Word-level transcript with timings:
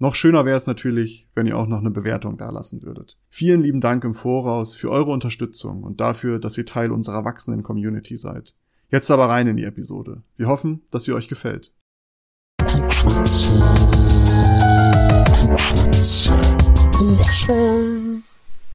Noch 0.00 0.16
schöner 0.16 0.44
wäre 0.44 0.56
es 0.56 0.66
natürlich, 0.66 1.28
wenn 1.36 1.46
ihr 1.46 1.56
auch 1.56 1.68
noch 1.68 1.78
eine 1.78 1.92
Bewertung 1.92 2.36
dalassen 2.36 2.82
würdet. 2.82 3.16
Vielen 3.30 3.62
lieben 3.62 3.80
Dank 3.80 4.02
im 4.02 4.12
Voraus 4.12 4.74
für 4.74 4.90
eure 4.90 5.12
Unterstützung 5.12 5.84
und 5.84 6.00
dafür, 6.00 6.40
dass 6.40 6.58
ihr 6.58 6.66
Teil 6.66 6.90
unserer 6.90 7.24
wachsenden 7.24 7.62
Community 7.62 8.16
seid. 8.16 8.54
Jetzt 8.90 9.12
aber 9.12 9.28
rein 9.28 9.46
in 9.46 9.56
die 9.56 9.62
Episode. 9.62 10.24
Wir 10.36 10.48
hoffen, 10.48 10.82
dass 10.90 11.04
sie 11.04 11.12
euch 11.12 11.28
gefällt. 11.28 11.72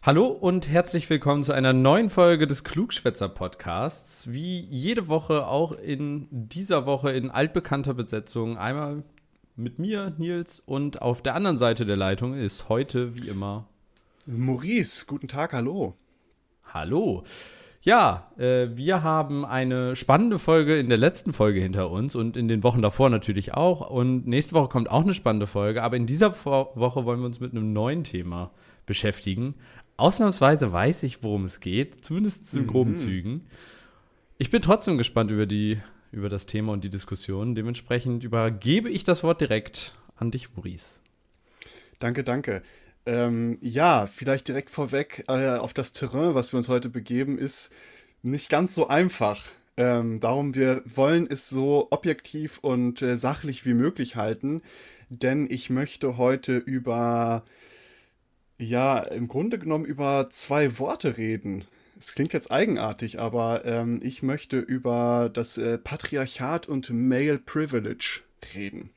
Hallo 0.02 0.27
und 0.27 0.70
herzlich 0.70 1.10
willkommen 1.10 1.44
zu 1.44 1.52
einer 1.52 1.74
neuen 1.74 2.10
Folge 2.10 2.48
des 2.48 2.63
Klugschwätzer 2.63 3.27
Podcasts. 3.27 4.32
Wie 4.32 4.62
jede 4.62 5.10
Woche 5.10 5.48
auch 5.48 5.74
in 5.74 6.27
dieser 6.32 6.86
Woche 6.86 7.12
in 7.12 7.30
altbekannter 7.30 7.94
Besetzung. 7.94 8.58
Einmal 8.58 9.04
mit 9.59 9.77
mir, 9.77 10.13
Nils, 10.18 10.62
und 10.66 11.02
auf 11.02 11.22
der 11.22 11.36
anderen 11.36 11.58
Seite 11.58 11.86
der 11.86 11.98
Leitung 11.98 12.34
ist 12.34 12.70
heute, 12.70 13.16
wie 13.16 13.27
immer, 13.27 13.68
Maurice. 14.26 15.05
Guten 15.05 15.27
Tag, 15.27 15.54
hallo. 15.54 15.95
Hallo. 16.63 17.23
Ja, 17.82 18.32
äh, 18.38 18.68
wir 18.76 19.04
haben 19.04 19.45
eine 19.45 19.95
spannende 19.95 20.40
Folge 20.40 20.77
in 20.77 20.90
der 20.90 20.98
letzten 20.98 21.34
Folge 21.34 21.60
hinter 21.60 21.90
uns 21.90 22.15
und 22.15 22.37
in 22.37 22.48
den 22.48 22.63
Wochen 22.63 22.82
davor 22.82 23.10
natürlich 23.10 23.54
auch. 23.54 23.90
Und 23.90 24.27
nächste 24.27 24.55
Woche 24.55 24.70
kommt 24.70 24.90
auch 24.90 25.04
eine 25.04 25.13
spannende 25.13 25.48
Folge, 25.48 25.84
aber 25.84 25.98
in 25.98 26.05
dieser 26.05 26.34
Woche 26.46 27.05
wollen 27.05 27.20
wir 27.20 27.26
uns 27.26 27.40
mit 27.40 27.52
einem 27.52 27.74
neuen 27.74 28.04
Thema 28.04 28.52
beschäftigen. 28.85 29.55
Ausnahmsweise 29.98 30.71
weiß 30.71 31.04
ich, 31.04 31.24
worum 31.24 31.46
es 31.46 31.60
geht, 31.60 32.05
zumindest 32.05 32.54
in 32.54 32.68
groben 32.68 32.91
mhm. 32.91 32.98
Zügen. 32.98 33.48
Ich 34.37 34.49
bin 34.49 34.62
trotzdem 34.62 34.98
gespannt 34.98 35.32
über 35.32 35.46
die 35.46 35.80
über 36.12 36.29
das 36.29 36.46
Thema 36.46 36.74
und 36.74 36.84
die 36.84 36.90
Diskussion. 36.90 37.55
Dementsprechend 37.55 38.24
übergebe 38.24 38.90
ich 38.90 39.04
das 39.04 39.24
Wort 39.24 39.41
direkt 39.41 39.93
an 40.15 40.32
dich, 40.32 40.55
Maurice. 40.55 41.02
Danke, 41.99 42.24
danke. 42.24 42.62
Ähm, 43.05 43.57
ja, 43.62 44.07
vielleicht 44.07 44.48
direkt 44.48 44.70
vorweg 44.70 45.24
äh, 45.27 45.55
auf 45.55 45.74
das 45.74 45.93
Terrain, 45.93 46.35
was 46.35 46.54
wir 46.54 46.57
uns 46.57 46.68
heute 46.68 46.90
begeben, 46.90 47.37
ist 47.37 47.71
nicht 48.21 48.49
ganz 48.49 48.76
so 48.76 48.87
einfach. 48.87 49.43
Ähm, 49.77 50.20
darum, 50.20 50.55
wir 50.55 50.84
wollen 50.85 51.26
es 51.30 51.49
so 51.49 51.87
objektiv 51.91 52.60
und 52.60 53.02
äh, 53.02 53.15
sachlich 53.15 53.65
wie 53.65 53.74
möglich 53.74 54.15
halten, 54.18 54.62
denn 55.10 55.48
ich 55.49 55.70
möchte 55.70 56.18
heute 56.18 56.57
über, 56.57 57.46
ja, 58.57 58.99
im 58.99 59.27
Grunde 59.30 59.57
genommen 59.57 59.85
über 59.85 60.30
zwei 60.30 60.77
Worte 60.80 61.18
reden. 61.18 61.65
Es 62.00 62.16
klingt 62.16 62.32
jetzt 62.32 62.50
eigenartig, 62.50 63.20
aber 63.20 63.66
ähm, 63.66 64.00
ich 64.02 64.24
möchte 64.24 64.58
über 64.58 65.30
das 65.31 65.58
äh, 65.58 65.78
Patriarchat 65.78 66.68
und 66.69 66.90
Male 66.92 67.40
Privilege 67.40 68.22
reden. 68.56 68.92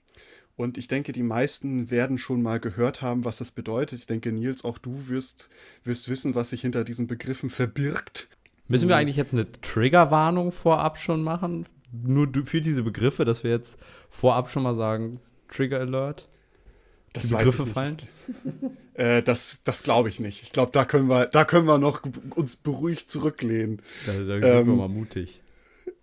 Und 0.54 0.78
ich 0.78 0.86
denke, 0.86 1.10
die 1.12 1.24
meisten 1.24 1.90
werden 1.90 2.16
schon 2.16 2.42
mal 2.42 2.60
gehört 2.60 3.02
haben, 3.02 3.24
was 3.24 3.38
das 3.38 3.50
bedeutet. 3.50 3.98
Ich 3.98 4.06
denke, 4.06 4.30
Nils, 4.30 4.64
auch 4.64 4.78
du 4.78 5.08
wirst, 5.08 5.50
wirst 5.82 6.08
wissen, 6.08 6.36
was 6.36 6.50
sich 6.50 6.60
hinter 6.60 6.84
diesen 6.84 7.08
Begriffen 7.08 7.50
verbirgt. 7.50 8.28
Müssen 8.68 8.88
wir 8.88 8.96
eigentlich 8.96 9.16
jetzt 9.16 9.32
eine 9.32 9.50
Triggerwarnung 9.50 10.52
vorab 10.52 10.98
schon 10.98 11.24
machen? 11.24 11.66
Nur 11.90 12.28
für 12.44 12.60
diese 12.60 12.84
Begriffe, 12.84 13.24
dass 13.24 13.42
wir 13.42 13.50
jetzt 13.50 13.76
vorab 14.08 14.48
schon 14.48 14.62
mal 14.62 14.76
sagen, 14.76 15.20
Trigger 15.48 15.80
Alert? 15.80 16.28
Das 17.12 17.28
die 17.28 17.34
Begriffe 17.34 17.66
fallen? 17.66 17.96
äh, 18.94 19.22
das 19.22 19.60
das 19.64 19.82
glaube 19.82 20.08
ich 20.08 20.20
nicht. 20.20 20.42
Ich 20.42 20.52
glaube, 20.52 20.72
da 20.72 20.84
können 20.84 21.08
wir, 21.08 21.26
da 21.26 21.44
können 21.44 21.66
wir 21.66 21.78
noch 21.78 22.02
uns 22.34 22.56
beruhigt 22.56 23.10
zurücklehnen. 23.10 23.82
Da, 24.06 24.12
da 24.12 24.24
sind 24.24 24.44
ähm, 24.44 24.66
wir 24.66 24.74
mal 24.74 24.88
mutig. 24.88 25.42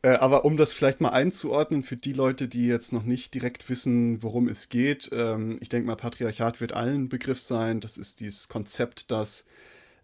Äh, 0.02 0.12
aber 0.12 0.46
um 0.46 0.56
das 0.56 0.72
vielleicht 0.72 1.02
mal 1.02 1.10
einzuordnen 1.10 1.84
für 1.84 1.98
die 1.98 2.14
Leute, 2.14 2.48
die 2.48 2.66
jetzt 2.66 2.94
noch 2.94 3.04
nicht 3.04 3.34
direkt 3.34 3.70
wissen, 3.70 4.24
worum 4.24 4.48
es 4.48 4.70
geht, 4.70 5.10
ähm, 5.12 5.58
ich 5.62 5.70
denke 5.70 5.88
mal, 5.88 5.96
Patriarchat 5.96 6.62
wird 6.62 6.72
allen 6.72 7.10
Begriff 7.10 7.42
sein. 7.42 7.82
Das 7.82 7.98
ist 7.98 8.22
dieses 8.22 8.48
Konzept, 8.48 9.12
dass 9.12 9.46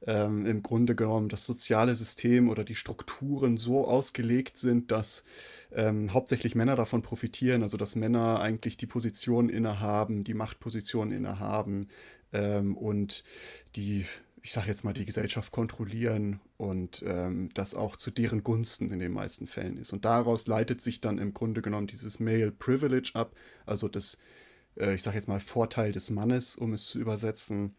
ähm, 0.06 0.46
im 0.46 0.62
Grunde 0.62 0.96
genommen 0.96 1.30
das 1.30 1.46
soziale 1.46 1.96
System 1.96 2.50
oder 2.50 2.64
die 2.64 2.76
Strukturen 2.76 3.58
so 3.58 3.88
ausgelegt 3.88 4.58
sind, 4.58 4.92
dass 4.92 5.24
ähm, 5.72 6.14
hauptsächlich 6.14 6.56
Männer 6.56 6.76
davon 6.76 7.02
profitieren, 7.02 7.64
also 7.64 7.78
dass 7.78 7.96
Männer 7.96 8.40
eigentlich 8.40 8.78
die 8.78 8.88
Position 8.88 9.50
innehaben, 9.50 10.24
die 10.24 10.34
Machtposition 10.34 11.12
innehaben 11.12 11.90
ähm, 12.34 12.76
und 12.78 13.24
die 13.76 14.06
ich 14.46 14.54
sage 14.54 14.68
jetzt 14.68 14.84
mal, 14.84 14.94
die 14.94 15.06
Gesellschaft 15.06 15.52
kontrollieren 15.52 16.40
und 16.58 17.04
ähm, 17.04 17.50
das 17.56 17.74
auch 17.74 17.96
zu 17.96 18.12
deren 18.12 18.44
Gunsten 18.44 18.92
in 18.92 19.00
den 19.00 19.12
meisten 19.12 19.48
Fällen 19.48 19.76
ist. 19.78 19.92
Und 19.92 20.06
daraus 20.06 20.46
leitet 20.46 20.82
sich 20.82 21.02
dann 21.02 21.18
im 21.18 21.34
Grunde 21.34 21.64
genommen 21.64 21.88
dieses 21.88 22.20
Male 22.20 22.52
Privilege 22.52 23.10
ab, 23.16 23.36
also 23.66 23.88
das, 23.88 24.20
äh, 24.78 24.94
ich 24.94 25.02
sage 25.02 25.18
jetzt 25.18 25.28
mal, 25.28 25.40
Vorteil 25.40 25.94
des 25.94 26.12
Mannes, 26.12 26.56
um 26.56 26.74
es 26.74 26.86
zu 26.86 27.00
übersetzen, 27.00 27.76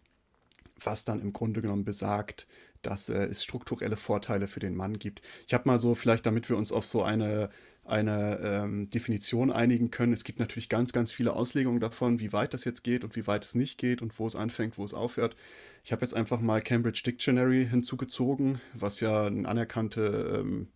was 0.82 1.04
dann 1.04 1.20
im 1.20 1.32
Grunde 1.32 1.62
genommen 1.62 1.84
besagt, 1.84 2.47
dass 2.82 3.09
äh, 3.09 3.25
es 3.25 3.42
strukturelle 3.42 3.97
Vorteile 3.97 4.48
für 4.48 4.60
den 4.60 4.75
Mann 4.75 4.98
gibt. 4.98 5.22
Ich 5.47 5.54
habe 5.54 5.69
mal 5.69 5.78
so, 5.78 5.94
vielleicht 5.94 6.26
damit 6.26 6.48
wir 6.48 6.56
uns 6.56 6.72
auf 6.72 6.87
so 6.87 7.03
eine, 7.03 7.50
eine 7.84 8.38
ähm, 8.42 8.88
Definition 8.88 9.50
einigen 9.50 9.91
können, 9.91 10.12
es 10.12 10.25
gibt 10.25 10.38
natürlich 10.38 10.69
ganz, 10.69 10.92
ganz 10.92 11.12
viele 11.12 11.32
Auslegungen 11.32 11.81
davon, 11.81 12.20
wie 12.20 12.32
weit 12.32 12.54
das 12.54 12.64
jetzt 12.64 12.84
geht 12.84 13.04
und 13.04 13.16
wie 13.16 13.26
weit 13.26 13.44
es 13.44 13.54
nicht 13.54 13.78
geht 13.78 14.03
und 14.03 14.19
wo 14.19 14.26
es 14.26 14.37
anfängt, 14.37 14.78
wo 14.78 14.84
es 14.84 14.94
aufhört. 14.94 15.37
Ich 15.84 15.92
habe 15.92 16.03
jetzt 16.03 16.14
einfach 16.14 16.41
mal 16.41 16.60
Cambridge 16.60 17.03
Dictionary 17.04 17.66
hinzugezogen, 17.69 18.60
was 18.75 19.00
ja 19.00 19.26
eine 19.26 19.48
anerkannte 19.48 20.41
ähm, 20.41 20.69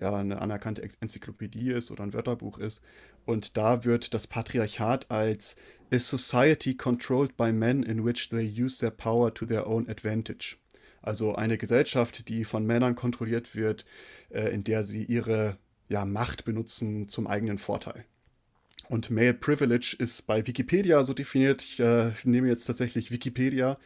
ja, 0.00 0.14
eine 0.14 0.40
anerkannte 0.40 0.88
Enzyklopädie 1.00 1.72
ist 1.72 1.90
oder 1.90 2.04
ein 2.04 2.12
Wörterbuch 2.12 2.58
ist. 2.58 2.82
Und 3.24 3.56
da 3.56 3.84
wird 3.84 4.14
das 4.14 4.26
Patriarchat 4.26 5.10
als 5.10 5.56
a 5.90 5.98
society 5.98 6.74
controlled 6.74 7.36
by 7.36 7.52
men 7.52 7.82
in 7.82 8.04
which 8.04 8.28
they 8.28 8.44
use 8.44 8.78
their 8.78 8.90
power 8.90 9.32
to 9.32 9.46
their 9.46 9.66
own 9.66 9.88
advantage. 9.88 10.56
Also 11.02 11.34
eine 11.34 11.58
Gesellschaft, 11.58 12.28
die 12.28 12.44
von 12.44 12.66
Männern 12.66 12.94
kontrolliert 12.94 13.54
wird, 13.54 13.84
äh, 14.30 14.52
in 14.52 14.64
der 14.64 14.84
sie 14.84 15.04
ihre 15.04 15.56
ja, 15.88 16.04
Macht 16.04 16.44
benutzen 16.44 17.08
zum 17.08 17.26
eigenen 17.26 17.58
Vorteil. 17.58 18.04
Und 18.88 19.10
Male 19.10 19.34
Privilege 19.34 19.96
ist 19.98 20.26
bei 20.26 20.46
Wikipedia 20.46 21.02
so 21.04 21.12
definiert. 21.12 21.62
Ich 21.62 21.80
äh, 21.80 22.12
nehme 22.24 22.48
jetzt 22.48 22.64
tatsächlich 22.64 23.10
Wikipedia. 23.10 23.78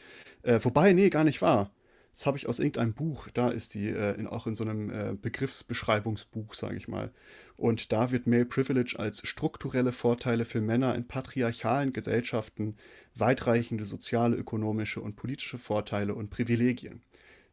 Äh, 0.42 0.60
wobei, 0.62 0.92
nee, 0.92 1.10
gar 1.10 1.24
nicht 1.24 1.42
wahr. 1.42 1.70
Das 2.12 2.26
habe 2.26 2.36
ich 2.36 2.46
aus 2.46 2.58
irgendeinem 2.58 2.92
Buch. 2.92 3.28
Da 3.32 3.48
ist 3.48 3.74
die 3.74 3.88
äh, 3.88 4.14
in, 4.18 4.26
auch 4.26 4.46
in 4.46 4.54
so 4.54 4.64
einem 4.64 4.90
äh, 4.90 5.14
Begriffsbeschreibungsbuch, 5.20 6.54
sage 6.54 6.76
ich 6.76 6.86
mal. 6.86 7.10
Und 7.56 7.92
da 7.92 8.10
wird 8.10 8.26
Male 8.26 8.44
Privilege 8.44 8.96
als 8.98 9.26
strukturelle 9.26 9.92
Vorteile 9.92 10.44
für 10.44 10.60
Männer 10.60 10.94
in 10.94 11.08
patriarchalen 11.08 11.92
Gesellschaften, 11.92 12.76
weitreichende 13.14 13.84
soziale, 13.84 14.36
ökonomische 14.36 15.00
und 15.00 15.16
politische 15.16 15.58
Vorteile 15.58 16.14
und 16.14 16.28
Privilegien, 16.28 17.02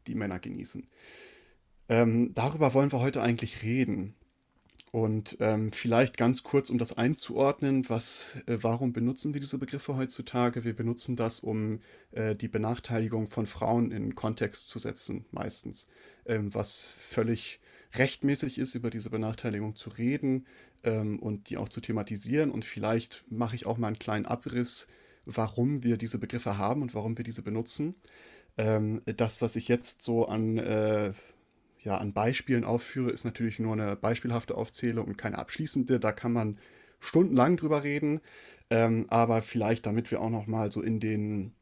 die 0.06 0.14
Männer 0.14 0.38
genießen. 0.38 0.86
Ähm, 1.88 2.34
darüber 2.34 2.74
wollen 2.74 2.92
wir 2.92 3.00
heute 3.00 3.22
eigentlich 3.22 3.62
reden. 3.62 4.14
Und 4.92 5.36
ähm, 5.38 5.70
vielleicht 5.70 6.16
ganz 6.16 6.42
kurz, 6.42 6.68
um 6.68 6.76
das 6.76 6.98
einzuordnen, 6.98 7.88
was, 7.88 8.36
äh, 8.46 8.58
warum 8.60 8.92
benutzen 8.92 9.34
wir 9.34 9.40
diese 9.40 9.58
Begriffe 9.58 9.96
heutzutage? 9.96 10.64
Wir 10.64 10.74
benutzen 10.74 11.14
das, 11.14 11.40
um 11.40 11.80
äh, 12.10 12.34
die 12.34 12.48
Benachteiligung 12.48 13.28
von 13.28 13.46
Frauen 13.46 13.92
in 13.92 14.16
Kontext 14.16 14.68
zu 14.68 14.80
setzen, 14.80 15.26
meistens. 15.30 15.86
Ähm, 16.26 16.52
was 16.54 16.82
völlig 16.82 17.60
rechtmäßig 17.94 18.58
ist, 18.58 18.74
über 18.74 18.90
diese 18.90 19.10
Benachteiligung 19.10 19.76
zu 19.76 19.90
reden 19.90 20.46
ähm, 20.82 21.20
und 21.20 21.50
die 21.50 21.56
auch 21.56 21.68
zu 21.68 21.80
thematisieren. 21.80 22.50
Und 22.50 22.64
vielleicht 22.64 23.24
mache 23.30 23.54
ich 23.54 23.66
auch 23.66 23.78
mal 23.78 23.88
einen 23.88 23.98
kleinen 23.98 24.26
Abriss, 24.26 24.88
warum 25.24 25.84
wir 25.84 25.98
diese 25.98 26.18
Begriffe 26.18 26.58
haben 26.58 26.82
und 26.82 26.94
warum 26.94 27.16
wir 27.16 27.24
diese 27.24 27.42
benutzen. 27.42 27.94
Ähm, 28.58 29.02
das, 29.04 29.40
was 29.40 29.54
ich 29.54 29.68
jetzt 29.68 30.02
so 30.02 30.26
an 30.26 30.58
äh, 30.58 31.12
ja, 31.82 31.96
an 31.98 32.12
Beispielen 32.12 32.64
aufführe, 32.64 33.10
ist 33.10 33.24
natürlich 33.24 33.58
nur 33.58 33.72
eine 33.72 33.96
beispielhafte 33.96 34.54
Aufzählung 34.54 35.06
und 35.06 35.16
keine 35.16 35.38
abschließende. 35.38 35.98
Da 36.00 36.12
kann 36.12 36.32
man 36.32 36.58
stundenlang 37.00 37.56
drüber 37.56 37.82
reden. 37.84 38.20
Ähm, 38.70 39.06
aber 39.08 39.42
vielleicht, 39.42 39.86
damit 39.86 40.10
wir 40.10 40.20
auch 40.20 40.30
noch 40.30 40.46
mal 40.46 40.70
so 40.70 40.82
in 40.82 41.00
den, 41.00 41.54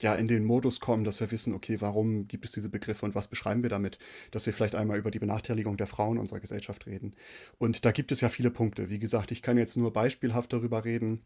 ja, 0.00 0.14
in 0.14 0.28
den 0.28 0.44
Modus 0.44 0.80
kommen, 0.80 1.04
dass 1.04 1.20
wir 1.20 1.30
wissen, 1.30 1.54
okay, 1.54 1.80
warum 1.80 2.28
gibt 2.28 2.44
es 2.44 2.52
diese 2.52 2.68
Begriffe 2.68 3.06
und 3.06 3.14
was 3.14 3.28
beschreiben 3.28 3.62
wir 3.62 3.70
damit, 3.70 3.98
dass 4.30 4.46
wir 4.46 4.52
vielleicht 4.52 4.74
einmal 4.74 4.98
über 4.98 5.10
die 5.10 5.18
Benachteiligung 5.18 5.76
der 5.76 5.86
Frauen 5.86 6.18
unserer 6.18 6.40
Gesellschaft 6.40 6.86
reden. 6.86 7.14
Und 7.58 7.84
da 7.84 7.92
gibt 7.92 8.12
es 8.12 8.20
ja 8.20 8.28
viele 8.28 8.50
Punkte. 8.50 8.90
Wie 8.90 8.98
gesagt, 8.98 9.32
ich 9.32 9.42
kann 9.42 9.58
jetzt 9.58 9.76
nur 9.76 9.92
beispielhaft 9.92 10.52
darüber 10.52 10.84
reden, 10.84 11.22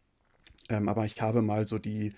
ähm, 0.69 0.88
aber 0.88 1.05
ich 1.05 1.20
habe 1.20 1.43
mal 1.43 1.67
so 1.67 1.79
die 1.79 2.12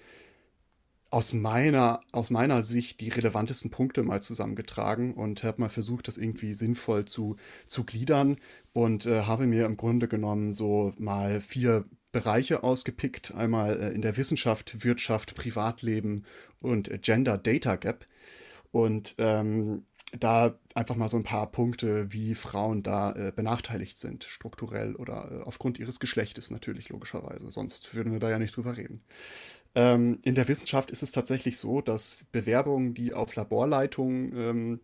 aus 1.11 1.33
meiner, 1.33 2.01
aus 2.13 2.31
meiner 2.31 2.63
Sicht 2.63 3.01
die 3.01 3.09
relevantesten 3.09 3.71
Punkte 3.71 4.03
mal 4.03 4.23
zusammengetragen 4.23 5.15
und 5.15 5.43
habe 5.43 5.63
mal 5.63 5.71
versucht, 5.71 6.09
das 6.09 6.19
irgendwie 6.19 6.53
sinnvoll 6.53 7.07
zu, 7.07 7.37
zu 7.67 7.85
gliedern 7.85 8.37
und 8.75 9.07
äh, 9.07 9.23
habe 9.23 9.47
mir 9.47 9.65
im 9.65 9.77
Grunde 9.77 10.07
genommen 10.09 10.53
so 10.53 10.93
mal 10.99 11.41
vier 11.41 11.87
Bereiche 12.13 12.63
ausgepickt. 12.63 13.35
Einmal 13.35 13.81
äh, 13.81 13.91
in 13.95 14.03
der 14.03 14.17
Wissenschaft, 14.17 14.85
Wirtschaft, 14.85 15.35
Privatleben 15.35 16.25
und 16.61 16.89
äh, 16.89 16.99
Gender 16.99 17.39
Data 17.39 17.77
Gap. 17.77 18.07
Und 18.71 19.15
ähm, 19.17 19.85
da 20.19 20.59
einfach 20.75 20.97
mal 20.97 21.09
so 21.09 21.19
ein 21.19 21.25
paar 21.25 21.51
Punkte, 21.51 22.13
wie 22.13 22.35
Frauen 22.35 22.83
da 22.83 23.13
äh, 23.13 23.33
benachteiligt 23.35 23.99
sind, 23.99 24.25
strukturell 24.25 24.95
oder 24.97 25.31
äh, 25.31 25.43
aufgrund 25.43 25.79
ihres 25.79 26.01
Geschlechtes 26.01 26.51
natürlich, 26.51 26.89
logischerweise. 26.89 27.51
Sonst 27.51 27.95
würden 27.95 28.13
wir 28.13 28.21
da 28.21 28.31
ja 28.31 28.39
nicht 28.39 28.57
drüber 28.57 28.77
reden. 28.77 29.03
Ähm, 29.75 30.19
in 30.25 30.35
der 30.35 30.49
Wissenschaft 30.49 30.91
ist 30.91 31.03
es 31.03 31.13
tatsächlich 31.13 31.59
so, 31.59 31.81
dass 31.81 32.27
Bewerbungen, 32.33 32.95
die 32.95 33.15
auf 33.15 33.35
Laborleitungen 33.35 34.33
ähm, 34.37 34.81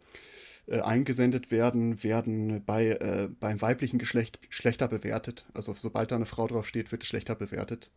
äh, 0.66 0.80
eingesendet 0.80 1.50
werden, 1.50 2.02
werden 2.02 2.64
bei, 2.64 2.88
äh, 2.88 3.28
beim 3.40 3.60
weiblichen 3.60 3.98
Geschlecht 3.98 4.38
schlechter 4.48 4.88
bewertet. 4.88 5.46
Also 5.54 5.74
sobald 5.74 6.10
da 6.10 6.16
eine 6.16 6.26
Frau 6.26 6.46
drauf 6.46 6.66
steht, 6.66 6.92
wird 6.92 7.02
es 7.02 7.08
schlechter 7.08 7.34
bewertet. 7.34 7.90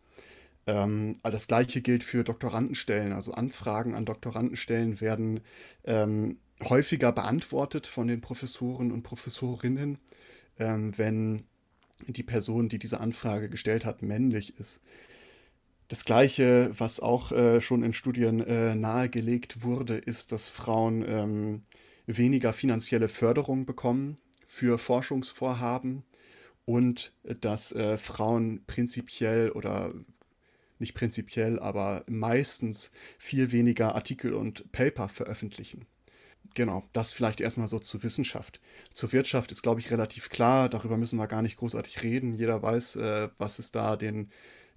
Ähm, 0.66 1.20
das 1.24 1.48
gleiche 1.48 1.82
gilt 1.82 2.04
für 2.04 2.24
Doktorandenstellen. 2.24 3.14
Also 3.14 3.34
Anfragen 3.34 3.96
an 3.96 4.06
Doktorandenstellen 4.06 5.00
werden 5.00 5.40
ähm, 5.86 6.38
häufiger 6.64 7.12
beantwortet 7.12 7.88
von 7.88 8.08
den 8.08 8.22
Professoren 8.22 8.92
und 8.92 9.04
Professorinnen, 9.04 9.98
ähm, 10.60 10.98
wenn 10.98 11.46
die 12.08 12.24
Person, 12.24 12.70
die 12.70 12.80
diese 12.80 13.00
Anfrage 13.00 13.50
gestellt 13.50 13.86
hat, 13.86 14.02
männlich 14.02 14.60
ist. 14.60 14.82
Das 15.88 16.04
Gleiche, 16.04 16.72
was 16.78 17.00
auch 17.00 17.32
äh, 17.32 17.62
schon 17.62 17.84
in 17.84 17.94
Studien 17.94 18.42
äh, 18.42 18.76
nahegelegt 18.76 19.64
wurde, 19.64 19.98
ist, 19.98 20.34
dass 20.34 20.50
Frauen 20.50 21.04
ähm, 21.08 21.62
weniger 22.06 22.52
finanzielle 22.52 23.08
Förderung 23.08 23.66
bekommen 23.66 24.18
für 24.46 24.78
Forschungsvorhaben 24.78 26.04
und 26.66 27.14
dass 27.24 27.72
äh, 27.72 27.98
Frauen 27.98 28.66
prinzipiell 28.68 29.52
oder 29.52 29.94
nicht 30.80 30.94
prinzipiell, 30.94 31.60
aber 31.60 32.04
meistens 32.08 32.92
viel 33.18 33.52
weniger 33.52 33.96
Artikel 33.96 34.34
und 34.34 34.72
Paper 34.74 35.08
veröffentlichen. 35.10 35.88
Genau, 36.54 36.84
das 36.94 37.12
vielleicht 37.12 37.42
erstmal 37.42 37.68
so 37.68 37.80
zur 37.80 38.04
Wissenschaft. 38.04 38.60
Zur 38.94 39.12
Wirtschaft 39.12 39.52
ist, 39.52 39.62
glaube 39.62 39.80
ich, 39.80 39.92
relativ 39.92 40.30
klar, 40.30 40.70
darüber 40.70 40.98
müssen 40.98 41.18
wir 41.18 41.28
gar 41.28 41.42
nicht 41.42 41.58
großartig 41.58 42.04
reden. 42.04 42.34
Jeder 42.34 42.62
weiß, 42.62 42.98
äh, 42.98 43.30
was 43.38 43.60
es 43.60 43.72
da 43.72 43.96
den, 43.96 44.32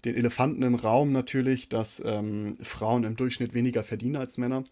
den 0.05 0.14
Elefanten 0.14 0.62
im 0.62 0.75
Raum 0.75 1.12
natürlich, 1.12 1.69
dass 1.69 2.02
ähm, 2.05 2.56
Frauen 2.62 3.05
im 3.05 3.17
Durchschnitt 3.17 3.55
weniger 3.55 3.82
verdienen 3.82 4.17
als 4.17 4.38
Männer. 4.38 4.64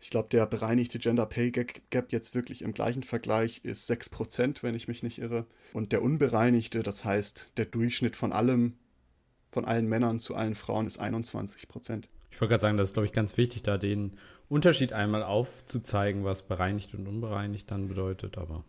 Ich 0.00 0.10
glaube, 0.10 0.28
der 0.30 0.46
bereinigte 0.46 0.98
Gender 0.98 1.24
Pay 1.24 1.50
Gap 1.50 2.12
jetzt 2.12 2.34
wirklich 2.34 2.62
im 2.62 2.74
gleichen 2.74 3.02
Vergleich 3.02 3.60
ist 3.64 3.90
6%, 3.90 4.62
wenn 4.62 4.74
ich 4.74 4.86
mich 4.86 5.02
nicht 5.02 5.18
irre. 5.18 5.46
Und 5.72 5.92
der 5.92 6.02
unbereinigte, 6.02 6.82
das 6.82 7.04
heißt 7.04 7.52
der 7.56 7.64
Durchschnitt 7.64 8.14
von 8.14 8.32
allem, 8.32 8.74
von 9.50 9.64
allen 9.64 9.88
Männern 9.88 10.18
zu 10.18 10.34
allen 10.34 10.54
Frauen 10.54 10.86
ist 10.86 11.00
21%. 11.00 12.04
Ich 12.30 12.40
wollte 12.40 12.50
gerade 12.50 12.60
sagen, 12.60 12.76
das 12.76 12.88
ist, 12.88 12.94
glaube 12.94 13.06
ich, 13.06 13.12
ganz 13.12 13.36
wichtig, 13.36 13.62
da 13.62 13.78
den 13.78 14.18
Unterschied 14.48 14.92
einmal 14.92 15.22
aufzuzeigen, 15.22 16.24
was 16.24 16.42
bereinigt 16.42 16.92
und 16.94 17.06
unbereinigt 17.06 17.70
dann 17.70 17.88
bedeutet, 17.88 18.36
aber 18.36 18.64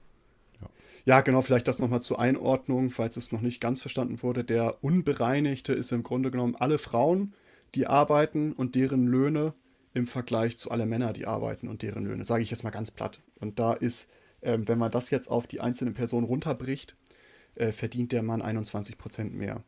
ja. 1.05 1.21
Genau, 1.21 1.41
vielleicht 1.41 1.67
das 1.67 1.79
nochmal 1.79 2.01
zur 2.01 2.19
Einordnung, 2.19 2.91
falls 2.91 3.17
es 3.17 3.31
noch 3.31 3.41
nicht 3.41 3.61
ganz 3.61 3.81
verstanden 3.81 4.21
wurde. 4.21 4.43
Der 4.43 4.83
Unbereinigte 4.83 5.73
ist 5.73 5.91
im 5.91 6.03
Grunde 6.03 6.31
genommen 6.31 6.55
alle 6.55 6.77
Frauen, 6.77 7.33
die 7.75 7.87
arbeiten 7.87 8.53
und 8.53 8.75
deren 8.75 9.07
Löhne 9.07 9.53
im 9.93 10.07
Vergleich 10.07 10.57
zu 10.57 10.71
allen 10.71 10.89
Männern, 10.89 11.13
die 11.13 11.25
arbeiten 11.25 11.67
und 11.67 11.81
deren 11.81 12.05
Löhne, 12.05 12.25
sage 12.25 12.43
ich 12.43 12.51
jetzt 12.51 12.63
mal 12.63 12.69
ganz 12.69 12.91
platt. 12.91 13.21
Und 13.39 13.59
da 13.59 13.73
ist, 13.73 14.09
ähm, 14.41 14.67
wenn 14.67 14.77
man 14.77 14.91
das 14.91 15.09
jetzt 15.09 15.29
auf 15.29 15.47
die 15.47 15.61
einzelne 15.61 15.91
Person 15.91 16.25
runterbricht, 16.25 16.95
äh, 17.55 17.71
verdient 17.71 18.11
der 18.11 18.21
Mann 18.21 18.41
21 18.41 18.97
Prozent 18.97 19.33
mehr. 19.33 19.63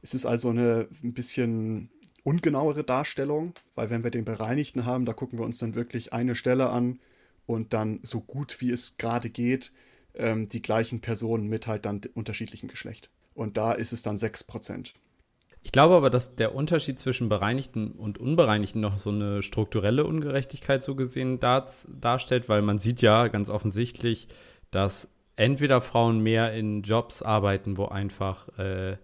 Es 0.00 0.14
ist 0.14 0.26
also 0.26 0.50
eine 0.50 0.88
ein 1.02 1.12
bisschen 1.12 1.90
ungenauere 2.22 2.84
Darstellung, 2.84 3.52
weil 3.74 3.90
wenn 3.90 4.04
wir 4.04 4.10
den 4.10 4.24
Bereinigten 4.24 4.86
haben, 4.86 5.04
da 5.04 5.12
gucken 5.12 5.38
wir 5.38 5.44
uns 5.44 5.58
dann 5.58 5.74
wirklich 5.74 6.12
eine 6.12 6.34
Stelle 6.34 6.70
an 6.70 7.00
und 7.46 7.72
dann 7.72 8.00
so 8.02 8.20
gut 8.20 8.60
wie 8.60 8.70
es 8.70 8.96
gerade 8.96 9.28
geht, 9.28 9.72
ähm, 10.14 10.48
die 10.48 10.62
gleichen 10.62 11.00
Personen 11.00 11.48
mit 11.48 11.66
halt 11.66 11.84
dann 11.84 12.00
unterschiedlichem 12.14 12.68
Geschlecht. 12.68 13.10
Und 13.34 13.56
da 13.56 13.72
ist 13.72 13.92
es 13.92 14.02
dann 14.02 14.16
6 14.16 14.44
Prozent. 14.44 14.94
Ich 15.64 15.72
glaube 15.72 15.94
aber, 15.94 16.10
dass 16.10 16.36
der 16.36 16.54
Unterschied 16.54 16.98
zwischen 16.98 17.30
Bereinigten 17.30 17.92
und 17.92 18.18
Unbereinigten 18.18 18.80
noch 18.80 18.98
so 18.98 19.10
eine 19.10 19.42
strukturelle 19.42 20.04
Ungerechtigkeit 20.04 20.84
so 20.84 20.94
gesehen 20.94 21.40
dar 21.40 21.66
darstellt, 21.88 22.50
weil 22.50 22.60
man 22.60 22.78
sieht 22.78 23.00
ja 23.00 23.28
ganz 23.28 23.48
offensichtlich, 23.48 24.28
dass 24.70 25.08
entweder 25.36 25.80
Frauen 25.80 26.20
mehr 26.20 26.52
in 26.52 26.82
Jobs 26.82 27.22
arbeiten, 27.22 27.78
wo 27.78 27.86
einfach, 27.86 28.48
äh, 28.58 28.98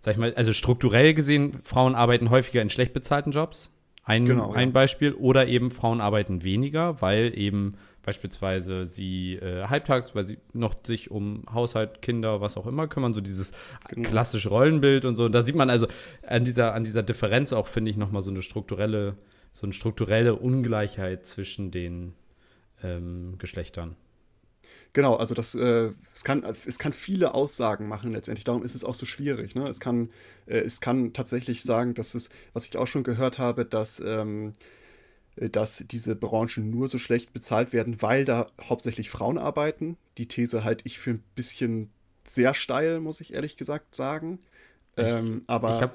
sag 0.00 0.12
ich 0.12 0.18
mal, 0.18 0.34
also 0.34 0.52
strukturell 0.52 1.14
gesehen, 1.14 1.52
Frauen 1.62 1.94
arbeiten 1.94 2.28
häufiger 2.30 2.60
in 2.60 2.70
schlecht 2.70 2.92
bezahlten 2.92 3.30
Jobs. 3.30 3.70
Ein, 4.02 4.24
genau, 4.24 4.52
ein 4.52 4.68
ja. 4.68 4.72
Beispiel. 4.72 5.12
Oder 5.12 5.46
eben 5.46 5.70
Frauen 5.70 6.00
arbeiten 6.00 6.42
weniger, 6.42 7.00
weil 7.00 7.38
eben 7.38 7.76
beispielsweise 8.10 8.86
sie 8.86 9.36
äh, 9.36 9.68
halbtags, 9.68 10.16
weil 10.16 10.26
sie 10.26 10.38
noch 10.52 10.74
sich 10.84 11.12
um 11.12 11.44
Haushalt, 11.52 12.02
Kinder, 12.02 12.40
was 12.40 12.56
auch 12.56 12.66
immer 12.66 12.88
kümmern, 12.88 13.14
so 13.14 13.20
dieses 13.20 13.52
genau. 13.88 14.08
klassische 14.08 14.48
Rollenbild 14.48 15.04
und 15.04 15.14
so. 15.14 15.26
Und 15.26 15.32
da 15.32 15.44
sieht 15.44 15.54
man 15.54 15.70
also 15.70 15.86
an 16.26 16.44
dieser, 16.44 16.74
an 16.74 16.82
dieser 16.82 17.04
Differenz 17.04 17.52
auch, 17.52 17.68
finde 17.68 17.92
ich, 17.92 17.96
nochmal 17.96 18.22
so 18.22 18.32
eine 18.32 18.42
strukturelle, 18.42 19.16
so 19.52 19.64
eine 19.64 19.72
strukturelle 19.72 20.34
Ungleichheit 20.34 21.24
zwischen 21.24 21.70
den 21.70 22.14
ähm, 22.82 23.36
Geschlechtern. 23.38 23.94
Genau, 24.92 25.14
also 25.14 25.36
das, 25.36 25.54
äh, 25.54 25.90
es, 26.12 26.24
kann, 26.24 26.42
es 26.66 26.80
kann 26.80 26.92
viele 26.92 27.32
Aussagen 27.32 27.86
machen 27.86 28.10
letztendlich. 28.10 28.42
Darum 28.42 28.64
ist 28.64 28.74
es 28.74 28.82
auch 28.82 28.94
so 28.94 29.06
schwierig. 29.06 29.54
Ne? 29.54 29.68
Es, 29.68 29.78
kann, 29.78 30.10
äh, 30.46 30.58
es 30.58 30.80
kann 30.80 31.12
tatsächlich 31.12 31.62
sagen, 31.62 31.94
dass 31.94 32.16
es, 32.16 32.28
was 32.54 32.66
ich 32.66 32.76
auch 32.76 32.88
schon 32.88 33.04
gehört 33.04 33.38
habe, 33.38 33.64
dass 33.64 34.00
ähm, 34.04 34.48
äh, 34.48 34.79
dass 35.36 35.84
diese 35.86 36.16
Branchen 36.16 36.70
nur 36.70 36.88
so 36.88 36.98
schlecht 36.98 37.32
bezahlt 37.32 37.72
werden, 37.72 38.02
weil 38.02 38.24
da 38.24 38.50
hauptsächlich 38.60 39.10
Frauen 39.10 39.38
arbeiten. 39.38 39.96
Die 40.18 40.26
These 40.26 40.64
halte 40.64 40.86
ich 40.86 40.98
für 40.98 41.10
ein 41.10 41.22
bisschen 41.34 41.90
sehr 42.24 42.54
steil, 42.54 43.00
muss 43.00 43.20
ich 43.20 43.34
ehrlich 43.34 43.56
gesagt 43.56 43.94
sagen. 43.94 44.40
Ähm, 44.96 45.42
aber 45.46 45.74
ich 45.74 45.82
habe 45.82 45.94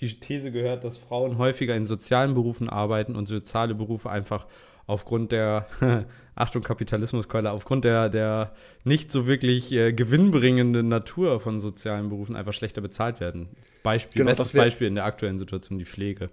die 0.00 0.20
These 0.20 0.52
gehört, 0.52 0.84
dass 0.84 0.96
Frauen 0.96 1.38
häufiger 1.38 1.74
in 1.74 1.86
sozialen 1.86 2.34
Berufen 2.34 2.68
arbeiten 2.68 3.16
und 3.16 3.26
soziale 3.26 3.74
Berufe 3.74 4.10
einfach 4.10 4.46
aufgrund 4.86 5.32
der, 5.32 5.66
Achtung, 6.34 6.62
Kapitalismuskeule, 6.62 7.50
aufgrund 7.50 7.84
der, 7.84 8.08
der 8.08 8.52
nicht 8.84 9.10
so 9.10 9.26
wirklich 9.26 9.72
äh, 9.72 9.92
gewinnbringenden 9.92 10.88
Natur 10.88 11.40
von 11.40 11.58
sozialen 11.58 12.08
Berufen 12.08 12.36
einfach 12.36 12.52
schlechter 12.52 12.80
bezahlt 12.80 13.20
werden. 13.20 13.48
Beispiel, 13.82 14.20
genau, 14.20 14.30
bestes 14.30 14.52
Beispiel 14.52 14.88
in 14.88 14.94
der 14.94 15.04
aktuellen 15.04 15.38
Situation 15.38 15.78
die 15.78 15.84
Pflege. 15.84 16.30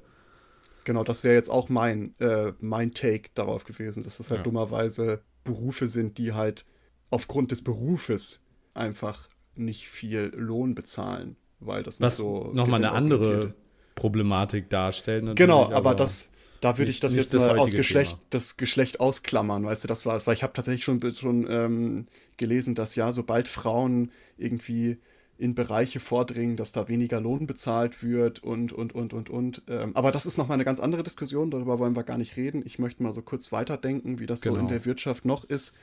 Genau, 0.83 1.03
das 1.03 1.23
wäre 1.23 1.35
jetzt 1.35 1.49
auch 1.49 1.69
mein, 1.69 2.15
äh, 2.19 2.53
mein 2.59 2.91
Take 2.91 3.29
darauf 3.33 3.65
gewesen, 3.65 4.03
dass 4.03 4.17
das 4.17 4.29
halt 4.29 4.39
ja. 4.39 4.43
dummerweise 4.43 5.21
Berufe 5.43 5.87
sind, 5.87 6.17
die 6.17 6.33
halt 6.33 6.65
aufgrund 7.09 7.51
des 7.51 7.63
Berufes 7.63 8.39
einfach 8.73 9.29
nicht 9.55 9.87
viel 9.87 10.31
Lohn 10.35 10.75
bezahlen, 10.75 11.35
weil 11.59 11.83
das 11.83 11.99
Was 12.01 12.13
nicht 12.13 12.25
so. 12.25 12.51
Nochmal 12.53 12.83
eine 12.83 12.93
andere 12.93 13.53
Problematik 13.95 14.69
darstellen. 14.69 15.35
Genau, 15.35 15.65
aber, 15.65 15.75
aber 15.75 15.95
das, 15.95 16.31
da 16.61 16.77
würde 16.77 16.91
ich 16.91 16.99
das 16.99 17.15
jetzt 17.15 17.33
das 17.33 17.45
mal 17.45 17.59
aus 17.59 17.71
Geschlecht, 17.71 18.11
Thema. 18.11 18.21
das 18.29 18.57
Geschlecht 18.57 18.99
ausklammern, 18.99 19.65
weißt 19.65 19.83
du, 19.83 19.87
das 19.87 20.05
war 20.05 20.15
es, 20.15 20.25
weil 20.27 20.35
ich 20.35 20.43
habe 20.43 20.53
tatsächlich 20.53 20.83
schon, 20.83 21.01
schon 21.13 21.47
ähm, 21.49 22.05
gelesen, 22.37 22.75
dass 22.75 22.95
ja, 22.95 23.11
sobald 23.11 23.47
Frauen 23.47 24.11
irgendwie 24.37 24.99
in 25.41 25.55
Bereiche 25.55 25.99
vordringen, 25.99 26.55
dass 26.55 26.71
da 26.71 26.87
weniger 26.87 27.19
Lohn 27.19 27.47
bezahlt 27.47 28.03
wird 28.03 28.43
und, 28.43 28.71
und, 28.71 28.93
und, 28.93 29.11
und, 29.11 29.31
und. 29.31 29.63
Ähm, 29.67 29.95
aber 29.95 30.11
das 30.11 30.27
ist 30.27 30.37
nochmal 30.37 30.55
eine 30.55 30.65
ganz 30.65 30.79
andere 30.79 31.01
Diskussion, 31.01 31.49
darüber 31.49 31.79
wollen 31.79 31.95
wir 31.95 32.03
gar 32.03 32.19
nicht 32.19 32.37
reden. 32.37 32.61
Ich 32.63 32.77
möchte 32.77 33.01
mal 33.01 33.11
so 33.11 33.23
kurz 33.23 33.51
weiterdenken, 33.51 34.19
wie 34.19 34.27
das 34.27 34.41
genau. 34.41 34.53
so 34.53 34.59
in 34.59 34.67
genau. 34.67 34.77
der 34.77 34.85
Wirtschaft 34.85 35.25
noch 35.25 35.43
ist. 35.43 35.73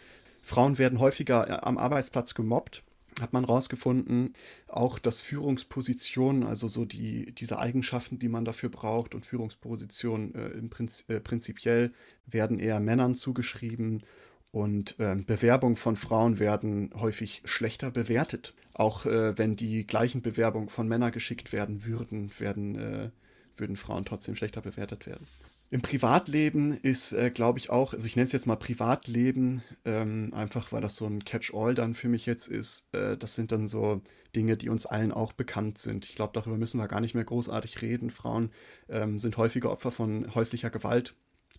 Frauen 0.43 0.79
werden 0.79 1.00
häufiger 1.00 1.49
äh, 1.49 1.53
am 1.61 1.77
Arbeitsplatz 1.77 2.35
gemobbt, 2.35 2.85
hat 3.21 3.33
man 3.33 3.45
rausgefunden. 3.45 4.35
Auch 4.69 5.00
dass 5.00 5.21
Führungspositionen, 5.21 6.45
also 6.45 6.69
so 6.69 6.85
die, 6.85 7.35
diese 7.35 7.59
Eigenschaften, 7.59 8.21
die 8.21 8.29
man 8.29 8.45
dafür 8.45 8.69
braucht 8.69 9.12
und 9.17 9.27
Führungspositionen 9.27 10.37
äh, 10.37 10.49
im 10.50 10.71
Prinz, 10.71 11.05
äh, 11.09 11.19
prinzipiell 11.19 11.93
werden 12.27 12.61
eher 12.61 12.79
Männern 12.79 13.17
zugeschrieben 13.17 14.05
und 14.50 14.97
ähm, 14.99 15.26
Bewerbungen 15.26 15.76
von 15.76 15.97
Frauen 15.97 16.38
werden 16.38 16.90
häufig 16.95 17.43
schlechter 17.45 17.90
bewertet. 17.90 18.55
Auch 18.73 19.05
äh, 19.05 19.37
wenn 19.37 19.57
die 19.57 19.87
gleichen 19.87 20.23
Bewerbungen 20.23 20.69
von 20.69 20.88
Männern 20.88 21.12
geschickt 21.12 21.52
werden 21.52 21.85
würden, 21.85 22.31
werden, 22.38 22.75
äh, 22.76 23.11
würden 23.57 23.76
Frauen 23.76 24.05
trotzdem 24.05 24.37
schlechter 24.37 24.62
bewertet 24.62 25.07
werden. 25.07 25.26
Im 25.71 25.83
Privatleben 25.83 26.73
ist, 26.81 27.12
äh, 27.12 27.31
glaube 27.31 27.59
ich, 27.59 27.69
auch, 27.69 27.93
also 27.93 28.07
ich 28.07 28.17
nenne 28.17 28.25
es 28.25 28.33
jetzt 28.33 28.47
mal 28.47 28.57
Privatleben, 28.57 29.62
ähm, 29.85 30.33
einfach 30.33 30.73
weil 30.73 30.81
das 30.81 30.97
so 30.97 31.05
ein 31.05 31.25
Catch-all 31.25 31.75
dann 31.75 31.93
für 31.93 32.09
mich 32.09 32.25
jetzt 32.25 32.49
ist. 32.49 32.87
Äh, 32.95 33.19
das 33.19 33.35
sind 33.35 33.52
dann 33.52 33.69
so 33.69 34.00
Dinge, 34.35 34.57
die 34.57 34.71
uns 34.71 34.87
allen 34.87 35.12
auch 35.12 35.35
bekannt 35.35 35.76
sind. 35.76 36.07
Ich 36.07 36.14
glaube, 36.14 36.33
darüber 36.33 36.57
müssen 36.57 36.78
wir 36.78 36.88
gar 36.88 37.02
nicht 37.02 37.14
mehr 37.14 37.25
großartig 37.25 37.83
reden. 37.83 38.09
Frauen 38.09 38.50
ähm, 38.88 39.21
sind 39.21 39.37
häufiger 39.37 39.71
Opfer 39.71 39.90
von 39.93 40.35
häuslicher 40.35 40.71
Gewalt, 40.71 41.14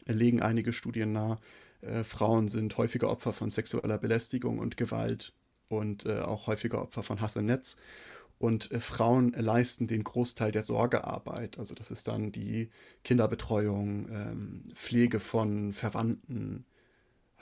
legen 0.07 0.41
einige 0.41 0.73
Studien 0.73 1.11
nahe. 1.11 1.37
Äh, 1.81 2.03
Frauen 2.03 2.47
sind 2.47 2.77
häufiger 2.77 3.09
Opfer 3.09 3.33
von 3.33 3.49
sexueller 3.49 3.97
Belästigung 3.97 4.59
und 4.59 4.77
Gewalt 4.77 5.33
und 5.67 6.05
äh, 6.05 6.19
auch 6.19 6.47
häufiger 6.47 6.81
Opfer 6.81 7.03
von 7.03 7.21
Hass 7.21 7.35
im 7.35 7.45
Netz. 7.45 7.77
Und 8.39 8.71
äh, 8.71 8.79
Frauen 8.79 9.33
leisten 9.33 9.87
den 9.87 10.03
Großteil 10.03 10.51
der 10.51 10.63
Sorgearbeit. 10.63 11.59
Also 11.59 11.75
das 11.75 11.91
ist 11.91 12.07
dann 12.07 12.31
die 12.31 12.69
Kinderbetreuung, 13.03 14.09
ähm, 14.09 14.63
Pflege 14.73 15.19
von 15.19 15.73
Verwandten, 15.73 16.65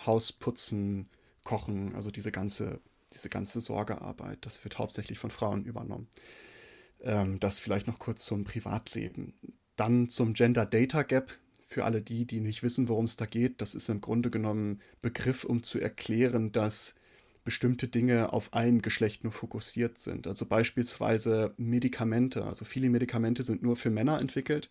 Hausputzen, 0.05 1.09
Kochen, 1.43 1.95
also 1.95 2.11
diese 2.11 2.31
ganze, 2.31 2.81
diese 3.13 3.29
ganze 3.29 3.61
Sorgearbeit. 3.61 4.39
Das 4.45 4.63
wird 4.63 4.79
hauptsächlich 4.79 5.19
von 5.19 5.29
Frauen 5.29 5.63
übernommen. 5.65 6.07
Ähm, 7.01 7.39
das 7.39 7.59
vielleicht 7.59 7.87
noch 7.87 7.99
kurz 7.99 8.25
zum 8.25 8.43
Privatleben. 8.43 9.33
Dann 9.75 10.09
zum 10.09 10.33
Gender 10.33 10.65
Data 10.65 11.03
Gap. 11.03 11.37
Für 11.69 11.83
alle 11.83 12.01
die, 12.01 12.25
die 12.25 12.39
nicht 12.39 12.63
wissen, 12.63 12.87
worum 12.87 13.05
es 13.05 13.17
da 13.17 13.25
geht, 13.25 13.59
das 13.61 13.75
ist 13.75 13.89
im 13.89 13.99
Grunde 13.99 14.31
genommen 14.31 14.79
Begriff, 15.01 15.43
um 15.43 15.63
zu 15.63 15.79
erklären, 15.79 16.53
dass 16.53 16.95
bestimmte 17.43 17.89
Dinge 17.89 18.31
auf 18.31 18.53
ein 18.53 18.81
Geschlecht 18.81 19.25
nur 19.25 19.33
fokussiert 19.33 19.97
sind. 19.97 20.27
Also 20.27 20.45
beispielsweise 20.45 21.53
Medikamente. 21.57 22.45
Also 22.45 22.63
viele 22.63 22.89
Medikamente 22.89 23.43
sind 23.43 23.63
nur 23.63 23.75
für 23.75 23.89
Männer 23.89 24.21
entwickelt. 24.21 24.69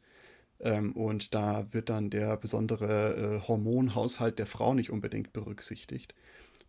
Ähm, 0.58 0.92
und 0.92 1.34
da 1.34 1.70
wird 1.74 1.90
dann 1.90 2.08
der 2.08 2.38
besondere 2.38 3.42
äh, 3.42 3.46
Hormonhaushalt 3.46 4.38
der 4.38 4.46
Frau 4.46 4.72
nicht 4.72 4.88
unbedingt 4.88 5.34
berücksichtigt. 5.34 6.14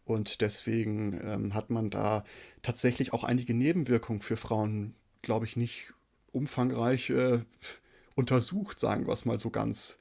Und 0.04 0.42
deswegen 0.42 1.20
ähm, 1.24 1.54
hat 1.54 1.70
man 1.70 1.90
da 1.90 2.26
tatsächlich 2.64 3.14
auch 3.14 3.24
einige 3.24 3.54
Nebenwirkungen 3.54 4.22
für 4.22 4.36
Frauen, 4.36 4.94
glaube 5.22 5.46
ich, 5.46 5.56
nicht 5.56 5.94
umfangreich 6.34 7.12
äh, 7.12 7.40
untersucht, 8.16 8.82
sagen 8.82 9.08
wir 9.08 9.14
es 9.14 9.24
mal 9.24 9.40
so 9.40 9.52
ganz 9.52 10.00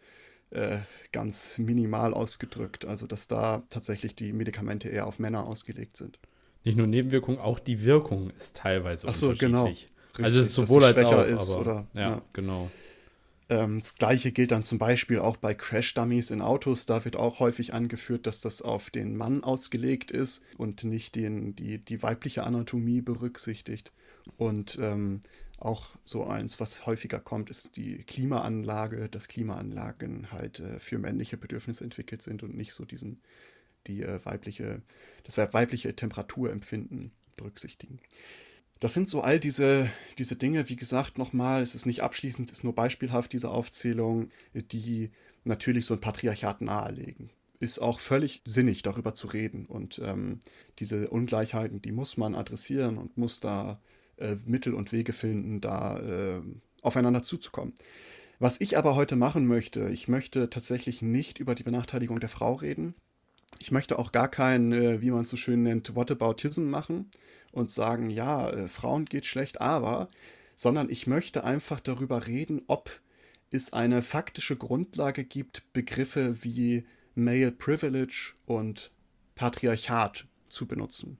äh, 0.50 0.78
ganz 1.12 1.58
minimal 1.58 2.14
ausgedrückt. 2.14 2.84
Also, 2.84 3.06
dass 3.06 3.28
da 3.28 3.62
tatsächlich 3.70 4.14
die 4.14 4.32
Medikamente 4.32 4.88
eher 4.88 5.06
auf 5.06 5.18
Männer 5.18 5.46
ausgelegt 5.46 5.96
sind. 5.96 6.18
Nicht 6.64 6.76
nur 6.76 6.86
Nebenwirkung, 6.86 7.38
auch 7.38 7.58
die 7.58 7.84
Wirkung 7.84 8.30
ist 8.30 8.56
teilweise 8.56 9.06
Ach 9.08 9.14
so, 9.14 9.32
genau. 9.34 9.66
Richtig, 9.66 9.90
also 10.20 10.40
es 10.40 10.46
ist 10.46 10.54
sowohl 10.54 10.84
als 10.84 10.96
auch, 10.98 11.24
ist, 11.24 11.50
aber, 11.50 11.60
oder, 11.60 11.86
ja, 11.94 12.02
ja. 12.02 12.22
genau. 12.32 12.70
Ähm, 13.48 13.78
das 13.80 13.94
gleiche 13.94 14.32
gilt 14.32 14.50
dann 14.50 14.64
zum 14.64 14.78
Beispiel 14.78 15.20
auch 15.20 15.36
bei 15.36 15.54
Crash-Dummies 15.54 16.30
in 16.30 16.42
Autos. 16.42 16.86
Da 16.86 17.04
wird 17.04 17.16
auch 17.16 17.38
häufig 17.38 17.74
angeführt, 17.74 18.26
dass 18.26 18.40
das 18.40 18.62
auf 18.62 18.90
den 18.90 19.16
Mann 19.16 19.44
ausgelegt 19.44 20.10
ist 20.10 20.42
und 20.56 20.82
nicht 20.84 21.14
den, 21.14 21.54
die, 21.54 21.78
die 21.78 22.02
weibliche 22.02 22.42
Anatomie 22.44 23.00
berücksichtigt. 23.00 23.92
Und 24.36 24.78
ähm, 24.80 25.20
auch 25.58 25.90
so 26.04 26.26
eins, 26.26 26.60
was 26.60 26.86
häufiger 26.86 27.18
kommt, 27.18 27.50
ist 27.50 27.76
die 27.76 27.98
Klimaanlage, 27.98 29.08
dass 29.08 29.28
Klimaanlagen 29.28 30.30
halt 30.30 30.60
äh, 30.60 30.78
für 30.78 30.98
männliche 30.98 31.36
Bedürfnisse 31.36 31.84
entwickelt 31.84 32.22
sind 32.22 32.42
und 32.42 32.54
nicht 32.54 32.74
so 32.74 32.84
diesen, 32.84 33.20
die 33.86 34.02
äh, 34.02 34.24
weibliche, 34.24 34.82
das 35.24 35.38
weibliche 35.38 35.96
Temperaturempfinden 35.96 37.12
berücksichtigen. 37.36 38.00
Das 38.80 38.92
sind 38.92 39.08
so 39.08 39.22
all 39.22 39.40
diese, 39.40 39.90
diese 40.18 40.36
Dinge, 40.36 40.68
wie 40.68 40.76
gesagt, 40.76 41.16
nochmal, 41.16 41.62
es 41.62 41.74
ist 41.74 41.86
nicht 41.86 42.02
abschließend, 42.02 42.50
es 42.50 42.58
ist 42.58 42.64
nur 42.64 42.74
beispielhaft, 42.74 43.32
diese 43.32 43.50
Aufzählung, 43.50 44.28
die 44.52 45.10
natürlich 45.44 45.86
so 45.86 45.94
ein 45.94 46.00
Patriarchat 46.00 46.60
nahelegen. 46.60 47.30
Ist 47.58 47.78
auch 47.78 48.00
völlig 48.00 48.42
sinnig, 48.44 48.82
darüber 48.82 49.14
zu 49.14 49.28
reden. 49.28 49.64
Und 49.64 49.98
ähm, 50.04 50.40
diese 50.78 51.08
Ungleichheiten, 51.08 51.80
die 51.80 51.92
muss 51.92 52.18
man 52.18 52.34
adressieren 52.34 52.98
und 52.98 53.16
muss 53.16 53.40
da 53.40 53.80
äh, 54.18 54.36
Mittel 54.44 54.74
und 54.74 54.92
Wege 54.92 55.12
finden, 55.12 55.60
da 55.60 55.98
äh, 55.98 56.42
aufeinander 56.82 57.22
zuzukommen. 57.22 57.74
Was 58.38 58.60
ich 58.60 58.76
aber 58.76 58.94
heute 58.94 59.16
machen 59.16 59.46
möchte, 59.46 59.88
ich 59.88 60.08
möchte 60.08 60.50
tatsächlich 60.50 61.00
nicht 61.00 61.38
über 61.38 61.54
die 61.54 61.62
Benachteiligung 61.62 62.20
der 62.20 62.28
Frau 62.28 62.54
reden. 62.54 62.94
Ich 63.58 63.70
möchte 63.70 63.98
auch 63.98 64.12
gar 64.12 64.28
kein, 64.28 64.72
äh, 64.72 65.00
wie 65.00 65.10
man 65.10 65.22
es 65.22 65.30
so 65.30 65.36
schön 65.36 65.62
nennt, 65.62 65.96
Whataboutism 65.96 66.64
machen 66.64 67.10
und 67.52 67.70
sagen, 67.70 68.10
ja, 68.10 68.50
äh, 68.50 68.68
Frauen 68.68 69.06
geht 69.06 69.24
schlecht, 69.24 69.60
aber, 69.60 70.08
sondern 70.54 70.90
ich 70.90 71.06
möchte 71.06 71.44
einfach 71.44 71.80
darüber 71.80 72.26
reden, 72.26 72.62
ob 72.66 73.00
es 73.50 73.72
eine 73.72 74.02
faktische 74.02 74.56
Grundlage 74.56 75.24
gibt, 75.24 75.72
Begriffe 75.72 76.42
wie 76.42 76.84
Male 77.14 77.52
Privilege 77.52 78.34
und 78.44 78.90
Patriarchat 79.34 80.26
zu 80.48 80.66
benutzen. 80.66 81.18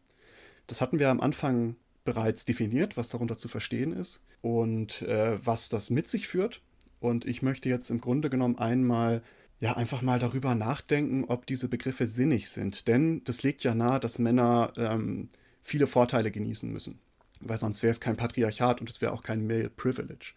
Das 0.67 0.81
hatten 0.81 0.99
wir 0.99 1.09
am 1.09 1.21
Anfang 1.21 1.77
bereits 2.07 2.47
definiert, 2.47 2.97
was 2.97 3.11
darunter 3.11 3.37
zu 3.37 3.49
verstehen 3.49 3.93
ist 3.93 4.23
und 4.41 5.03
äh, 5.03 5.39
was 5.45 5.69
das 5.69 5.91
mit 5.91 6.09
sich 6.09 6.27
führt. 6.27 6.63
Und 7.01 7.27
ich 7.27 7.43
möchte 7.43 7.69
jetzt 7.69 7.91
im 7.91 8.01
Grunde 8.01 8.31
genommen 8.31 8.59
einmal 8.59 9.23
ja 9.61 9.75
einfach 9.75 10.01
mal 10.01 10.19
darüber 10.19 10.55
nachdenken, 10.55 11.25
ob 11.25 11.47
diese 11.47 11.69
Begriffe 11.69 12.07
sinnig 12.07 12.49
sind. 12.49 12.89
Denn 12.89 13.23
das 13.25 13.43
legt 13.43 13.65
ja 13.65 13.75
nahe, 13.75 14.01
dass 14.01 14.19
Männer 14.19 14.73
ähm, 14.77 15.29
viele 15.63 15.87
Vorteile 15.87 16.31
genießen 16.31 16.73
müssen. 16.73 16.99
Weil 17.41 17.59
sonst 17.59 17.83
wäre 17.83 17.91
es 17.91 18.01
kein 18.01 18.17
Patriarchat 18.17 18.81
und 18.81 18.89
es 18.89 19.03
wäre 19.03 19.13
auch 19.13 19.23
kein 19.23 19.47
Male 19.47 19.69
Privilege. 19.69 20.33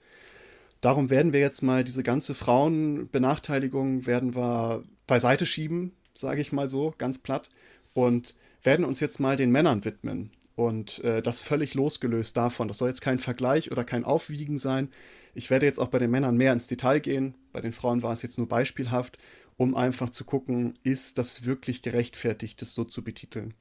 Darum 0.82 1.10
werden 1.10 1.34
wir 1.34 1.40
jetzt 1.40 1.62
mal 1.62 1.84
diese 1.84 2.04
ganze 2.04 2.34
Frauenbenachteiligung 2.34 4.06
werden 4.06 4.36
wir 4.36 4.84
beiseite 5.08 5.46
schieben, 5.46 5.92
sage 6.14 6.42
ich 6.42 6.52
mal 6.52 6.70
so, 6.70 6.94
ganz 6.98 7.18
platt, 7.18 7.50
und 7.94 8.36
werden 8.64 8.86
uns 8.86 9.00
jetzt 9.00 9.20
mal 9.20 9.36
den 9.36 9.52
Männern 9.52 9.84
widmen. 9.84 10.32
Und 10.60 11.01
äh, 11.06 11.22
das 11.22 11.42
völlig 11.42 11.74
losgelöst 11.74 12.36
davon. 12.36 12.68
Das 12.68 12.80
soll 12.80 12.89
jetzt 12.89 13.00
kein 13.00 13.18
Vergleich 13.18 13.72
oder 13.72 13.86
kein 13.86 14.04
Aufwiegen 14.04 14.60
sein. 14.60 14.89
Ich 15.34 15.50
werde 15.50 15.66
jetzt 15.66 15.80
auch 15.80 15.88
bei 15.88 16.00
den 16.00 16.12
Männern 16.12 16.36
mehr 16.36 16.51
ins 16.51 16.68
Detail 16.68 17.00
gehen. 17.00 17.34
Bei 17.54 17.62
den 17.62 17.72
Frauen 17.72 18.04
war 18.04 18.12
es 18.12 18.24
jetzt 18.24 18.38
nur 18.38 18.50
beispielhaft, 18.50 19.18
um 19.56 19.74
einfach 19.74 20.10
zu 20.10 20.25
gucken, 20.25 20.74
ist 20.84 21.18
das 21.18 21.46
wirklich 21.46 21.82
gerechtfertigt, 21.82 22.62
das 22.62 22.74
so 22.74 22.84
zu 22.84 23.06
betiteln. 23.06 23.54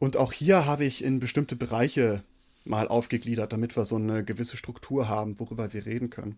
Und 0.00 0.16
auch 0.16 0.32
hier 0.32 0.66
habe 0.66 0.84
ich 0.84 1.04
in 1.04 1.20
bestimmte 1.20 1.54
Bereiche 1.54 2.24
mal 2.64 2.88
aufgegliedert, 2.88 3.52
damit 3.52 3.76
wir 3.76 3.84
so 3.84 3.94
eine 3.94 4.24
gewisse 4.24 4.56
Struktur 4.56 5.08
haben, 5.08 5.38
worüber 5.38 5.72
wir 5.72 5.86
reden 5.86 6.10
können. 6.10 6.36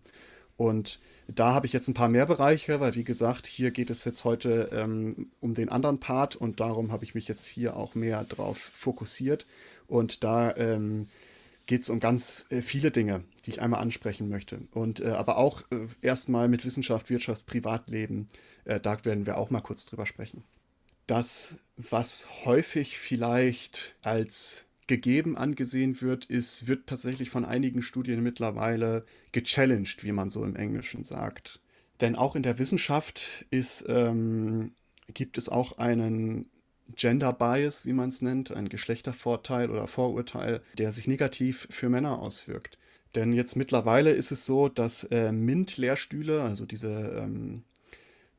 Und 0.57 0.99
da 1.27 1.53
habe 1.53 1.65
ich 1.65 1.73
jetzt 1.73 1.87
ein 1.87 1.95
paar 1.95 2.09
mehr 2.09 2.27
Bereiche, 2.27 2.79
weil 2.79 2.93
wie 2.93 3.03
gesagt, 3.03 3.47
hier 3.47 3.71
geht 3.71 3.89
es 3.89 4.05
jetzt 4.05 4.25
heute 4.25 4.69
ähm, 4.73 5.31
um 5.39 5.55
den 5.55 5.69
anderen 5.69 5.99
Part 5.99 6.35
und 6.35 6.59
darum 6.59 6.91
habe 6.91 7.03
ich 7.03 7.15
mich 7.15 7.27
jetzt 7.27 7.47
hier 7.47 7.75
auch 7.75 7.95
mehr 7.95 8.23
drauf 8.23 8.57
fokussiert. 8.73 9.47
Und 9.87 10.23
da 10.23 10.55
ähm, 10.55 11.07
geht 11.65 11.81
es 11.81 11.89
um 11.89 11.99
ganz 11.99 12.45
äh, 12.49 12.61
viele 12.61 12.91
Dinge, 12.91 13.23
die 13.45 13.51
ich 13.51 13.61
einmal 13.61 13.81
ansprechen 13.81 14.29
möchte. 14.29 14.59
Und 14.71 14.99
äh, 14.99 15.09
aber 15.09 15.37
auch 15.37 15.61
äh, 15.71 15.87
erstmal 16.01 16.47
mit 16.47 16.65
Wissenschaft, 16.65 17.09
Wirtschaft, 17.09 17.45
Privatleben, 17.45 18.27
äh, 18.65 18.79
da 18.79 19.03
werden 19.05 19.25
wir 19.25 19.37
auch 19.37 19.49
mal 19.49 19.61
kurz 19.61 19.85
drüber 19.85 20.05
sprechen. 20.05 20.43
Das, 21.05 21.55
was 21.77 22.27
häufig 22.45 22.97
vielleicht 22.97 23.95
als 24.01 24.65
gegeben 24.87 25.37
angesehen 25.37 26.01
wird, 26.01 26.25
ist, 26.25 26.67
wird 26.67 26.87
tatsächlich 26.87 27.29
von 27.29 27.45
einigen 27.45 27.81
Studien 27.81 28.23
mittlerweile 28.23 29.05
gechallenged, 29.33 30.03
wie 30.03 30.13
man 30.13 30.29
so 30.29 30.43
im 30.43 30.55
Englischen 30.55 31.03
sagt. 31.03 31.59
Denn 31.99 32.15
auch 32.15 32.35
in 32.35 32.43
der 32.43 32.57
Wissenschaft 32.57 33.45
ist, 33.51 33.85
ähm, 33.87 34.71
gibt 35.13 35.37
es 35.37 35.49
auch 35.49 35.77
einen 35.77 36.49
Gender 36.95 37.33
Bias, 37.33 37.85
wie 37.85 37.93
man 37.93 38.09
es 38.09 38.21
nennt, 38.21 38.51
ein 38.51 38.69
Geschlechtervorteil 38.69 39.69
oder 39.69 39.87
Vorurteil, 39.87 40.61
der 40.77 40.91
sich 40.91 41.07
negativ 41.07 41.67
für 41.69 41.89
Männer 41.89 42.19
auswirkt. 42.19 42.77
Denn 43.15 43.33
jetzt 43.33 43.55
mittlerweile 43.55 44.11
ist 44.11 44.31
es 44.31 44.45
so, 44.45 44.69
dass 44.69 45.03
äh, 45.05 45.31
MINT-Lehrstühle, 45.31 46.43
also 46.43 46.65
diese 46.65 46.89
ähm, 47.21 47.63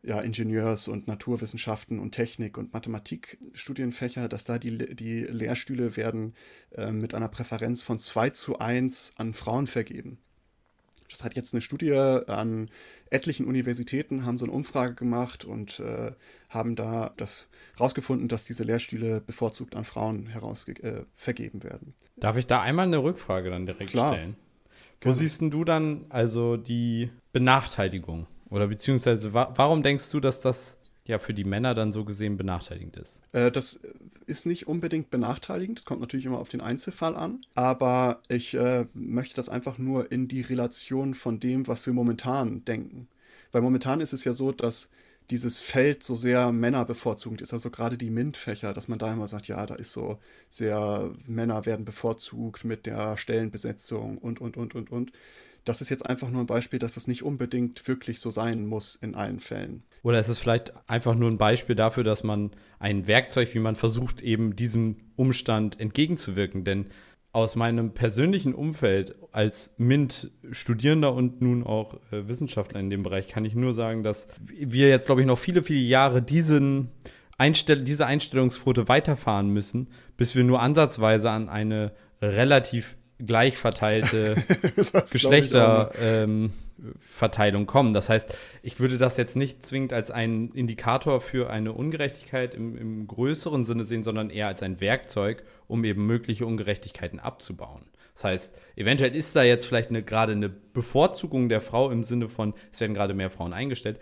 ja, 0.03 0.21
Ingenieurs- 0.21 0.89
und 0.89 1.09
Naturwissenschaften 1.09 1.99
und 1.99 2.13
Technik- 2.13 2.57
und 2.57 2.73
Mathematikstudienfächer, 2.73 4.29
dass 4.29 4.45
da 4.45 4.59
die, 4.59 4.95
die 4.95 5.21
Lehrstühle 5.21 5.97
werden 5.97 6.35
äh, 6.73 6.93
mit 6.93 7.15
einer 7.15 7.29
Präferenz 7.29 7.83
von 7.83 7.99
2 7.99 8.31
zu 8.31 8.59
1 8.59 9.15
an 9.17 9.35
Frauen 9.35 9.67
vergeben. 9.67 10.19
Das 11.11 11.25
hat 11.25 11.35
jetzt 11.37 11.55
eine 11.55 11.61
Studie 11.61 11.93
an 11.93 12.69
etlichen 13.11 13.47
Universitäten, 13.47 14.27
haben 14.27 14.39
so 14.39 14.45
eine 14.45 14.53
Umfrage 14.53 14.95
gemacht 14.95 15.45
und 15.45 15.81
äh, 15.81 16.13
haben 16.49 16.77
da 16.77 17.13
das 17.17 17.49
rausgefunden, 17.81 18.29
dass 18.29 18.45
diese 18.45 18.65
Lehrstühle 18.65 19.21
bevorzugt 19.21 19.75
an 19.75 19.85
Frauen 19.85 20.27
heraus 20.27 20.69
äh, 20.69 21.05
vergeben 21.15 21.63
werden. 21.63 21.95
Darf 22.17 22.37
ich 22.37 22.47
da 22.47 22.61
einmal 22.61 22.87
eine 22.87 23.03
Rückfrage 23.03 23.51
dann 23.51 23.67
direkt 23.67 23.91
Klar. 23.91 24.15
stellen? 24.15 24.37
Wo 25.01 25.11
Gerne. 25.11 25.17
siehst 25.17 25.41
du 25.41 25.65
dann 25.65 26.07
also 26.09 26.57
die 26.57 27.11
Benachteiligung? 27.33 28.27
Oder 28.51 28.67
beziehungsweise 28.67 29.33
wa 29.33 29.53
warum 29.55 29.83
denkst 29.83 30.11
du, 30.11 30.21
dass 30.21 30.41
das 30.41 30.79
ja 31.09 31.19
für 31.19 31.35
die 31.35 31.45
Männer 31.45 31.75
dann 31.75 31.91
so 31.91 32.05
gesehen 32.05 32.37
benachteiligend 32.37 32.97
ist. 32.97 33.21
Äh, 33.33 33.51
das 33.51 33.81
ist 34.27 34.47
nicht 34.47 34.69
unbedingt 34.69 35.11
benachteiligend, 35.11 35.79
das 35.79 35.87
kommt 35.87 36.01
natürlich 36.01 36.27
immer 36.27 36.39
auf 36.39 36.51
den 36.51 36.61
Einzelfall 36.61 37.17
an, 37.17 37.41
aber 37.55 38.21
ich 38.29 38.55
äh, 38.55 38.87
möchte 38.95 39.35
das 39.35 39.49
einfach 39.49 39.79
nur 39.79 40.13
in 40.13 40.29
die 40.29 40.43
Relation 40.43 41.15
von 41.15 41.41
dem, 41.41 41.67
was 41.67 41.85
wir 41.85 41.93
momentan 41.93 42.65
denken. 42.65 43.09
Weil 43.51 43.63
momentan 43.63 44.01
ist 44.01 44.13
es 44.13 44.25
ja 44.25 44.35
so, 44.35 44.53
dass 44.53 44.91
dieses 45.31 45.61
Feld 45.61 46.03
so 46.03 46.15
sehr 46.15 46.53
männerbevorzugend 46.53 47.41
ist. 47.43 47.53
Also 47.53 47.71
gerade 47.71 47.99
die 47.99 48.11
MINT-Fächer, 48.11 48.73
dass 48.73 48.89
man 48.89 48.99
da 48.99 49.13
immer 49.13 49.27
sagt, 49.27 49.49
ja, 49.49 49.65
da 49.67 49.75
ist 49.75 49.93
so 49.93 50.19
sehr, 50.49 51.11
Männer 51.27 51.67
werden 51.67 51.85
bevorzugt 51.85 52.65
mit 52.65 52.87
der 52.87 53.17
Stellenbesetzung 53.17 54.19
und, 54.19 54.41
und, 54.41 54.57
und, 54.57 54.75
und, 54.75 54.91
und. 54.91 55.13
Das 55.65 55.83
ist 55.83 55.91
jetzt 55.91 56.07
einfach 56.07 56.31
nur 56.31 56.43
ein 56.43 56.47
Beispiel, 56.47 56.79
dass 56.79 56.95
das 56.95 57.09
nicht 57.09 57.23
unbedingt 57.23 57.87
wirklich 57.89 58.21
so 58.21 58.31
sein 58.31 58.67
muss 58.67 58.97
in 58.97 59.15
allen 59.15 59.41
Fällen. 59.41 59.83
Oder 60.03 60.21
ist 60.21 60.29
es 60.29 60.39
vielleicht 60.39 60.73
einfach 60.89 61.15
nur 61.15 61.31
ein 61.31 61.39
Beispiel 61.39 61.75
dafür, 61.75 62.05
dass 62.05 62.23
man 62.23 62.51
ein 62.79 63.07
Werkzeug, 63.07 63.53
wie 63.55 63.59
man 63.59 63.77
versucht, 63.77 64.23
eben 64.23 64.57
diesem 64.57 64.97
Umstand 65.17 65.81
entgegenzuwirken? 65.81 66.65
Denn 66.65 66.87
aus 67.33 67.57
meinem 67.57 67.93
persönlichen 67.93 68.55
Umfeld 68.55 69.17
als 69.33 69.75
MINT-Studierender 69.79 71.13
und 71.13 71.43
nun 71.43 71.65
auch 71.65 71.95
äh, 72.11 72.27
Wissenschaftler 72.27 72.81
in 72.81 72.91
dem 72.91 73.03
Bereich 73.03 73.29
kann 73.29 73.45
ich 73.45 73.55
nur 73.55 73.75
sagen, 73.75 74.03
dass 74.03 74.29
wir 74.41 74.89
jetzt, 74.89 75.07
glaube 75.07 75.21
ich, 75.21 75.27
noch 75.27 75.39
viele, 75.39 75.63
viele 75.63 75.81
Jahre 75.81 76.23
diesen 76.23 76.91
Einstell 77.37 77.85
diese 77.85 78.07
Einstellungsquote 78.07 78.89
weiterfahren 78.89 79.51
müssen, 79.51 79.89
bis 80.17 80.35
wir 80.35 80.43
nur 80.43 80.61
ansatzweise 80.61 81.31
an 81.31 81.49
eine 81.49 81.93
relativ 82.21 82.97
gleich 83.25 83.57
verteilte 83.57 84.43
Geschlechterverteilung 85.13 86.51
ähm, 86.79 87.67
kommen. 87.67 87.95
Das 87.95 88.09
heißt, 88.09 88.35
ich 88.63 88.81
würde 88.81 88.99
das 88.99 89.17
jetzt 89.17 89.37
nicht 89.37 89.65
zwingend 89.65 89.93
als 89.93 90.11
einen 90.11 90.51
Indikator 90.53 91.21
für 91.21 91.51
eine 91.51 91.73
Ungerechtigkeit 91.73 92.55
im, 92.55 92.77
im 92.77 93.07
größeren 93.07 93.65
Sinne 93.65 93.85
sehen, 93.85 94.05
sondern 94.05 94.31
eher 94.31 94.49
als 94.49 94.63
ein 94.63 94.81
Werkzeug, 94.81 95.43
um 95.67 95.85
eben 95.85 96.07
mögliche 96.07 96.47
Ungerechtigkeiten 96.47 97.21
abzubauen. 97.21 97.83
Das 98.15 98.25
heißt, 98.25 98.59
eventuell 98.75 99.15
ist 99.15 99.37
da 99.37 99.45
jetzt 99.45 99.67
vielleicht 99.67 99.91
eine, 99.91 100.03
gerade 100.03 100.33
eine 100.33 100.49
Bevorzugung 100.49 101.49
der 101.49 101.61
Frau 101.61 101.91
im 101.91 102.03
Sinne 102.03 102.29
von, 102.29 102.55
es 102.73 102.81
werden 102.81 102.95
gerade 102.95 103.15
mehr 103.15 103.31
Frauen 103.31 103.53
eingestellt, 103.53 104.01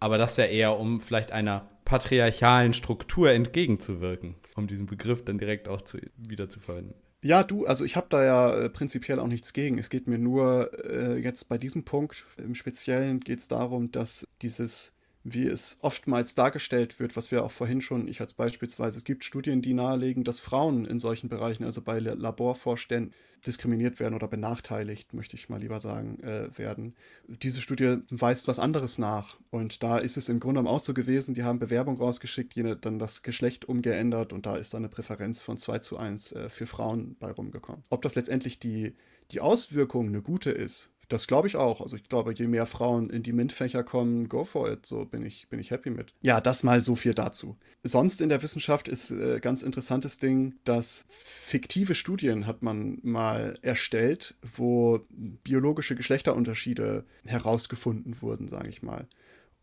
aber 0.00 0.18
das 0.18 0.36
ja 0.36 0.44
eher, 0.44 0.78
um 0.78 1.00
vielleicht 1.00 1.32
einer 1.32 1.70
patriarchalen 1.86 2.74
Struktur 2.74 3.30
entgegenzuwirken, 3.30 4.34
um 4.54 4.66
diesen 4.66 4.84
Begriff 4.86 5.24
dann 5.24 5.38
direkt 5.38 5.68
auch 5.68 5.80
zu, 5.80 5.98
wieder 6.16 6.48
zu 6.48 6.60
verwenden. 6.60 6.94
Ja, 7.24 7.42
du, 7.42 7.64
also 7.64 7.86
ich 7.86 7.96
habe 7.96 8.06
da 8.10 8.22
ja 8.22 8.54
äh, 8.54 8.68
prinzipiell 8.68 9.18
auch 9.18 9.28
nichts 9.28 9.54
gegen. 9.54 9.78
Es 9.78 9.88
geht 9.88 10.06
mir 10.06 10.18
nur 10.18 10.70
äh, 10.84 11.18
jetzt 11.18 11.48
bei 11.48 11.56
diesem 11.56 11.82
Punkt 11.82 12.26
im 12.36 12.54
Speziellen 12.54 13.18
geht 13.18 13.38
es 13.38 13.48
darum, 13.48 13.90
dass 13.90 14.28
dieses 14.42 14.92
wie 15.24 15.46
es 15.46 15.78
oftmals 15.80 16.34
dargestellt 16.34 17.00
wird, 17.00 17.16
was 17.16 17.30
wir 17.30 17.44
auch 17.44 17.50
vorhin 17.50 17.80
schon, 17.80 18.08
ich 18.08 18.20
als 18.20 18.34
beispielsweise, 18.34 18.98
es 18.98 19.04
gibt 19.04 19.24
Studien, 19.24 19.62
die 19.62 19.72
nahelegen, 19.72 20.22
dass 20.22 20.38
Frauen 20.38 20.84
in 20.84 20.98
solchen 20.98 21.30
Bereichen, 21.30 21.64
also 21.64 21.80
bei 21.80 21.98
Laborvorständen, 21.98 23.14
diskriminiert 23.46 24.00
werden 24.00 24.14
oder 24.14 24.28
benachteiligt, 24.28 25.12
möchte 25.12 25.36
ich 25.36 25.48
mal 25.48 25.60
lieber 25.60 25.80
sagen, 25.80 26.18
äh, 26.20 26.56
werden. 26.56 26.94
Diese 27.26 27.60
Studie 27.60 27.98
weist 28.10 28.48
was 28.48 28.58
anderes 28.58 28.98
nach. 28.98 29.36
Und 29.50 29.82
da 29.82 29.98
ist 29.98 30.16
es 30.16 30.28
im 30.28 30.40
Grunde 30.40 30.60
genommen 30.60 30.74
auch 30.74 30.80
so 30.82 30.94
gewesen, 30.94 31.34
die 31.34 31.42
haben 31.42 31.58
Bewerbung 31.58 31.98
rausgeschickt, 31.98 32.54
jene 32.54 32.76
dann 32.76 32.98
das 32.98 33.22
Geschlecht 33.22 33.66
umgeändert 33.66 34.32
und 34.32 34.46
da 34.46 34.56
ist 34.56 34.74
dann 34.74 34.80
eine 34.80 34.88
Präferenz 34.88 35.42
von 35.42 35.58
2 35.58 35.78
zu 35.80 35.98
1 35.98 36.32
äh, 36.32 36.48
für 36.48 36.66
Frauen 36.66 37.16
bei 37.18 37.30
rumgekommen. 37.30 37.82
Ob 37.90 38.02
das 38.02 38.14
letztendlich 38.14 38.58
die, 38.58 38.94
die 39.30 39.40
Auswirkung 39.40 40.08
eine 40.08 40.22
gute 40.22 40.50
ist, 40.50 40.93
das 41.08 41.26
glaube 41.26 41.48
ich 41.48 41.56
auch. 41.56 41.80
Also 41.80 41.96
ich 41.96 42.08
glaube, 42.08 42.32
je 42.32 42.46
mehr 42.46 42.66
Frauen 42.66 43.10
in 43.10 43.22
die 43.22 43.32
MINT-Fächer 43.32 43.84
kommen, 43.84 44.28
go 44.28 44.44
for 44.44 44.70
it. 44.70 44.86
So 44.86 45.04
bin 45.04 45.24
ich, 45.24 45.48
bin 45.48 45.60
ich 45.60 45.70
happy 45.70 45.90
mit. 45.90 46.14
Ja, 46.22 46.40
das 46.40 46.62
mal 46.62 46.82
so 46.82 46.96
viel 46.96 47.14
dazu. 47.14 47.56
Sonst 47.82 48.20
in 48.20 48.28
der 48.28 48.42
Wissenschaft 48.42 48.88
ist 48.88 49.10
äh, 49.10 49.40
ganz 49.40 49.62
interessantes 49.62 50.18
Ding, 50.18 50.54
dass 50.64 51.04
fiktive 51.08 51.94
Studien 51.94 52.46
hat 52.46 52.62
man 52.62 52.98
mal 53.02 53.58
erstellt, 53.62 54.34
wo 54.42 55.00
biologische 55.10 55.96
Geschlechterunterschiede 55.96 57.04
herausgefunden 57.24 58.20
wurden, 58.22 58.48
sage 58.48 58.68
ich 58.68 58.82
mal. 58.82 59.06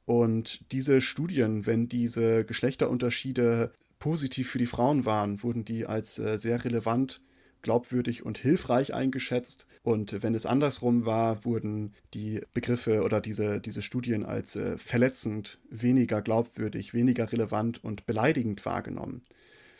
Und 0.05 0.65
diese 0.71 1.01
Studien, 1.01 1.65
wenn 1.65 1.88
diese 1.88 2.43
Geschlechterunterschiede 2.43 3.71
positiv 4.00 4.50
für 4.50 4.57
die 4.57 4.65
Frauen 4.65 5.05
waren, 5.05 5.41
wurden 5.43 5.63
die 5.63 5.86
als 5.86 6.19
äh, 6.19 6.38
sehr 6.38 6.65
relevant 6.65 7.21
glaubwürdig 7.62 8.25
und 8.25 8.38
hilfreich 8.38 8.94
eingeschätzt. 8.94 9.68
Und 9.84 10.24
wenn 10.24 10.36
es 10.36 10.46
andersrum 10.46 11.06
war, 11.06 11.46
wurden 11.46 11.94
die 12.13 12.41
Begriffe 12.53 13.03
oder 13.03 13.22
diese, 13.22 13.60
diese 13.60 13.82
Studien 13.82 14.25
als 14.25 14.56
äh, 14.56 14.77
verletzend, 14.77 15.60
weniger 15.70 16.22
glaubwürdig, 16.22 16.94
weniger 16.94 17.32
relevant 17.32 17.84
und 17.84 18.06
beleidigend 18.06 18.65
wahrgenommen. 18.65 19.22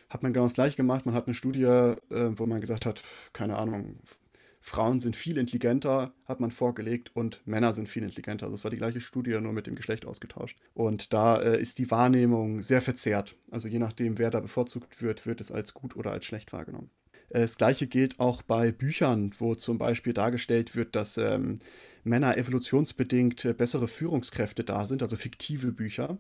Hat 0.10 0.24
man 0.24 0.34
genau 0.34 0.46
das 0.46 0.56
gleiche 0.56 0.78
gemacht. 0.78 1.06
Man 1.06 1.16
hat 1.16 1.28
eine 1.28 1.36
Studie, 1.36 1.64
äh, 1.64 1.96
wo 2.10 2.46
man 2.46 2.62
gesagt 2.62 2.86
hat, 2.86 3.04
keine 3.34 3.58
Ahnung, 3.58 4.00
Frauen 4.62 5.00
sind 5.00 5.16
viel 5.18 5.38
intelligenter, 5.38 6.14
hat 6.28 6.40
man 6.40 6.52
vorgelegt, 6.52 7.12
und 7.16 7.42
Männer 7.46 7.74
sind 7.74 7.90
viel 7.90 8.04
intelligenter. 8.04 8.46
Also 8.46 8.56
es 8.56 8.64
war 8.64 8.72
die 8.72 8.78
gleiche 8.78 9.02
Studie, 9.02 9.40
nur 9.42 9.54
mit 9.54 9.66
dem 9.66 9.76
Geschlecht 9.76 10.06
ausgetauscht. 10.06 10.58
Und 10.76 11.14
da 11.14 11.42
äh, 11.42 11.60
ist 11.60 11.80
die 11.80 11.90
Wahrnehmung 11.90 12.62
sehr 12.62 12.82
verzerrt. 12.82 13.36
Also 13.50 13.68
je 13.68 13.80
nachdem, 13.80 14.20
wer 14.20 14.30
da 14.30 14.40
bevorzugt 14.40 15.02
wird, 15.02 15.26
wird 15.26 15.42
es 15.42 15.52
als 15.52 15.74
gut 15.74 15.96
oder 15.96 16.12
als 16.12 16.26
schlecht 16.26 16.54
wahrgenommen. 16.54 16.92
Das 17.34 17.58
gleiche 17.58 17.88
gilt 17.88 18.20
auch 18.20 18.42
bei 18.42 18.72
Büchern, 18.72 19.32
wo 19.38 19.56
zum 19.56 19.78
Beispiel 19.78 20.14
dargestellt 20.14 20.76
wird, 20.76 20.96
dass 20.96 21.18
ähm, 21.18 21.60
Männer 22.04 22.38
evolutionsbedingt 22.38 23.46
äh, 23.46 23.54
bessere 23.54 23.88
Führungskräfte 23.88 24.64
da 24.64 24.86
sind, 24.86 25.02
also 25.02 25.16
fiktive 25.16 25.72
Bücher, 25.72 26.18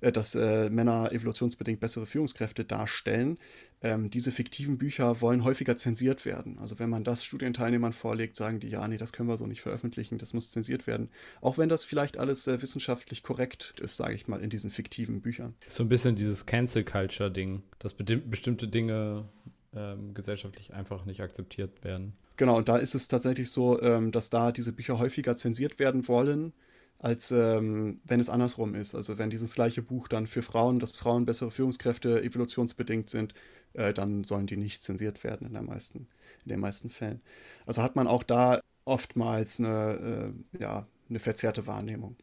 äh, 0.00 0.12
dass 0.12 0.34
äh, 0.34 0.68
Männer 0.68 1.12
evolutionsbedingt 1.12 1.80
bessere 1.80 2.04
Führungskräfte 2.04 2.64
darstellen. 2.64 3.38
Ähm, 3.82 4.10
diese 4.10 4.32
fiktiven 4.32 4.76
Bücher 4.76 5.22
wollen 5.22 5.44
häufiger 5.44 5.78
zensiert 5.78 6.26
werden. 6.26 6.58
Also 6.58 6.78
wenn 6.78 6.90
man 6.90 7.04
das 7.04 7.24
Studienteilnehmern 7.24 7.94
vorlegt, 7.94 8.36
sagen 8.36 8.60
die, 8.60 8.68
ja, 8.68 8.86
nee, 8.86 8.98
das 8.98 9.12
können 9.12 9.30
wir 9.30 9.38
so 9.38 9.46
nicht 9.46 9.62
veröffentlichen, 9.62 10.18
das 10.18 10.34
muss 10.34 10.50
zensiert 10.50 10.86
werden. 10.86 11.08
Auch 11.40 11.56
wenn 11.56 11.70
das 11.70 11.84
vielleicht 11.84 12.18
alles 12.18 12.46
äh, 12.46 12.60
wissenschaftlich 12.60 13.22
korrekt 13.22 13.74
ist, 13.80 13.96
sage 13.96 14.14
ich 14.14 14.28
mal, 14.28 14.42
in 14.42 14.50
diesen 14.50 14.70
fiktiven 14.70 15.22
Büchern. 15.22 15.54
So 15.68 15.84
ein 15.84 15.88
bisschen 15.88 16.16
dieses 16.16 16.44
Cancel 16.44 16.84
Culture-Ding, 16.84 17.62
dass 17.78 17.94
bestimmte 17.94 18.68
Dinge 18.68 19.26
ähm, 19.74 20.14
gesellschaftlich 20.14 20.72
einfach 20.74 21.04
nicht 21.04 21.20
akzeptiert 21.20 21.84
werden. 21.84 22.14
Genau, 22.36 22.56
und 22.56 22.68
da 22.68 22.76
ist 22.76 22.94
es 22.94 23.08
tatsächlich 23.08 23.50
so, 23.50 23.80
ähm, 23.82 24.12
dass 24.12 24.30
da 24.30 24.52
diese 24.52 24.72
Bücher 24.72 24.98
häufiger 24.98 25.36
zensiert 25.36 25.78
werden 25.78 26.08
wollen, 26.08 26.52
als 26.98 27.30
ähm, 27.30 28.00
wenn 28.04 28.20
es 28.20 28.28
andersrum 28.28 28.74
ist. 28.74 28.94
Also 28.94 29.18
wenn 29.18 29.30
dieses 29.30 29.54
gleiche 29.54 29.82
Buch 29.82 30.08
dann 30.08 30.26
für 30.26 30.42
Frauen, 30.42 30.78
dass 30.78 30.94
Frauen 30.94 31.24
bessere 31.26 31.50
Führungskräfte 31.50 32.22
evolutionsbedingt 32.22 33.08
sind, 33.10 33.34
äh, 33.74 33.92
dann 33.94 34.24
sollen 34.24 34.46
die 34.46 34.56
nicht 34.56 34.82
zensiert 34.82 35.22
werden 35.24 35.46
in, 35.46 35.52
der 35.52 35.62
meisten, 35.62 36.08
in 36.44 36.48
den 36.48 36.60
meisten 36.60 36.90
Fällen. 36.90 37.20
Also 37.66 37.82
hat 37.82 37.96
man 37.96 38.06
auch 38.06 38.22
da 38.22 38.60
oftmals 38.84 39.60
eine, 39.60 40.34
äh, 40.56 40.60
ja, 40.60 40.86
eine 41.08 41.18
verzerrte 41.18 41.66
Wahrnehmung 41.66 42.16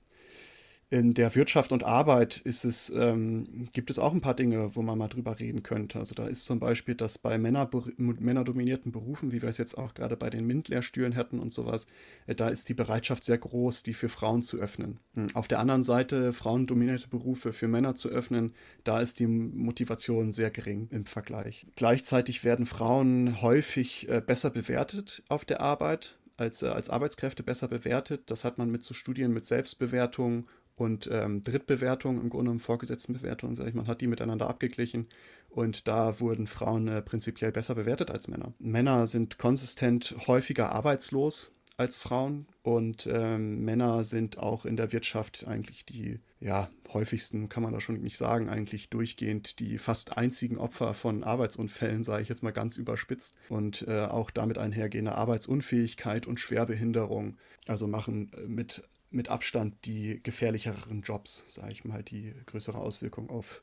in 0.89 1.13
der 1.13 1.35
Wirtschaft 1.35 1.73
und 1.73 1.83
Arbeit 1.83 2.37
ist 2.37 2.63
es, 2.63 2.89
ähm, 2.89 3.67
gibt 3.73 3.89
es 3.89 3.99
auch 3.99 4.13
ein 4.13 4.21
paar 4.21 4.35
Dinge, 4.35 4.73
wo 4.75 4.81
man 4.81 4.97
mal 4.97 5.09
drüber 5.09 5.37
reden 5.37 5.61
könnte. 5.61 5.99
Also 5.99 6.15
da 6.15 6.27
ist 6.27 6.45
zum 6.45 6.59
Beispiel, 6.59 6.95
dass 6.95 7.17
bei 7.17 7.37
Männer, 7.37 7.69
männerdominierten 7.97 8.93
Berufen, 8.93 9.33
wie 9.33 9.41
wir 9.41 9.49
es 9.49 9.57
jetzt 9.57 9.77
auch 9.77 9.93
gerade 9.93 10.15
bei 10.15 10.29
den 10.29 10.47
MINT-Lehrstühlen 10.47 11.11
hätten 11.11 11.39
und 11.39 11.51
sowas, 11.51 11.87
äh, 12.25 12.35
da 12.35 12.47
ist 12.47 12.69
die 12.69 12.73
Bereitschaft 12.73 13.25
sehr 13.25 13.37
groß, 13.37 13.83
die 13.83 13.93
für 13.93 14.07
Frauen 14.07 14.43
zu 14.43 14.57
öffnen. 14.59 14.99
Mhm. 15.13 15.27
Auf 15.33 15.49
der 15.49 15.59
anderen 15.59 15.83
Seite, 15.83 16.31
frauendominierte 16.31 17.09
Berufe 17.09 17.51
für 17.51 17.67
Männer 17.67 17.95
zu 17.95 18.07
öffnen, 18.07 18.53
da 18.85 19.01
ist 19.01 19.19
die 19.19 19.27
Motivation 19.27 20.31
sehr 20.31 20.51
gering 20.51 20.87
im 20.91 21.05
Vergleich. 21.05 21.67
Gleichzeitig 21.75 22.45
werden 22.45 22.65
Frauen 22.65 23.41
häufig 23.41 24.07
äh, 24.07 24.21
besser 24.25 24.51
bewertet 24.51 25.21
auf 25.27 25.43
der 25.43 25.59
Arbeit 25.59 26.17
als, 26.37 26.61
äh, 26.61 26.67
als 26.67 26.89
Arbeitskräfte 26.89 27.43
besser 27.43 27.67
bewertet. 27.67 28.31
Das 28.31 28.45
hat 28.45 28.57
man 28.57 28.69
mit 28.71 28.83
so 28.83 28.93
Studien 28.93 29.33
mit 29.33 29.45
Selbstbewertung 29.45 30.47
und 30.77 31.09
ähm, 31.11 31.41
Drittbewertung, 31.41 32.21
im 32.21 32.29
Grunde 32.29 32.45
genommen 32.45 32.59
Vorgesetztenbewertung, 32.59 33.55
sage 33.55 33.69
ich 33.69 33.75
mal, 33.75 33.87
hat 33.87 33.99
die 33.99 34.07
miteinander 34.07 34.47
abgeglichen 34.47 35.07
und 35.49 35.87
da 35.87 36.19
wurden 36.19 36.47
Frauen 36.47 36.87
äh, 36.87 37.01
prinzipiell 37.01 37.51
besser 37.51 37.75
bewertet 37.75 38.11
als 38.11 38.27
Männer. 38.27 38.53
Männer 38.59 39.07
sind 39.07 39.39
konsistent 39.39 40.15
häufiger 40.27 40.71
arbeitslos 40.71 41.51
als 41.77 41.97
Frauen 41.97 42.47
und 42.63 43.07
ähm, 43.11 43.63
Männer 43.63 44.03
sind 44.03 44.37
auch 44.37 44.65
in 44.65 44.77
der 44.77 44.91
Wirtschaft 44.91 45.45
eigentlich 45.47 45.85
die, 45.85 46.19
ja, 46.39 46.69
häufigsten, 46.93 47.49
kann 47.49 47.63
man 47.63 47.73
da 47.73 47.79
schon 47.79 47.99
nicht 48.01 48.17
sagen, 48.17 48.49
eigentlich 48.49 48.89
durchgehend 48.89 49.59
die 49.59 49.77
fast 49.77 50.17
einzigen 50.17 50.57
Opfer 50.57 50.93
von 50.93 51.23
Arbeitsunfällen, 51.23 52.03
sage 52.03 52.23
ich 52.23 52.29
jetzt 52.29 52.43
mal 52.43 52.51
ganz 52.51 52.77
überspitzt 52.77 53.35
und 53.49 53.87
äh, 53.87 54.05
auch 54.05 54.31
damit 54.31 54.57
einhergehende 54.57 55.15
Arbeitsunfähigkeit 55.15 56.27
und 56.27 56.39
Schwerbehinderung, 56.39 57.37
also 57.67 57.87
machen 57.87 58.31
äh, 58.33 58.47
mit 58.47 58.83
mit 59.09 59.29
Abstand 59.29 59.73
die 59.85 60.21
gefährlicheren 60.21 61.01
Jobs, 61.01 61.45
sage 61.47 61.71
ich 61.71 61.85
mal, 61.85 62.03
die 62.03 62.33
größere 62.45 62.77
Auswirkungen 62.77 63.29
auf 63.29 63.61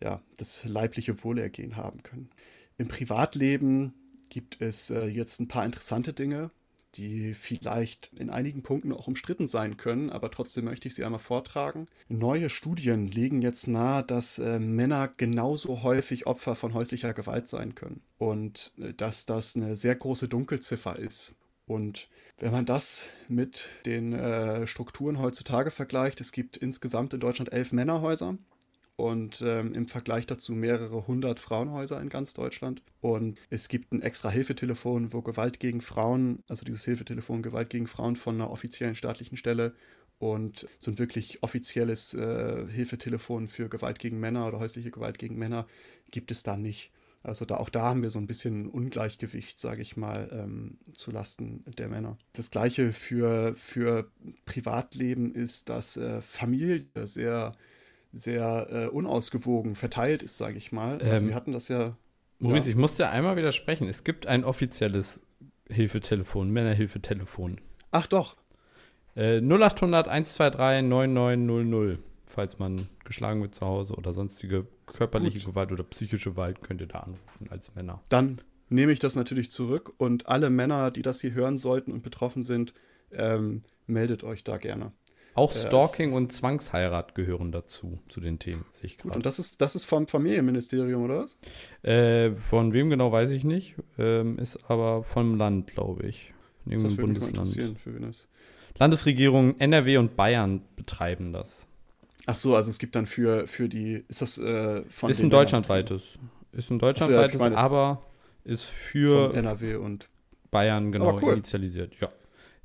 ja, 0.00 0.20
das 0.36 0.64
leibliche 0.64 1.22
Wohlergehen 1.24 1.76
haben 1.76 2.02
können. 2.02 2.30
Im 2.78 2.88
Privatleben 2.88 3.94
gibt 4.28 4.60
es 4.60 4.90
äh, 4.90 5.06
jetzt 5.06 5.40
ein 5.40 5.48
paar 5.48 5.64
interessante 5.64 6.12
Dinge, 6.12 6.50
die 6.96 7.34
vielleicht 7.34 8.10
in 8.18 8.30
einigen 8.30 8.62
Punkten 8.62 8.92
auch 8.92 9.06
umstritten 9.06 9.46
sein 9.46 9.76
können, 9.76 10.10
aber 10.10 10.30
trotzdem 10.30 10.64
möchte 10.64 10.88
ich 10.88 10.94
sie 10.94 11.04
einmal 11.04 11.20
vortragen. 11.20 11.86
Neue 12.08 12.50
Studien 12.50 13.08
legen 13.08 13.42
jetzt 13.42 13.66
nahe, 13.68 14.02
dass 14.02 14.38
äh, 14.38 14.58
Männer 14.58 15.08
genauso 15.16 15.82
häufig 15.82 16.26
Opfer 16.26 16.56
von 16.56 16.74
häuslicher 16.74 17.14
Gewalt 17.14 17.48
sein 17.48 17.74
können 17.74 18.02
und 18.18 18.72
äh, 18.78 18.94
dass 18.94 19.26
das 19.26 19.56
eine 19.56 19.76
sehr 19.76 19.94
große 19.94 20.28
Dunkelziffer 20.28 20.98
ist 20.98 21.34
Und 21.66 22.08
wenn 22.38 22.52
man 22.52 22.64
das 22.64 23.06
mit 23.28 23.68
den 23.86 24.12
äh, 24.12 24.66
Strukturen 24.66 25.18
heutzutage 25.18 25.70
vergleicht, 25.70 26.20
es 26.20 26.32
gibt 26.32 26.56
insgesamt 26.56 27.12
in 27.12 27.20
Deutschland 27.20 27.52
elf 27.52 27.72
Männerhäuser 27.72 28.38
und 28.94 29.42
ähm, 29.42 29.74
im 29.74 29.88
Vergleich 29.88 30.26
dazu 30.26 30.52
mehrere 30.52 31.06
hundert 31.06 31.40
Frauenhäuser 31.40 32.00
in 32.00 32.08
ganz 32.08 32.34
Deutschland. 32.34 32.82
Und 33.00 33.38
es 33.50 33.68
gibt 33.68 33.92
ein 33.92 34.00
extra 34.00 34.30
Hilfetelefon, 34.30 35.12
wo 35.12 35.22
Gewalt 35.22 35.58
gegen 35.60 35.80
Frauen, 35.80 36.42
also 36.48 36.64
dieses 36.64 36.84
Hilfetelefon 36.84 37.42
Gewalt 37.42 37.68
gegen 37.68 37.88
Frauen 37.88 38.16
von 38.16 38.36
einer 38.36 38.50
offiziellen 38.50 38.94
staatlichen 38.94 39.36
Stelle 39.36 39.74
und 40.18 40.66
so 40.78 40.92
ein 40.92 40.98
wirklich 40.98 41.42
offizielles 41.42 42.14
äh, 42.14 42.66
Hilfetelefon 42.68 43.48
für 43.48 43.68
Gewalt 43.68 43.98
gegen 43.98 44.18
Männer 44.18 44.46
oder 44.46 44.60
häusliche 44.60 44.90
Gewalt 44.90 45.18
gegen 45.18 45.36
Männer 45.36 45.66
gibt 46.10 46.30
es 46.30 46.42
da 46.42 46.56
nicht. 46.56 46.90
Also 47.22 47.44
da, 47.44 47.56
auch 47.56 47.70
da 47.70 47.82
haben 47.82 48.02
wir 48.02 48.10
so 48.10 48.18
ein 48.18 48.26
bisschen 48.26 48.68
Ungleichgewicht, 48.68 49.58
sage 49.58 49.82
ich 49.82 49.96
mal, 49.96 50.28
ähm, 50.32 50.78
zu 50.92 51.10
Lasten 51.10 51.64
der 51.76 51.88
Männer. 51.88 52.18
Das 52.32 52.50
gleiche 52.50 52.92
für, 52.92 53.54
für 53.56 54.10
Privatleben 54.44 55.34
ist, 55.34 55.68
dass 55.68 55.96
äh, 55.96 56.20
Familie 56.20 56.86
sehr 57.04 57.56
sehr 58.16 58.68
äh, 58.70 58.86
unausgewogen 58.86 59.74
verteilt 59.74 60.22
ist, 60.22 60.38
sage 60.38 60.56
ich 60.56 60.72
mal. 60.72 61.00
Also 61.00 61.24
ähm, 61.24 61.28
wir 61.28 61.34
hatten 61.34 61.52
das 61.52 61.68
ja. 61.68 61.96
Maurice, 62.38 62.66
ja. 62.66 62.70
ich 62.70 62.76
muss 62.76 62.96
dir 62.96 63.10
einmal 63.10 63.36
widersprechen. 63.36 63.88
Es 63.88 64.04
gibt 64.04 64.26
ein 64.26 64.44
offizielles 64.44 65.22
Hilfetelefon, 65.68 66.50
Männerhilfetelefon. 66.50 67.60
Ach 67.90 68.06
doch. 68.06 68.36
Äh, 69.14 69.40
0800 69.40 70.08
123 70.08 70.88
9900. 70.88 71.98
Falls 72.26 72.58
man 72.58 72.88
geschlagen 73.04 73.40
wird 73.40 73.54
zu 73.54 73.64
Hause 73.64 73.94
oder 73.94 74.12
sonstige 74.12 74.66
körperliche 74.86 75.38
Gut. 75.38 75.48
Gewalt 75.48 75.72
oder 75.72 75.84
psychische 75.84 76.30
Gewalt, 76.30 76.62
könnt 76.62 76.80
ihr 76.80 76.88
da 76.88 77.00
anrufen 77.00 77.48
als 77.50 77.74
Männer. 77.74 78.02
Dann 78.08 78.42
nehme 78.68 78.92
ich 78.92 78.98
das 78.98 79.14
natürlich 79.14 79.50
zurück 79.50 79.92
und 79.96 80.28
alle 80.28 80.50
Männer, 80.50 80.90
die 80.90 81.02
das 81.02 81.20
hier 81.20 81.32
hören 81.32 81.58
sollten 81.58 81.92
und 81.92 82.02
betroffen 82.02 82.42
sind, 82.42 82.74
ähm, 83.12 83.62
meldet 83.86 84.24
euch 84.24 84.44
da 84.44 84.58
gerne. 84.58 84.92
Auch 85.36 85.52
Stalking 85.52 86.14
und 86.14 86.32
Zwangsheirat 86.32 87.14
gehören 87.14 87.52
dazu, 87.52 87.98
zu 88.08 88.20
den 88.20 88.38
Themen, 88.38 88.64
sehe 88.72 88.86
ich 88.86 88.96
gerade. 88.96 89.16
Und 89.16 89.26
das 89.26 89.38
ist, 89.38 89.60
das 89.60 89.76
ist 89.76 89.84
vom 89.84 90.08
Familienministerium, 90.08 91.04
oder 91.04 91.18
was? 91.18 91.38
Äh, 91.82 92.32
von 92.32 92.72
wem 92.72 92.88
genau 92.88 93.12
weiß 93.12 93.30
ich 93.32 93.44
nicht. 93.44 93.74
Ähm, 93.98 94.38
ist 94.38 94.70
aber 94.70 95.04
vom 95.04 95.36
Land, 95.36 95.66
glaube 95.66 96.06
ich. 96.06 96.32
Von 96.62 96.72
irgendeinem 96.72 96.96
Bundesland. 96.96 97.76
Das 98.00 98.28
Landesregierung 98.78 99.58
NRW 99.58 99.98
und 99.98 100.16
Bayern 100.16 100.62
betreiben 100.74 101.34
das. 101.34 101.68
Ach 102.26 102.34
so, 102.34 102.56
also 102.56 102.70
es 102.70 102.78
gibt 102.78 102.96
dann 102.96 103.06
für, 103.06 103.46
für 103.46 103.68
die, 103.68 104.04
ist 104.08 104.20
das 104.20 104.36
äh, 104.38 104.82
von 104.88 105.10
Ist 105.10 105.22
ein 105.22 105.30
deutschlandweites. 105.30 106.02
Ist 106.52 106.70
ein 106.70 106.78
deutschlandweites, 106.78 107.40
so, 107.40 107.46
ja, 107.46 107.56
aber 107.56 108.02
ist 108.44 108.64
für 108.64 109.32
NRW 109.34 109.76
und 109.76 110.08
Bayern 110.50 110.90
genau 110.90 111.18
cool. 111.22 111.34
initialisiert, 111.34 111.94
ja. 112.00 112.10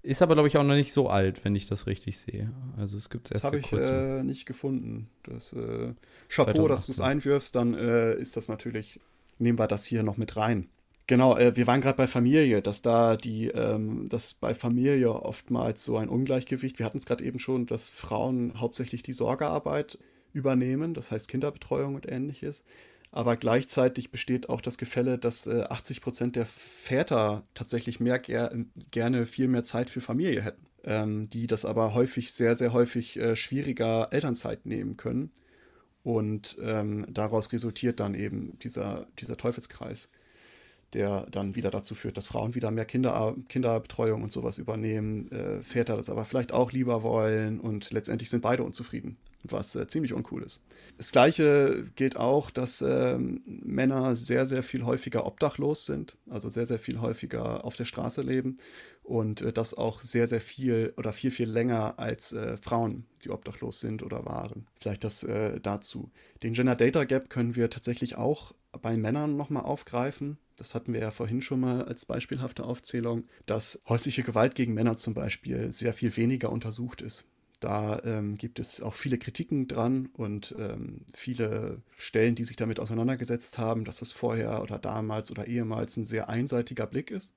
Ist 0.04 0.24
aber, 0.24 0.34
glaube 0.34 0.48
ich, 0.48 0.58
auch 0.58 0.64
noch 0.64 0.74
nicht 0.74 0.94
so 0.94 1.10
alt, 1.10 1.46
wenn 1.46 1.56
ich 1.56 1.68
das 1.68 1.86
richtig 1.86 2.18
sehe. 2.18 2.52
Also 2.76 2.98
es 2.98 3.12
gibt 3.12 3.28
es 3.28 3.34
erst 3.34 3.44
Das 3.44 3.48
habe 3.48 3.60
ich 3.60 3.72
äh, 3.72 4.24
nicht 4.24 4.48
gefunden. 4.48 5.10
Das 5.24 5.54
äh, 5.54 5.94
Chapeau, 6.28 6.66
2018. 6.66 6.68
dass 6.68 6.86
du 6.88 6.92
es 6.94 7.00
einwirfst, 7.02 7.56
dann 7.56 7.76
äh, 7.76 8.16
ist 8.16 8.36
das 8.36 8.48
natürlich, 8.48 9.00
nehmen 9.38 9.60
wir 9.60 9.68
das 9.68 9.86
hier 9.86 10.02
noch 10.02 10.18
mit 10.18 10.36
rein. 10.38 10.70
Genau, 11.12 11.36
äh, 11.36 11.58
wir 11.58 11.68
waren 11.68 11.82
gerade 11.82 11.98
bei 11.98 12.08
Familie, 12.08 12.62
dass 12.62 12.82
da 12.82 13.18
die, 13.18 13.48
ähm, 13.48 14.08
dass 14.08 14.34
bei 14.34 14.54
Familie 14.54 15.12
oftmals 15.12 15.84
so 15.84 15.98
ein 15.98 16.08
Ungleichgewicht, 16.08 16.80
wir 16.80 16.86
hatten 16.86 17.00
es 17.00 17.06
gerade 17.06 17.26
eben 17.26 17.38
schon, 17.38 17.66
dass 17.66 17.90
Frauen 17.90 18.62
hauptsächlich 18.62 19.04
die 19.04 19.12
Sorgearbeit 19.12 20.00
übernehmen, 20.32 20.94
das 20.94 21.12
heißt 21.12 21.28
Kinderbetreuung 21.28 21.96
und 21.96 22.10
ähnliches. 22.10 22.64
Aber 23.12 23.36
gleichzeitig 23.36 24.10
besteht 24.12 24.48
auch 24.48 24.62
das 24.62 24.78
Gefälle, 24.78 25.18
dass 25.18 25.48
äh, 25.48 25.64
80 25.64 26.00
Prozent 26.00 26.38
der 26.38 26.46
Väter 26.46 27.44
tatsächlich 27.56 28.00
mehr 28.00 28.18
ger 28.18 28.50
gerne 28.92 29.26
viel 29.26 29.50
mehr 29.50 29.66
Zeit 29.66 29.90
für 29.90 30.00
Familie 30.00 30.42
hätten, 30.42 30.66
ähm, 30.86 31.30
die 31.30 31.46
das 31.46 31.66
aber 31.66 31.94
häufig, 31.94 32.32
sehr, 32.32 32.56
sehr 32.56 32.72
häufig 32.72 33.20
äh, 33.20 33.36
schwieriger 33.36 34.08
Elternzeit 34.14 34.66
nehmen 34.66 34.96
können. 34.96 35.34
Und 36.04 36.58
ähm, 36.62 37.06
daraus 37.10 37.52
resultiert 37.52 38.00
dann 38.00 38.14
eben 38.16 38.58
dieser, 38.60 39.08
dieser 39.20 39.36
Teufelskreis, 39.36 40.10
der 40.94 41.28
dann 41.32 41.56
wieder 41.56 41.72
dazu 41.72 41.96
führt, 41.96 42.18
dass 42.18 42.28
Frauen 42.28 42.56
wieder 42.56 42.72
mehr 42.72 42.86
Kinder, 42.86 43.36
Kinderbetreuung 43.50 44.24
und 44.24 44.32
sowas 44.32 44.58
übernehmen, 44.58 45.32
äh, 45.32 45.62
Väter 45.62 45.96
das 45.96 46.10
aber 46.10 46.26
vielleicht 46.26 46.52
auch 46.52 46.72
lieber 46.72 47.04
wollen 47.04 47.60
und 47.60 47.92
letztendlich 47.92 48.30
sind 48.30 48.42
beide 48.42 48.64
unzufrieden 48.64 49.18
was 49.44 49.76
äh, 49.76 49.88
ziemlich 49.88 50.14
uncool 50.14 50.44
ist. 50.44 50.62
Das 50.98 51.12
gleiche 51.12 51.84
gilt 51.96 52.16
auch, 52.16 52.52
dass 52.52 52.82
äh, 52.82 53.18
Männer 53.18 54.16
sehr, 54.16 54.46
sehr 54.46 54.64
viel 54.64 54.86
häufiger 54.86 55.26
obdachlos 55.26 55.86
sind, 55.86 56.16
also 56.30 56.50
sehr, 56.50 56.66
sehr 56.66 56.80
viel 56.80 57.02
häufiger 57.02 57.66
auf 57.66 57.76
der 57.76 57.86
Straße 57.86 58.22
leben 58.22 58.58
und 59.04 59.42
äh, 59.42 59.54
das 59.54 59.74
auch 59.74 60.02
sehr, 60.02 60.28
sehr 60.28 60.42
viel 60.42 60.94
oder 60.98 61.12
viel, 61.14 61.32
viel 61.32 61.50
länger 61.50 61.98
als 61.98 62.34
äh, 62.34 62.58
Frauen, 62.58 63.06
die 63.24 63.32
obdachlos 63.32 63.80
sind 63.80 64.04
oder 64.04 64.26
waren. 64.26 64.68
Vielleicht 64.80 65.04
das 65.04 65.24
äh, 65.24 65.60
dazu. 65.60 66.12
Den 66.44 66.54
Gender 66.54 66.76
Data 66.76 67.04
Gap 67.04 67.30
können 67.30 67.56
wir 67.56 67.70
tatsächlich 67.70 68.16
auch 68.16 68.54
bei 68.82 68.98
Männern 68.98 69.36
nochmal 69.36 69.64
aufgreifen. 69.64 70.38
Das 70.56 70.76
hatten 70.76 70.94
wir 70.94 71.02
ja 71.02 71.12
vorhin 71.12 71.42
schon 71.42 71.60
mal 71.60 71.84
als 71.86 72.06
beispielhafte 72.06 72.64
Aufzählung, 72.64 73.26
dass 73.46 73.82
häusliche 73.88 74.24
Gewalt 74.24 74.56
gegen 74.56 74.74
Männer 74.74 74.96
zum 74.96 75.14
Beispiel 75.14 75.72
sehr 75.72 75.94
viel 75.94 76.16
weniger 76.18 76.52
untersucht 76.52 77.02
ist. 77.02 77.26
Da 77.60 78.02
ähm, 78.04 78.38
gibt 78.38 78.58
es 78.58 78.82
auch 78.82 78.96
viele 78.96 79.20
Kritiken 79.20 79.68
dran 79.68 80.10
und 80.14 80.56
ähm, 80.58 81.02
viele 81.14 81.84
Stellen, 81.96 82.34
die 82.34 82.44
sich 82.44 82.56
damit 82.56 82.80
auseinandergesetzt 82.80 83.60
haben, 83.60 83.86
dass 83.86 83.98
das 84.00 84.12
vorher 84.12 84.64
oder 84.64 84.80
damals 84.80 85.30
oder 85.30 85.48
ehemals 85.48 85.96
ein 85.96 86.06
sehr 86.06 86.28
einseitiger 86.28 86.88
Blick 86.88 87.12
ist 87.12 87.36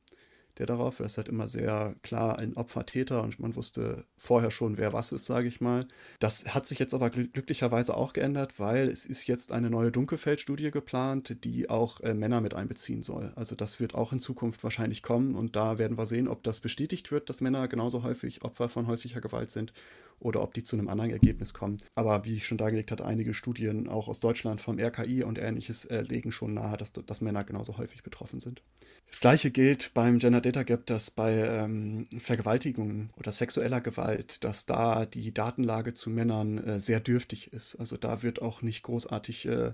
der 0.58 0.66
darauf. 0.66 1.00
Ist 1.00 1.16
halt 1.16 1.28
immer 1.28 1.48
sehr 1.48 1.94
klar 2.02 2.38
ein 2.38 2.56
Opfer-Täter 2.56 3.22
und 3.22 3.38
man 3.40 3.56
wusste 3.56 4.04
vorher 4.16 4.50
schon, 4.50 4.78
wer 4.78 4.92
was 4.92 5.12
ist, 5.12 5.26
sage 5.26 5.48
ich 5.48 5.60
mal. 5.60 5.86
Das 6.18 6.54
hat 6.54 6.66
sich 6.66 6.78
jetzt 6.78 6.94
aber 6.94 7.10
glücklicherweise 7.10 7.96
auch 7.96 8.12
geändert, 8.12 8.58
weil 8.58 8.88
es 8.88 9.06
ist 9.06 9.26
jetzt 9.26 9.52
eine 9.52 9.70
neue 9.70 9.92
Dunkelfeldstudie 9.92 10.70
geplant, 10.70 11.44
die 11.44 11.68
auch 11.68 12.00
äh, 12.00 12.14
Männer 12.14 12.40
mit 12.40 12.54
einbeziehen 12.54 13.02
soll. 13.02 13.32
Also 13.36 13.54
das 13.54 13.80
wird 13.80 13.94
auch 13.94 14.12
in 14.12 14.20
Zukunft 14.20 14.64
wahrscheinlich 14.64 15.02
kommen 15.02 15.34
und 15.34 15.56
da 15.56 15.78
werden 15.78 15.98
wir 15.98 16.06
sehen, 16.06 16.28
ob 16.28 16.42
das 16.42 16.60
bestätigt 16.60 17.10
wird, 17.10 17.28
dass 17.28 17.40
Männer 17.40 17.68
genauso 17.68 18.02
häufig 18.02 18.42
Opfer 18.42 18.68
von 18.68 18.86
häuslicher 18.86 19.20
Gewalt 19.20 19.50
sind 19.50 19.72
oder 20.20 20.42
ob 20.42 20.54
die 20.54 20.62
zu 20.62 20.76
einem 20.76 20.88
anderen 20.88 21.10
Ergebnis 21.10 21.54
kommen. 21.54 21.78
Aber 21.94 22.24
wie 22.24 22.36
ich 22.36 22.46
schon 22.46 22.58
dargelegt 22.58 22.90
hatte, 22.90 23.04
einige 23.04 23.34
Studien 23.34 23.88
auch 23.88 24.08
aus 24.08 24.20
Deutschland 24.20 24.60
vom 24.60 24.78
RKI 24.78 25.22
und 25.24 25.38
ähnliches 25.38 25.84
äh, 25.86 26.00
legen 26.00 26.32
schon 26.32 26.54
nahe, 26.54 26.76
dass, 26.76 26.92
dass 26.92 27.20
Männer 27.20 27.44
genauso 27.44 27.76
häufig 27.78 28.02
betroffen 28.02 28.40
sind. 28.40 28.62
Das 29.14 29.20
gleiche 29.20 29.52
gilt 29.52 29.94
beim 29.94 30.18
Gender 30.18 30.40
Data 30.40 30.64
Gap, 30.64 30.86
dass 30.86 31.08
bei 31.08 31.34
ähm, 31.34 32.04
Vergewaltigung 32.18 33.10
oder 33.16 33.30
sexueller 33.30 33.80
Gewalt, 33.80 34.42
dass 34.42 34.66
da 34.66 35.06
die 35.06 35.32
Datenlage 35.32 35.94
zu 35.94 36.10
Männern 36.10 36.58
äh, 36.58 36.80
sehr 36.80 36.98
dürftig 36.98 37.52
ist. 37.52 37.76
Also 37.76 37.96
da 37.96 38.24
wird 38.24 38.42
auch 38.42 38.62
nicht 38.62 38.82
großartig 38.82 39.46
äh, 39.46 39.70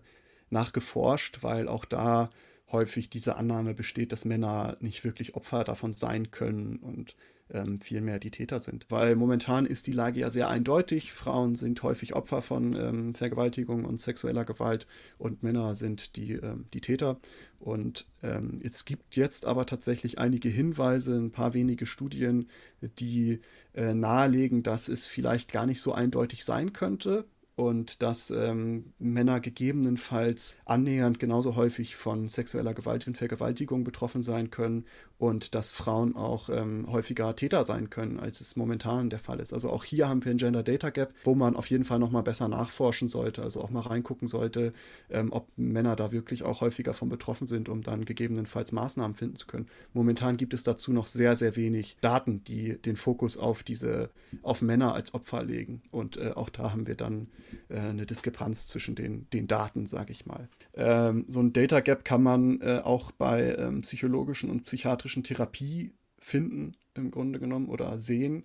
nachgeforscht, 0.50 1.42
weil 1.42 1.68
auch 1.68 1.87
da 1.87 2.29
häufig 2.70 3.09
diese 3.09 3.37
Annahme 3.37 3.72
besteht, 3.72 4.12
dass 4.12 4.26
Männer 4.26 4.76
nicht 4.81 5.05
wirklich 5.05 5.35
Opfer 5.35 5.64
davon 5.64 5.94
sein 5.94 6.31
können 6.31 6.76
und 6.76 7.16
ähm, 7.52 7.80
vielmehr 7.80 8.18
die 8.18 8.30
Täter 8.30 8.60
sind. 8.60 8.86
Weil 8.88 9.16
momentan 9.16 9.66
ist 9.66 9.86
die 9.86 9.92
Lage 9.92 10.20
ja 10.20 10.30
sehr 10.30 10.48
eindeutig. 10.48 11.12
Frauen 11.12 11.54
sind 11.54 11.82
häufig 11.82 12.14
Opfer 12.14 12.42
von 12.42 12.74
ähm, 12.74 13.14
Vergewaltigung 13.14 13.84
und 13.84 14.00
sexueller 14.00 14.44
Gewalt 14.44 14.86
und 15.18 15.42
Männer 15.42 15.74
sind 15.74 16.16
die, 16.16 16.32
ähm, 16.32 16.66
die 16.72 16.80
Täter. 16.80 17.18
Und 17.58 18.06
ähm, 18.22 18.60
es 18.62 18.84
gibt 18.84 19.16
jetzt 19.16 19.46
aber 19.46 19.66
tatsächlich 19.66 20.18
einige 20.18 20.48
Hinweise, 20.48 21.16
ein 21.16 21.30
paar 21.30 21.54
wenige 21.54 21.86
Studien, 21.86 22.48
die 22.80 23.40
äh, 23.74 23.94
nahelegen, 23.94 24.62
dass 24.62 24.88
es 24.88 25.06
vielleicht 25.06 25.52
gar 25.52 25.66
nicht 25.66 25.82
so 25.82 25.92
eindeutig 25.92 26.44
sein 26.44 26.72
könnte 26.72 27.26
und 27.60 28.00
dass 28.00 28.30
ähm, 28.30 28.94
Männer 28.98 29.38
gegebenenfalls 29.38 30.56
annähernd 30.64 31.18
genauso 31.18 31.56
häufig 31.56 31.94
von 31.94 32.26
sexueller 32.28 32.72
Gewalt 32.72 33.06
und 33.06 33.18
Vergewaltigung 33.18 33.84
betroffen 33.84 34.22
sein 34.22 34.50
können 34.50 34.86
und 35.20 35.54
dass 35.54 35.70
Frauen 35.70 36.16
auch 36.16 36.48
ähm, 36.48 36.87
häufiger 36.90 37.37
Täter 37.37 37.62
sein 37.64 37.90
können, 37.90 38.18
als 38.18 38.40
es 38.40 38.56
momentan 38.56 39.11
der 39.11 39.18
Fall 39.18 39.38
ist. 39.38 39.52
Also 39.52 39.68
auch 39.68 39.85
hier 39.85 40.09
haben 40.09 40.24
wir 40.24 40.33
ein 40.33 40.38
Gender 40.38 40.62
Data 40.62 40.88
Gap, 40.88 41.12
wo 41.24 41.35
man 41.35 41.56
auf 41.56 41.68
jeden 41.68 41.85
Fall 41.85 41.98
noch 41.98 42.11
mal 42.11 42.22
besser 42.22 42.48
nachforschen 42.48 43.06
sollte, 43.06 43.42
also 43.42 43.61
auch 43.61 43.68
mal 43.68 43.80
reingucken 43.80 44.28
sollte, 44.28 44.72
ähm, 45.11 45.30
ob 45.30 45.46
Männer 45.59 45.94
da 45.94 46.11
wirklich 46.11 46.42
auch 46.42 46.62
häufiger 46.62 46.94
von 46.94 47.11
betroffen 47.11 47.46
sind, 47.46 47.68
um 47.68 47.83
dann 47.83 48.06
gegebenenfalls 48.06 48.72
Maßnahmen 48.72 49.14
finden 49.14 49.37
zu 49.37 49.46
können. 49.46 49.68
Momentan 49.92 50.38
gibt 50.38 50.54
es 50.54 50.62
dazu 50.62 50.90
noch 50.90 51.04
sehr, 51.04 51.37
sehr 51.37 51.54
wenig 51.54 51.98
Daten, 52.00 52.42
die 52.44 52.78
den 52.78 52.96
Fokus 52.96 53.37
auf 53.37 53.62
diese, 53.62 54.09
auf 54.42 54.62
Männer 54.62 54.94
als 54.94 55.12
Opfer 55.12 55.44
legen. 55.44 55.83
Und 55.90 56.16
äh, 56.16 56.33
auch 56.35 56.48
da 56.48 56.72
haben 56.72 56.87
wir 56.87 56.94
dann 56.94 57.26
äh, 57.68 57.78
eine 57.78 58.06
Diskrepanz 58.06 58.68
zwischen 58.68 58.94
den, 58.94 59.26
den 59.35 59.46
Daten, 59.46 59.87
sage 59.87 60.12
ich 60.12 60.24
mal. 60.24 60.48
Ähm, 60.72 61.26
so 61.28 61.40
ein 61.40 61.52
Data 61.52 61.80
Gap 61.80 62.06
kann 62.06 62.22
man 62.22 62.62
äh, 62.62 62.80
auch 62.83 63.11
bei 63.11 63.54
ähm, 63.56 63.83
psychologischen 63.83 64.48
und 64.48 64.64
psychiatrischen 64.64 65.10
Therapie 65.23 65.92
finden, 66.18 66.77
im 66.94 67.11
Grunde 67.11 67.38
genommen, 67.38 67.68
oder 67.68 67.99
sehen, 67.99 68.44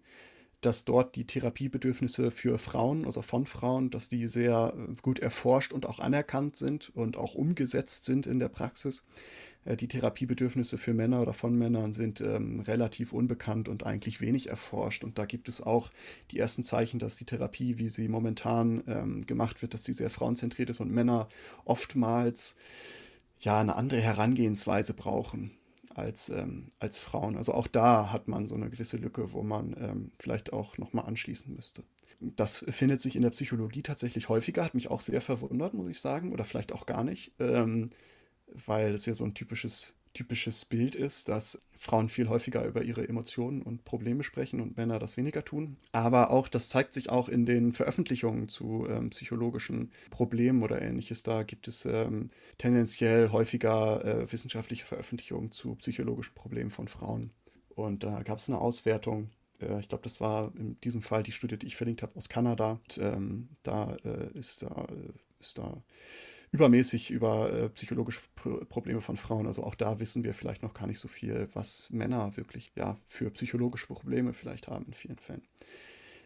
dass 0.65 0.83
dort 0.83 1.15
die 1.15 1.27
Therapiebedürfnisse 1.27 2.31
für 2.31 2.57
Frauen, 2.57 3.05
also 3.05 3.21
von 3.21 3.45
Frauen, 3.45 3.91
dass 3.91 4.09
die 4.09 4.27
sehr 4.27 4.73
äh, 4.75 4.95
gut 5.01 5.19
erforscht 5.19 5.73
und 5.73 5.85
auch 5.85 5.99
anerkannt 5.99 6.57
sind 6.57 6.89
und 6.95 7.17
auch 7.17 7.35
umgesetzt 7.35 8.05
sind 8.05 8.25
in 8.25 8.39
der 8.39 8.49
Praxis. 8.49 9.03
Äh, 9.65 9.77
die 9.77 9.87
Therapiebedürfnisse 9.87 10.77
für 10.77 10.93
Männer 10.93 11.21
oder 11.21 11.33
von 11.33 11.55
Männern 11.55 11.93
sind 11.93 12.19
ähm, 12.21 12.61
relativ 12.61 13.13
unbekannt 13.13 13.69
und 13.69 13.85
eigentlich 13.85 14.21
wenig 14.21 14.49
erforscht. 14.49 15.03
Und 15.03 15.19
da 15.19 15.25
gibt 15.25 15.49
es 15.49 15.61
auch 15.61 15.91
die 16.31 16.39
ersten 16.39 16.63
Zeichen, 16.63 16.99
dass 16.99 17.15
die 17.15 17.25
Therapie, 17.25 17.77
wie 17.77 17.89
sie 17.89 18.07
momentan 18.07 18.83
ähm, 18.87 19.21
gemacht 19.25 19.61
wird, 19.61 19.75
dass 19.75 19.83
die 19.83 19.93
sehr 19.93 20.09
frauenzentriert 20.09 20.71
ist 20.71 20.79
und 20.79 20.91
Männer 20.91 21.27
oftmals 21.65 22.55
ja 23.39 23.59
eine 23.59 23.75
andere 23.75 24.01
Herangehensweise 24.01 24.95
brauchen 24.95 25.51
als, 25.95 26.29
ähm, 26.29 26.69
als 26.79 26.99
Frauen. 26.99 27.37
Also 27.37 27.53
auch 27.53 27.67
da 27.67 28.11
hat 28.11 28.27
man 28.27 28.47
so 28.47 28.55
eine 28.55 28.69
gewisse 28.69 28.97
Lücke, 28.97 29.33
wo 29.33 29.43
man 29.43 29.75
ähm, 29.79 30.11
vielleicht 30.19 30.53
auch 30.53 30.77
nochmal 30.77 31.05
anschließen 31.05 31.55
müsste. 31.55 31.83
Das 32.19 32.65
findet 32.69 33.01
sich 33.01 33.15
in 33.15 33.21
der 33.21 33.29
Psychologie 33.31 33.81
tatsächlich 33.81 34.29
häufiger, 34.29 34.63
hat 34.63 34.73
mich 34.73 34.89
auch 34.89 35.01
sehr 35.01 35.21
verwundert, 35.21 35.73
muss 35.73 35.89
ich 35.89 35.99
sagen, 35.99 36.31
oder 36.31 36.45
vielleicht 36.45 36.71
auch 36.71 36.85
gar 36.85 37.03
nicht, 37.03 37.33
ähm, 37.39 37.89
weil 38.47 38.93
es 38.93 39.05
ja 39.05 39.13
so 39.13 39.25
ein 39.25 39.33
typisches, 39.33 39.95
typisches 40.15 40.65
Bild 40.65 40.95
ist, 40.95 41.29
dass 41.29 41.59
Frauen 41.77 42.09
viel 42.09 42.29
häufiger 42.29 42.65
über 42.65 42.81
ihre 42.81 43.07
Emotionen 43.07 43.61
und 43.61 43.85
Probleme 43.85 44.23
sprechen 44.23 44.59
und 44.59 44.77
Männer 44.77 44.97
das 44.97 45.17
weniger 45.17 45.45
tun. 45.45 45.77
Aber 45.91 46.31
auch, 46.31 46.47
das 46.47 46.69
zeigt 46.69 46.93
sich 46.93 47.09
auch 47.09 47.29
in 47.29 47.45
den 47.45 47.73
Veröffentlichungen 47.73 48.47
zu 48.47 48.87
ähm, 48.89 49.11
psychologischen 49.11 49.91
Problemen 50.09 50.63
oder 50.63 50.81
ähnliches. 50.81 51.21
Da 51.21 51.43
gibt 51.43 51.67
es 51.67 51.85
ähm, 51.85 52.31
tendenziell 52.57 53.29
häufiger 53.31 54.03
äh, 54.03 54.31
wissenschaftliche 54.31 54.85
Veröffentlichungen 54.85 55.51
zu 55.51 55.75
psychologischen 55.75 56.33
Problemen 56.33 56.71
von 56.71 56.87
Frauen. 56.87 57.31
Und 57.69 58.03
da 58.03 58.23
gab 58.23 58.39
es 58.39 58.49
eine 58.49 58.59
Auswertung 58.59 59.29
äh, 59.61 59.79
ich 59.79 59.87
glaube, 59.89 60.03
das 60.03 60.19
war 60.19 60.51
in 60.57 60.79
diesem 60.81 61.01
Fall 61.01 61.23
die 61.23 61.31
Studie, 61.31 61.57
die 61.57 61.67
ich 61.67 61.75
verlinkt 61.75 62.01
habe 62.01 62.15
aus 62.15 62.29
Kanada. 62.29 62.79
Und, 62.83 62.97
ähm, 62.97 63.49
da 63.63 63.95
äh, 64.03 64.37
ist 64.37 64.63
da, 64.63 64.87
äh, 64.89 65.13
ist 65.39 65.57
da 65.57 65.83
übermäßig 66.55 67.11
über 67.11 67.51
äh, 67.51 67.69
psychologische 67.69 68.21
Pro 68.35 68.63
Probleme 68.65 69.01
von 69.01 69.17
Frauen. 69.17 69.45
Also 69.45 69.63
auch 69.63 69.75
da 69.75 69.99
wissen 69.99 70.23
wir 70.23 70.33
vielleicht 70.33 70.63
noch 70.63 70.73
gar 70.73 70.87
nicht 70.87 70.99
so 70.99 71.09
viel, 71.09 71.49
was 71.53 71.89
Männer 71.89 72.37
wirklich 72.37 72.71
ja 72.75 72.97
für 73.05 73.29
psychologische 73.31 73.87
Probleme 73.87 74.31
vielleicht 74.33 74.69
haben 74.69 74.85
in 74.85 74.93
vielen 74.93 75.17
Fällen. 75.17 75.41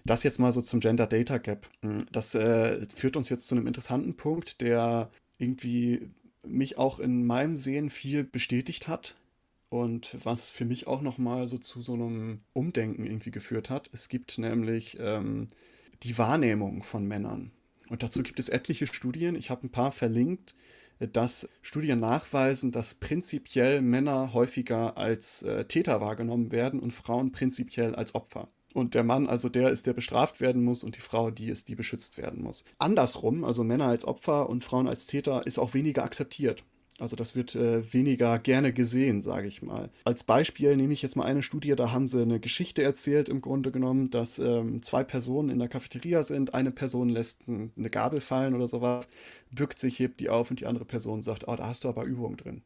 Das 0.06 0.22
jetzt 0.24 0.40
mal 0.40 0.52
so 0.52 0.62
zum 0.62 0.80
Gender 0.80 1.08
Data 1.08 1.40
Gap. 1.40 1.68
Hm, 1.82 2.06
das 2.12 2.36
äh, 2.36 2.86
führt 2.96 3.18
uns 3.18 3.30
jetzt 3.30 3.48
zu 3.48 3.56
einem 3.56 3.66
interessanten 3.66 4.16
Punkt, 4.16 4.62
der 4.62 5.10
irgendwie 5.40 6.12
mich 6.46 6.78
auch 6.78 7.00
in 7.00 7.26
meinem 7.26 7.56
Sehen 7.56 7.90
viel 7.90 8.24
bestätigt 8.24 8.88
hat 8.88 9.16
und 9.70 10.16
was 10.24 10.52
für 10.52 10.66
mich 10.66 10.86
auch 10.86 11.02
nochmal 11.02 11.48
so 11.48 11.58
zu 11.58 11.82
so 11.82 11.94
einem 11.94 12.42
Umdenken 12.54 13.06
irgendwie 13.06 13.32
geführt 13.32 13.72
hat. 13.72 13.90
Es 13.94 14.10
gibt 14.10 14.38
nämlich 14.38 14.98
ähm, 15.00 15.50
die 16.04 16.18
Wahrnehmung 16.20 16.84
von 16.84 17.08
Männern. 17.08 17.52
Und 17.90 18.04
dazu 18.04 18.24
gibt 18.24 18.40
es 18.40 18.50
etliche 18.50 18.88
Studien. 18.88 19.36
Ich 19.36 19.50
habe 19.50 19.66
ein 19.66 19.72
paar 19.72 19.92
verlinkt, 19.92 20.56
dass 21.00 21.50
Studien 21.62 22.00
nachweisen, 22.00 22.72
dass 22.72 22.94
prinzipiell 22.94 23.82
Männer 23.82 24.34
häufiger 24.34 24.98
als 24.98 25.44
äh, 25.44 25.66
Täter 25.66 26.02
wahrgenommen 26.02 26.52
werden 26.52 26.80
und 26.80 26.92
Frauen 26.92 27.32
prinzipiell 27.32 27.96
als 27.96 28.16
Opfer. 28.16 28.50
Und 28.74 28.94
der 28.94 29.04
Mann, 29.04 29.28
also 29.28 29.50
der 29.50 29.72
ist, 29.72 29.88
der 29.88 29.94
bestraft 29.94 30.42
werden 30.42 30.64
muss 30.64 30.84
und 30.84 30.96
die 30.96 31.02
Frau, 31.02 31.32
die 31.32 31.50
ist, 31.50 31.70
die 31.70 31.76
beschützt 31.76 32.18
werden 32.18 32.44
muss. 32.44 32.64
Andersrum, 32.78 33.44
also 33.44 33.64
Männer 33.64 33.88
als 33.88 34.06
Opfer 34.06 34.50
und 34.50 34.64
Frauen 34.64 34.88
als 34.88 35.08
Täter, 35.08 35.48
ist 35.48 35.58
auch 35.58 35.74
weniger 35.74 36.04
akzeptiert. 36.04 36.64
Also 37.00 37.16
das 37.16 37.36
wird 37.36 37.56
äh, 37.56 37.94
weniger 37.94 38.40
gerne 38.40 38.74
gesehen, 38.74 39.22
sage 39.22 39.48
ich 39.48 39.62
mal. 39.62 39.90
Als 40.04 40.24
Beispiel 40.24 40.76
nehme 40.76 40.94
ich 40.94 41.02
jetzt 41.02 41.16
mal 41.16 41.26
eine 41.26 41.44
Studie, 41.44 41.76
da 41.76 41.92
haben 41.92 42.08
sie 42.08 42.22
eine 42.22 42.40
Geschichte 42.40 42.84
erzählt, 42.84 43.30
im 43.30 43.42
Grunde 43.42 43.72
genommen, 43.72 44.10
dass 44.10 44.40
ähm, 44.40 44.82
zwei 44.84 45.04
Personen 45.04 45.50
in 45.50 45.60
der 45.60 45.70
Cafeteria 45.70 46.24
sind. 46.24 46.54
Eine 46.54 46.72
Person 46.72 47.10
lässt 47.10 47.48
ein, 47.48 47.72
eine 47.78 47.90
Gabel 47.90 48.22
fallen 48.22 48.54
oder 48.54 48.68
sowas, 48.68 49.08
bückt 49.52 49.80
sich, 49.80 50.00
hebt 50.00 50.20
die 50.20 50.30
auf 50.30 50.50
und 50.50 50.60
die 50.60 50.66
andere 50.66 50.86
Person 50.86 51.22
sagt, 51.22 51.48
oh, 51.48 51.56
da 51.56 51.68
hast 51.68 51.86
du 51.86 51.90
aber 51.90 52.04
Übung 52.04 52.38
drin 52.38 52.62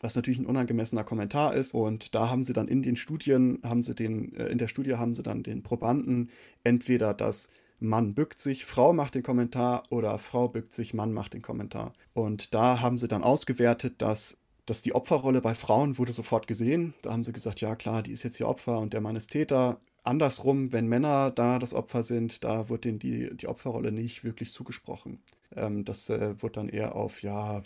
was 0.00 0.14
natürlich 0.14 0.38
ein 0.38 0.46
unangemessener 0.46 1.04
Kommentar 1.04 1.54
ist. 1.54 1.74
Und 1.74 2.14
da 2.14 2.30
haben 2.30 2.44
sie 2.44 2.52
dann 2.52 2.68
in 2.68 2.82
den 2.82 2.96
Studien, 2.96 3.58
haben 3.64 3.82
sie 3.82 3.94
den, 3.94 4.34
äh, 4.36 4.46
in 4.46 4.58
der 4.58 4.68
Studie 4.68 4.94
haben 4.94 5.14
sie 5.14 5.22
dann 5.22 5.42
den 5.42 5.62
Probanden 5.62 6.30
entweder 6.64 7.14
das 7.14 7.48
Mann 7.80 8.14
bückt 8.14 8.38
sich, 8.38 8.64
Frau 8.64 8.92
macht 8.92 9.14
den 9.14 9.22
Kommentar 9.22 9.82
oder 9.90 10.18
Frau 10.18 10.48
bückt 10.48 10.72
sich, 10.72 10.94
Mann 10.94 11.12
macht 11.12 11.34
den 11.34 11.42
Kommentar. 11.42 11.92
Und 12.12 12.54
da 12.54 12.80
haben 12.80 12.98
sie 12.98 13.08
dann 13.08 13.22
ausgewertet, 13.22 14.02
dass, 14.02 14.36
dass 14.66 14.82
die 14.82 14.94
Opferrolle 14.94 15.40
bei 15.40 15.54
Frauen 15.54 15.98
wurde 15.98 16.12
sofort 16.12 16.46
gesehen. 16.46 16.94
Da 17.02 17.12
haben 17.12 17.24
sie 17.24 17.32
gesagt, 17.32 17.60
ja 17.60 17.76
klar, 17.76 18.02
die 18.02 18.12
ist 18.12 18.24
jetzt 18.24 18.36
hier 18.36 18.48
Opfer 18.48 18.78
und 18.78 18.92
der 18.92 19.00
Mann 19.00 19.16
ist 19.16 19.28
Täter. 19.28 19.78
Andersrum, 20.02 20.72
wenn 20.72 20.88
Männer 20.88 21.30
da 21.30 21.58
das 21.58 21.74
Opfer 21.74 22.02
sind, 22.02 22.42
da 22.42 22.68
wird 22.68 22.84
denen 22.84 22.98
die, 22.98 23.36
die 23.36 23.46
Opferrolle 23.46 23.92
nicht 23.92 24.24
wirklich 24.24 24.52
zugesprochen. 24.52 25.20
Ähm, 25.54 25.84
das 25.84 26.08
äh, 26.08 26.40
wird 26.42 26.56
dann 26.56 26.68
eher 26.68 26.96
auf, 26.96 27.22
ja, 27.22 27.62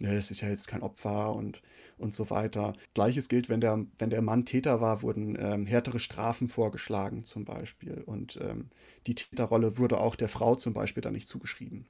ne, 0.00 0.16
das 0.16 0.30
ist 0.30 0.40
ja 0.40 0.48
jetzt 0.48 0.66
kein 0.66 0.82
Opfer 0.82 1.34
und, 1.34 1.62
und 1.98 2.14
so 2.14 2.30
weiter. 2.30 2.72
Gleiches 2.94 3.28
gilt, 3.28 3.48
wenn 3.48 3.60
der, 3.60 3.84
wenn 3.98 4.10
der 4.10 4.22
Mann 4.22 4.44
Täter 4.44 4.80
war, 4.80 5.02
wurden 5.02 5.36
ähm, 5.38 5.66
härtere 5.66 6.00
Strafen 6.00 6.48
vorgeschlagen 6.48 7.24
zum 7.24 7.44
Beispiel. 7.44 8.02
Und 8.04 8.38
ähm, 8.42 8.70
die 9.06 9.14
Täterrolle 9.14 9.78
wurde 9.78 10.00
auch 10.00 10.16
der 10.16 10.28
Frau 10.28 10.56
zum 10.56 10.72
Beispiel 10.72 11.02
dann 11.02 11.12
nicht 11.12 11.28
zugeschrieben. 11.28 11.86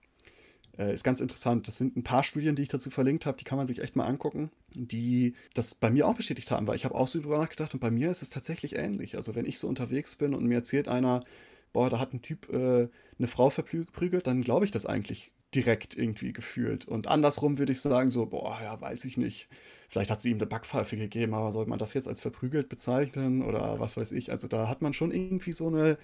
Äh, 0.77 0.93
ist 0.93 1.05
ganz 1.05 1.21
interessant. 1.21 1.69
Das 1.69 1.77
sind 1.77 1.97
ein 1.97 2.03
paar 2.03 2.25
Studien, 2.25 2.57
die 2.57 2.63
ich 2.63 2.69
dazu 2.69 2.91
verlinkt 2.91 3.27
habe, 3.27 3.39
die 3.39 3.45
kann 3.45 3.59
man 3.59 3.67
sich 3.67 3.81
echt 3.81 3.97
mal 3.97 4.07
angucken, 4.07 4.51
die 4.75 5.35
das 5.55 5.75
bei 5.75 5.91
mir 5.91 6.07
auch 6.07 6.15
bestätigt 6.15 6.51
haben, 6.51 6.67
weil 6.67 6.77
ich 6.77 6.85
habe 6.85 6.95
auch 6.97 7.09
so 7.09 7.21
drüber 7.21 7.39
nachgedacht 7.39 7.75
und 7.75 7.81
bei 7.81 7.91
mir 7.91 8.11
ist 8.11 8.23
es 8.23 8.31
tatsächlich 8.31 8.77
ähnlich. 8.77 9.17
Also 9.17 9.35
wenn 9.35 9.47
ich 9.47 9.59
so 9.59 9.69
unterwegs 9.69 10.17
bin 10.17 10.35
und 10.35 10.47
mir 10.47 10.57
erzählt 10.57 10.89
einer, 10.89 11.21
boah, 11.73 11.91
da 11.91 12.01
hat 12.01 12.13
ein 12.13 12.23
Typ 12.23 12.49
äh, 12.53 12.89
eine 13.19 13.29
Frau 13.29 13.51
verprügelt, 13.51 14.27
dann 14.27 14.43
glaube 14.43 14.65
ich 14.65 14.73
das 14.73 14.87
eigentlich 14.87 15.33
direkt 15.55 15.97
irgendwie 15.97 16.33
gefühlt. 16.33 16.87
Und 16.87 17.07
andersrum 17.09 17.59
würde 17.59 17.73
ich 17.73 17.81
sagen, 17.81 18.11
so, 18.11 18.27
boah, 18.27 18.59
ja, 18.63 18.81
weiß 18.81 19.05
ich 19.05 19.17
nicht. 19.17 19.49
Vielleicht 19.89 20.11
hat 20.11 20.21
sie 20.21 20.31
ihm 20.31 20.37
eine 20.37 20.47
Backpfeife 20.47 20.97
gegeben, 20.97 21.35
aber 21.35 21.51
soll 21.51 21.67
man 21.67 21.79
das 21.79 21.95
jetzt 21.95 22.07
als 22.07 22.21
verprügelt 22.21 22.69
bezeichnen 22.69 23.43
oder 23.43 23.81
was 23.81 23.97
weiß 23.97 24.13
ich? 24.13 24.31
Also 24.31 24.47
da 24.47 24.69
hat 24.69 24.83
man 24.83 24.93
schon 24.93 25.11
irgendwie 25.11 25.53
so 25.53 25.67
eine, 25.67 25.99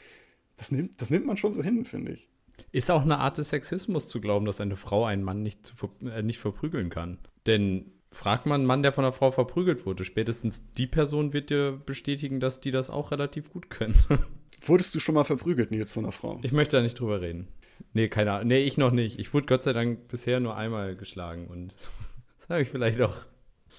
das 0.56 0.72
nimmt, 0.72 1.00
das 1.00 1.10
nimmt 1.10 1.26
man 1.26 1.36
schon 1.36 1.52
so 1.52 1.62
hin, 1.62 1.84
finde 1.84 2.12
ich. 2.12 2.28
Ist 2.72 2.90
auch 2.90 3.02
eine 3.02 3.18
Art 3.18 3.38
des 3.38 3.50
Sexismus 3.50 4.08
zu 4.08 4.20
glauben, 4.20 4.46
dass 4.46 4.60
eine 4.60 4.76
Frau 4.76 5.04
einen 5.04 5.22
Mann 5.22 5.42
nicht, 5.42 5.64
zu, 5.64 5.74
äh, 6.04 6.22
nicht 6.22 6.38
verprügeln 6.38 6.88
kann. 6.88 7.18
Denn 7.46 7.92
fragt 8.10 8.46
man 8.46 8.62
einen 8.62 8.66
Mann, 8.66 8.82
der 8.82 8.92
von 8.92 9.04
einer 9.04 9.12
Frau 9.12 9.30
verprügelt 9.30 9.86
wurde, 9.86 10.04
spätestens 10.04 10.64
die 10.76 10.86
Person 10.86 11.32
wird 11.32 11.50
dir 11.50 11.72
bestätigen, 11.72 12.40
dass 12.40 12.60
die 12.60 12.72
das 12.72 12.90
auch 12.90 13.12
relativ 13.12 13.52
gut 13.52 13.70
können. 13.70 13.94
Wurdest 14.64 14.94
du 14.94 15.00
schon 15.00 15.14
mal 15.14 15.24
verprügelt, 15.24 15.70
Nils, 15.70 15.92
von 15.92 16.04
einer 16.04 16.12
Frau? 16.12 16.40
Ich 16.42 16.52
möchte 16.52 16.76
da 16.76 16.82
nicht 16.82 16.98
drüber 16.98 17.20
reden. 17.20 17.46
Nee, 17.92 18.08
keine 18.08 18.32
Ahnung. 18.32 18.48
Nee, 18.48 18.58
ich 18.58 18.76
noch 18.76 18.90
nicht. 18.90 19.18
Ich 19.18 19.32
wurde 19.32 19.46
Gott 19.46 19.62
sei 19.62 19.72
Dank 19.72 20.08
bisher 20.08 20.40
nur 20.40 20.56
einmal 20.56 20.96
geschlagen 20.96 21.46
und 21.46 21.74
das 22.40 22.48
habe 22.48 22.62
ich 22.62 22.68
vielleicht 22.68 23.00
auch. 23.00 23.16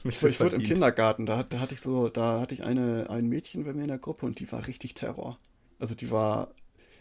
Ich, 0.04 0.22
ich 0.24 0.40
wurde 0.40 0.58
im 0.58 0.64
Kindergarten, 0.64 1.26
da, 1.26 1.44
da, 1.44 1.60
hatte 1.60 1.74
ich 1.74 1.82
so, 1.82 2.08
da 2.10 2.40
hatte 2.40 2.54
ich 2.54 2.64
eine, 2.64 3.10
ein 3.10 3.28
Mädchen 3.28 3.64
bei 3.64 3.74
mir 3.74 3.82
in 3.82 3.88
der 3.88 3.98
Gruppe 3.98 4.26
und 4.26 4.40
die 4.40 4.52
war 4.52 4.68
richtig 4.68 4.94
Terror. 4.94 5.38
Also 5.80 5.96
die 5.96 6.12
war, 6.12 6.54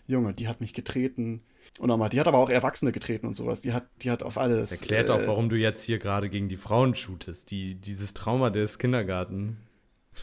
Junge, 0.07 0.33
die 0.33 0.49
hat 0.49 0.61
mich 0.61 0.73
getreten. 0.73 1.43
Und 1.79 1.89
nochmal, 1.89 2.09
die 2.09 2.21
hat 2.21 2.27
aber 2.27 2.39
auch 2.39 2.49
Erwachsene 2.49 2.93
getreten 2.93 3.27
und 3.27 3.35
sowas. 3.35 3.61
Die 3.61 3.73
hat, 3.73 3.87
die 4.03 4.11
hat 4.11 4.23
auf 4.23 4.39
alles. 4.39 4.71
Das 4.71 4.81
erklärt 4.81 5.09
äh, 5.09 5.13
auch, 5.13 5.27
warum 5.27 5.49
du 5.49 5.57
jetzt 5.57 5.83
hier 5.83 5.99
gerade 5.99 6.31
gegen 6.31 6.49
die 6.49 6.57
Frauen 6.57 6.95
shootest. 6.95 7.51
Die, 7.51 7.75
dieses 7.75 8.15
Trauma 8.15 8.51
des 8.51 8.79
Kindergartens. 8.79 9.57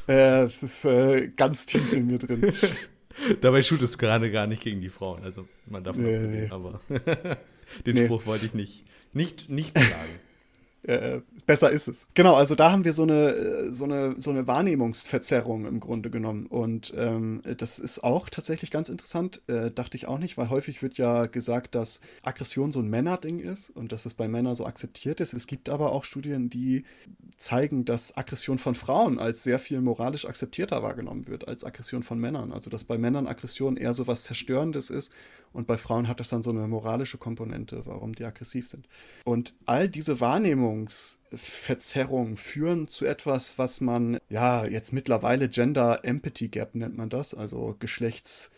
Äh, 0.08 0.44
es 0.44 0.64
ist 0.64 0.86
äh, 0.86 1.28
ganz 1.36 1.66
tief 1.66 1.94
in 1.94 2.08
mir 2.08 2.18
drin. 2.18 2.54
Dabei 3.42 3.62
shootest 3.62 3.96
du 3.96 3.98
gerade 3.98 4.32
gar 4.32 4.48
nicht 4.48 4.64
gegen 4.64 4.82
die 4.82 4.90
Frauen. 4.90 5.24
Also 5.24 5.48
man 5.68 5.84
darf 5.84 5.96
nee, 5.96 6.28
sehen, 6.28 6.52
aber 6.52 6.82
den 7.86 7.96
nee. 7.96 8.06
Spruch 8.06 8.26
wollte 8.26 8.46
ich 8.46 8.54
nicht, 8.54 8.84
nicht, 9.14 9.50
nicht 9.50 9.78
sagen. 9.78 10.20
Äh, 10.84 11.22
besser 11.46 11.72
ist 11.72 11.88
es. 11.88 12.08
Genau, 12.14 12.36
also 12.36 12.56
da 12.56 12.72
haben 12.72 12.84
wir 12.84 12.92
so 12.92 13.04
eine, 13.04 13.30
äh, 13.30 13.72
so 13.72 13.86
eine, 13.86 14.16
so 14.20 14.32
eine 14.32 14.48
Wahrnehmungsverzerrung 14.48 15.66
im 15.66 15.80
Grunde 15.80 16.10
genommen. 16.10 16.46
Und 16.46 16.94
ähm, 16.98 17.42
das 17.58 17.80
ist 17.80 18.04
auch 18.04 18.30
tatsächlich 18.30 18.70
ganz 18.70 18.90
interessant, 18.90 19.42
äh, 19.48 19.72
dachte 19.72 19.96
ich 19.96 20.08
auch 20.08 20.18
nicht, 20.18 20.38
weil 20.38 20.50
häufig 20.50 20.84
wird 20.84 20.98
ja 20.98 21.26
gesagt, 21.28 21.76
dass 21.76 22.02
Aggression 22.22 22.74
so 22.74 22.82
ein 22.82 22.90
Männerding 22.90 23.40
ist 23.40 23.70
und 23.70 23.94
dass 23.94 24.06
es 24.06 24.14
bei 24.14 24.28
Männern 24.28 24.56
so 24.56 24.66
akzeptiert 24.66 25.22
ist. 25.22 25.34
Es 25.34 25.48
gibt 25.48 25.70
aber 25.70 25.94
auch 25.94 26.04
Studien, 26.04 26.50
die 26.50 26.84
zeigen, 27.38 27.86
dass 27.86 28.18
Aggression 28.18 28.58
von 28.58 28.76
Frauen 28.76 29.20
als 29.20 29.44
sehr 29.44 29.60
viel 29.60 29.80
moralisch 29.80 30.26
akzeptierter 30.26 30.84
wahrgenommen 30.84 31.28
wird 31.28 31.48
als 31.48 31.64
Aggression 31.64 32.04
von 32.04 32.20
Männern. 32.20 32.52
Also 32.52 32.70
dass 32.70 32.84
bei 32.84 32.98
Männern 32.98 33.28
Aggression 33.28 33.78
eher 33.78 33.94
so 33.94 34.06
was 34.08 34.24
Zerstörendes 34.24 34.90
ist 34.90 35.14
und 35.54 35.68
bei 35.68 35.78
Frauen 35.78 36.08
hat 36.08 36.20
das 36.20 36.30
dann 36.30 36.42
so 36.44 36.50
eine 36.50 36.68
moralische 36.68 37.18
Komponente, 37.18 37.86
warum 37.86 38.16
die 38.16 38.26
aggressiv 38.26 38.68
sind. 38.68 38.88
Und 39.24 39.54
all 39.66 39.88
diese 39.88 40.20
Wahrnehmungsverzerrungen 40.20 42.36
führen 42.36 42.88
zu 42.88 43.06
etwas, 43.06 43.60
was 43.60 43.80
man 43.80 44.18
ja 44.30 44.66
jetzt 44.66 44.92
mittlerweile 44.94 45.50
Gender 45.50 46.04
Empathy 46.04 46.48
Gap 46.50 46.74
nennt 46.76 46.98
man 46.98 47.10
das, 47.10 47.36
also 47.36 47.76
Geschlechts, 47.80 48.52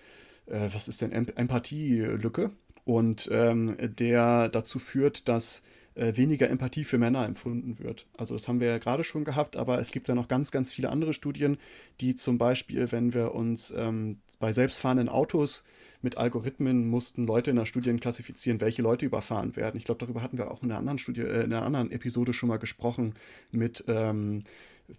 äh, 0.48 0.70
was 0.72 0.88
ist 0.88 1.02
denn 1.02 1.12
Em 1.12 1.28
Empathielücke? 1.36 2.52
Und 2.86 3.28
ähm, 3.32 3.76
der 3.80 4.50
dazu 4.50 4.80
führt, 4.80 5.28
dass 5.28 5.64
äh, 5.96 6.16
weniger 6.16 6.50
Empathie 6.50 6.84
für 6.84 6.98
Männer 6.98 7.26
empfunden 7.26 7.80
wird. 7.80 8.06
Also 8.18 8.36
das 8.36 8.48
haben 8.48 8.60
wir 8.60 8.68
ja 8.68 8.78
gerade 8.78 9.04
schon 9.04 9.24
gehabt, 9.24 9.56
aber 9.56 9.80
es 9.80 9.92
gibt 9.92 10.08
ja 10.08 10.16
noch 10.16 10.28
ganz, 10.28 10.52
ganz 10.52 10.72
viele 10.72 10.90
andere 10.90 11.14
Studien, 11.14 11.58
die 12.02 12.16
zum 12.16 12.38
Beispiel, 12.38 12.92
wenn 12.92 13.14
wir 13.14 13.34
uns 13.34 13.74
ähm, 13.76 14.20
bei 14.40 14.54
selbstfahrenden 14.54 15.10
Autos 15.10 15.64
mit 16.02 16.18
Algorithmen 16.18 16.88
mussten 16.88 17.26
Leute 17.26 17.50
in 17.50 17.56
der 17.56 17.66
Studie 17.66 17.94
klassifizieren, 17.96 18.62
welche 18.62 18.82
Leute 18.82 19.06
überfahren 19.06 19.56
werden. 19.56 19.78
Ich 19.78 19.86
glaube, 19.86 20.00
darüber 20.00 20.22
hatten 20.22 20.38
wir 20.38 20.52
auch 20.52 20.62
in 20.62 20.70
einer 20.70 20.80
anderen 20.80 21.00
Studie, 21.00 21.22
äh, 21.22 21.44
in 21.44 21.54
einer 21.54 21.64
anderen 21.64 21.92
Episode 21.92 22.34
schon 22.34 22.50
mal 22.50 22.60
gesprochen 22.60 23.16
mit 23.52 23.86
ähm, 23.88 24.44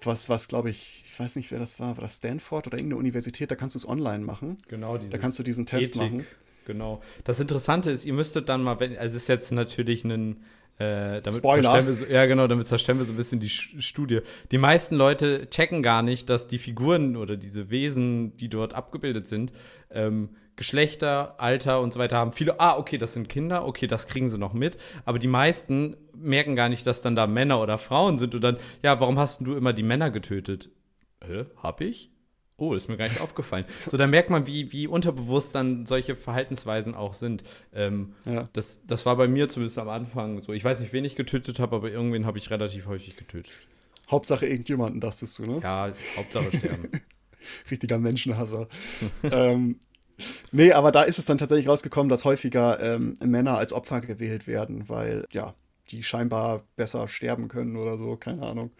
was, 0.02 0.28
was 0.28 0.48
glaube 0.48 0.70
ich, 0.70 1.04
ich 1.06 1.18
weiß 1.18 1.36
nicht, 1.36 1.50
wer 1.50 1.58
das 1.58 1.78
war, 1.78 1.96
war 1.96 2.02
das 2.02 2.16
Stanford 2.16 2.66
oder 2.66 2.78
irgendeine 2.78 2.98
Universität, 2.98 3.50
da 3.50 3.54
kannst 3.54 3.74
du 3.74 3.78
es 3.78 3.88
online 3.88 4.24
machen. 4.24 4.58
Genau, 4.68 4.98
da 4.98 5.18
kannst 5.18 5.38
du 5.38 5.42
diesen 5.42 5.66
Test 5.66 5.94
Ethik, 5.94 6.12
machen. 6.12 6.26
Genau. 6.64 7.00
Das 7.24 7.38
Interessante 7.38 7.90
ist, 7.90 8.04
ihr 8.04 8.12
müsstet 8.12 8.48
dann 8.48 8.62
mal, 8.62 8.80
wenn, 8.80 8.96
also 8.96 9.16
es 9.16 9.22
ist 9.22 9.28
jetzt 9.28 9.52
natürlich 9.52 10.04
ein 10.04 10.42
äh, 10.78 11.20
damit 11.20 11.38
Spoiler. 11.38 11.86
Wir 11.86 11.94
so, 11.94 12.06
ja, 12.06 12.26
genau, 12.26 12.46
damit 12.46 12.68
zerstören 12.68 12.98
wir 12.98 13.06
so 13.06 13.12
ein 13.12 13.16
bisschen 13.16 13.40
die 13.40 13.48
Studie. 13.48 14.20
Die 14.50 14.58
meisten 14.58 14.96
Leute 14.96 15.48
checken 15.48 15.82
gar 15.82 16.02
nicht, 16.02 16.28
dass 16.28 16.48
die 16.48 16.58
Figuren 16.58 17.16
oder 17.16 17.36
diese 17.36 17.70
Wesen, 17.70 18.36
die 18.36 18.48
dort 18.48 18.74
abgebildet 18.74 19.26
sind, 19.26 19.52
ähm, 19.90 20.30
Geschlechter, 20.56 21.34
Alter 21.38 21.80
und 21.80 21.92
so 21.92 21.98
weiter 21.98 22.16
haben. 22.16 22.32
Viele, 22.32 22.60
ah, 22.60 22.76
okay, 22.78 22.96
das 22.98 23.12
sind 23.12 23.28
Kinder, 23.28 23.66
okay, 23.66 23.86
das 23.86 24.06
kriegen 24.06 24.28
sie 24.28 24.38
noch 24.38 24.54
mit. 24.54 24.78
Aber 25.04 25.18
die 25.18 25.28
meisten 25.28 25.96
merken 26.14 26.56
gar 26.56 26.70
nicht, 26.70 26.86
dass 26.86 27.02
dann 27.02 27.14
da 27.14 27.26
Männer 27.26 27.60
oder 27.60 27.76
Frauen 27.78 28.16
sind 28.16 28.34
und 28.34 28.42
dann, 28.42 28.56
ja, 28.82 28.98
warum 28.98 29.18
hast 29.18 29.42
du 29.42 29.54
immer 29.54 29.74
die 29.74 29.82
Männer 29.82 30.10
getötet? 30.10 30.70
Hä, 31.22 31.44
hab 31.62 31.80
ich? 31.80 32.10
Oh, 32.58 32.72
ist 32.72 32.88
mir 32.88 32.96
gar 32.96 33.08
nicht 33.08 33.20
aufgefallen. 33.20 33.66
So, 33.86 33.98
da 33.98 34.06
merkt 34.06 34.30
man, 34.30 34.46
wie, 34.46 34.72
wie 34.72 34.86
unterbewusst 34.86 35.54
dann 35.54 35.84
solche 35.84 36.16
Verhaltensweisen 36.16 36.94
auch 36.94 37.12
sind. 37.12 37.44
Ähm, 37.74 38.14
ja. 38.24 38.48
das, 38.54 38.80
das 38.86 39.04
war 39.04 39.16
bei 39.16 39.28
mir 39.28 39.50
zumindest 39.50 39.78
am 39.78 39.90
Anfang 39.90 40.42
so. 40.42 40.54
Ich 40.54 40.64
weiß 40.64 40.80
nicht, 40.80 40.94
wen 40.94 41.04
ich 41.04 41.16
getötet 41.16 41.60
habe, 41.60 41.76
aber 41.76 41.90
irgendwen 41.90 42.24
habe 42.24 42.38
ich 42.38 42.50
relativ 42.50 42.86
häufig 42.86 43.16
getötet. 43.16 43.52
Hauptsache 44.10 44.46
irgendjemanden, 44.46 45.00
dachtest 45.00 45.38
du, 45.38 45.44
ne? 45.44 45.60
Ja, 45.62 45.92
Hauptsache 46.16 46.56
sterben. 46.56 46.88
Richtiger 47.70 47.98
Menschenhasser. 47.98 48.68
ähm, 49.22 49.78
nee, 50.50 50.72
aber 50.72 50.92
da 50.92 51.02
ist 51.02 51.18
es 51.18 51.26
dann 51.26 51.36
tatsächlich 51.36 51.68
rausgekommen, 51.68 52.08
dass 52.08 52.24
häufiger 52.24 52.80
ähm, 52.80 53.14
Männer 53.22 53.58
als 53.58 53.74
Opfer 53.74 54.00
gewählt 54.00 54.46
werden, 54.46 54.88
weil, 54.88 55.26
ja, 55.30 55.54
die 55.90 56.02
scheinbar 56.02 56.64
besser 56.76 57.06
sterben 57.06 57.48
können 57.48 57.76
oder 57.76 57.98
so, 57.98 58.16
keine 58.16 58.42
Ahnung. 58.42 58.70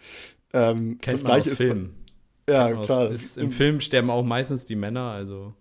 Ähm, 0.53 0.99
Kennt 1.01 1.15
das 1.15 1.23
man 1.25 1.33
gleiche 1.33 1.53
aus 1.53 1.57
Filmen. 1.59 2.06
Ja, 2.49 2.73
klar. 2.83 3.11
Ist, 3.11 3.39
Im 3.39 3.51
Film 3.51 3.81
sterben 3.81 4.11
auch 4.11 4.25
meistens 4.25 4.65
die 4.65 4.77
Männer, 4.77 5.11
also. 5.11 5.55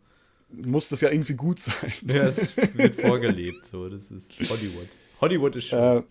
Muss 0.50 0.90
das 0.90 1.02
ja 1.02 1.10
irgendwie 1.10 1.34
gut 1.34 1.60
sein. 1.60 1.92
Ja, 2.08 2.28
es 2.28 2.56
wird 2.76 2.96
vorgelebt, 2.96 3.66
so. 3.66 3.90
Das 3.90 4.12
ist 4.12 4.40
Hollywood. 4.50 4.88
Hollywood 5.20 5.56
ist 5.56 5.66
schön. 5.66 5.80
Äh, 5.80 6.04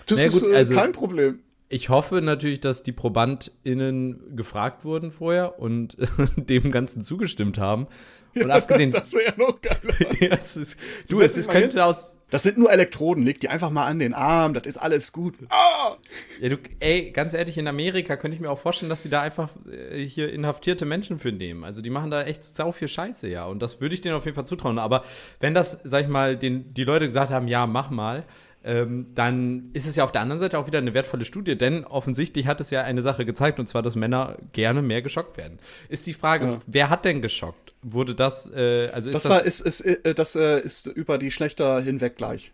das 0.08 0.18
naja, 0.18 0.28
ist 0.30 0.44
äh, 0.44 0.56
also, 0.56 0.74
kein 0.74 0.92
Problem 0.92 1.40
ich 1.70 1.90
hoffe 1.90 2.22
natürlich, 2.22 2.60
dass 2.60 2.82
die 2.82 2.92
ProbandInnen 2.92 4.36
gefragt 4.36 4.86
wurden 4.86 5.12
vorher 5.12 5.60
und 5.60 5.98
dem 6.36 6.72
Ganzen 6.72 7.04
zugestimmt 7.04 7.60
haben. 7.60 7.88
Und 8.36 8.48
ja, 8.48 8.56
abgesehen. 8.56 8.92
Das 8.92 9.14
wäre 9.14 9.26
ja 9.26 9.34
noch 9.38 9.62
geiler. 9.62 9.94
ja, 10.20 10.30
es 10.30 10.58
ist, 10.58 10.80
du, 11.10 11.22
es 11.22 11.38
ist, 11.38 11.50
könnte 11.50 11.84
aus. 11.86 12.18
Das 12.32 12.44
sind 12.44 12.60
nur 12.60 12.72
Elektroden, 12.72 13.24
leg 13.24 13.40
die 13.40 13.50
einfach 13.50 13.72
mal 13.72 13.86
an 13.88 13.98
den 13.98 14.14
Arm, 14.14 14.54
das 14.54 14.68
ist 14.68 14.78
alles 14.78 15.14
gut. 15.14 15.34
Ah! 15.50 15.96
Ja, 16.40 16.50
du, 16.50 16.58
ey, 16.80 17.10
ganz 17.12 17.34
ehrlich, 17.34 17.58
in 17.58 17.68
Amerika 17.68 18.18
könnte 18.18 18.36
ich 18.36 18.42
mir 18.42 18.52
auch 18.52 18.60
vorstellen, 18.60 18.90
dass 18.90 19.02
die 19.02 19.10
da 19.10 19.22
einfach 19.22 19.50
äh, 19.68 19.98
hier 20.04 20.32
inhaftierte 20.32 20.86
Menschen 20.86 21.18
für 21.18 21.32
nehmen. 21.32 21.64
Also 21.64 21.82
die 21.82 21.90
machen 21.90 22.12
da 22.12 22.22
echt 22.24 22.44
sau 22.44 22.72
viel 22.72 22.88
Scheiße, 22.88 23.28
ja. 23.28 23.46
Und 23.46 23.64
das 23.64 23.82
würde 23.82 23.96
ich 23.96 24.02
denen 24.02 24.16
auf 24.16 24.26
jeden 24.26 24.36
Fall 24.36 24.46
zutrauen. 24.46 24.78
Aber 24.78 25.04
wenn 25.40 25.56
das, 25.56 25.80
sag 25.84 26.04
ich 26.04 26.08
mal, 26.08 26.38
den, 26.38 26.72
die 26.74 26.84
Leute 26.84 27.06
gesagt 27.06 27.32
haben, 27.32 27.48
ja, 27.48 27.66
mach 27.66 27.90
mal, 27.90 28.26
ähm, 28.64 29.08
dann 29.16 29.70
ist 29.74 29.88
es 29.88 29.96
ja 29.96 30.04
auf 30.04 30.12
der 30.12 30.22
anderen 30.22 30.42
Seite 30.42 30.60
auch 30.60 30.68
wieder 30.68 30.80
eine 30.80 30.94
wertvolle 30.94 31.24
Studie, 31.24 31.58
denn 31.58 31.86
offensichtlich 31.86 32.46
hat 32.46 32.60
es 32.60 32.70
ja 32.72 32.84
eine 32.84 33.02
Sache 33.02 33.26
gezeigt, 33.26 33.60
und 33.60 33.70
zwar, 33.70 33.82
dass 33.82 33.96
Männer 33.96 34.38
gerne 34.52 34.82
mehr 34.82 35.02
geschockt 35.02 35.38
werden. 35.38 35.60
Ist 35.88 36.08
die 36.08 36.14
Frage, 36.14 36.46
ja. 36.46 36.60
wer 36.68 36.90
hat 36.90 37.06
denn 37.06 37.22
geschockt? 37.22 37.74
Wurde 37.82 38.16
das, 38.16 38.52
äh, 38.52 38.90
also 38.94 39.10
ist 39.10 39.16
das. 39.16 39.24
Das, 39.24 39.32
war, 39.32 39.44
ist, 39.44 39.62
ist, 39.62 39.82
äh, 39.82 40.14
das 40.14 40.36
äh, 40.36 40.60
ist 40.60 40.88
über 40.88 41.18
die 41.18 41.32
Schlechter 41.32 41.80
hinweg 41.80 42.18
gleich. 42.18 42.52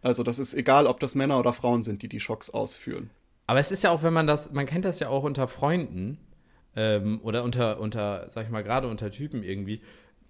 Also, 0.00 0.22
das 0.22 0.38
ist 0.38 0.54
egal, 0.54 0.86
ob 0.86 1.00
das 1.00 1.14
Männer 1.14 1.38
oder 1.38 1.52
Frauen 1.52 1.82
sind, 1.82 2.02
die 2.02 2.08
die 2.08 2.18
Schocks 2.18 2.50
ausführen. 2.50 3.10
Aber 3.46 3.60
es 3.60 3.70
ist 3.70 3.84
ja 3.84 3.90
auch, 3.90 4.02
wenn 4.02 4.12
man 4.12 4.26
das, 4.26 4.52
man 4.52 4.66
kennt 4.66 4.84
das 4.84 4.98
ja 5.00 5.08
auch 5.08 5.22
unter 5.22 5.46
Freunden 5.46 6.18
ähm, 6.74 7.20
oder 7.22 7.44
unter, 7.44 7.78
unter, 7.78 8.28
sag 8.30 8.46
ich 8.46 8.50
mal, 8.50 8.62
gerade 8.62 8.88
unter 8.88 9.10
Typen 9.10 9.42
irgendwie. 9.42 9.82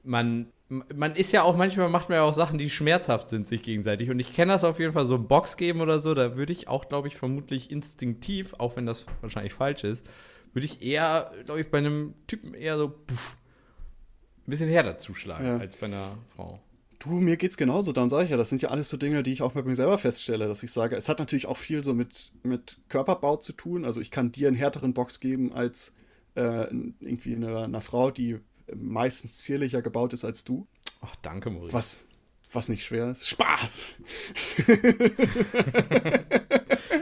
Man 0.03 0.49
man 0.95 1.15
ist 1.15 1.33
ja 1.33 1.43
auch, 1.43 1.57
manchmal 1.57 1.89
macht 1.89 2.09
man 2.09 2.17
ja 2.17 2.23
auch 2.23 2.35
Sachen, 2.35 2.59
die 2.59 2.71
schmerzhaft 2.71 3.29
sind, 3.29 3.47
sich 3.47 3.63
gegenseitig. 3.63 4.11
Und 4.11 4.19
ich 4.19 4.33
kenne 4.33 4.53
das 4.53 4.65
auf 4.65 4.79
jeden 4.79 4.93
Fall, 4.93 5.07
so 5.07 5.17
ein 5.17 5.29
Box 5.29 5.57
geben 5.57 5.81
oder 5.81 6.01
so, 6.01 6.15
da 6.15 6.37
würde 6.37 6.53
ich 6.53 6.69
auch, 6.69 6.89
glaube 6.89 7.09
ich, 7.09 7.17
vermutlich 7.17 7.71
instinktiv, 7.71 8.55
auch 8.59 8.77
wenn 8.77 8.87
das 8.87 9.07
wahrscheinlich 9.21 9.53
falsch 9.53 9.85
ist, 9.85 10.07
würde 10.53 10.65
ich 10.65 10.83
eher, 10.83 11.31
glaube 11.45 11.61
ich, 11.61 11.71
bei 11.71 11.79
einem 11.79 12.15
Typen 12.27 12.55
eher 12.55 12.79
so 12.79 12.89
puff, 12.89 13.37
ein 14.47 14.51
bisschen 14.51 14.69
härter 14.69 14.99
zuschlagen 14.99 15.47
ja. 15.47 15.57
als 15.59 15.77
bei 15.77 15.87
einer 15.87 16.17
Frau. 16.35 16.61
Du, 16.99 17.11
mir 17.11 17.37
geht's 17.37 17.57
genauso, 17.57 17.93
dann 17.93 18.09
sage 18.09 18.25
ich 18.25 18.31
ja, 18.31 18.37
das 18.37 18.49
sind 18.49 18.63
ja 18.63 18.71
alles 18.71 18.89
so 18.89 18.97
Dinge, 18.97 19.23
die 19.23 19.33
ich 19.33 19.43
auch 19.43 19.53
bei 19.53 19.63
mir 19.63 19.75
selber 19.75 19.99
feststelle, 19.99 20.47
dass 20.47 20.63
ich 20.63 20.71
sage, 20.71 20.97
es 20.97 21.09
hat 21.09 21.19
natürlich 21.19 21.47
auch 21.47 21.57
viel 21.57 21.83
so 21.83 21.95
mit, 21.95 22.31
mit 22.45 22.79
Körperbau 22.89 23.37
zu 23.37 23.53
tun. 23.53 23.85
Also 23.85 24.01
ich 24.01 24.13
kann 24.13 24.31
dir 24.31 24.49
einen 24.49 24.57
härteren 24.57 24.95
Box 24.95 25.19
geben 25.19 25.53
als 25.53 25.95
äh, 26.37 26.67
irgendwie 27.01 27.35
eine, 27.35 27.65
einer 27.65 27.81
Frau, 27.81 28.13
die 28.13 28.39
meistens 28.75 29.39
zierlicher 29.39 29.83
gebaut 29.83 30.13
ist 30.13 30.25
als 30.25 30.45
du. 30.45 30.67
Ach, 31.01 31.15
danke, 31.23 31.51
Maurice. 31.51 31.73
Was, 31.73 32.05
was 32.53 32.69
nicht 32.69 32.85
schwer 32.85 33.11
ist. 33.11 33.29
Spaß! 33.29 33.87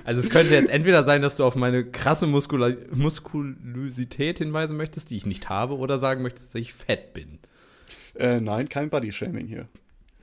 also 0.04 0.20
es 0.20 0.30
könnte 0.30 0.54
jetzt 0.54 0.70
entweder 0.70 1.04
sein, 1.04 1.22
dass 1.22 1.36
du 1.36 1.44
auf 1.44 1.56
meine 1.56 1.84
krasse 1.84 2.26
Muskula 2.26 2.74
Muskulosität 2.92 4.38
hinweisen 4.38 4.76
möchtest, 4.76 5.10
die 5.10 5.16
ich 5.16 5.26
nicht 5.26 5.48
habe, 5.48 5.76
oder 5.76 5.98
sagen 5.98 6.22
möchtest, 6.22 6.54
dass 6.54 6.60
ich 6.60 6.72
fett 6.72 7.12
bin. 7.12 7.38
Äh, 8.14 8.40
nein, 8.40 8.68
kein 8.68 8.90
Bodyshaming 8.90 9.46
hier. 9.46 9.68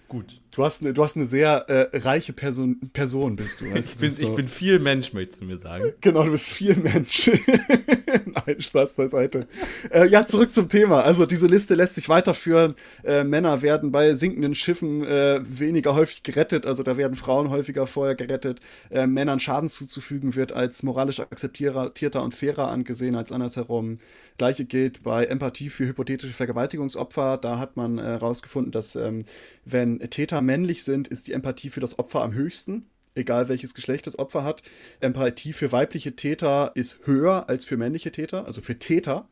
Gut. 0.08 0.42
Du 0.58 0.66
hast 0.66 0.82
eine, 0.82 0.92
du 0.92 1.04
hast 1.04 1.16
eine 1.16 1.28
sehr 1.28 1.70
äh, 1.70 2.00
reiche 2.00 2.34
Person, 2.34 2.90
Person, 2.92 3.36
bist 3.36 3.62
du. 3.62 3.66
Ich 3.66 3.96
bin, 3.98 4.10
so. 4.10 4.24
ich 4.24 4.34
bin 4.34 4.48
viel 4.48 4.80
Mensch, 4.80 5.14
möchtest 5.14 5.42
du 5.42 5.46
mir 5.46 5.60
sagen. 5.60 5.94
Genau, 6.02 6.24
du 6.24 6.32
bist 6.32 6.50
viel 6.50 6.76
Mensch. 6.76 7.30
Nein, 8.26 8.60
Spaß 8.60 8.96
beiseite. 8.96 9.48
Äh, 9.92 10.08
ja, 10.08 10.26
zurück 10.26 10.56
zum 10.56 10.68
Thema. 10.68 11.04
Also 11.04 11.28
diese 11.28 11.46
Liste 11.46 11.76
lässt 11.76 11.94
sich 11.94 12.10
weiterführen. 12.10 12.74
Äh, 13.04 13.24
Männer 13.24 13.62
werden 13.62 13.92
bei 13.92 14.16
sinkenden 14.16 14.56
Schiffen 14.56 15.06
äh, 15.06 15.42
weniger 15.48 15.94
häufig 15.94 16.24
gerettet. 16.24 16.66
Also 16.66 16.82
da 16.82 16.98
werden 16.98 17.16
Frauen 17.16 17.52
häufiger 17.52 17.86
vorher 17.86 18.16
gerettet. 18.16 18.60
Äh, 18.90 19.06
Männern 19.06 19.40
Schaden 19.40 19.70
zuzufügen 19.70 20.36
wird 20.36 20.54
als 20.54 20.82
moralisch 20.82 21.20
akzeptierter 21.20 22.24
und 22.24 22.34
fairer 22.34 22.70
angesehen 22.70 23.16
als 23.16 23.32
andersherum. 23.32 24.00
Gleiche 24.40 24.66
gilt 24.66 25.04
bei 25.04 25.26
Empathie 25.26 25.70
für 25.70 25.86
hypothetische 25.86 26.34
Vergewaltigungsopfer. 26.34 27.38
Da 27.38 27.60
hat 27.60 27.78
man 27.78 28.00
herausgefunden, 28.00 28.72
äh, 28.72 28.74
dass 28.74 28.96
ähm, 28.96 29.24
wenn 29.66 30.00
Täter 30.00 30.42
männlich 30.48 30.84
sind, 30.84 31.08
ist 31.08 31.28
die 31.28 31.34
Empathie 31.34 31.70
für 31.70 31.82
das 31.82 32.00
Opfer 32.00 32.24
am 32.24 32.34
höchsten 32.34 32.88
egal 33.18 33.50
welches 33.50 33.74
Geschlecht 33.74 34.08
das 34.08 34.20
Opfer 34.20 34.44
hat. 34.44 34.62
Empathie 35.00 35.54
für 35.54 35.72
weibliche 35.72 36.16
Täter 36.16 36.72
ist 36.76 37.06
höher 37.06 37.50
als 37.50 37.66
für 37.66 37.76
männliche 37.76 38.12
Täter, 38.12 38.46
also 38.46 38.62
für 38.62 38.80
Täter. 38.80 39.28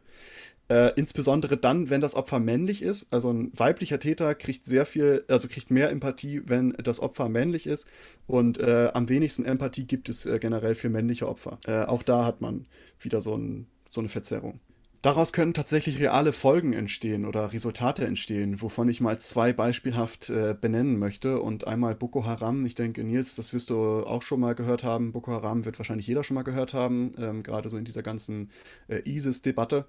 Äh, 0.68 0.94
insbesondere 0.96 1.58
dann, 1.58 1.92
wenn 1.92 2.02
das 2.02 2.16
Opfer 2.16 2.40
männlich 2.40 2.82
ist. 2.82 3.14
Also 3.14 3.32
ein 3.32 3.52
weiblicher 3.56 4.00
Täter 4.00 4.34
kriegt 4.34 4.66
sehr 4.66 4.88
viel, 4.88 5.24
also 5.28 5.48
kriegt 5.48 5.70
mehr 5.70 5.92
Empathie, 5.92 6.42
wenn 6.46 6.72
das 6.72 7.00
Opfer 7.00 7.30
männlich 7.30 7.68
ist. 7.68 7.86
Und 8.26 8.58
äh, 8.58 8.90
am 8.92 9.08
wenigsten 9.08 9.46
Empathie 9.46 9.86
gibt 9.86 10.10
es 10.10 10.26
äh, 10.26 10.40
generell 10.40 10.74
für 10.74 10.90
männliche 10.90 11.30
Opfer. 11.30 11.60
Äh, 11.68 11.84
auch 11.84 12.02
da 12.02 12.26
hat 12.26 12.42
man 12.42 12.66
wieder 13.00 13.22
so, 13.22 13.38
ein, 13.38 13.68
so 13.92 14.02
eine 14.02 14.10
Verzerrung. 14.10 14.60
Daraus 15.06 15.34
können 15.34 15.54
tatsächlich 15.54 16.00
reale 16.00 16.34
Folgen 16.34 16.74
entstehen 16.74 17.28
oder 17.28 17.54
Resultate 17.54 18.04
entstehen, 18.08 18.60
wovon 18.64 18.90
ich 18.90 19.02
mal 19.02 19.20
zwei 19.20 19.54
beispielhaft 19.54 20.32
äh, 20.32 20.56
benennen 20.60 20.98
möchte. 20.98 21.42
Und 21.42 21.68
einmal 21.68 21.94
Boko 21.94 22.26
Haram. 22.26 22.66
Ich 22.66 22.74
denke, 22.74 23.04
Nils, 23.04 23.36
das 23.36 23.54
wirst 23.54 23.70
du 23.70 23.78
auch 23.78 24.24
schon 24.24 24.40
mal 24.40 24.56
gehört 24.56 24.84
haben. 24.84 25.12
Boko 25.12 25.32
Haram 25.32 25.64
wird 25.64 25.78
wahrscheinlich 25.78 26.08
jeder 26.08 26.24
schon 26.24 26.34
mal 26.34 26.42
gehört 26.42 26.74
haben, 26.74 27.14
ähm, 27.20 27.44
gerade 27.44 27.70
so 27.70 27.78
in 27.78 27.86
dieser 27.86 28.02
ganzen 28.02 28.50
äh, 28.88 29.08
ISIS-Debatte 29.08 29.86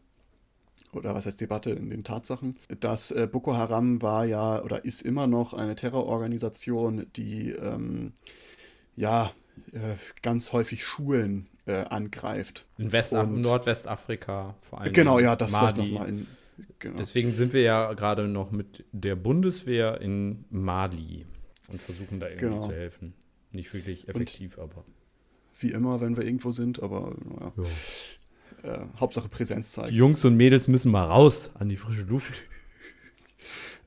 oder 0.93 1.15
was 1.15 1.25
heißt 1.25 1.41
Debatte 1.41 1.71
in 1.71 1.89
den 1.89 2.05
Tatsachen, 2.05 2.59
dass 2.81 3.11
äh, 3.11 3.27
Boko 3.27 3.55
Haram 3.55 4.03
war 4.03 4.27
ja 4.27 4.63
oder 4.63 4.85
ist 4.85 5.01
immer 5.01 5.27
noch 5.27 5.55
eine 5.55 5.77
Terrororganisation, 5.77 7.07
die 7.17 7.53
ähm, 7.53 8.13
ja 8.97 9.33
äh, 9.73 9.97
ganz 10.21 10.53
häufig 10.53 10.85
Schulen 10.85 11.49
äh, 11.67 11.83
angreift. 11.83 12.67
In 12.79 12.93
West 12.93 13.13
Und, 13.13 13.41
Nordwestafrika 13.43 14.55
vor 14.61 14.81
allem. 14.81 14.93
Genau, 14.93 15.19
ja, 15.19 15.37
das 15.37 15.53
Mali. 15.53 15.93
nochmal 15.93 16.09
in. 16.09 16.27
Genau. 16.79 16.97
Deswegen 16.97 17.35
sind 17.35 17.53
wir 17.53 17.63
ja 17.63 17.93
gerade 17.93 18.29
noch 18.29 18.51
mit 18.51 18.85
der 18.93 19.15
Bundeswehr 19.15 20.01
in 20.01 20.45
Mali 20.51 21.27
und 21.69 21.83
versuchen 21.83 22.19
da 22.19 22.29
irgendwie 22.29 22.47
genau. 22.47 22.67
zu 22.67 22.73
helfen. 22.73 23.13
Nicht 23.53 23.73
wirklich 23.75 24.09
effektiv, 24.09 24.57
Und 24.57 24.65
aber. 24.65 24.85
Wie 25.59 25.71
immer, 25.71 26.01
wenn 26.01 26.17
wir 26.17 26.25
irgendwo 26.25 26.53
sind, 26.53 26.83
aber 26.83 27.15
naja. 27.25 27.53
Ja. 28.63 28.75
Äh, 28.75 28.87
Hauptsache 28.99 29.29
Präsenz 29.29 29.73
zeigen. 29.73 29.91
Die 29.91 29.97
Jungs 29.97 30.25
und 30.25 30.37
Mädels 30.37 30.69
müssen 30.69 30.91
mal 30.91 31.05
raus 31.05 31.51
an 31.55 31.69
die 31.69 31.77
frische 31.77 32.03
Luft. 32.03 32.43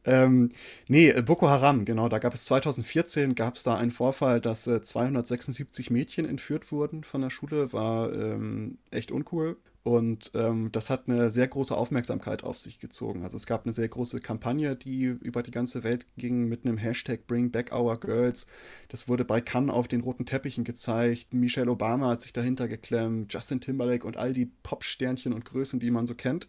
Ähm, 0.05 0.51
nee, 0.87 1.09
äh, 1.09 1.21
Boko 1.21 1.49
Haram, 1.49 1.85
genau. 1.85 2.09
Da 2.09 2.19
gab 2.19 2.33
es 2.33 2.45
2014 2.45 3.35
gab 3.35 3.55
es 3.55 3.63
da 3.63 3.75
einen 3.75 3.91
Vorfall, 3.91 4.41
dass 4.41 4.67
äh, 4.67 4.81
276 4.81 5.91
Mädchen 5.91 6.25
entführt 6.25 6.71
wurden 6.71 7.03
von 7.03 7.21
der 7.21 7.29
Schule. 7.29 7.73
War 7.73 8.13
ähm, 8.13 8.77
echt 8.91 9.11
uncool. 9.11 9.57
Und 9.83 10.31
ähm, 10.35 10.71
das 10.71 10.89
hat 10.89 11.07
eine 11.07 11.31
sehr 11.31 11.47
große 11.47 11.75
Aufmerksamkeit 11.75 12.43
auf 12.43 12.59
sich 12.59 12.79
gezogen. 12.79 13.23
Also 13.23 13.37
es 13.37 13.45
gab 13.45 13.65
eine 13.65 13.73
sehr 13.73 13.87
große 13.87 14.19
Kampagne, 14.19 14.75
die 14.75 15.03
über 15.05 15.41
die 15.41 15.51
ganze 15.51 15.83
Welt 15.83 16.05
ging 16.17 16.49
mit 16.49 16.65
einem 16.65 16.77
Hashtag 16.77 17.27
Bring 17.27 17.49
Back 17.49 17.73
Our 17.73 17.99
Girls. 17.99 18.45
Das 18.89 19.07
wurde 19.07 19.23
bei 19.23 19.39
Cannes 19.39 19.73
auf 19.73 19.87
den 19.87 20.01
roten 20.01 20.25
Teppichen 20.25 20.65
gezeigt. 20.65 21.33
Michelle 21.33 21.71
Obama 21.71 22.09
hat 22.09 22.21
sich 22.21 22.33
dahinter 22.33 22.67
geklemmt, 22.67 23.33
Justin 23.33 23.61
Timberlake 23.61 24.05
und 24.05 24.17
all 24.17 24.33
die 24.33 24.51
Popsternchen 24.63 25.33
und 25.33 25.45
Größen, 25.45 25.79
die 25.79 25.91
man 25.91 26.05
so 26.05 26.13
kennt 26.13 26.47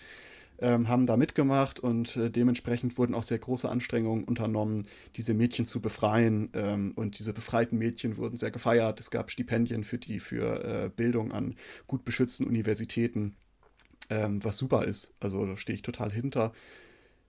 ähm, 0.61 0.89
haben 0.89 1.07
da 1.07 1.17
mitgemacht 1.17 1.81
und 1.81 2.17
äh, 2.17 2.31
dementsprechend 2.31 2.99
wurden 2.99 3.15
auch 3.15 3.23
sehr 3.23 3.39
große 3.39 3.69
Anstrengungen 3.69 4.25
unternommen, 4.25 4.87
diese 5.17 5.35
Mädchen 5.35 5.67
zu 5.67 5.81
befreien. 5.81 6.51
Ähm, 6.55 6.93
und 6.97 7.19
diese 7.19 7.33
befreiten 7.33 7.79
Mädchen 7.79 8.17
wurden 8.17 8.37
sehr 8.37 8.51
gefeiert. 8.51 9.01
Es 9.01 9.11
gab 9.11 9.31
Stipendien 9.31 9.85
für 9.85 9.99
die 9.99 10.21
für 10.21 10.65
äh, 10.65 10.89
Bildung 10.89 11.33
an 11.33 11.57
gut 11.87 12.05
beschützten 12.05 12.47
Universitäten, 12.47 13.37
ähm, 14.11 14.43
was 14.45 14.59
super 14.59 14.85
ist. 14.85 15.13
Also 15.21 15.47
da 15.47 15.57
stehe 15.57 15.75
ich 15.75 15.83
total 15.83 16.13
hinter. 16.13 16.53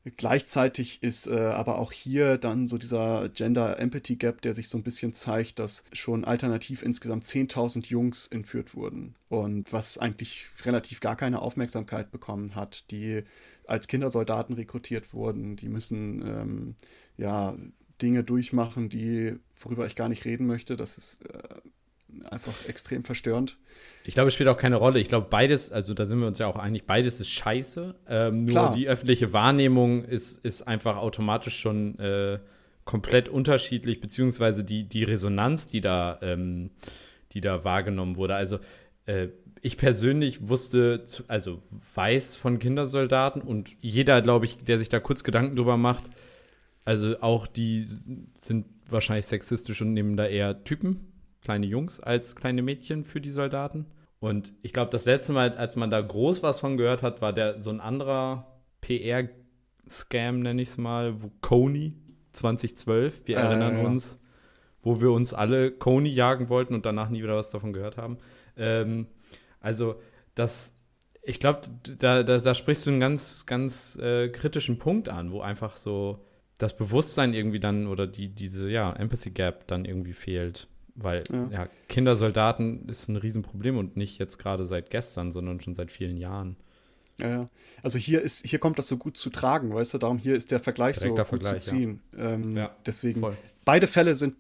Gleichzeitig 0.04 1.04
ist 1.04 1.28
äh, 1.28 1.38
aber 1.38 1.78
auch 1.78 1.92
hier 1.92 2.40
dann 2.40 2.68
so 2.68 2.80
dieser 2.80 3.30
Gender 3.30 3.80
Empathy 3.80 4.16
Gap, 4.16 4.42
der 4.42 4.56
sich 4.56 4.68
so 4.68 4.80
ein 4.80 4.84
bisschen 4.84 5.14
zeigt, 5.14 5.60
dass 5.60 5.84
schon 5.94 6.26
alternativ 6.26 6.82
insgesamt 6.82 7.24
10.000 7.24 7.86
Jungs 7.88 8.26
entführt 8.26 8.74
wurden. 8.74 9.16
Und 9.30 9.72
was 9.72 10.00
eigentlich 10.00 10.46
relativ 10.66 11.02
gar 11.02 11.16
keine 11.16 11.40
Aufmerksamkeit 11.42 12.12
bekommen 12.12 12.56
hat, 12.56 12.90
die 12.90 13.24
als 13.68 13.88
Kindersoldaten 13.88 14.56
rekrutiert 14.56 15.14
wurden, 15.14 15.56
die 15.56 15.70
müssen 15.70 16.26
ähm, 16.26 16.76
ja 17.18 17.56
Dinge 18.02 18.24
durchmachen, 18.24 18.90
die, 18.90 19.36
worüber 19.56 19.86
ich 19.86 19.96
gar 19.96 20.10
nicht 20.10 20.26
reden 20.26 20.48
möchte. 20.48 20.78
Das 20.78 20.98
ist 20.98 21.22
äh, 21.28 21.51
einfach 22.32 22.54
extrem 22.68 23.04
verstörend. 23.04 23.58
Ich 24.06 24.14
glaube, 24.14 24.30
es 24.30 24.34
spielt 24.34 24.50
auch 24.50 24.58
keine 24.58 24.78
Rolle. 24.78 25.00
Ich 25.00 25.10
glaube, 25.10 25.28
beides, 25.30 25.72
also 25.72 25.94
da 25.94 26.06
sind 26.06 26.20
wir 26.20 26.28
uns 26.28 26.40
ja 26.40 26.48
auch 26.48 26.56
einig, 26.56 26.86
beides 26.86 27.20
ist 27.20 27.30
scheiße. 27.30 27.96
Ähm, 28.08 28.44
nur 28.44 28.52
Klar. 28.52 28.74
die 28.74 28.88
öffentliche 28.88 29.34
Wahrnehmung 29.34 30.04
ist, 30.06 30.44
ist 30.44 30.64
einfach 30.64 30.98
automatisch 30.98 31.60
schon 31.60 32.00
äh, 32.00 32.40
komplett 32.86 33.30
unterschiedlich, 33.30 34.02
beziehungsweise 34.02 34.64
die, 34.64 34.86
die 34.86 35.04
Resonanz, 35.04 35.68
die 35.68 35.82
da, 35.82 36.20
ähm, 36.22 36.72
die 37.34 37.42
da 37.42 37.64
wahrgenommen 37.64 38.16
wurde. 38.16 38.36
Also 38.36 38.60
äh, 39.06 39.28
ich 39.62 39.78
persönlich 39.78 40.48
wusste, 40.48 41.06
also 41.28 41.62
weiß 41.94 42.36
von 42.36 42.58
Kindersoldaten 42.58 43.42
und 43.42 43.76
jeder, 43.82 44.22
glaube 44.22 44.46
ich, 44.46 44.58
der 44.58 44.80
sich 44.80 44.90
da 44.90 45.00
kurz 45.00 45.24
Gedanken 45.24 45.56
drüber 45.56 45.78
macht, 45.78 46.06
also 46.84 47.22
auch 47.22 47.46
die 47.46 47.88
sind 48.40 48.66
wahrscheinlich 48.90 49.28
sexistisch 49.28 49.82
und 49.82 49.94
nehmen 49.94 50.18
da 50.18 50.26
eher 50.26 50.64
Typen 50.64 51.11
kleine 51.42 51.66
Jungs 51.66 52.00
als 52.00 52.36
kleine 52.36 52.62
Mädchen 52.62 53.04
für 53.04 53.22
die 53.22 53.32
Soldaten. 53.32 53.88
Und 54.20 54.54
ich 54.62 54.72
glaube, 54.72 54.92
das 54.92 55.06
letzte 55.06 55.34
Mal, 55.34 55.58
als 55.58 55.76
man 55.76 55.90
da 55.90 56.00
groß 56.00 56.44
was 56.44 56.60
von 56.60 56.78
gehört 56.78 57.02
hat, 57.02 57.22
war 57.22 57.34
der 57.34 57.62
so 57.64 57.72
ein 57.72 57.82
anderer 57.82 58.62
PR-Scam, 58.82 60.42
nenne 60.42 60.62
ich 60.62 60.70
es 60.70 60.78
mal, 60.78 61.22
wo 61.22 61.32
Coney 61.42 61.94
2012, 62.34 63.24
wir 63.26 63.38
äh, 63.38 63.42
erinnern 63.42 63.78
ja. 63.78 63.84
uns, 63.84 64.20
wo 64.84 65.02
wir 65.02 65.12
uns 65.12 65.34
alle 65.34 65.72
Coney 65.72 66.10
jagen 66.10 66.50
wollten 66.50 66.76
und 66.76 66.86
danach 66.86 67.10
nie 67.10 67.24
wieder 67.24 67.36
was 67.36 67.50
davon 67.50 67.74
gehört 67.74 67.98
haben. 67.98 68.20
Ähm, 68.58 69.08
also, 69.60 69.96
das, 70.36 70.76
ich 71.24 71.40
glaube, 71.40 71.62
da, 71.98 72.22
da, 72.22 72.38
da, 72.38 72.54
sprichst 72.54 72.86
du 72.86 72.92
einen 72.92 73.00
ganz, 73.00 73.46
ganz 73.48 73.98
äh, 73.98 74.30
kritischen 74.30 74.78
Punkt 74.78 75.10
an, 75.10 75.32
wo 75.32 75.42
einfach 75.42 75.78
so 75.78 76.24
das 76.60 76.78
Bewusstsein 76.78 77.34
irgendwie 77.34 77.60
dann 77.60 77.88
oder 77.88 78.06
die, 78.06 78.30
diese, 78.30 78.70
ja, 78.70 78.94
Empathy 78.94 79.32
Gap 79.32 79.68
dann 79.68 79.86
irgendwie 79.86 80.14
fehlt. 80.14 80.68
Weil 80.96 81.24
ja. 81.32 81.50
ja. 81.52 81.68
Kindersoldaten 81.88 82.88
ist 82.90 83.08
ein 83.08 83.16
Riesenproblem 83.16 83.78
und 83.78 83.98
nicht 83.98 84.20
jetzt 84.20 84.38
gerade 84.38 84.66
seit 84.66 84.90
gestern, 84.90 85.32
sondern 85.32 85.62
schon 85.62 85.76
seit 85.76 85.92
vielen 85.92 86.18
Jahren. 86.18 86.58
Ja, 87.20 87.30
ja. 87.30 87.46
Also 87.84 88.00
hier 88.00 88.22
ist, 88.22 88.46
hier 88.46 88.60
kommt 88.60 88.80
das 88.80 88.88
so 88.88 88.98
gut 88.98 89.18
zu 89.18 89.30
tragen, 89.30 89.74
weißt 89.74 89.94
du, 89.94 89.98
darum 90.00 90.18
hier 90.18 90.36
ist 90.36 90.52
der 90.52 90.60
Vergleich 90.60 90.98
Direkter 90.98 91.26
so 91.26 91.32
gut 91.32 91.42
Vergleich, 91.44 91.64
zu 91.64 91.70
ziehen. 91.72 92.02
Ja. 92.18 92.32
Ähm, 92.32 92.58
ja, 92.58 92.76
deswegen, 92.86 93.22
voll. 93.22 93.38
beide 93.64 93.88
Fälle 93.88 94.16
sind 94.16 94.36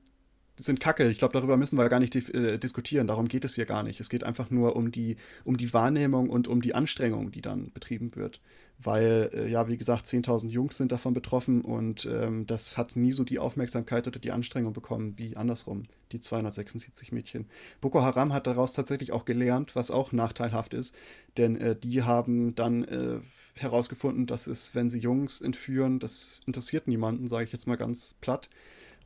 sind 0.61 0.79
kacke. 0.79 1.07
Ich 1.09 1.17
glaube, 1.17 1.33
darüber 1.33 1.57
müssen 1.57 1.77
wir 1.77 1.89
gar 1.89 1.99
nicht 1.99 2.15
äh, 2.15 2.57
diskutieren. 2.57 3.07
Darum 3.07 3.27
geht 3.27 3.45
es 3.45 3.55
hier 3.55 3.65
gar 3.65 3.83
nicht. 3.83 3.99
Es 3.99 4.09
geht 4.09 4.23
einfach 4.23 4.49
nur 4.49 4.75
um 4.75 4.91
die, 4.91 5.17
um 5.43 5.57
die 5.57 5.73
Wahrnehmung 5.73 6.29
und 6.29 6.47
um 6.47 6.61
die 6.61 6.75
Anstrengung, 6.75 7.31
die 7.31 7.41
dann 7.41 7.71
betrieben 7.71 8.15
wird. 8.15 8.41
Weil, 8.83 9.29
äh, 9.33 9.47
ja, 9.47 9.67
wie 9.67 9.77
gesagt, 9.77 10.07
10.000 10.07 10.49
Jungs 10.49 10.77
sind 10.77 10.91
davon 10.91 11.13
betroffen 11.13 11.61
und 11.61 12.07
ähm, 12.11 12.47
das 12.47 12.77
hat 12.77 12.95
nie 12.95 13.11
so 13.11 13.23
die 13.23 13.37
Aufmerksamkeit 13.37 14.07
oder 14.07 14.19
die 14.19 14.31
Anstrengung 14.31 14.73
bekommen 14.73 15.13
wie 15.17 15.37
andersrum, 15.37 15.83
die 16.11 16.19
276 16.19 17.11
Mädchen. 17.11 17.45
Boko 17.79 18.01
Haram 18.01 18.33
hat 18.33 18.47
daraus 18.47 18.73
tatsächlich 18.73 19.11
auch 19.11 19.25
gelernt, 19.25 19.75
was 19.75 19.91
auch 19.91 20.11
nachteilhaft 20.11 20.73
ist, 20.73 20.95
denn 21.37 21.57
äh, 21.57 21.75
die 21.75 22.01
haben 22.01 22.55
dann 22.55 22.83
äh, 22.85 23.19
herausgefunden, 23.55 24.25
dass 24.25 24.47
es, 24.47 24.73
wenn 24.73 24.89
sie 24.89 24.99
Jungs 24.99 25.41
entführen, 25.41 25.99
das 25.99 26.39
interessiert 26.47 26.87
niemanden, 26.87 27.27
sage 27.27 27.43
ich 27.43 27.51
jetzt 27.51 27.67
mal 27.67 27.77
ganz 27.77 28.15
platt 28.19 28.49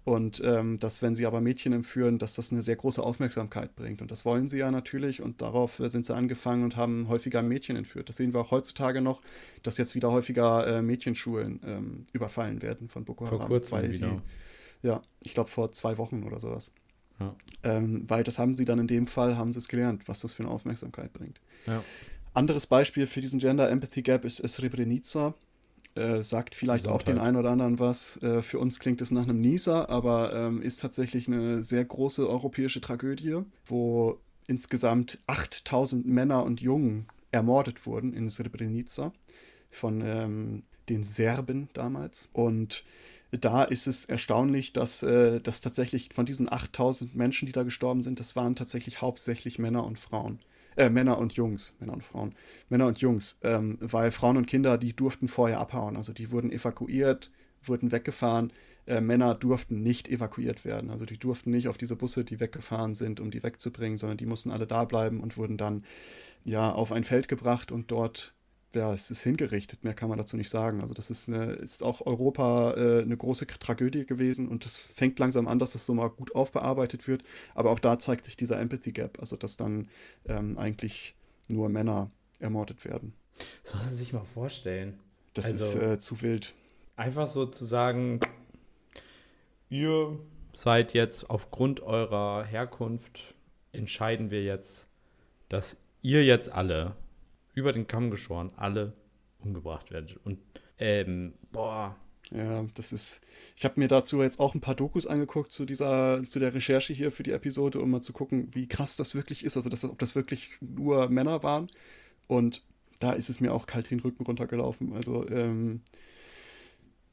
und 0.05 0.39
ähm, 0.45 0.79
dass, 0.79 1.01
wenn 1.01 1.15
sie 1.15 1.25
aber 1.25 1.41
Mädchen 1.41 1.73
entführen, 1.73 2.19
dass 2.19 2.35
das 2.35 2.51
eine 2.51 2.61
sehr 2.61 2.75
große 2.75 3.01
Aufmerksamkeit 3.01 3.75
bringt. 3.75 4.03
Und 4.03 4.11
das 4.11 4.23
wollen 4.23 4.49
sie 4.49 4.59
ja 4.59 4.69
natürlich. 4.69 5.19
Und 5.19 5.41
darauf 5.41 5.79
äh, 5.79 5.89
sind 5.89 6.05
sie 6.05 6.13
angefangen 6.13 6.63
und 6.63 6.75
haben 6.75 7.09
häufiger 7.09 7.41
Mädchen 7.41 7.75
entführt. 7.75 8.07
Das 8.07 8.17
sehen 8.17 8.31
wir 8.31 8.39
auch 8.39 8.51
heutzutage 8.51 9.01
noch, 9.01 9.23
dass 9.63 9.79
jetzt 9.79 9.95
wieder 9.95 10.11
häufiger 10.11 10.67
äh, 10.67 10.81
Mädchenschulen 10.83 11.59
ähm, 11.65 12.05
überfallen 12.13 12.61
werden 12.61 12.87
von 12.87 13.03
Boko 13.03 13.25
Haram. 13.25 13.39
Vor 13.39 13.47
kurzem 13.47 13.81
wieder. 13.91 14.21
Die, 14.83 14.87
ja, 14.87 15.01
ich 15.23 15.33
glaube 15.33 15.49
vor 15.49 15.71
zwei 15.71 15.97
Wochen 15.97 16.21
oder 16.21 16.39
sowas. 16.39 16.71
Ja. 17.19 17.35
Ähm, 17.63 18.03
weil 18.07 18.23
das 18.23 18.37
haben 18.37 18.55
sie 18.55 18.65
dann 18.65 18.77
in 18.77 18.87
dem 18.87 19.07
Fall, 19.07 19.37
haben 19.37 19.53
sie 19.53 19.59
es 19.59 19.67
gelernt, 19.67 20.07
was 20.07 20.19
das 20.19 20.33
für 20.33 20.43
eine 20.43 20.51
Aufmerksamkeit 20.51 21.13
bringt. 21.13 21.41
Ja. 21.65 21.83
Anderes 22.35 22.67
Beispiel 22.67 23.07
für 23.07 23.21
diesen 23.21 23.39
Gender 23.39 23.71
Empathy 23.71 24.03
Gap 24.03 24.23
ist 24.23 24.47
Srebrenica. 24.47 25.33
Äh, 25.95 26.23
sagt 26.23 26.55
vielleicht 26.55 26.87
auch 26.87 27.01
den 27.01 27.17
einen 27.17 27.37
oder 27.37 27.51
anderen 27.51 27.79
was. 27.79 28.21
Äh, 28.21 28.41
für 28.41 28.59
uns 28.59 28.79
klingt 28.79 29.01
es 29.01 29.11
nach 29.11 29.23
einem 29.23 29.39
Nieser, 29.39 29.89
aber 29.89 30.35
ähm, 30.35 30.61
ist 30.61 30.81
tatsächlich 30.81 31.27
eine 31.27 31.63
sehr 31.63 31.85
große 31.85 32.27
europäische 32.27 32.81
Tragödie, 32.81 33.37
wo 33.65 34.19
insgesamt 34.45 35.19
8000 35.27 36.05
Männer 36.05 36.43
und 36.43 36.59
Jungen 36.59 37.07
ermordet 37.31 37.85
wurden 37.85 38.13
in 38.13 38.29
Srebrenica 38.29 39.13
von 39.71 40.01
ähm, 40.01 40.63
den 40.89 41.05
Serben 41.05 41.69
damals. 41.73 42.27
Und 42.33 42.83
da 43.31 43.63
ist 43.63 43.87
es 43.87 44.03
erstaunlich, 44.03 44.73
dass, 44.73 45.01
äh, 45.01 45.39
dass 45.39 45.61
tatsächlich 45.61 46.09
von 46.13 46.25
diesen 46.25 46.51
8000 46.51 47.15
Menschen, 47.15 47.45
die 47.45 47.53
da 47.53 47.63
gestorben 47.63 48.03
sind, 48.03 48.19
das 48.19 48.35
waren 48.35 48.55
tatsächlich 48.55 49.01
hauptsächlich 49.01 49.59
Männer 49.59 49.85
und 49.85 49.97
Frauen. 49.97 50.39
Äh, 50.75 50.89
Männer 50.89 51.17
und 51.17 51.33
Jungs, 51.33 51.75
Männer 51.79 51.93
und 51.93 52.03
Frauen, 52.03 52.35
Männer 52.69 52.87
und 52.87 52.99
Jungs, 52.99 53.37
ähm, 53.43 53.77
weil 53.81 54.11
Frauen 54.11 54.37
und 54.37 54.47
Kinder, 54.47 54.77
die 54.77 54.95
durften 54.95 55.27
vorher 55.27 55.59
abhauen. 55.59 55.95
Also 55.95 56.13
die 56.13 56.31
wurden 56.31 56.51
evakuiert, 56.51 57.31
wurden 57.63 57.91
weggefahren. 57.91 58.51
Äh, 58.85 59.01
Männer 59.01 59.33
durften 59.33 59.81
nicht 59.81 60.07
evakuiert 60.07 60.65
werden. 60.65 60.91
Also 60.91 61.05
die 61.05 61.17
durften 61.17 61.49
nicht 61.49 61.67
auf 61.67 61.77
diese 61.77 61.95
Busse, 61.95 62.23
die 62.23 62.39
weggefahren 62.39 62.93
sind, 62.93 63.19
um 63.19 63.31
die 63.31 63.41
wegzubringen, 63.41 63.97
sondern 63.97 64.17
die 64.17 64.27
mussten 64.27 64.51
alle 64.51 64.67
da 64.67 64.85
bleiben 64.85 65.21
und 65.21 65.37
wurden 65.37 65.57
dann 65.57 65.83
ja 66.43 66.71
auf 66.71 66.91
ein 66.91 67.03
Feld 67.03 67.27
gebracht 67.27 67.71
und 67.71 67.89
dort 67.89 68.34
ja, 68.75 68.93
es 68.93 69.09
ist 69.09 69.23
hingerichtet, 69.23 69.83
mehr 69.83 69.93
kann 69.93 70.09
man 70.09 70.17
dazu 70.17 70.37
nicht 70.37 70.49
sagen. 70.49 70.81
Also 70.81 70.93
das 70.93 71.09
ist, 71.09 71.27
eine, 71.27 71.53
ist 71.53 71.83
auch 71.83 72.05
Europa 72.05 72.73
äh, 72.73 73.01
eine 73.01 73.17
große 73.17 73.47
Tragödie 73.47 74.05
gewesen 74.05 74.47
und 74.47 74.65
es 74.65 74.77
fängt 74.77 75.17
langsam 75.19 75.47
an, 75.47 75.59
dass 75.59 75.73
das 75.73 75.85
so 75.85 75.93
mal 75.93 76.09
gut 76.09 76.35
aufbearbeitet 76.35 77.07
wird. 77.07 77.23
Aber 77.53 77.71
auch 77.71 77.79
da 77.79 77.97
zeigt 77.99 78.25
sich 78.25 78.37
dieser 78.37 78.59
Empathy 78.59 78.91
Gap, 78.91 79.19
also 79.19 79.35
dass 79.35 79.57
dann 79.57 79.89
ähm, 80.25 80.57
eigentlich 80.57 81.15
nur 81.47 81.69
Männer 81.69 82.11
ermordet 82.39 82.85
werden. 82.85 83.13
Soll 83.63 83.81
man 83.81 83.95
sich 83.95 84.13
mal 84.13 84.23
vorstellen. 84.23 84.99
Das 85.33 85.45
also, 85.45 85.65
ist 85.65 85.75
äh, 85.75 85.99
zu 85.99 86.21
wild. 86.21 86.53
Einfach 86.95 87.27
so 87.27 87.45
zu 87.45 87.65
sagen, 87.65 88.19
ihr 89.69 90.17
seid 90.53 90.93
jetzt 90.93 91.29
aufgrund 91.29 91.81
eurer 91.81 92.45
Herkunft, 92.45 93.35
entscheiden 93.73 94.31
wir 94.31 94.43
jetzt, 94.43 94.87
dass 95.49 95.77
ihr 96.01 96.23
jetzt 96.23 96.49
alle 96.49 96.95
über 97.55 97.71
den 97.71 97.87
Kamm 97.87 98.11
geschoren, 98.11 98.51
alle 98.55 98.93
umgebracht 99.39 99.91
werden. 99.91 100.15
Und, 100.23 100.39
ähm, 100.77 101.33
boah. 101.51 101.95
Ja, 102.31 102.65
das 102.73 102.91
ist. 102.91 103.21
Ich 103.55 103.65
habe 103.65 103.79
mir 103.79 103.87
dazu 103.87 104.21
jetzt 104.21 104.39
auch 104.39 104.55
ein 104.55 104.61
paar 104.61 104.75
Dokus 104.75 105.05
angeguckt 105.05 105.51
zu 105.51 105.65
dieser, 105.65 106.23
zu 106.23 106.39
der 106.39 106.53
Recherche 106.53 106.91
hier 106.91 107.11
für 107.11 107.23
die 107.23 107.31
Episode, 107.31 107.79
um 107.79 107.91
mal 107.91 108.01
zu 108.01 108.13
gucken, 108.13 108.49
wie 108.53 108.67
krass 108.67 108.95
das 108.95 109.13
wirklich 109.13 109.45
ist. 109.45 109.57
Also, 109.57 109.69
dass, 109.69 109.83
ob 109.85 109.99
das 109.99 110.15
wirklich 110.15 110.51
nur 110.59 111.07
Männer 111.09 111.43
waren. 111.43 111.69
Und 112.27 112.63
da 112.99 113.13
ist 113.13 113.29
es 113.29 113.39
mir 113.39 113.53
auch 113.53 113.67
kalt 113.67 113.91
den 113.91 113.99
Rücken 113.99 114.23
runtergelaufen. 114.23 114.93
Also, 114.93 115.27
ähm, 115.29 115.81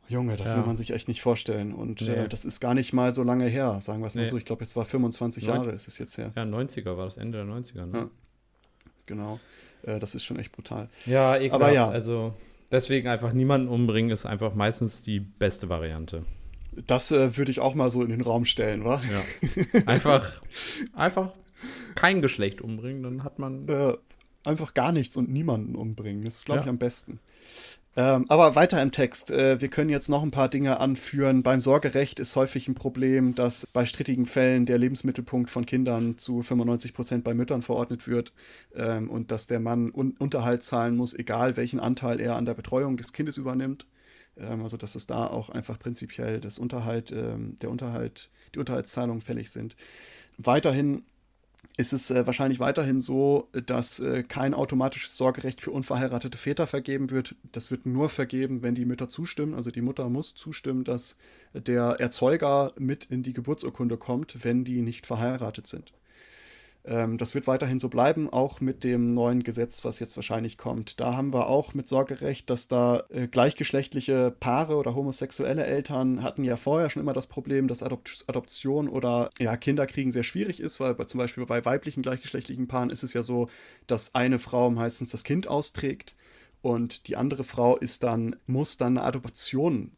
Junge, 0.09 0.37
das 0.37 0.51
ja. 0.51 0.57
will 0.57 0.65
man 0.65 0.77
sich 0.77 0.91
echt 0.91 1.09
nicht 1.09 1.23
vorstellen. 1.23 1.73
Und 1.73 2.01
nee. 2.01 2.09
äh, 2.09 2.29
das 2.29 2.45
ist 2.45 2.61
gar 2.61 2.75
nicht 2.75 2.93
mal 2.93 3.15
so 3.15 3.23
lange 3.23 3.47
her, 3.47 3.81
sagen 3.81 4.01
wir 4.01 4.07
es 4.07 4.15
mal 4.15 4.23
nee. 4.23 4.29
so. 4.29 4.37
Ich 4.37 4.45
glaube, 4.45 4.65
jetzt 4.65 4.77
war 4.77 4.85
25 4.85 5.47
Neun 5.47 5.57
Jahre 5.57 5.71
ist 5.73 5.89
es 5.89 5.99
jetzt 5.99 6.17
her. 6.19 6.33
Ja, 6.37 6.43
90er 6.43 6.97
war 6.97 7.05
das 7.05 7.17
Ende 7.17 7.39
der 7.39 7.47
90er, 7.47 7.87
ne? 7.87 7.99
Ja. 7.99 8.11
Genau. 9.07 9.41
Äh, 9.83 9.99
das 9.99 10.15
ist 10.15 10.25
schon 10.25 10.39
echt 10.39 10.53
brutal. 10.53 10.89
Ja, 11.07 11.37
ekelhaft. 11.37 11.55
Aber 11.55 11.73
ja. 11.73 11.89
Also 11.89 12.35
deswegen 12.71 13.09
einfach 13.09 13.33
niemanden 13.33 13.69
umbringen 13.69 14.11
ist 14.11 14.27
einfach 14.27 14.55
meistens 14.55 15.03
die 15.03 15.21
beste 15.21 15.69
Variante. 15.69 16.25
Das 16.87 17.11
äh, 17.11 17.37
würde 17.37 17.51
ich 17.51 17.61
auch 17.61 17.75
mal 17.75 17.91
so 17.91 18.03
in 18.03 18.09
den 18.09 18.23
Raum 18.23 18.45
stellen, 18.45 18.85
wa? 18.85 19.03
Ja. 19.11 19.83
Einfach, 19.87 20.41
einfach 20.95 21.33
kein 21.95 22.23
Geschlecht 22.23 22.63
umbringen, 22.63 23.03
dann 23.03 23.25
hat 23.25 23.39
man. 23.39 23.69
Äh, 23.69 23.95
einfach 24.45 24.75
gar 24.75 24.93
nichts 24.93 25.17
und 25.17 25.31
niemanden 25.31 25.77
umbringen. 25.77 26.25
Das 26.25 26.37
ist, 26.37 26.47
glaube 26.47 26.61
ja. 26.61 26.65
ich, 26.65 26.69
am 26.71 26.79
besten. 26.79 27.21
Ähm, 27.95 28.25
aber 28.29 28.55
weiter 28.55 28.81
im 28.81 28.91
Text. 28.91 29.31
Äh, 29.31 29.61
wir 29.61 29.69
können 29.69 29.91
jetzt 29.91 30.09
noch 30.09 30.23
ein 30.23 30.31
paar 30.31 30.49
Dinge 30.49 30.81
anführen. 30.81 31.43
Beim 31.43 31.61
Sorgerecht 31.61 32.21
ist 32.21 32.35
häufig 32.37 32.67
ein 32.67 32.75
Problem, 32.75 33.35
dass 33.35 33.67
bei 33.67 33.85
strittigen 33.85 34.25
Fällen 34.25 34.65
der 34.65 34.79
Lebensmittelpunkt 34.79 35.51
von 35.51 35.67
Kindern 35.67 36.17
zu 36.17 36.43
95 36.43 36.95
Prozent 36.95 37.25
bei 37.25 37.35
Müttern 37.35 37.61
verordnet 37.61 38.09
wird 38.09 38.33
ähm, 38.75 39.11
und 39.11 39.31
dass 39.31 39.47
der 39.47 39.61
Mann 39.61 39.93
Un 39.93 40.17
Unterhalt 40.19 40.63
zahlen 40.63 40.97
muss, 40.97 41.13
egal 41.13 41.57
welchen 41.59 41.81
Anteil 41.81 42.19
er 42.19 42.37
an 42.37 42.47
der 42.47 42.55
Betreuung 42.55 42.97
des 42.97 43.13
Kindes 43.13 43.37
übernimmt. 43.37 43.87
Ähm, 44.39 44.63
also 44.63 44.79
dass 44.79 44.95
es 44.95 45.07
da 45.07 45.27
auch 45.27 45.51
einfach 45.51 45.79
prinzipiell 45.79 46.41
das 46.41 46.59
Unterhalt, 46.59 47.13
ähm, 47.13 47.57
der 47.61 47.71
Unterhalt, 47.71 48.31
die 48.55 48.59
Unterhaltszahlungen 48.59 49.21
fällig 49.21 49.51
sind. 49.51 49.77
Weiterhin 50.39 51.03
ist 51.77 51.93
es 51.93 52.11
äh, 52.11 52.27
wahrscheinlich 52.27 52.61
weiterhin 52.61 53.01
so, 53.01 53.49
dass 53.53 53.99
äh, 53.99 54.23
kein 54.23 54.53
automatisches 54.55 55.17
Sorgerecht 55.17 55.61
für 55.61 55.71
unverheiratete 55.71 56.37
Väter 56.37 56.67
vergeben 56.67 57.11
wird. 57.11 57.35
Das 57.51 57.71
wird 57.71 57.87
nur 57.87 58.09
vergeben, 58.09 58.63
wenn 58.63 58.75
die 58.75 58.85
Mütter 58.85 59.09
zustimmen. 59.09 59.55
Also 59.55 59.71
die 59.71 59.81
Mutter 59.81 60.09
muss 60.09 60.35
zustimmen, 60.35 60.85
dass 60.85 61.17
der 61.55 61.97
Erzeuger 61.99 62.73
mit 62.79 63.07
in 63.07 63.23
die 63.23 63.33
Geburtsurkunde 63.33 63.97
kommt, 63.97 64.45
wenn 64.45 64.65
die 64.65 64.83
nicht 64.83 65.07
verheiratet 65.07 65.67
sind. 65.67 65.93
Ähm, 66.85 67.17
das 67.17 67.35
wird 67.35 67.47
weiterhin 67.47 67.79
so 67.79 67.89
bleiben, 67.89 68.29
auch 68.29 68.61
mit 68.61 68.83
dem 68.83 69.15
neuen 69.15 69.43
Gesetz, 69.45 69.85
was 69.85 70.01
jetzt 70.01 70.17
wahrscheinlich 70.17 70.59
kommt. 70.59 71.01
Da 71.01 71.17
haben 71.17 71.33
wir 71.33 71.49
auch 71.49 71.75
mit 71.75 71.87
Sorgerecht, 71.87 72.51
dass 72.51 72.67
da 72.67 73.05
äh, 73.11 73.29
gleichgeschlechtliche 73.29 74.35
Paare 74.39 74.77
oder 74.77 74.95
homosexuelle 74.95 75.65
Eltern 75.65 76.23
hatten 76.23 76.43
ja 76.43 76.57
vorher 76.57 76.91
schon 76.91 77.03
immer 77.03 77.13
das 77.13 77.29
Problem, 77.29 77.69
dass 77.69 77.83
Adop 77.83 78.09
Adoption 78.27 78.89
oder 78.89 79.31
ja, 79.39 79.57
Kinderkriegen 79.57 80.11
sehr 80.11 80.25
schwierig 80.25 80.61
ist, 80.61 80.81
weil 80.81 80.95
bei, 80.95 81.05
zum 81.05 81.19
Beispiel 81.19 81.47
bei 81.47 81.65
weiblichen 81.65 82.03
gleichgeschlechtlichen 82.03 82.67
Paaren 82.67 82.91
ist 82.91 83.05
es 83.05 83.13
ja 83.13 83.23
so, 83.23 83.49
dass 83.87 84.15
eine 84.15 84.41
Frau 84.41 84.71
meistens 84.71 85.11
das 85.11 85.23
Kind 85.23 85.47
austrägt 85.47 86.17
und 86.63 87.07
die 87.09 87.17
andere 87.17 87.45
Frau 87.45 87.77
ist 87.77 88.03
dann, 88.03 88.37
muss 88.47 88.77
dann 88.77 88.99
eine 88.99 89.07
Adoption 89.07 89.93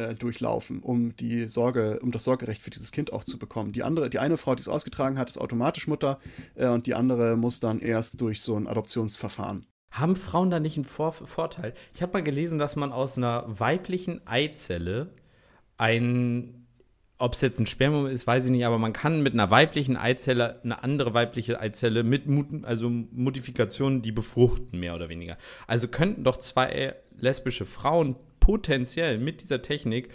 äh, 0.00 0.14
durchlaufen, 0.14 0.80
um 0.80 1.14
die 1.16 1.48
Sorge, 1.48 1.98
um 2.00 2.10
das 2.10 2.24
Sorgerecht 2.24 2.62
für 2.62 2.70
dieses 2.70 2.92
Kind 2.92 3.12
auch 3.12 3.24
zu 3.24 3.38
bekommen. 3.38 3.72
Die 3.72 3.82
andere, 3.82 4.10
die 4.10 4.18
eine 4.18 4.36
Frau, 4.36 4.54
die 4.54 4.62
es 4.62 4.68
ausgetragen 4.68 5.18
hat, 5.18 5.28
ist 5.28 5.38
automatisch 5.38 5.86
Mutter 5.86 6.18
äh, 6.54 6.68
und 6.68 6.86
die 6.86 6.94
andere 6.94 7.36
muss 7.36 7.60
dann 7.60 7.80
erst 7.80 8.20
durch 8.20 8.40
so 8.40 8.56
ein 8.56 8.66
Adoptionsverfahren. 8.66 9.66
Haben 9.90 10.16
Frauen 10.16 10.50
da 10.50 10.60
nicht 10.60 10.76
einen 10.76 10.84
Vor 10.84 11.12
Vorteil? 11.12 11.74
Ich 11.94 12.02
habe 12.02 12.12
mal 12.12 12.22
gelesen, 12.22 12.58
dass 12.58 12.76
man 12.76 12.92
aus 12.92 13.18
einer 13.18 13.44
weiblichen 13.46 14.26
Eizelle 14.26 15.10
ein 15.76 16.60
ob 17.20 17.34
es 17.34 17.42
jetzt 17.42 17.60
ein 17.60 17.66
Spermium 17.66 18.06
ist, 18.06 18.26
weiß 18.26 18.46
ich 18.46 18.50
nicht, 18.50 18.64
aber 18.64 18.78
man 18.78 18.94
kann 18.94 19.22
mit 19.22 19.34
einer 19.34 19.50
weiblichen 19.50 19.98
Eizelle 19.98 20.58
eine 20.64 20.82
andere 20.82 21.12
weibliche 21.12 21.60
Eizelle 21.60 22.02
mit 22.02 22.26
Mut 22.26 22.64
also 22.64 22.88
Modifikationen, 22.88 24.00
die 24.00 24.10
befruchten, 24.10 24.80
mehr 24.80 24.94
oder 24.94 25.10
weniger. 25.10 25.36
Also 25.66 25.86
könnten 25.86 26.24
doch 26.24 26.38
zwei 26.38 26.96
lesbische 27.18 27.66
Frauen 27.66 28.16
potenziell 28.40 29.18
mit 29.18 29.42
dieser 29.42 29.62
Technik 29.62 30.08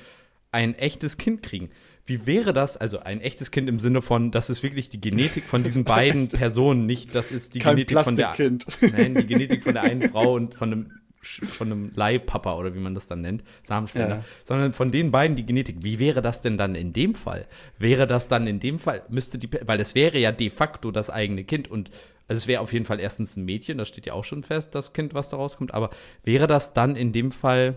ein 0.52 0.76
echtes 0.76 1.18
Kind 1.18 1.44
kriegen. 1.44 1.70
Wie 2.06 2.28
wäre 2.28 2.54
das, 2.54 2.78
also 2.78 3.00
ein 3.00 3.20
echtes 3.20 3.50
Kind 3.50 3.68
im 3.68 3.80
Sinne 3.80 4.02
von, 4.02 4.32
das 4.32 4.50
ist 4.50 4.62
wirklich 4.62 4.90
die 4.90 5.02
Genetik 5.02 5.46
von 5.46 5.64
diesen 5.64 5.84
beiden 5.86 6.28
Personen, 6.30 6.86
nicht 6.86 7.16
das 7.16 7.32
ist 7.32 7.56
die 7.56 7.60
Kein 7.60 7.78
Genetik 7.78 8.00
von 8.00 8.16
der 8.16 8.36
Nein, 8.82 9.16
die 9.16 9.26
Genetik 9.26 9.64
von 9.64 9.74
der 9.74 9.84
einen 9.84 10.10
Frau 10.10 10.36
und 10.36 10.54
von 10.54 10.72
einem 10.72 10.92
von 11.26 11.72
einem 11.72 11.92
Leihpapa 11.96 12.56
oder 12.56 12.76
wie 12.76 12.80
man 12.80 12.94
das 12.94 13.08
dann 13.08 13.22
nennt, 13.22 13.44
Samenspender, 13.64 14.18
ja. 14.18 14.24
sondern 14.44 14.74
von 14.74 14.92
den 14.92 15.10
beiden 15.10 15.36
die 15.36 15.46
Genetik. 15.46 15.78
Wie 15.80 15.98
wäre 15.98 16.22
das 16.22 16.42
denn 16.42 16.56
dann 16.56 16.76
in 16.76 16.94
dem 16.94 17.16
Fall? 17.16 17.48
Wäre 17.80 18.06
das 18.06 18.28
dann 18.28 18.46
in 18.46 18.60
dem 18.60 18.78
Fall, 18.78 19.02
müsste 19.10 19.40
die, 19.40 19.50
weil 19.66 19.80
es 19.80 19.96
wäre 19.96 20.20
ja 20.20 20.32
de 20.32 20.52
facto 20.52 20.92
das 20.92 21.10
eigene 21.10 21.44
Kind 21.44 21.70
und 21.70 21.90
also 22.28 22.38
es 22.38 22.48
wäre 22.48 22.62
auf 22.62 22.74
jeden 22.74 22.86
Fall 22.86 23.00
erstens 23.00 23.38
ein 23.38 23.46
Mädchen, 23.46 23.80
das 23.80 23.88
steht 23.88 24.06
ja 24.06 24.14
auch 24.14 24.24
schon 24.24 24.44
fest, 24.44 24.76
das 24.76 24.94
Kind, 24.94 25.14
was 25.16 25.30
da 25.30 25.38
rauskommt, 25.38 25.74
aber 25.74 25.90
wäre 26.24 26.48
das 26.48 26.74
dann 26.74 26.96
in 26.96 27.12
dem 27.12 27.32
Fall 27.32 27.76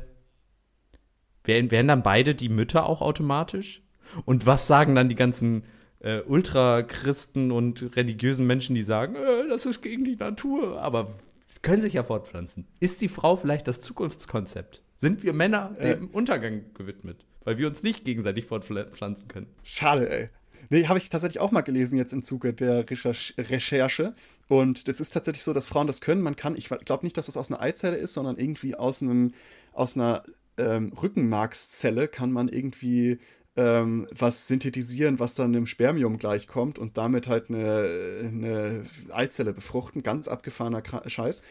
Wären, 1.49 1.71
wären 1.71 1.89
dann 1.89 2.03
beide 2.03 2.35
die 2.35 2.51
Mütter 2.51 2.87
auch 2.87 3.01
automatisch? 3.01 3.83
Und 4.27 4.47
was 4.47 4.67
sagen 4.67 4.95
dann 4.95 5.09
die 5.09 5.15
ganzen 5.15 5.65
äh, 6.01 6.21
Ultrachristen 6.21 7.51
und 7.51 7.97
religiösen 7.97 8.47
Menschen, 8.47 8.75
die 8.75 8.83
sagen, 8.83 9.17
äh, 9.17 9.49
das 9.49 9.65
ist 9.67 9.83
gegen 9.83 10.05
die 10.05 10.17
Natur, 10.17 10.81
aber 10.81 11.11
können 11.63 11.81
sich 11.81 11.95
ja 11.95 12.03
fortpflanzen. 12.03 12.67
Ist 12.81 13.01
die 13.01 13.09
Frau 13.09 13.37
vielleicht 13.37 13.67
das 13.67 13.81
Zukunftskonzept? 13.81 14.83
Sind 14.99 15.23
wir 15.23 15.33
Männer 15.33 15.75
äh. 15.79 15.97
dem. 15.97 16.09
Untergang 16.09 16.67
gewidmet, 16.75 17.25
weil 17.45 17.57
wir 17.57 17.67
uns 17.67 17.83
nicht 17.83 18.05
gegenseitig 18.05 18.45
fortpflanzen 18.45 19.29
können? 19.29 19.47
Schade, 19.63 20.11
ey. 20.11 20.29
Nee, 20.71 20.87
habe 20.87 20.99
ich 20.99 21.09
tatsächlich 21.09 21.41
auch 21.41 21.51
mal 21.51 21.63
gelesen 21.63 21.97
jetzt 21.97 22.13
im 22.13 22.23
Zuge 22.23 22.53
der 22.53 22.85
Recherche. 22.91 24.13
Und 24.49 24.87
das 24.87 25.01
ist 25.01 25.15
tatsächlich 25.15 25.43
so, 25.43 25.55
dass 25.55 25.67
Frauen 25.67 25.87
das 25.87 26.03
können. 26.03 26.21
Man 26.21 26.37
kann, 26.37 26.57
ich 26.57 26.69
glaube 26.69 27.07
nicht, 27.07 27.17
dass 27.17 27.25
das 27.25 27.39
aus 27.39 27.51
einer 27.51 27.63
Eizelle 27.63 27.97
ist, 27.97 28.13
sondern 28.13 28.37
irgendwie 28.37 28.75
aus 28.75 29.03
einem, 29.03 29.33
aus 29.73 29.97
einer 29.97 30.25
ähm, 30.59 30.93
Rückenmarkszelle 31.01 32.09
kann 32.09 32.33
man 32.33 32.49
irgendwie 32.49 33.19
ähm, 33.57 34.07
was 34.17 34.47
synthetisieren, 34.47 35.19
was 35.19 35.35
dann 35.35 35.55
einem 35.55 35.67
Spermium 35.67 36.19
gleichkommt 36.19 36.79
und 36.79 36.97
damit 36.97 37.27
halt 37.29 37.51
eine, 37.51 38.23
eine 38.25 38.85
Eizelle 39.11 39.53
befruchten. 39.53 40.03
Ganz 40.03 40.29
abgefahrener 40.29 40.83
Scheiß. 41.07 41.43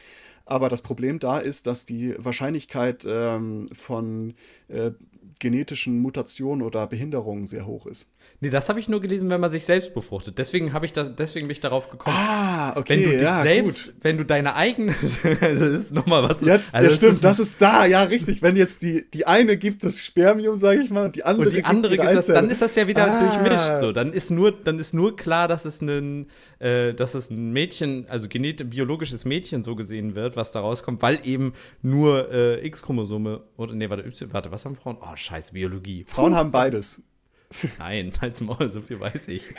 Aber 0.45 0.69
das 0.69 0.81
Problem 0.81 1.19
da 1.19 1.39
ist, 1.39 1.67
dass 1.67 1.85
die 1.85 2.15
Wahrscheinlichkeit 2.17 3.05
ähm, 3.05 3.67
von 3.73 4.35
äh, 4.69 4.91
genetischen 5.39 5.99
Mutationen 5.99 6.65
oder 6.65 6.87
Behinderungen 6.87 7.47
sehr 7.47 7.65
hoch 7.65 7.85
ist. 7.85 8.09
Nee, 8.39 8.51
das 8.51 8.69
habe 8.69 8.79
ich 8.79 8.87
nur 8.87 9.01
gelesen, 9.01 9.31
wenn 9.31 9.41
man 9.41 9.49
sich 9.49 9.65
selbst 9.65 9.95
befruchtet. 9.95 10.37
Deswegen 10.37 10.71
habe 10.71 10.85
ich 10.85 10.93
das, 10.93 11.15
deswegen 11.15 11.47
bin 11.47 11.53
ich 11.53 11.59
darauf 11.59 11.89
gekommen. 11.89 12.15
Ah, 12.15 12.77
okay. 12.77 12.93
Wenn 12.93 13.03
du 13.03 13.09
dich 13.09 13.21
ja, 13.23 13.41
selbst, 13.41 13.85
gut. 13.85 13.95
wenn 14.01 14.17
du 14.19 14.25
deine 14.25 14.55
eigene, 14.55 14.93
also 15.41 15.69
das 15.71 15.79
ist 15.79 15.91
nochmal 15.91 16.21
was. 16.21 16.41
Jetzt, 16.41 16.75
also 16.75 16.87
ja, 16.87 16.95
stimmt, 16.95 17.13
ist, 17.13 17.23
das 17.23 17.39
ist 17.39 17.55
da, 17.57 17.85
ja, 17.87 18.03
richtig. 18.03 18.43
Wenn 18.43 18.55
jetzt 18.55 18.83
die, 18.83 19.09
die 19.09 19.25
eine 19.25 19.57
gibt 19.57 19.83
das 19.83 19.99
Spermium, 19.99 20.59
sage 20.59 20.83
ich 20.83 20.91
mal, 20.91 21.05
und 21.05 21.15
die 21.15 21.23
andere, 21.23 21.47
und 21.47 21.55
die 21.55 21.65
andere 21.65 21.97
gibt, 21.97 22.03
gibt 22.03 22.15
das, 22.15 22.27
dann 22.27 22.51
ist 22.51 22.61
das 22.61 22.75
ja 22.75 22.87
wieder 22.87 23.11
ah. 23.11 23.19
durchmischt. 23.19 23.79
So, 23.79 23.91
dann 23.91 24.13
ist 24.13 24.29
nur, 24.29 24.51
dann 24.51 24.77
ist 24.77 24.93
nur 24.93 25.17
klar, 25.17 25.47
dass 25.47 25.65
es 25.65 25.81
ein, 25.81 26.27
äh, 26.59 26.93
dass 26.93 27.15
es 27.15 27.31
ein 27.31 27.51
Mädchen, 27.53 28.05
also 28.07 28.27
genet 28.27 28.69
biologisches 28.69 29.25
Mädchen 29.25 29.63
so 29.63 29.75
gesehen 29.75 30.13
wird, 30.13 30.35
was 30.35 30.51
da 30.51 30.59
rauskommt, 30.59 31.01
weil 31.01 31.19
eben 31.23 31.53
nur 31.81 32.31
äh, 32.31 32.63
X-Chromosome 32.67 33.41
oder 33.57 33.73
nee, 33.73 33.89
warte, 33.89 34.03
Y, 34.05 34.31
warte, 34.31 34.51
was 34.51 34.63
haben 34.63 34.75
Frauen? 34.75 34.97
Oh, 35.01 35.15
scheiße, 35.15 35.53
Biologie. 35.53 36.05
Frauen 36.07 36.35
haben 36.35 36.51
beides. 36.51 37.01
Nein, 37.79 38.11
halt's 38.21 38.41
Maul, 38.41 38.71
so 38.71 38.81
viel 38.81 38.99
weiß 38.99 39.27
ich. 39.29 39.49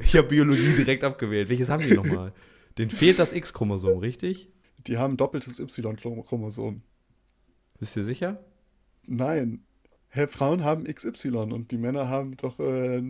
Ich 0.00 0.16
habe 0.16 0.28
Biologie 0.28 0.74
direkt 0.74 1.04
abgewählt. 1.04 1.48
Welches 1.48 1.68
haben 1.68 1.84
die 1.86 1.94
nochmal? 1.94 2.32
Den 2.78 2.88
fehlt 2.90 3.18
das 3.18 3.32
X-Chromosom, 3.32 3.98
richtig? 3.98 4.48
Die 4.86 4.96
haben 4.98 5.16
doppeltes 5.16 5.58
Y-Chromosom. 5.58 6.82
Bist 7.78 7.96
du 7.96 8.04
sicher? 8.04 8.42
Nein. 9.06 9.64
Hä, 10.08 10.26
Frauen 10.28 10.64
haben 10.64 10.84
XY 10.84 11.28
und 11.28 11.70
die 11.70 11.76
Männer 11.76 12.08
haben 12.08 12.36
doch 12.36 12.58
äh, 12.58 13.02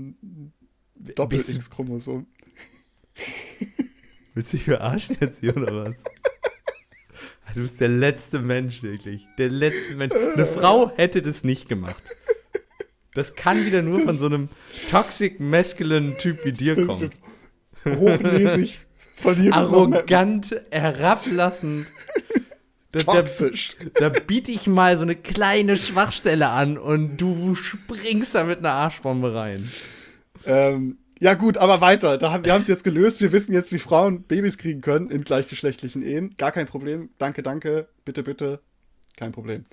Doppel-X-Chromosom. 0.96 2.26
Willst 4.34 4.52
du 4.52 4.56
dich 4.56 4.64
verarschen 4.64 5.16
jetzt 5.20 5.40
hier 5.40 5.56
oder 5.56 5.84
was? 5.84 6.02
Du 7.54 7.62
bist 7.62 7.80
der 7.80 7.88
letzte 7.88 8.40
Mensch, 8.40 8.82
wirklich. 8.82 9.26
Der 9.38 9.48
letzte 9.48 9.94
Mensch. 9.94 10.14
Eine 10.14 10.46
Frau 10.46 10.92
hätte 10.96 11.22
das 11.22 11.44
nicht 11.44 11.68
gemacht. 11.68 12.02
Das 13.14 13.34
kann 13.34 13.64
wieder 13.64 13.80
nur 13.80 14.00
von 14.00 14.16
so 14.16 14.26
einem 14.26 14.48
toxic 14.90 15.40
masculine 15.40 16.18
Typ 16.18 16.44
wie 16.44 16.52
dir 16.52 16.86
kommen. 16.86 17.10
Hochnäsig, 17.86 18.80
Arrogant, 19.52 20.54
herablassend. 20.70 21.86
Da, 22.92 23.00
Toxisch. 23.00 23.76
Da, 23.94 24.10
da 24.10 24.20
biete 24.20 24.52
ich 24.52 24.66
mal 24.66 24.96
so 24.96 25.02
eine 25.02 25.16
kleine 25.16 25.76
Schwachstelle 25.76 26.48
an 26.48 26.78
und 26.78 27.16
du 27.18 27.54
springst 27.54 28.34
da 28.34 28.44
mit 28.44 28.58
einer 28.58 28.72
Arschbombe 28.72 29.34
rein. 29.34 29.70
Ähm, 30.44 30.98
ja, 31.18 31.34
gut, 31.34 31.56
aber 31.56 31.80
weiter. 31.80 32.18
Da 32.18 32.32
haben, 32.32 32.44
wir 32.44 32.52
haben 32.52 32.62
es 32.62 32.68
jetzt 32.68 32.84
gelöst. 32.84 33.20
Wir 33.20 33.32
wissen 33.32 33.52
jetzt, 33.52 33.72
wie 33.72 33.78
Frauen 33.78 34.22
Babys 34.22 34.58
kriegen 34.58 34.80
können 34.80 35.10
in 35.10 35.24
gleichgeschlechtlichen 35.24 36.02
Ehen. 36.02 36.34
Gar 36.36 36.52
kein 36.52 36.66
Problem. 36.66 37.10
Danke, 37.18 37.42
danke. 37.42 37.88
Bitte, 38.04 38.22
bitte. 38.22 38.60
Kein 39.16 39.32
Problem. 39.32 39.64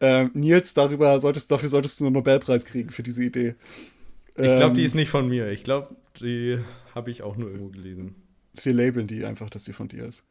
Ähm, 0.00 0.30
Nils, 0.34 0.74
darüber 0.74 1.20
solltest, 1.20 1.50
dafür 1.50 1.68
solltest 1.68 2.00
du 2.00 2.06
einen 2.06 2.14
Nobelpreis 2.14 2.64
kriegen 2.64 2.90
für 2.90 3.02
diese 3.02 3.22
Idee. 3.22 3.54
Ich 4.30 4.42
glaube, 4.42 4.64
ähm, 4.64 4.74
die 4.74 4.84
ist 4.84 4.94
nicht 4.94 5.10
von 5.10 5.28
mir. 5.28 5.48
Ich 5.50 5.62
glaube, 5.62 5.94
die 6.20 6.58
habe 6.94 7.10
ich 7.10 7.22
auch 7.22 7.36
nur 7.36 7.50
irgendwo 7.50 7.68
gelesen. 7.68 8.16
Wir 8.60 8.72
labeln 8.72 9.06
die 9.06 9.24
einfach, 9.24 9.50
dass 9.50 9.64
sie 9.64 9.72
von 9.72 9.88
dir 9.88 10.06
ist. 10.06 10.24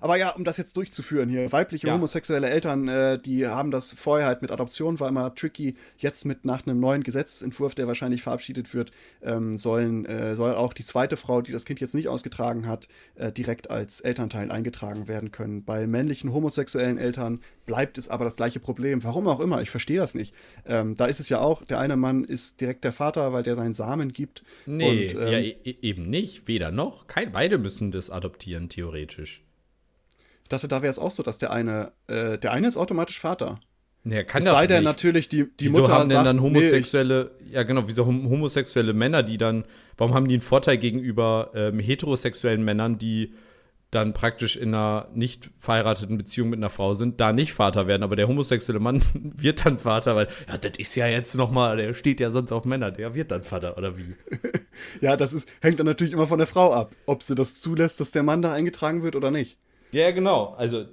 Aber 0.00 0.16
ja, 0.16 0.30
um 0.30 0.44
das 0.44 0.56
jetzt 0.56 0.76
durchzuführen 0.76 1.28
hier, 1.28 1.50
weibliche 1.52 1.86
ja. 1.86 1.94
homosexuelle 1.94 2.48
Eltern, 2.48 2.88
äh, 2.88 3.18
die 3.18 3.46
haben 3.46 3.70
das 3.70 3.92
vorher 3.92 4.26
halt 4.26 4.42
mit 4.42 4.50
Adoption, 4.50 5.00
war 5.00 5.08
immer 5.08 5.34
tricky. 5.34 5.74
Jetzt 5.96 6.24
mit 6.24 6.44
nach 6.44 6.66
einem 6.66 6.80
neuen 6.80 7.02
Gesetzentwurf, 7.02 7.74
der 7.74 7.86
wahrscheinlich 7.86 8.22
verabschiedet 8.22 8.74
wird, 8.74 8.90
ähm, 9.22 9.58
sollen, 9.58 10.04
äh, 10.06 10.36
soll 10.36 10.54
auch 10.54 10.72
die 10.72 10.84
zweite 10.84 11.16
Frau, 11.16 11.42
die 11.42 11.52
das 11.52 11.64
Kind 11.64 11.80
jetzt 11.80 11.94
nicht 11.94 12.08
ausgetragen 12.08 12.66
hat, 12.66 12.88
äh, 13.16 13.32
direkt 13.32 13.70
als 13.70 14.00
Elternteil 14.00 14.50
eingetragen 14.50 15.08
werden 15.08 15.30
können. 15.30 15.64
Bei 15.64 15.86
männlichen 15.86 16.32
homosexuellen 16.32 16.98
Eltern 16.98 17.40
bleibt 17.66 17.98
es 17.98 18.08
aber 18.08 18.24
das 18.24 18.36
gleiche 18.36 18.60
Problem. 18.60 19.04
Warum 19.04 19.28
auch 19.28 19.40
immer, 19.40 19.62
ich 19.62 19.70
verstehe 19.70 19.98
das 19.98 20.14
nicht. 20.14 20.34
Ähm, 20.66 20.96
da 20.96 21.06
ist 21.06 21.20
es 21.20 21.28
ja 21.28 21.40
auch, 21.40 21.64
der 21.64 21.78
eine 21.78 21.96
Mann 21.96 22.24
ist 22.24 22.60
direkt 22.60 22.84
der 22.84 22.92
Vater, 22.92 23.32
weil 23.32 23.42
der 23.42 23.54
seinen 23.54 23.74
Samen 23.74 24.12
gibt. 24.12 24.44
Nee, 24.66 25.08
und, 25.08 25.20
ähm, 25.20 25.28
ja, 25.28 25.38
e-, 25.38 25.56
eben 25.82 26.08
nicht, 26.10 26.48
weder 26.48 26.70
noch. 26.70 27.06
Kein, 27.06 27.32
beide 27.32 27.58
müssen 27.58 27.90
das 27.90 28.10
adoptieren, 28.10 28.68
theoretisch. 28.68 29.42
Ich 30.54 30.60
dachte, 30.62 30.68
da 30.68 30.82
wäre 30.82 30.90
es 30.90 30.98
auch 30.98 31.10
so, 31.10 31.22
dass 31.22 31.38
der 31.38 31.52
eine, 31.52 31.92
äh, 32.06 32.38
der 32.38 32.52
eine 32.52 32.68
ist 32.68 32.76
automatisch 32.76 33.20
Vater. 33.20 33.58
Nee, 34.06 34.22
kann 34.24 34.42
es 34.42 34.48
sei 34.48 34.66
denn 34.66 34.84
natürlich, 34.84 35.30
die, 35.30 35.46
die 35.58 35.66
wieso 35.66 35.80
Mutter 35.80 35.94
haben 35.94 36.10
denn 36.10 36.24
dann 36.24 36.42
homosexuelle, 36.42 37.32
nee, 37.40 37.54
ja 37.54 37.62
genau, 37.62 37.84
wieso 37.86 38.04
homosexuelle 38.04 38.92
Männer, 38.92 39.22
die 39.22 39.38
dann, 39.38 39.64
warum 39.96 40.12
haben 40.14 40.28
die 40.28 40.34
einen 40.34 40.42
Vorteil 40.42 40.76
gegenüber 40.76 41.52
ähm, 41.54 41.78
heterosexuellen 41.78 42.62
Männern, 42.62 42.98
die 42.98 43.32
dann 43.90 44.12
praktisch 44.12 44.56
in 44.56 44.74
einer 44.74 45.08
nicht 45.14 45.50
verheirateten 45.58 46.18
Beziehung 46.18 46.50
mit 46.50 46.58
einer 46.58 46.68
Frau 46.68 46.92
sind, 46.94 47.20
da 47.20 47.32
nicht 47.32 47.54
Vater 47.54 47.86
werden, 47.86 48.02
aber 48.02 48.16
der 48.16 48.28
homosexuelle 48.28 48.80
Mann 48.80 49.02
wird 49.14 49.64
dann 49.64 49.78
Vater, 49.78 50.16
weil, 50.16 50.28
ja, 50.48 50.58
das 50.58 50.72
ist 50.76 50.94
ja 50.96 51.06
jetzt 51.06 51.34
nochmal, 51.34 51.78
der 51.78 51.94
steht 51.94 52.20
ja 52.20 52.30
sonst 52.30 52.52
auf 52.52 52.66
Männer, 52.66 52.90
der 52.90 53.14
wird 53.14 53.30
dann 53.30 53.42
Vater, 53.42 53.78
oder 53.78 53.96
wie? 53.96 54.14
ja, 55.00 55.16
das 55.16 55.32
ist, 55.32 55.48
hängt 55.62 55.78
dann 55.78 55.86
natürlich 55.86 56.12
immer 56.12 56.26
von 56.26 56.38
der 56.38 56.48
Frau 56.48 56.74
ab, 56.74 56.94
ob 57.06 57.22
sie 57.22 57.34
das 57.34 57.60
zulässt, 57.60 58.00
dass 58.00 58.10
der 58.10 58.22
Mann 58.22 58.42
da 58.42 58.52
eingetragen 58.52 59.02
wird 59.02 59.16
oder 59.16 59.30
nicht. 59.30 59.56
Ja, 59.94 60.10
genau. 60.10 60.54
Also 60.56 60.86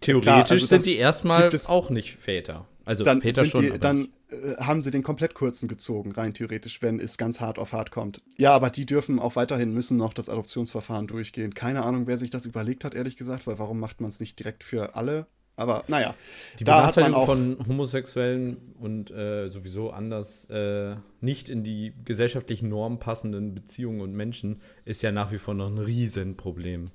theoretisch 0.00 0.24
Klar, 0.24 0.50
also 0.50 0.66
sind 0.66 0.86
die 0.86 0.96
erstmal 0.96 1.50
auch 1.66 1.90
nicht 1.90 2.16
Väter. 2.16 2.66
Also 2.84 3.04
dann 3.04 3.20
Väter 3.20 3.44
schon. 3.44 3.62
Die, 3.62 3.78
dann 3.78 4.08
äh, 4.30 4.56
haben 4.58 4.82
sie 4.82 4.90
den 4.90 5.02
komplett 5.02 5.34
kurzen 5.34 5.68
gezogen, 5.68 6.12
rein 6.12 6.34
theoretisch, 6.34 6.82
wenn 6.82 6.98
es 6.98 7.18
ganz 7.18 7.40
hart 7.40 7.58
auf 7.58 7.72
hart 7.72 7.90
kommt. 7.90 8.22
Ja, 8.38 8.52
aber 8.52 8.70
die 8.70 8.86
dürfen 8.86 9.18
auch 9.18 9.36
weiterhin, 9.36 9.72
müssen 9.72 9.96
noch 9.96 10.14
das 10.14 10.28
Adoptionsverfahren 10.28 11.06
durchgehen. 11.06 11.54
Keine 11.54 11.84
Ahnung, 11.84 12.06
wer 12.06 12.16
sich 12.16 12.30
das 12.30 12.46
überlegt 12.46 12.84
hat, 12.84 12.94
ehrlich 12.94 13.16
gesagt, 13.16 13.46
weil 13.46 13.58
warum 13.58 13.78
macht 13.78 14.00
man 14.00 14.08
es 14.08 14.18
nicht 14.18 14.38
direkt 14.38 14.64
für 14.64 14.96
alle? 14.96 15.26
Aber 15.54 15.84
naja. 15.86 16.14
Die 16.58 16.64
Benachteiligung 16.64 17.26
von 17.26 17.58
Homosexuellen 17.68 18.56
und 18.80 19.10
äh, 19.10 19.50
sowieso 19.50 19.90
anders 19.90 20.46
äh, 20.46 20.96
nicht 21.20 21.50
in 21.50 21.62
die 21.62 21.92
gesellschaftlichen 22.04 22.68
Normen 22.70 22.98
passenden 22.98 23.54
Beziehungen 23.54 24.00
und 24.00 24.12
Menschen 24.14 24.62
ist 24.86 25.02
ja 25.02 25.12
nach 25.12 25.30
wie 25.30 25.38
vor 25.38 25.52
noch 25.52 25.68
ein 25.68 25.78
Riesenproblem. 25.78 26.86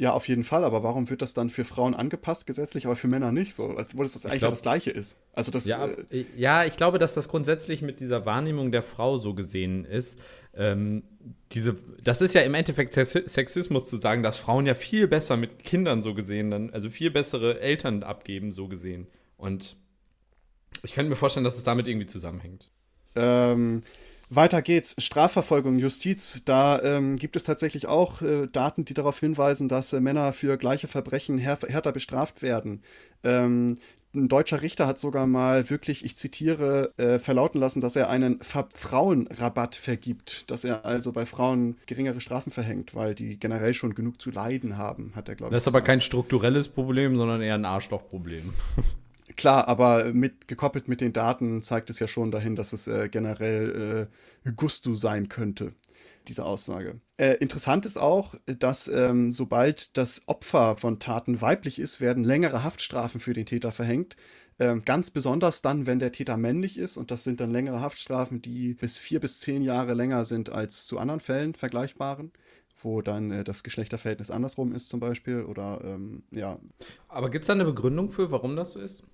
Ja, 0.00 0.14
auf 0.14 0.28
jeden 0.28 0.44
Fall, 0.44 0.64
aber 0.64 0.82
warum 0.82 1.10
wird 1.10 1.20
das 1.20 1.34
dann 1.34 1.50
für 1.50 1.62
Frauen 1.62 1.94
angepasst 1.94 2.46
gesetzlich, 2.46 2.86
aber 2.86 2.96
für 2.96 3.06
Männer 3.06 3.32
nicht 3.32 3.52
so? 3.52 3.66
Also, 3.76 3.98
wo 3.98 4.02
das 4.02 4.24
eigentlich 4.24 4.38
glaub, 4.38 4.52
das 4.52 4.62
Gleiche 4.62 4.90
ist. 4.90 5.18
Also 5.34 5.52
das, 5.52 5.66
ja, 5.66 5.88
äh, 6.10 6.24
ja, 6.38 6.64
ich 6.64 6.78
glaube, 6.78 6.98
dass 6.98 7.12
das 7.12 7.28
grundsätzlich 7.28 7.82
mit 7.82 8.00
dieser 8.00 8.24
Wahrnehmung 8.24 8.72
der 8.72 8.82
Frau 8.82 9.18
so 9.18 9.34
gesehen 9.34 9.84
ist. 9.84 10.18
Ähm, 10.54 11.02
diese, 11.52 11.76
das 12.02 12.22
ist 12.22 12.34
ja 12.34 12.40
im 12.40 12.54
Endeffekt 12.54 12.94
Sexismus 12.94 13.90
zu 13.90 13.98
sagen, 13.98 14.22
dass 14.22 14.38
Frauen 14.38 14.64
ja 14.64 14.74
viel 14.74 15.06
besser 15.06 15.36
mit 15.36 15.64
Kindern 15.64 16.00
so 16.00 16.14
gesehen, 16.14 16.50
dann, 16.50 16.70
also 16.70 16.88
viel 16.88 17.10
bessere 17.10 17.60
Eltern 17.60 18.02
abgeben, 18.02 18.52
so 18.52 18.68
gesehen. 18.68 19.06
Und 19.36 19.76
ich 20.82 20.94
könnte 20.94 21.10
mir 21.10 21.16
vorstellen, 21.16 21.44
dass 21.44 21.58
es 21.58 21.62
damit 21.62 21.86
irgendwie 21.86 22.06
zusammenhängt. 22.06 22.70
Ähm, 23.16 23.82
weiter 24.30 24.62
geht's. 24.62 24.96
Strafverfolgung, 24.98 25.78
Justiz. 25.78 26.42
Da 26.44 26.80
ähm, 26.82 27.16
gibt 27.16 27.36
es 27.36 27.44
tatsächlich 27.44 27.86
auch 27.86 28.22
äh, 28.22 28.46
Daten, 28.46 28.84
die 28.84 28.94
darauf 28.94 29.18
hinweisen, 29.20 29.68
dass 29.68 29.92
äh, 29.92 30.00
Männer 30.00 30.32
für 30.32 30.56
gleiche 30.56 30.88
Verbrechen 30.88 31.38
här 31.38 31.58
härter 31.68 31.92
bestraft 31.92 32.40
werden. 32.40 32.82
Ähm, 33.22 33.78
ein 34.12 34.28
deutscher 34.28 34.60
Richter 34.62 34.88
hat 34.88 34.98
sogar 34.98 35.26
mal 35.28 35.70
wirklich, 35.70 36.04
ich 36.04 36.16
zitiere, 36.16 36.92
äh, 36.96 37.20
verlauten 37.20 37.60
lassen, 37.60 37.80
dass 37.80 37.94
er 37.94 38.10
einen 38.10 38.40
Ver 38.40 38.68
Frauenrabatt 38.74 39.76
vergibt, 39.76 40.50
dass 40.50 40.64
er 40.64 40.84
also 40.84 41.12
bei 41.12 41.26
Frauen 41.26 41.76
geringere 41.86 42.20
Strafen 42.20 42.50
verhängt, 42.50 42.94
weil 42.94 43.14
die 43.14 43.38
generell 43.38 43.72
schon 43.72 43.94
genug 43.94 44.20
zu 44.20 44.30
leiden 44.30 44.76
haben, 44.76 45.12
hat 45.14 45.28
er, 45.28 45.36
glaube 45.36 45.52
ich. 45.52 45.56
Das 45.56 45.64
ist 45.64 45.68
aber 45.68 45.80
kein 45.80 46.00
strukturelles 46.00 46.68
Problem, 46.68 47.16
sondern 47.16 47.40
eher 47.40 47.54
ein 47.54 47.64
Arschlochproblem. 47.64 48.52
Klar, 49.40 49.68
aber 49.68 50.12
mit, 50.12 50.48
gekoppelt 50.48 50.86
mit 50.86 51.00
den 51.00 51.14
Daten 51.14 51.62
zeigt 51.62 51.88
es 51.88 51.98
ja 51.98 52.06
schon 52.06 52.30
dahin, 52.30 52.56
dass 52.56 52.74
es 52.74 52.86
äh, 52.86 53.08
generell 53.08 54.10
äh, 54.44 54.52
Gusto 54.52 54.94
sein 54.94 55.30
könnte, 55.30 55.72
diese 56.28 56.44
Aussage. 56.44 57.00
Äh, 57.16 57.36
interessant 57.36 57.86
ist 57.86 57.96
auch, 57.96 58.34
dass 58.44 58.86
ähm, 58.86 59.32
sobald 59.32 59.96
das 59.96 60.28
Opfer 60.28 60.76
von 60.76 60.98
Taten 60.98 61.40
weiblich 61.40 61.78
ist, 61.78 62.02
werden 62.02 62.22
längere 62.22 62.64
Haftstrafen 62.64 63.18
für 63.18 63.32
den 63.32 63.46
Täter 63.46 63.72
verhängt. 63.72 64.14
Ähm, 64.58 64.84
ganz 64.84 65.10
besonders 65.10 65.62
dann, 65.62 65.86
wenn 65.86 66.00
der 66.00 66.12
Täter 66.12 66.36
männlich 66.36 66.76
ist, 66.76 66.98
und 66.98 67.10
das 67.10 67.24
sind 67.24 67.40
dann 67.40 67.50
längere 67.50 67.80
Haftstrafen, 67.80 68.42
die 68.42 68.74
bis 68.74 68.98
vier 68.98 69.20
bis 69.20 69.40
zehn 69.40 69.62
Jahre 69.62 69.94
länger 69.94 70.26
sind 70.26 70.50
als 70.50 70.84
zu 70.84 70.98
anderen 70.98 71.20
Fällen 71.20 71.54
vergleichbaren 71.54 72.30
wo 72.82 73.02
dann 73.02 73.30
äh, 73.30 73.44
das 73.44 73.62
Geschlechterverhältnis 73.62 74.30
andersrum 74.30 74.72
ist 74.74 74.88
zum 74.88 75.00
Beispiel 75.00 75.42
oder 75.42 75.82
ähm, 75.84 76.22
ja. 76.30 76.58
Aber 77.08 77.28
gibt 77.28 77.42
es 77.42 77.46
da 77.46 77.52
eine 77.52 77.66
Begründung 77.66 78.10
für, 78.10 78.30
warum 78.30 78.56
das 78.56 78.72
so 78.72 78.80
ist? 78.80 79.04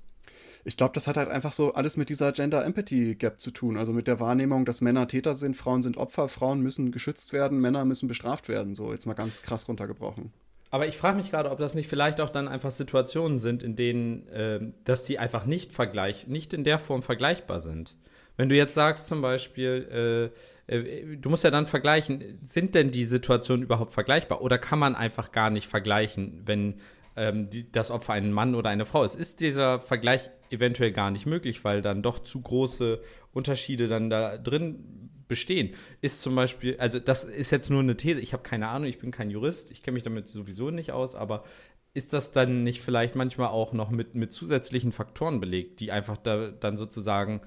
Ich 0.67 0.77
glaube, 0.77 0.93
das 0.95 1.07
hat 1.07 1.17
halt 1.17 1.29
einfach 1.29 1.53
so 1.53 1.75
alles 1.75 1.97
mit 1.97 2.09
dieser 2.09 2.33
Gender 2.33 2.65
Empathy 2.65 3.15
Gap 3.15 3.41
zu 3.41 3.53
tun. 3.53 3.77
Also 3.77 3.93
mit 3.93 4.09
der 4.09 4.19
Wahrnehmung, 4.19 4.65
dass 4.65 4.81
Männer 4.81 5.07
Täter 5.07 5.37
sind, 5.37 5.57
Frauen 5.57 5.83
sind 5.83 5.97
Opfer, 5.97 6.29
Frauen 6.29 6.61
müssen 6.61 6.91
geschützt 6.91 7.33
werden, 7.33 7.61
Männer 7.61 7.85
müssen 7.85 8.09
bestraft 8.09 8.49
werden. 8.49 8.75
So, 8.75 8.93
jetzt 8.93 9.07
mal 9.07 9.15
ganz 9.15 9.43
krass 9.43 9.69
runtergebrochen. 9.69 10.33
Aber 10.73 10.89
ich 10.89 10.97
frage 10.97 11.19
mich 11.19 11.31
gerade, 11.31 11.53
ob 11.53 11.59
das 11.59 11.77
nicht 11.77 11.87
vielleicht 11.87 12.21
auch 12.21 12.31
dann 12.31 12.49
einfach 12.49 12.73
Situationen 12.73 13.39
sind, 13.39 13.63
in 13.63 13.77
denen, 13.77 14.27
äh, 14.29 14.61
dass 14.83 15.05
die 15.05 15.21
einfach 15.21 15.47
nicht 15.47 15.73
vergleich, 15.73 16.27
nicht 16.27 16.53
in 16.53 16.65
der 16.65 16.81
Form 16.81 17.05
vergleichbar 17.05 17.61
sind. 17.61 17.97
Wenn 18.37 18.49
du 18.49 18.57
jetzt 18.57 18.75
sagst 18.75 19.07
zum 19.07 19.23
Beispiel, 19.23 20.33
äh, 20.69 20.77
äh, 20.77 21.17
du 21.17 21.31
musst 21.31 21.45
ja 21.45 21.53
dann 21.53 21.67
vergleichen, 21.67 22.41
sind 22.45 22.75
denn 22.75 22.91
die 22.91 23.05
Situationen 23.05 23.63
überhaupt 23.63 23.93
vergleichbar? 23.93 24.43
Oder 24.43 24.59
kann 24.59 24.81
man 24.81 24.97
einfach 24.97 25.31
gar 25.31 25.51
nicht 25.51 25.69
vergleichen, 25.69 26.43
wenn 26.45 26.81
ähm, 27.17 27.49
die, 27.51 27.71
das 27.71 27.91
Opfer 27.91 28.13
ein 28.13 28.33
Mann 28.33 28.55
oder 28.55 28.71
eine 28.71 28.85
Frau 28.85 29.03
ist. 29.05 29.15
Ist 29.15 29.41
dieser 29.41 29.81
Vergleich 29.81 30.31
eventuell 30.51 30.93
gar 30.93 31.11
nicht 31.11 31.27
möglich, 31.27 31.65
weil 31.65 31.83
dann 31.83 32.03
doch 32.03 32.19
zu 32.19 32.41
große 32.41 33.01
Unterschiede 33.33 33.89
dann 33.89 34.11
da 34.11 34.39
drin 34.39 35.11
bestehen. 35.29 35.75
Ist 36.01 36.23
zum 36.23 36.35
Beispiel, 36.35 36.77
also 36.79 36.99
das 36.99 37.25
ist 37.25 37.51
jetzt 37.51 37.71
nur 37.71 37.81
eine 37.81 37.97
These, 37.97 38.21
ich 38.21 38.33
habe 38.33 38.43
keine 38.43 38.69
Ahnung, 38.69 38.89
ich 38.89 38.99
bin 38.99 39.11
kein 39.11 39.31
Jurist, 39.31 39.71
ich 39.71 39.83
kenne 39.83 39.95
mich 39.95 40.05
damit 40.05 40.29
sowieso 40.29 40.71
nicht 40.71 40.93
aus, 40.93 41.15
aber 41.15 41.45
ist 41.95 42.13
das 42.13 42.33
dann 42.33 42.63
nicht 42.63 42.83
vielleicht 42.83 43.17
manchmal 43.17 43.49
auch 43.49 43.73
noch 43.73 43.91
mit, 43.91 44.15
mit 44.15 44.33
zusätzlichen 44.33 44.93
Faktoren 44.93 45.41
belegt, 45.41 45.81
die 45.81 45.93
einfach 45.93 46.19
da 46.19 46.49
dann 46.51 46.77
sozusagen 46.77 47.41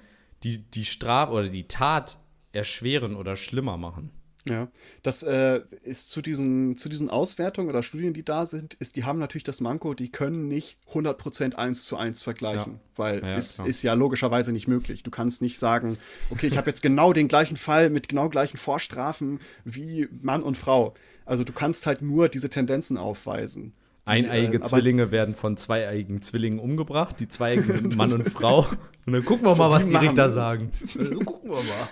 die, 0.44 0.70
die 0.72 0.86
Strafe 0.86 1.34
oder 1.34 1.50
die 1.50 1.68
Tat 1.68 2.20
erschweren 2.52 3.16
oder 3.16 3.36
schlimmer 3.36 3.78
machen? 3.78 4.12
Ja, 4.50 4.68
das 5.04 5.24
äh, 5.24 5.62
ist 5.84 6.10
zu 6.10 6.22
diesen, 6.22 6.76
zu 6.76 6.90
diesen 6.90 7.10
Auswertungen 7.10 7.70
oder 7.70 7.84
Studien, 7.84 8.14
die 8.14 8.24
da 8.24 8.46
sind, 8.46 8.74
ist, 8.76 8.96
die 8.96 9.04
haben 9.04 9.20
natürlich 9.20 9.44
das 9.44 9.62
Manko, 9.62 9.94
die 9.94 10.12
können 10.12 10.48
nicht 10.48 10.78
100% 10.92 11.56
eins 11.56 11.86
zu 11.86 11.98
eins 11.98 12.24
vergleichen, 12.24 12.74
ja. 12.74 12.80
weil 12.96 13.22
ja, 13.22 13.38
es 13.38 13.60
ist 13.60 13.84
ja 13.84 13.94
logischerweise 13.94 14.52
nicht 14.52 14.68
möglich. 14.68 15.04
Du 15.04 15.12
kannst 15.12 15.42
nicht 15.42 15.60
sagen, 15.60 15.98
okay, 16.32 16.48
ich 16.48 16.58
habe 16.58 16.70
jetzt 16.70 16.82
genau 16.82 17.14
den 17.14 17.28
gleichen 17.28 17.58
Fall 17.58 17.90
mit 17.90 18.10
genau 18.10 18.30
gleichen 18.30 18.58
Vorstrafen 18.58 19.40
wie 19.64 20.08
Mann 20.22 20.44
und 20.44 20.58
Frau. 20.58 20.94
Also 21.26 21.44
du 21.44 21.54
kannst 21.54 21.86
halt 21.86 22.02
nur 22.02 22.28
diese 22.28 22.50
Tendenzen 22.50 22.98
aufweisen. 22.98 23.74
Eineige 24.06 24.58
äh, 24.58 24.62
Zwillinge 24.62 25.12
werden 25.12 25.36
von 25.36 25.56
zweieigen 25.58 26.22
Zwillingen 26.24 26.60
umgebracht. 26.60 27.20
Die 27.20 27.28
zweieigen 27.28 27.72
sind 27.72 27.96
Mann 27.96 28.12
und 28.12 28.28
Frau. 28.32 28.68
Und 29.06 29.14
dann 29.14 29.24
gucken 29.24 29.46
wir 29.46 29.56
so 29.56 29.62
mal, 29.62 29.70
was 29.70 29.88
die 29.88 29.96
Richter 29.96 30.32
sagen. 30.32 30.72
Also 30.98 31.20
gucken 31.20 31.50
wir 31.50 31.58
mal. 31.58 31.90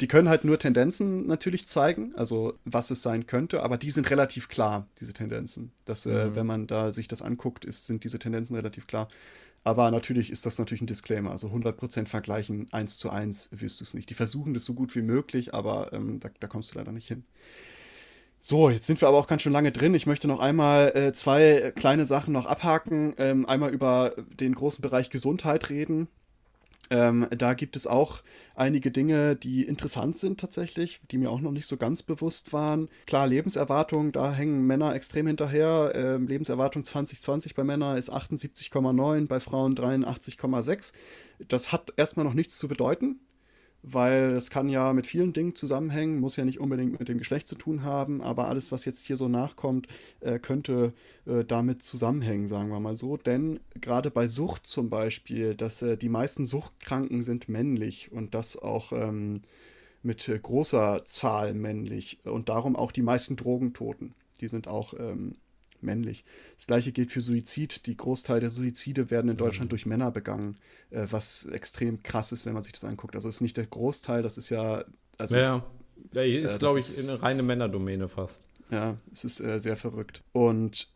Die 0.00 0.08
können 0.08 0.30
halt 0.30 0.44
nur 0.44 0.58
Tendenzen 0.58 1.26
natürlich 1.26 1.68
zeigen, 1.68 2.14
also 2.14 2.54
was 2.64 2.90
es 2.90 3.02
sein 3.02 3.26
könnte, 3.26 3.62
aber 3.62 3.76
die 3.76 3.90
sind 3.90 4.08
relativ 4.08 4.48
klar, 4.48 4.86
diese 4.98 5.12
Tendenzen. 5.12 5.72
Dass, 5.84 6.06
äh, 6.06 6.08
mhm. 6.08 6.16
äh, 6.16 6.36
wenn 6.36 6.46
man 6.46 6.66
da 6.66 6.90
sich 6.92 7.06
das 7.06 7.20
anguckt, 7.20 7.66
ist, 7.66 7.84
sind 7.86 8.02
diese 8.02 8.18
Tendenzen 8.18 8.56
relativ 8.56 8.86
klar. 8.86 9.08
Aber 9.62 9.90
natürlich 9.90 10.30
ist 10.30 10.46
das 10.46 10.58
natürlich 10.58 10.82
ein 10.82 10.86
Disclaimer. 10.86 11.30
Also 11.30 11.48
100% 11.48 12.06
vergleichen, 12.06 12.68
eins 12.72 12.98
zu 12.98 13.10
eins 13.10 13.48
wirst 13.50 13.80
du 13.80 13.84
es 13.84 13.94
nicht. 13.94 14.08
Die 14.08 14.14
versuchen 14.14 14.54
das 14.54 14.64
so 14.64 14.74
gut 14.74 14.94
wie 14.94 15.02
möglich, 15.02 15.52
aber 15.54 15.92
ähm, 15.92 16.18
da, 16.20 16.30
da, 16.38 16.46
kommst 16.46 16.74
du 16.74 16.78
leider 16.78 16.92
nicht 16.92 17.08
hin. 17.08 17.24
So, 18.40 18.68
jetzt 18.68 18.86
sind 18.86 19.00
wir 19.00 19.08
aber 19.08 19.16
auch 19.16 19.26
ganz 19.26 19.40
schön 19.40 19.54
lange 19.54 19.72
drin. 19.72 19.94
Ich 19.94 20.06
möchte 20.06 20.28
noch 20.28 20.38
einmal 20.38 20.94
äh, 20.94 21.12
zwei 21.14 21.72
kleine 21.76 22.04
Sachen 22.04 22.32
noch 22.32 22.44
abhaken. 22.44 23.14
Ähm, 23.16 23.46
einmal 23.46 23.70
über 23.70 24.14
den 24.38 24.54
großen 24.54 24.82
Bereich 24.82 25.08
Gesundheit 25.08 25.70
reden. 25.70 26.08
Ähm, 26.90 27.26
da 27.30 27.54
gibt 27.54 27.76
es 27.76 27.86
auch 27.86 28.22
einige 28.54 28.90
Dinge, 28.90 29.36
die 29.36 29.64
interessant 29.64 30.18
sind 30.18 30.38
tatsächlich, 30.38 31.00
die 31.10 31.18
mir 31.18 31.30
auch 31.30 31.40
noch 31.40 31.50
nicht 31.50 31.66
so 31.66 31.76
ganz 31.76 32.02
bewusst 32.02 32.52
waren. 32.52 32.88
Klar, 33.06 33.26
Lebenserwartung, 33.26 34.12
da 34.12 34.32
hängen 34.32 34.66
Männer 34.66 34.94
extrem 34.94 35.26
hinterher. 35.26 35.92
Ähm, 35.94 36.26
Lebenserwartung 36.26 36.84
2020 36.84 37.54
bei 37.54 37.64
Männern 37.64 37.96
ist 37.96 38.12
78,9, 38.12 39.26
bei 39.26 39.40
Frauen 39.40 39.74
83,6. 39.74 40.92
Das 41.48 41.72
hat 41.72 41.92
erstmal 41.96 42.24
noch 42.24 42.34
nichts 42.34 42.58
zu 42.58 42.68
bedeuten 42.68 43.20
weil 43.86 44.32
es 44.34 44.48
kann 44.48 44.70
ja 44.70 44.94
mit 44.94 45.06
vielen 45.06 45.34
Dingen 45.34 45.54
zusammenhängen, 45.54 46.18
muss 46.18 46.36
ja 46.36 46.44
nicht 46.44 46.58
unbedingt 46.58 46.98
mit 46.98 47.08
dem 47.08 47.18
Geschlecht 47.18 47.46
zu 47.46 47.54
tun 47.54 47.82
haben, 47.82 48.22
aber 48.22 48.48
alles, 48.48 48.72
was 48.72 48.86
jetzt 48.86 49.06
hier 49.06 49.16
so 49.16 49.28
nachkommt, 49.28 49.88
äh, 50.20 50.38
könnte 50.38 50.94
äh, 51.26 51.44
damit 51.44 51.82
zusammenhängen, 51.82 52.48
sagen 52.48 52.70
wir 52.70 52.80
mal 52.80 52.96
so. 52.96 53.18
Denn 53.18 53.60
gerade 53.78 54.10
bei 54.10 54.26
Sucht 54.26 54.66
zum 54.66 54.88
Beispiel, 54.88 55.54
dass 55.54 55.82
äh, 55.82 55.98
die 55.98 56.08
meisten 56.08 56.46
Suchtkranken 56.46 57.22
sind 57.22 57.50
männlich 57.50 58.10
und 58.10 58.34
das 58.34 58.56
auch 58.56 58.92
ähm, 58.92 59.42
mit 60.02 60.30
großer 60.42 61.04
Zahl 61.04 61.52
männlich 61.52 62.18
und 62.24 62.48
darum 62.48 62.76
auch 62.76 62.90
die 62.90 63.02
meisten 63.02 63.36
Drogentoten. 63.36 64.14
Die 64.40 64.48
sind 64.48 64.66
auch 64.66 64.94
ähm, 64.98 65.36
männlich. 65.84 66.24
Das 66.56 66.66
gleiche 66.66 66.92
gilt 66.92 67.10
für 67.10 67.20
Suizid. 67.20 67.86
Die 67.86 67.96
Großteil 67.96 68.40
der 68.40 68.50
Suizide 68.50 69.10
werden 69.10 69.30
in 69.30 69.36
Deutschland 69.36 69.68
mhm. 69.68 69.70
durch 69.70 69.86
Männer 69.86 70.10
begangen, 70.10 70.56
äh, 70.90 71.06
was 71.10 71.46
extrem 71.46 72.02
krass 72.02 72.32
ist, 72.32 72.46
wenn 72.46 72.54
man 72.54 72.62
sich 72.62 72.72
das 72.72 72.84
anguckt. 72.84 73.14
Also 73.14 73.28
es 73.28 73.36
ist 73.36 73.40
nicht 73.40 73.56
der 73.56 73.66
Großteil, 73.66 74.22
das 74.22 74.38
ist 74.38 74.50
ja. 74.50 74.84
Also, 75.18 75.36
ja, 75.36 75.64
ja. 76.12 76.22
ja 76.22 76.42
ist, 76.44 76.56
äh, 76.56 76.58
glaube 76.58 76.78
ich, 76.78 76.98
eine 76.98 77.22
reine 77.22 77.42
Männerdomäne 77.42 78.08
fast. 78.08 78.46
Ja, 78.70 78.96
es 79.12 79.24
ist 79.24 79.40
äh, 79.40 79.60
sehr 79.60 79.76
verrückt. 79.76 80.22
Und 80.32 80.88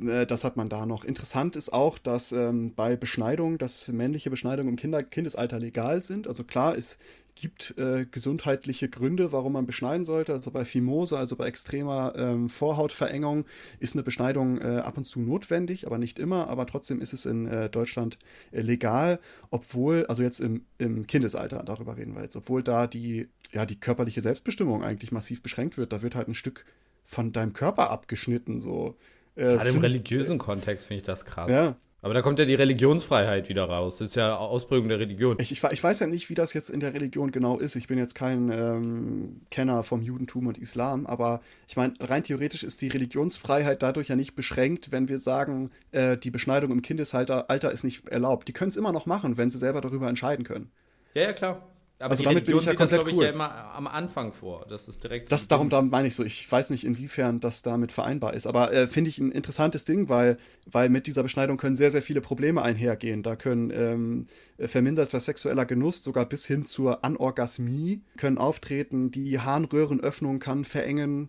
äh, 0.00 0.26
das 0.26 0.44
hat 0.44 0.56
man 0.56 0.68
da 0.68 0.86
noch. 0.86 1.04
Interessant 1.04 1.56
ist 1.56 1.72
auch, 1.72 1.98
dass 1.98 2.32
ähm, 2.32 2.74
bei 2.74 2.96
Beschneidung, 2.96 3.58
dass 3.58 3.88
männliche 3.88 4.30
Beschneidungen 4.30 4.70
im 4.70 4.76
Kinder 4.76 5.02
Kindesalter 5.02 5.58
legal 5.58 6.02
sind. 6.02 6.28
Also 6.28 6.44
klar 6.44 6.74
ist 6.74 6.98
gibt 7.40 7.76
äh, 7.78 8.04
gesundheitliche 8.10 8.88
Gründe, 8.88 9.32
warum 9.32 9.52
man 9.52 9.66
beschneiden 9.66 10.04
sollte. 10.04 10.32
Also 10.32 10.50
bei 10.50 10.64
Phimose, 10.64 11.16
also 11.16 11.36
bei 11.36 11.46
extremer 11.46 12.14
ähm, 12.16 12.48
Vorhautverengung, 12.48 13.44
ist 13.78 13.94
eine 13.94 14.02
Beschneidung 14.02 14.60
äh, 14.60 14.78
ab 14.78 14.98
und 14.98 15.06
zu 15.06 15.20
notwendig, 15.20 15.86
aber 15.86 15.98
nicht 15.98 16.18
immer. 16.18 16.48
Aber 16.48 16.66
trotzdem 16.66 17.00
ist 17.00 17.12
es 17.12 17.26
in 17.26 17.46
äh, 17.46 17.70
Deutschland 17.70 18.18
äh, 18.50 18.60
legal, 18.60 19.20
obwohl, 19.50 20.06
also 20.06 20.22
jetzt 20.22 20.40
im, 20.40 20.64
im 20.78 21.06
Kindesalter, 21.06 21.62
darüber 21.64 21.96
reden 21.96 22.14
wir 22.14 22.22
jetzt, 22.22 22.36
obwohl 22.36 22.62
da 22.62 22.86
die, 22.86 23.28
ja, 23.52 23.64
die 23.64 23.78
körperliche 23.78 24.20
Selbstbestimmung 24.20 24.82
eigentlich 24.82 25.12
massiv 25.12 25.42
beschränkt 25.42 25.78
wird. 25.78 25.92
Da 25.92 26.02
wird 26.02 26.14
halt 26.14 26.28
ein 26.28 26.34
Stück 26.34 26.64
von 27.04 27.32
deinem 27.32 27.52
Körper 27.52 27.90
abgeschnitten, 27.90 28.60
so. 28.60 28.96
Äh, 29.36 29.42
Gerade 29.42 29.70
im 29.70 29.78
religiösen 29.78 30.38
Kontext 30.38 30.86
finde 30.86 30.98
ich 30.98 31.06
das 31.06 31.24
krass. 31.24 31.50
Ja, 31.50 31.76
aber 32.00 32.14
da 32.14 32.22
kommt 32.22 32.38
ja 32.38 32.44
die 32.44 32.54
Religionsfreiheit 32.54 33.48
wieder 33.48 33.64
raus. 33.64 33.98
Das 33.98 34.10
ist 34.10 34.14
ja 34.14 34.36
Ausprägung 34.36 34.88
der 34.88 35.00
Religion. 35.00 35.36
Ich, 35.40 35.50
ich, 35.50 35.62
ich, 35.64 35.82
weiß 35.82 35.98
ja 35.98 36.06
nicht, 36.06 36.30
wie 36.30 36.34
das 36.34 36.52
jetzt 36.52 36.70
in 36.70 36.78
der 36.78 36.94
Religion 36.94 37.32
genau 37.32 37.58
ist. 37.58 37.74
Ich 37.74 37.88
bin 37.88 37.98
jetzt 37.98 38.14
kein 38.14 38.50
ähm, 38.50 39.40
Kenner 39.50 39.82
vom 39.82 40.02
Judentum 40.02 40.46
und 40.46 40.58
Islam, 40.58 41.06
aber 41.06 41.40
ich 41.66 41.76
meine, 41.76 41.94
rein 42.00 42.22
theoretisch 42.22 42.62
ist 42.62 42.80
die 42.82 42.88
Religionsfreiheit 42.88 43.82
dadurch 43.82 44.08
ja 44.08 44.16
nicht 44.16 44.36
beschränkt, 44.36 44.92
wenn 44.92 45.08
wir 45.08 45.18
sagen, 45.18 45.70
äh, 45.90 46.16
die 46.16 46.30
Beschneidung 46.30 46.70
im 46.70 46.82
Kindesalter 46.82 47.50
Alter 47.50 47.72
ist 47.72 47.82
nicht 47.82 48.06
erlaubt. 48.08 48.46
Die 48.46 48.52
können 48.52 48.70
es 48.70 48.76
immer 48.76 48.92
noch 48.92 49.06
machen, 49.06 49.36
wenn 49.36 49.50
sie 49.50 49.58
selber 49.58 49.80
darüber 49.80 50.08
entscheiden 50.08 50.44
können. 50.44 50.70
Ja, 51.14 51.22
ja, 51.22 51.32
klar. 51.32 51.66
Aber 52.00 52.12
also 52.12 52.22
damit 52.22 52.46
Religion 52.46 52.60
bin 52.60 52.60
ich 52.60 52.66
ja 52.66 52.74
komplett 52.74 53.00
das, 53.00 53.12
cool. 53.12 53.22
ich, 53.24 53.28
ja 53.28 53.34
immer 53.34 53.74
am 53.74 53.88
Anfang 53.88 54.32
vor. 54.32 54.66
Das 54.68 54.86
ist 54.86 55.02
direkt. 55.02 55.32
Das 55.32 55.48
darum, 55.48 55.68
darum 55.68 55.90
meine 55.90 56.06
ich 56.06 56.14
so. 56.14 56.22
Ich 56.22 56.50
weiß 56.50 56.70
nicht, 56.70 56.84
inwiefern 56.84 57.40
das 57.40 57.62
damit 57.62 57.90
vereinbar 57.90 58.34
ist. 58.34 58.46
Aber 58.46 58.72
äh, 58.72 58.86
finde 58.86 59.10
ich 59.10 59.18
ein 59.18 59.32
interessantes 59.32 59.84
Ding, 59.84 60.08
weil, 60.08 60.36
weil 60.64 60.90
mit 60.90 61.08
dieser 61.08 61.24
Beschneidung 61.24 61.56
können 61.56 61.74
sehr, 61.74 61.90
sehr 61.90 62.02
viele 62.02 62.20
Probleme 62.20 62.62
einhergehen. 62.62 63.24
Da 63.24 63.34
können 63.34 63.70
ähm, 63.70 64.26
verminderter 64.66 65.20
sexueller 65.20 65.64
Genuss 65.64 66.02
sogar 66.02 66.26
bis 66.26 66.46
hin 66.46 66.64
zur 66.64 67.04
Anorgasmie 67.04 68.02
können 68.16 68.38
auftreten. 68.38 69.12
Die 69.12 69.38
Harnröhrenöffnung 69.38 70.40
kann 70.40 70.64
verengen 70.64 71.28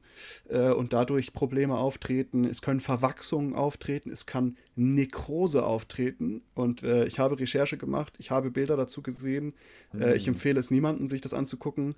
äh, 0.50 0.72
und 0.72 0.94
dadurch 0.94 1.34
Probleme 1.34 1.78
auftreten. 1.78 2.46
Es 2.46 2.62
können 2.62 2.80
Verwachsungen 2.80 3.54
auftreten. 3.54 4.10
Es 4.10 4.26
kann 4.26 4.58
Nekrose 4.76 5.64
auftreten. 5.64 6.42
Und 6.56 6.82
äh, 6.82 7.06
ich 7.06 7.20
habe 7.20 7.40
Recherche 7.40 7.78
gemacht. 7.78 8.16
Ich 8.18 8.32
habe 8.32 8.50
Bilder 8.50 8.76
dazu 8.76 9.04
gesehen. 9.04 9.54
Mhm. 9.92 10.14
ich 10.14 10.28
empfehle 10.28 10.60
es 10.60 10.72
niemandem, 10.72 11.08
sich 11.08 11.22
das 11.22 11.34
anzugucken. 11.34 11.96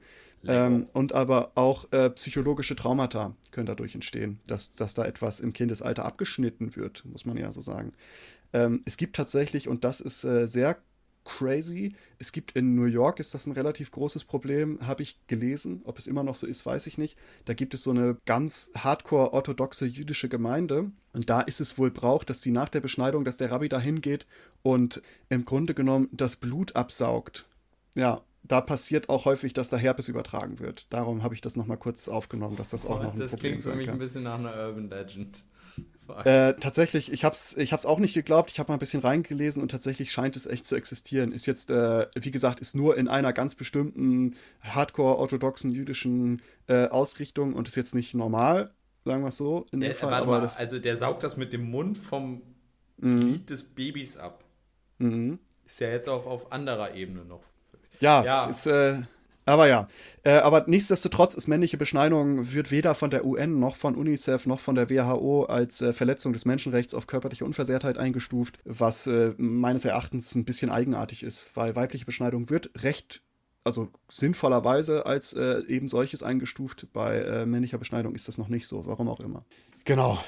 Ähm, 0.48 0.88
und 0.94 1.14
aber 1.14 1.52
auch 1.56 1.92
äh, 1.92 2.10
psychologische 2.10 2.76
Traumata 2.76 3.36
können 3.52 3.68
dadurch 3.68 3.94
entstehen, 3.96 4.40
dass, 4.48 4.74
dass 4.74 4.94
da 4.94 5.06
etwas 5.06 5.40
im 5.40 5.54
Kindesalter 5.54 6.04
abgeschnitten 6.04 6.76
wird, 6.76 7.06
muss 7.06 7.26
man 7.26 7.38
ja 7.38 7.52
so 7.52 7.62
sagen. 7.62 7.94
Ähm, 8.54 8.82
es 8.86 8.98
gibt 8.98 9.16
tatsächlich, 9.16 9.68
und 9.68 9.84
das 9.84 10.02
ist 10.02 10.24
äh, 10.24 10.48
sehr 10.48 10.78
crazy. 11.24 11.94
Es 12.20 12.32
gibt 12.32 12.54
in 12.54 12.76
New 12.76 12.86
York, 12.86 13.20
ist 13.20 13.34
das 13.34 13.46
ein 13.48 13.54
relativ 13.54 13.92
großes 13.92 14.24
Problem, 14.24 14.80
habe 14.86 15.04
ich 15.04 15.20
gelesen. 15.28 15.82
Ob 15.86 15.98
es 15.98 16.08
immer 16.08 16.24
noch 16.24 16.36
so 16.36 16.48
ist, 16.48 16.66
weiß 16.66 16.88
ich 16.88 16.98
nicht. 16.98 17.18
Da 17.46 17.54
gibt 17.54 17.74
es 17.74 17.84
so 17.84 17.92
eine 17.92 18.18
ganz 18.26 18.72
hardcore 18.76 19.34
orthodoxe 19.34 19.86
jüdische 19.86 20.30
Gemeinde. 20.30 20.92
Und 21.14 21.30
da 21.30 21.42
ist 21.42 21.62
es 21.62 21.78
wohl 21.78 21.92
Brauch, 21.92 22.24
dass 22.24 22.42
die 22.42 22.52
nach 22.52 22.70
der 22.70 22.80
Beschneidung, 22.80 23.24
dass 23.24 23.38
der 23.38 23.52
Rabbi 23.52 23.70
da 23.70 23.80
hingeht 23.80 24.26
und 24.64 25.02
im 25.30 25.46
Grunde 25.46 25.74
genommen 25.74 26.10
das 26.12 26.36
Blut 26.36 26.76
absaugt. 26.76 27.46
Ja, 27.96 28.22
da 28.44 28.62
passiert 28.62 29.10
auch 29.10 29.26
häufig, 29.26 29.54
dass 29.54 29.70
da 29.70 29.78
Herpes 29.78 30.08
übertragen 30.08 30.60
wird. 30.60 30.92
Darum 30.92 31.24
habe 31.24 31.36
ich 31.36 31.42
das 31.42 31.56
nochmal 31.56 31.78
kurz 31.78 32.08
aufgenommen, 32.08 32.56
dass 32.56 32.70
das 32.70 32.86
auch 32.86 33.00
oh, 33.00 33.04
noch 33.04 33.14
ein 33.14 33.20
das 33.20 33.32
Problem 33.32 33.54
kann. 33.54 33.60
Das 33.60 33.64
klingt 33.64 33.76
für 33.76 33.76
mich 33.76 33.90
ein 33.90 34.00
bisschen 34.00 34.24
nach 34.24 34.40
einer 34.40 34.56
Urban 34.56 34.90
Legend. 34.90 35.44
Äh, 36.26 36.56
tatsächlich, 36.56 37.12
ich 37.12 37.24
habe 37.24 37.36
es 37.36 37.56
ich 37.58 37.74
hab's 37.74 37.86
auch 37.86 38.00
nicht 38.00 38.14
geglaubt. 38.14 38.52
Ich 38.52 38.60
habe 38.60 38.70
mal 38.72 38.76
ein 38.76 38.80
bisschen 38.80 39.02
reingelesen 39.02 39.62
und 39.62 39.72
tatsächlich 39.72 40.12
scheint 40.12 40.36
es 40.36 40.46
echt 40.46 40.66
zu 40.66 40.76
existieren. 40.76 41.32
Ist 41.32 41.46
jetzt, 41.46 41.72
äh, 41.72 42.08
wie 42.16 42.32
gesagt, 42.32 42.60
ist 42.60 42.76
nur 42.76 42.98
in 42.98 43.08
einer 43.08 43.34
ganz 43.34 43.56
bestimmten 43.56 44.36
hardcore-orthodoxen 44.62 45.72
jüdischen 45.72 46.42
äh, 46.68 46.88
Ausrichtung 46.88 47.54
und 47.54 47.68
ist 47.68 47.76
jetzt 47.76 47.96
nicht 47.96 48.14
normal, 48.14 48.72
sagen 49.06 49.22
wir 49.22 49.30
es 49.30 49.38
so. 49.38 49.66
In 49.72 49.80
dem 49.82 49.94
Fall, 49.94 50.14
aber 50.14 50.40
mal, 50.40 50.50
also 50.58 50.80
der 50.80 50.98
saugt 50.98 51.24
das 51.24 51.38
mit 51.38 51.54
dem 51.54 51.70
Mund 51.70 51.98
vom 51.98 52.42
mhm. 52.98 53.20
Glied 53.20 53.50
des 53.50 53.64
Babys 53.64 54.18
ab. 54.18 54.44
Mhm. 54.98 55.40
Ist 55.66 55.80
ja 55.80 55.90
jetzt 55.90 56.10
auch 56.10 56.26
auf 56.26 56.52
anderer 56.52 56.94
Ebene 56.96 57.24
noch. 57.24 57.44
Ja, 58.02 58.24
ja. 58.24 58.50
ist 58.50 58.66
äh, 58.66 59.02
aber 59.46 59.68
ja, 59.68 59.88
äh, 60.24 60.32
aber 60.32 60.66
nichtsdestotrotz 60.68 61.34
ist 61.34 61.48
männliche 61.48 61.78
Beschneidung 61.78 62.54
wird 62.54 62.72
weder 62.72 62.96
von 62.96 63.10
der 63.10 63.26
UN 63.26 63.60
noch 63.60 63.76
von 63.76 63.96
UNICEF 63.96 64.46
noch 64.46 64.60
von 64.60 64.76
der 64.76 64.90
WHO 64.90 65.44
als 65.44 65.82
äh, 65.82 65.94
Verletzung 65.94 66.34
des 66.34 66.46
Menschenrechts 66.46 66.94
auf 66.94 67.08
körperliche 67.08 67.46
Unversehrtheit 67.46 67.98
eingestuft, 67.98 68.60
was 68.66 69.08
äh, 69.08 69.34
meines 69.38 69.86
Erachtens 69.86 70.36
ein 70.36 70.46
bisschen 70.46 70.70
eigenartig 70.70 71.24
ist, 71.24 71.52
weil 71.56 71.76
weibliche 71.76 72.06
Beschneidung 72.06 72.50
wird 72.50 72.72
recht 72.84 73.22
also 73.64 73.90
sinnvollerweise 74.10 75.06
als 75.06 75.34
äh, 75.34 75.64
eben 75.68 75.88
solches 75.88 76.24
eingestuft. 76.24 76.88
Bei 76.94 77.18
äh, 77.18 77.46
männlicher 77.46 77.78
Beschneidung 77.78 78.16
ist 78.16 78.28
das 78.28 78.38
noch 78.38 78.48
nicht 78.48 78.68
so, 78.68 78.86
warum 78.88 79.08
auch 79.08 79.20
immer. 79.20 79.46
Genau, 79.84 80.20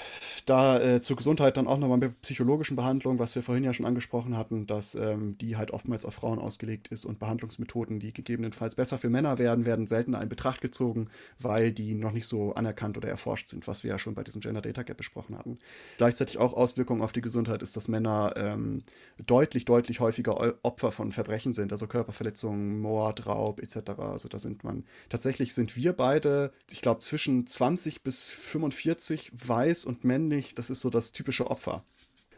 da 0.45 0.79
äh, 0.81 1.01
zur 1.01 1.15
Gesundheit 1.15 1.57
dann 1.57 1.67
auch 1.67 1.77
nochmal 1.77 1.97
mit 1.97 2.21
psychologischen 2.21 2.75
Behandlung, 2.75 3.19
was 3.19 3.35
wir 3.35 3.41
vorhin 3.41 3.63
ja 3.63 3.73
schon 3.73 3.85
angesprochen 3.85 4.37
hatten, 4.37 4.67
dass 4.67 4.95
ähm, 4.95 5.37
die 5.37 5.55
halt 5.55 5.71
oftmals 5.71 6.05
auf 6.05 6.15
Frauen 6.15 6.39
ausgelegt 6.39 6.89
ist 6.89 7.05
und 7.05 7.19
Behandlungsmethoden, 7.19 7.99
die 7.99 8.13
gegebenenfalls 8.13 8.75
besser 8.75 8.97
für 8.97 9.09
Männer 9.09 9.37
werden, 9.39 9.65
werden 9.65 9.87
seltener 9.87 10.21
in 10.21 10.29
Betracht 10.29 10.61
gezogen, 10.61 11.07
weil 11.39 11.71
die 11.71 11.93
noch 11.93 12.11
nicht 12.11 12.27
so 12.27 12.53
anerkannt 12.55 12.97
oder 12.97 13.07
erforscht 13.07 13.47
sind, 13.47 13.67
was 13.67 13.83
wir 13.83 13.91
ja 13.91 13.99
schon 13.99 14.15
bei 14.15 14.23
diesem 14.23 14.41
Gender 14.41 14.61
Data 14.61 14.83
Gap 14.83 14.97
besprochen 14.97 15.37
hatten. 15.37 15.59
Gleichzeitig 15.97 16.37
auch 16.37 16.53
Auswirkungen 16.53 17.01
auf 17.01 17.13
die 17.13 17.21
Gesundheit 17.21 17.61
ist, 17.61 17.77
dass 17.77 17.87
Männer 17.87 18.33
ähm, 18.35 18.83
deutlich, 19.25 19.65
deutlich 19.65 19.99
häufiger 19.99 20.55
Opfer 20.63 20.91
von 20.91 21.11
Verbrechen 21.11 21.53
sind, 21.53 21.71
also 21.71 21.87
Körperverletzungen, 21.87 22.81
Mord, 22.81 23.25
Raub 23.27 23.61
etc. 23.61 23.91
Also 23.97 24.27
da 24.27 24.39
sind 24.39 24.63
man, 24.63 24.83
tatsächlich 25.09 25.53
sind 25.53 25.77
wir 25.77 25.93
beide, 25.93 26.51
ich 26.69 26.81
glaube, 26.81 26.99
zwischen 26.99 27.47
20 27.47 28.03
bis 28.03 28.29
45 28.29 29.31
weiß 29.47 29.85
und 29.85 30.03
männlich 30.03 30.55
das 30.55 30.69
ist 30.69 30.81
so 30.81 30.89
das 30.89 31.11
typische 31.11 31.49
Opfer. 31.49 31.83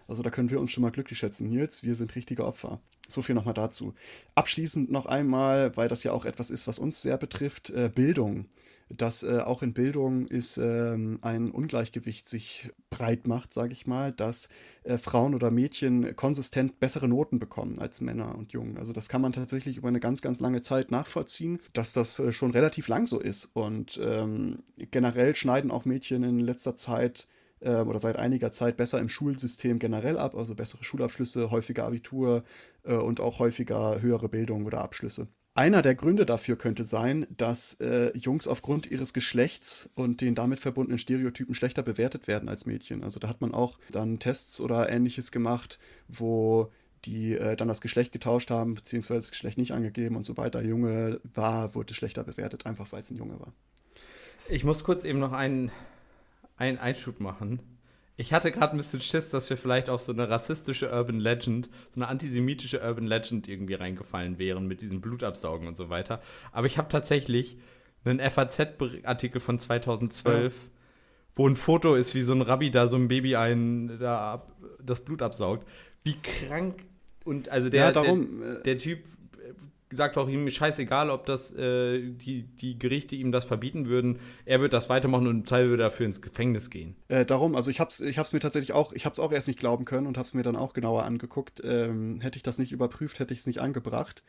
Also 0.07 0.21
da 0.21 0.29
können 0.29 0.49
wir 0.49 0.59
uns 0.59 0.71
schon 0.71 0.83
mal 0.83 0.91
glücklich 0.91 1.17
schätzen. 1.19 1.49
Nils, 1.49 1.83
wir 1.83 1.95
sind 1.95 2.15
richtige 2.15 2.45
Opfer. 2.45 2.79
So 3.07 3.21
viel 3.21 3.35
nochmal 3.35 3.53
dazu. 3.53 3.93
Abschließend 4.35 4.91
noch 4.91 5.05
einmal, 5.05 5.75
weil 5.77 5.87
das 5.87 6.03
ja 6.03 6.11
auch 6.11 6.25
etwas 6.25 6.49
ist, 6.49 6.67
was 6.67 6.79
uns 6.79 7.01
sehr 7.01 7.17
betrifft, 7.17 7.69
äh, 7.71 7.89
Bildung. 7.93 8.45
Dass 8.97 9.23
äh, 9.23 9.39
auch 9.39 9.61
in 9.63 9.73
Bildung 9.73 10.27
ist 10.27 10.57
ähm, 10.57 11.19
ein 11.21 11.51
Ungleichgewicht 11.51 12.29
sich 12.29 12.69
breit 12.89 13.27
macht, 13.27 13.53
sage 13.53 13.73
ich 13.73 13.87
mal, 13.87 14.11
dass 14.11 14.49
äh, 14.83 14.97
Frauen 14.97 15.33
oder 15.33 15.51
Mädchen 15.51 16.15
konsistent 16.15 16.79
bessere 16.79 17.07
Noten 17.07 17.39
bekommen 17.39 17.79
als 17.79 18.01
Männer 18.01 18.35
und 18.37 18.53
Jungen. 18.53 18.77
Also 18.77 18.93
das 18.93 19.09
kann 19.09 19.21
man 19.21 19.33
tatsächlich 19.33 19.77
über 19.77 19.87
eine 19.87 19.99
ganz, 19.99 20.21
ganz 20.21 20.39
lange 20.39 20.61
Zeit 20.61 20.91
nachvollziehen, 20.91 21.59
dass 21.73 21.93
das 21.93 22.19
äh, 22.19 22.31
schon 22.31 22.51
relativ 22.51 22.87
lang 22.87 23.05
so 23.07 23.19
ist. 23.19 23.45
Und 23.53 23.99
ähm, 24.03 24.63
generell 24.91 25.35
schneiden 25.35 25.71
auch 25.71 25.85
Mädchen 25.85 26.23
in 26.23 26.39
letzter 26.39 26.75
Zeit 26.75 27.27
äh, 27.59 27.75
oder 27.75 27.99
seit 27.99 28.15
einiger 28.15 28.51
Zeit 28.51 28.77
besser 28.77 28.99
im 28.99 29.09
Schulsystem 29.09 29.79
generell 29.79 30.17
ab, 30.17 30.35
also 30.35 30.55
bessere 30.55 30.83
Schulabschlüsse, 30.83 31.51
häufiger 31.51 31.85
Abitur 31.85 32.43
äh, 32.83 32.93
und 32.93 33.19
auch 33.19 33.39
häufiger 33.39 34.01
höhere 34.01 34.29
Bildung 34.29 34.65
oder 34.65 34.81
Abschlüsse. 34.81 35.27
Einer 35.57 35.81
der 35.81 35.95
Gründe 35.95 36.25
dafür 36.25 36.57
könnte 36.57 36.83
sein, 36.83 37.27
dass 37.29 37.75
äh, 37.79 38.11
Jungs 38.17 38.45
aufgrund 38.45 38.91
ihres 38.91 39.13
Geschlechts 39.13 39.89
und 39.95 40.19
den 40.19 40.35
damit 40.35 40.59
verbundenen 40.59 40.99
Stereotypen 40.99 41.55
schlechter 41.55 41.81
bewertet 41.81 42.27
werden 42.27 42.49
als 42.49 42.65
Mädchen. 42.65 43.05
Also 43.05 43.21
da 43.21 43.29
hat 43.29 43.39
man 43.39 43.53
auch 43.53 43.79
dann 43.89 44.19
Tests 44.19 44.59
oder 44.59 44.89
ähnliches 44.89 45.31
gemacht, 45.31 45.79
wo 46.09 46.73
die 47.05 47.35
äh, 47.35 47.55
dann 47.55 47.69
das 47.69 47.79
Geschlecht 47.79 48.11
getauscht 48.11 48.51
haben, 48.51 48.75
beziehungsweise 48.75 49.21
das 49.21 49.31
Geschlecht 49.31 49.57
nicht 49.57 49.71
angegeben 49.71 50.17
und 50.17 50.25
sobald 50.25 50.55
der 50.55 50.65
Junge 50.65 51.21
war, 51.33 51.73
wurde 51.73 51.93
schlechter 51.93 52.25
bewertet, 52.25 52.65
einfach 52.65 52.91
weil 52.91 53.01
es 53.01 53.09
ein 53.09 53.17
Junge 53.17 53.39
war. 53.39 53.53
Ich 54.49 54.65
muss 54.65 54.83
kurz 54.83 55.05
eben 55.05 55.19
noch 55.19 55.31
einen 55.31 55.71
einen 56.57 56.77
Einschub 56.77 57.19
machen. 57.19 57.59
Ich 58.17 58.31
hatte 58.31 58.51
gerade 58.51 58.73
ein 58.73 58.77
bisschen 58.77 59.01
Schiss, 59.01 59.29
dass 59.29 59.49
wir 59.49 59.57
vielleicht 59.57 59.89
auf 59.89 60.01
so 60.01 60.13
eine 60.13 60.29
rassistische 60.29 60.89
Urban 60.89 61.19
Legend, 61.19 61.69
so 61.93 62.01
eine 62.01 62.07
antisemitische 62.07 62.81
Urban 62.81 63.07
Legend 63.07 63.47
irgendwie 63.49 63.73
reingefallen 63.73 64.39
wären 64.39 64.67
mit 64.67 64.81
diesem 64.81 65.01
Blutabsaugen 65.01 65.67
und 65.67 65.75
so 65.75 65.89
weiter. 65.89 66.21
Aber 66.51 66.67
ich 66.67 66.77
habe 66.77 66.87
tatsächlich 66.87 67.57
einen 68.05 68.19
FAZ-Artikel 68.19 69.41
von 69.41 69.59
2012, 69.59 70.53
ja. 70.53 70.69
wo 71.35 71.47
ein 71.47 71.55
Foto 71.55 71.95
ist, 71.95 72.15
wie 72.15 72.21
so 72.21 72.33
ein 72.33 72.41
Rabbi 72.41 72.71
da 72.71 72.87
so 72.87 72.95
ein 72.95 73.07
Baby 73.07 73.35
ein, 73.35 73.97
da 73.99 74.47
das 74.81 75.03
Blut 75.03 75.21
absaugt. 75.21 75.67
Wie 76.03 76.15
krank 76.21 76.85
und 77.25 77.49
also 77.49 77.69
der, 77.69 77.85
ja, 77.85 77.91
darum, 77.91 78.39
der, 78.39 78.59
äh, 78.59 78.63
der 78.63 78.77
Typ 78.77 78.99
sagt 79.95 80.17
auch 80.17 80.27
ihm 80.27 80.49
scheißegal, 80.49 81.09
ob 81.09 81.25
das 81.25 81.51
äh, 81.53 82.01
die, 82.11 82.43
die 82.43 82.77
Gerichte 82.77 83.15
ihm 83.15 83.31
das 83.31 83.45
verbieten 83.45 83.87
würden. 83.87 84.19
Er 84.45 84.61
wird 84.61 84.73
das 84.73 84.89
weitermachen 84.89 85.27
und 85.27 85.39
im 85.39 85.45
Teil 85.45 85.69
würde 85.69 85.83
dafür 85.83 86.05
ins 86.05 86.21
Gefängnis 86.21 86.69
gehen. 86.69 86.95
Äh, 87.07 87.25
darum, 87.25 87.55
also 87.55 87.71
ich 87.71 87.79
habe 87.79 87.89
es 87.89 88.01
ich 88.01 88.17
hab's 88.17 88.33
mir 88.33 88.39
tatsächlich 88.39 88.73
auch, 88.73 88.93
ich 88.93 89.05
habe 89.05 89.13
es 89.13 89.19
auch 89.19 89.31
erst 89.31 89.47
nicht 89.47 89.59
glauben 89.59 89.85
können 89.85 90.07
und 90.07 90.17
habe 90.17 90.27
es 90.27 90.33
mir 90.33 90.43
dann 90.43 90.55
auch 90.55 90.73
genauer 90.73 91.03
angeguckt. 91.03 91.61
Ähm, 91.63 92.21
hätte 92.21 92.37
ich 92.37 92.43
das 92.43 92.57
nicht 92.57 92.71
überprüft, 92.71 93.19
hätte 93.19 93.33
ich 93.33 93.41
es 93.41 93.47
nicht 93.47 93.59
angebracht. 93.59 94.23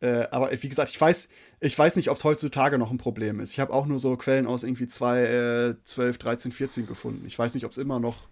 Äh, 0.00 0.26
aber 0.30 0.50
wie 0.50 0.68
gesagt, 0.68 0.90
ich 0.90 1.00
weiß, 1.00 1.28
ich 1.60 1.78
weiß 1.78 1.96
nicht, 1.96 2.10
ob 2.10 2.16
es 2.16 2.24
heutzutage 2.24 2.78
noch 2.78 2.90
ein 2.90 2.98
Problem 2.98 3.38
ist. 3.40 3.52
Ich 3.52 3.60
habe 3.60 3.72
auch 3.72 3.86
nur 3.86 4.00
so 4.00 4.16
Quellen 4.16 4.46
aus 4.46 4.64
irgendwie 4.64 4.88
2, 4.88 5.76
12, 5.84 6.18
13, 6.18 6.52
14 6.52 6.86
gefunden. 6.86 7.24
Ich 7.26 7.38
weiß 7.38 7.54
nicht, 7.54 7.64
ob 7.64 7.72
es 7.72 7.78
immer 7.78 8.00
noch 8.00 8.28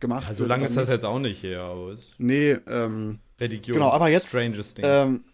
gemacht 0.00 0.28
ja, 0.28 0.34
so 0.34 0.44
lange 0.44 0.66
ist 0.66 0.76
das 0.76 0.88
jetzt 0.88 1.04
auch 1.04 1.18
nicht 1.18 1.40
hier. 1.40 1.60
Aber 1.60 1.94
nee, 2.18 2.52
ähm, 2.66 3.20
Religion. 3.40 3.74
Genau, 3.74 3.90
aber 3.90 4.08
jetzt. 4.08 4.28
Strangest 4.28 4.78
Ding. 4.78 4.84
Ähm, 4.86 5.24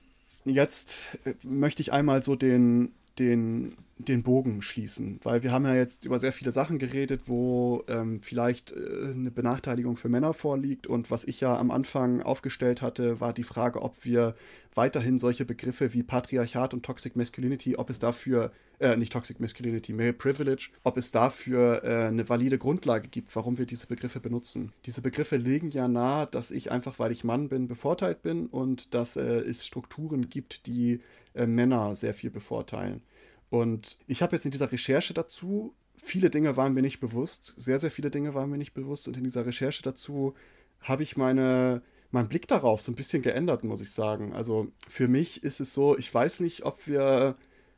jetzt 0.44 1.18
äh, 1.24 1.34
möchte 1.42 1.82
ich 1.82 1.92
einmal 1.92 2.22
so 2.22 2.36
den, 2.36 2.92
den, 3.18 3.74
den 4.04 4.22
Bogen 4.22 4.62
schließen, 4.62 5.20
weil 5.22 5.42
wir 5.42 5.52
haben 5.52 5.64
ja 5.64 5.74
jetzt 5.74 6.04
über 6.04 6.18
sehr 6.18 6.32
viele 6.32 6.52
Sachen 6.52 6.78
geredet, 6.78 7.22
wo 7.26 7.84
ähm, 7.88 8.20
vielleicht 8.22 8.72
äh, 8.72 9.12
eine 9.12 9.30
Benachteiligung 9.30 9.96
für 9.96 10.08
Männer 10.08 10.32
vorliegt. 10.32 10.86
Und 10.86 11.10
was 11.10 11.24
ich 11.24 11.40
ja 11.40 11.56
am 11.56 11.70
Anfang 11.70 12.22
aufgestellt 12.22 12.82
hatte, 12.82 13.20
war 13.20 13.32
die 13.32 13.42
Frage, 13.42 13.82
ob 13.82 14.04
wir 14.04 14.34
weiterhin 14.74 15.18
solche 15.18 15.44
Begriffe 15.44 15.92
wie 15.92 16.02
Patriarchat 16.02 16.74
und 16.74 16.84
Toxic 16.84 17.16
Masculinity, 17.16 17.76
ob 17.76 17.90
es 17.90 17.98
dafür, 17.98 18.52
äh, 18.78 18.96
nicht 18.96 19.12
Toxic 19.12 19.40
Masculinity, 19.40 19.92
Male 19.92 20.12
Privilege, 20.12 20.70
ob 20.84 20.96
es 20.96 21.10
dafür 21.10 21.82
äh, 21.84 22.06
eine 22.06 22.28
valide 22.28 22.58
Grundlage 22.58 23.08
gibt, 23.08 23.34
warum 23.34 23.58
wir 23.58 23.66
diese 23.66 23.86
Begriffe 23.86 24.20
benutzen. 24.20 24.72
Diese 24.86 25.02
Begriffe 25.02 25.36
legen 25.36 25.70
ja 25.70 25.88
nahe, 25.88 26.26
dass 26.26 26.50
ich 26.50 26.70
einfach, 26.70 26.98
weil 26.98 27.12
ich 27.12 27.24
Mann 27.24 27.48
bin, 27.48 27.68
bevorteilt 27.68 28.22
bin 28.22 28.46
und 28.46 28.94
dass 28.94 29.16
äh, 29.16 29.22
es 29.22 29.66
Strukturen 29.66 30.28
gibt, 30.28 30.66
die 30.66 31.00
äh, 31.34 31.46
Männer 31.46 31.94
sehr 31.94 32.14
viel 32.14 32.30
bevorteilen. 32.30 33.02
Und 33.50 33.98
ich 34.06 34.22
habe 34.22 34.36
jetzt 34.36 34.44
in 34.44 34.52
dieser 34.52 34.72
Recherche 34.72 35.12
dazu, 35.12 35.74
viele 35.96 36.30
Dinge 36.30 36.56
waren 36.56 36.72
mir 36.72 36.82
nicht 36.82 37.00
bewusst, 37.00 37.54
sehr, 37.58 37.78
sehr 37.80 37.90
viele 37.90 38.10
Dinge 38.10 38.34
waren 38.34 38.48
mir 38.48 38.58
nicht 38.58 38.74
bewusst 38.74 39.08
und 39.08 39.16
in 39.16 39.24
dieser 39.24 39.44
Recherche 39.44 39.82
dazu 39.82 40.34
habe 40.80 41.02
ich 41.02 41.16
meine 41.16 41.82
mein 42.10 42.28
Blick 42.28 42.48
darauf 42.48 42.80
so 42.80 42.90
ein 42.92 42.96
bisschen 42.96 43.22
geändert, 43.22 43.64
muss 43.64 43.80
ich 43.80 43.92
sagen. 43.92 44.32
Also 44.32 44.68
für 44.88 45.08
mich 45.08 45.42
ist 45.42 45.60
es 45.60 45.74
so, 45.74 45.96
ich 45.96 46.12
weiß 46.12 46.40
nicht, 46.40 46.64
ob 46.64 46.86
wir, 46.86 47.36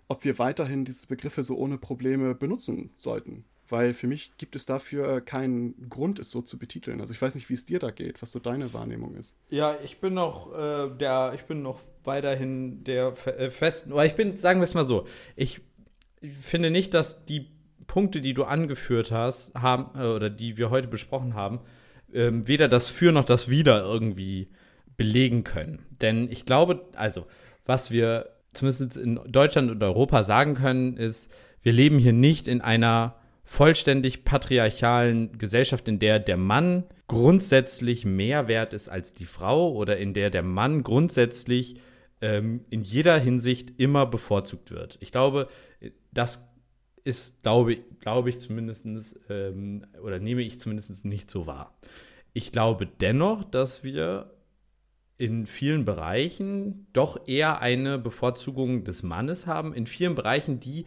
ob 0.09 0.25
wir 0.25 0.39
weiterhin 0.39 0.85
diese 0.85 1.07
Begriffe 1.07 1.43
so 1.43 1.57
ohne 1.57 1.79
Probleme 1.79 2.35
benutzen 2.35 2.91
sollten. 2.97 3.45
Weil 3.69 3.95
für 3.95 4.07
mich 4.07 4.33
gibt 4.37 4.55
es 4.57 4.67
dafür 4.67 5.21
keinen 5.21 5.89
Grund, 5.89 6.19
es 6.19 6.31
so 6.31 6.43
zu 6.43 6.59
betiteln. 6.59 7.01
Also 7.01 7.15
ich 7.15 7.23
weiß 7.23 7.35
nicht, 7.35 7.49
wie 7.49 7.55
es 7.55 7.65
dir 7.65 7.79
da 7.79 7.91
geht, 7.91 8.21
was 8.21 8.33
so 8.33 8.39
deine 8.39 8.75
Wahrnehmung 8.75 9.15
ist. 9.15 9.35
Ja, 9.49 9.77
ich 9.83 9.99
bin 9.99 10.15
noch 10.15 10.53
äh, 10.53 10.91
der, 10.91 11.33
ich 11.35 11.45
bin 11.45 11.63
noch 11.63 11.81
weiterhin 12.05 12.85
der 12.85 13.15
äh, 13.27 13.51
festen, 13.51 13.93
oder 13.93 14.05
ich 14.05 14.15
bin, 14.15 14.37
sagen 14.37 14.61
wir 14.61 14.65
es 14.65 14.75
mal 14.75 14.85
so, 14.85 15.07
ich 15.37 15.61
finde 16.41 16.71
nicht, 16.71 16.95
dass 16.95 17.25
die 17.25 17.49
Punkte, 17.87 18.21
die 18.21 18.35
du 18.35 18.45
angeführt 18.45 19.11
hast, 19.11 19.55
haben, 19.55 19.99
äh, 19.99 20.07
oder 20.07 20.31
die 20.31 20.57
wir 20.57 20.71
heute 20.71 20.89
besprochen 20.89 21.35
haben, 21.35 21.61
ähm, 22.13 22.47
weder 22.49 22.69
das 22.69 22.89
Für 22.89 23.13
noch 23.13 23.25
das 23.25 23.49
Wider 23.49 23.83
irgendwie 23.83 24.49
belegen 24.97 25.45
können. 25.45 25.85
Denn 26.01 26.31
ich 26.31 26.47
glaube, 26.47 26.87
also, 26.95 27.27
was 27.65 27.91
wir 27.91 28.31
zumindest 28.53 28.97
in 28.97 29.21
Deutschland 29.27 29.71
und 29.71 29.83
Europa 29.83 30.23
sagen 30.23 30.55
können, 30.55 30.97
ist, 30.97 31.31
wir 31.63 31.73
leben 31.73 31.99
hier 31.99 32.13
nicht 32.13 32.49
in 32.49 32.61
einer 32.61 33.17
vollständig 33.45 34.25
patriarchalen 34.25 35.37
Gesellschaft, 35.39 35.89
in 35.89 35.99
der 35.99 36.19
der 36.19 36.37
Mann 36.37 36.85
grundsätzlich 37.09 38.05
mehr 38.05 38.49
wert 38.49 38.73
ist 38.75 38.89
als 38.89 39.15
die 39.15 39.25
Frau 39.25 39.73
oder 39.73 39.97
in 39.97 40.15
der 40.15 40.31
der 40.31 40.43
Mann 40.43 40.83
grundsätzlich 40.83 41.77
ähm, 42.23 42.65
in 42.71 42.81
jeder 42.83 43.19
Hinsicht 43.19 43.79
immer 43.79 44.07
bevorzugt 44.07 44.71
wird. 44.71 44.97
Ich 45.01 45.13
glaube, 45.13 45.49
das 46.13 46.49
ist, 47.05 47.43
glaube, 47.43 47.79
glaube 47.99 48.31
ich 48.31 48.39
zumindest, 48.39 48.87
ähm, 49.29 49.85
oder 50.03 50.21
nehme 50.21 50.43
ich 50.43 50.61
zumindest 50.61 51.05
nicht 51.05 51.31
so 51.31 51.47
wahr. 51.47 51.77
Ich 52.33 52.53
glaube 52.53 52.87
dennoch, 52.87 53.45
dass 53.45 53.83
wir 53.83 54.31
in 55.19 55.47
vielen 55.47 55.85
Bereichen 55.85 56.87
doch 56.93 57.29
eher 57.29 57.61
eine 57.61 57.99
Bevorzugung 57.99 58.85
des 58.85 59.03
Mannes 59.03 59.47
haben, 59.47 59.75
in 59.75 59.87
vielen 59.87 60.15
Bereichen, 60.15 60.61
die 60.61 60.87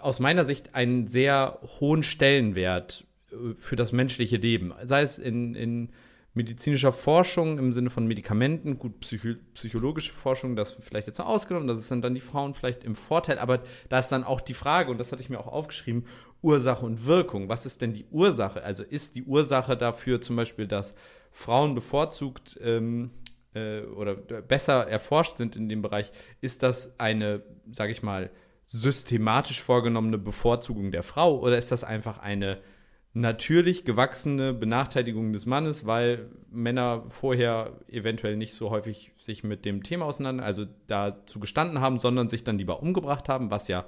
aus 0.00 0.18
meiner 0.18 0.44
Sicht 0.44 0.74
einen 0.74 1.08
sehr 1.08 1.60
hohen 1.78 2.02
Stellenwert 2.02 3.04
äh, 3.30 3.54
für 3.58 3.76
das 3.76 3.92
menschliche 3.92 4.38
Leben, 4.38 4.72
sei 4.82 5.02
es 5.02 5.18
in, 5.18 5.54
in 5.54 5.90
medizinischer 6.38 6.92
Forschung 6.92 7.58
im 7.58 7.72
Sinne 7.72 7.90
von 7.90 8.06
Medikamenten, 8.06 8.78
gut, 8.78 9.00
psycho 9.00 9.34
psychologische 9.54 10.12
Forschung, 10.12 10.54
das 10.56 10.72
vielleicht 10.72 11.08
jetzt 11.08 11.18
noch 11.18 11.26
ausgenommen, 11.26 11.66
das 11.66 11.78
ist 11.78 11.90
dann, 11.90 12.00
dann 12.00 12.14
die 12.14 12.20
Frauen 12.20 12.54
vielleicht 12.54 12.84
im 12.84 12.94
Vorteil, 12.94 13.38
aber 13.38 13.60
da 13.88 13.98
ist 13.98 14.08
dann 14.10 14.24
auch 14.24 14.40
die 14.40 14.54
Frage, 14.54 14.90
und 14.90 14.98
das 14.98 15.10
hatte 15.12 15.20
ich 15.20 15.28
mir 15.28 15.40
auch 15.40 15.48
aufgeschrieben, 15.48 16.06
Ursache 16.40 16.86
und 16.86 17.04
Wirkung. 17.06 17.48
Was 17.48 17.66
ist 17.66 17.82
denn 17.82 17.92
die 17.92 18.06
Ursache? 18.12 18.62
Also 18.62 18.84
ist 18.84 19.16
die 19.16 19.24
Ursache 19.24 19.76
dafür 19.76 20.20
zum 20.20 20.36
Beispiel, 20.36 20.68
dass 20.68 20.94
Frauen 21.32 21.74
bevorzugt 21.74 22.58
ähm, 22.62 23.10
äh, 23.54 23.80
oder 23.82 24.14
besser 24.14 24.86
erforscht 24.86 25.38
sind 25.38 25.56
in 25.56 25.68
dem 25.68 25.82
Bereich, 25.82 26.12
ist 26.40 26.62
das 26.62 26.98
eine, 27.00 27.42
sage 27.72 27.92
ich 27.92 28.02
mal, 28.02 28.30
systematisch 28.66 29.62
vorgenommene 29.62 30.18
Bevorzugung 30.18 30.92
der 30.92 31.02
Frau 31.02 31.40
oder 31.40 31.58
ist 31.58 31.72
das 31.72 31.84
einfach 31.84 32.18
eine 32.18 32.60
natürlich 33.12 33.84
gewachsene 33.84 34.52
Benachteiligung 34.52 35.32
des 35.32 35.46
Mannes, 35.46 35.86
weil 35.86 36.30
Männer 36.50 37.04
vorher 37.08 37.80
eventuell 37.88 38.36
nicht 38.36 38.54
so 38.54 38.70
häufig 38.70 39.12
sich 39.18 39.44
mit 39.44 39.64
dem 39.64 39.82
Thema 39.82 40.06
auseinander, 40.06 40.44
also 40.44 40.66
dazu 40.86 41.40
gestanden 41.40 41.80
haben, 41.80 41.98
sondern 41.98 42.28
sich 42.28 42.44
dann 42.44 42.58
lieber 42.58 42.82
umgebracht 42.82 43.28
haben, 43.28 43.50
was 43.50 43.68
ja 43.68 43.86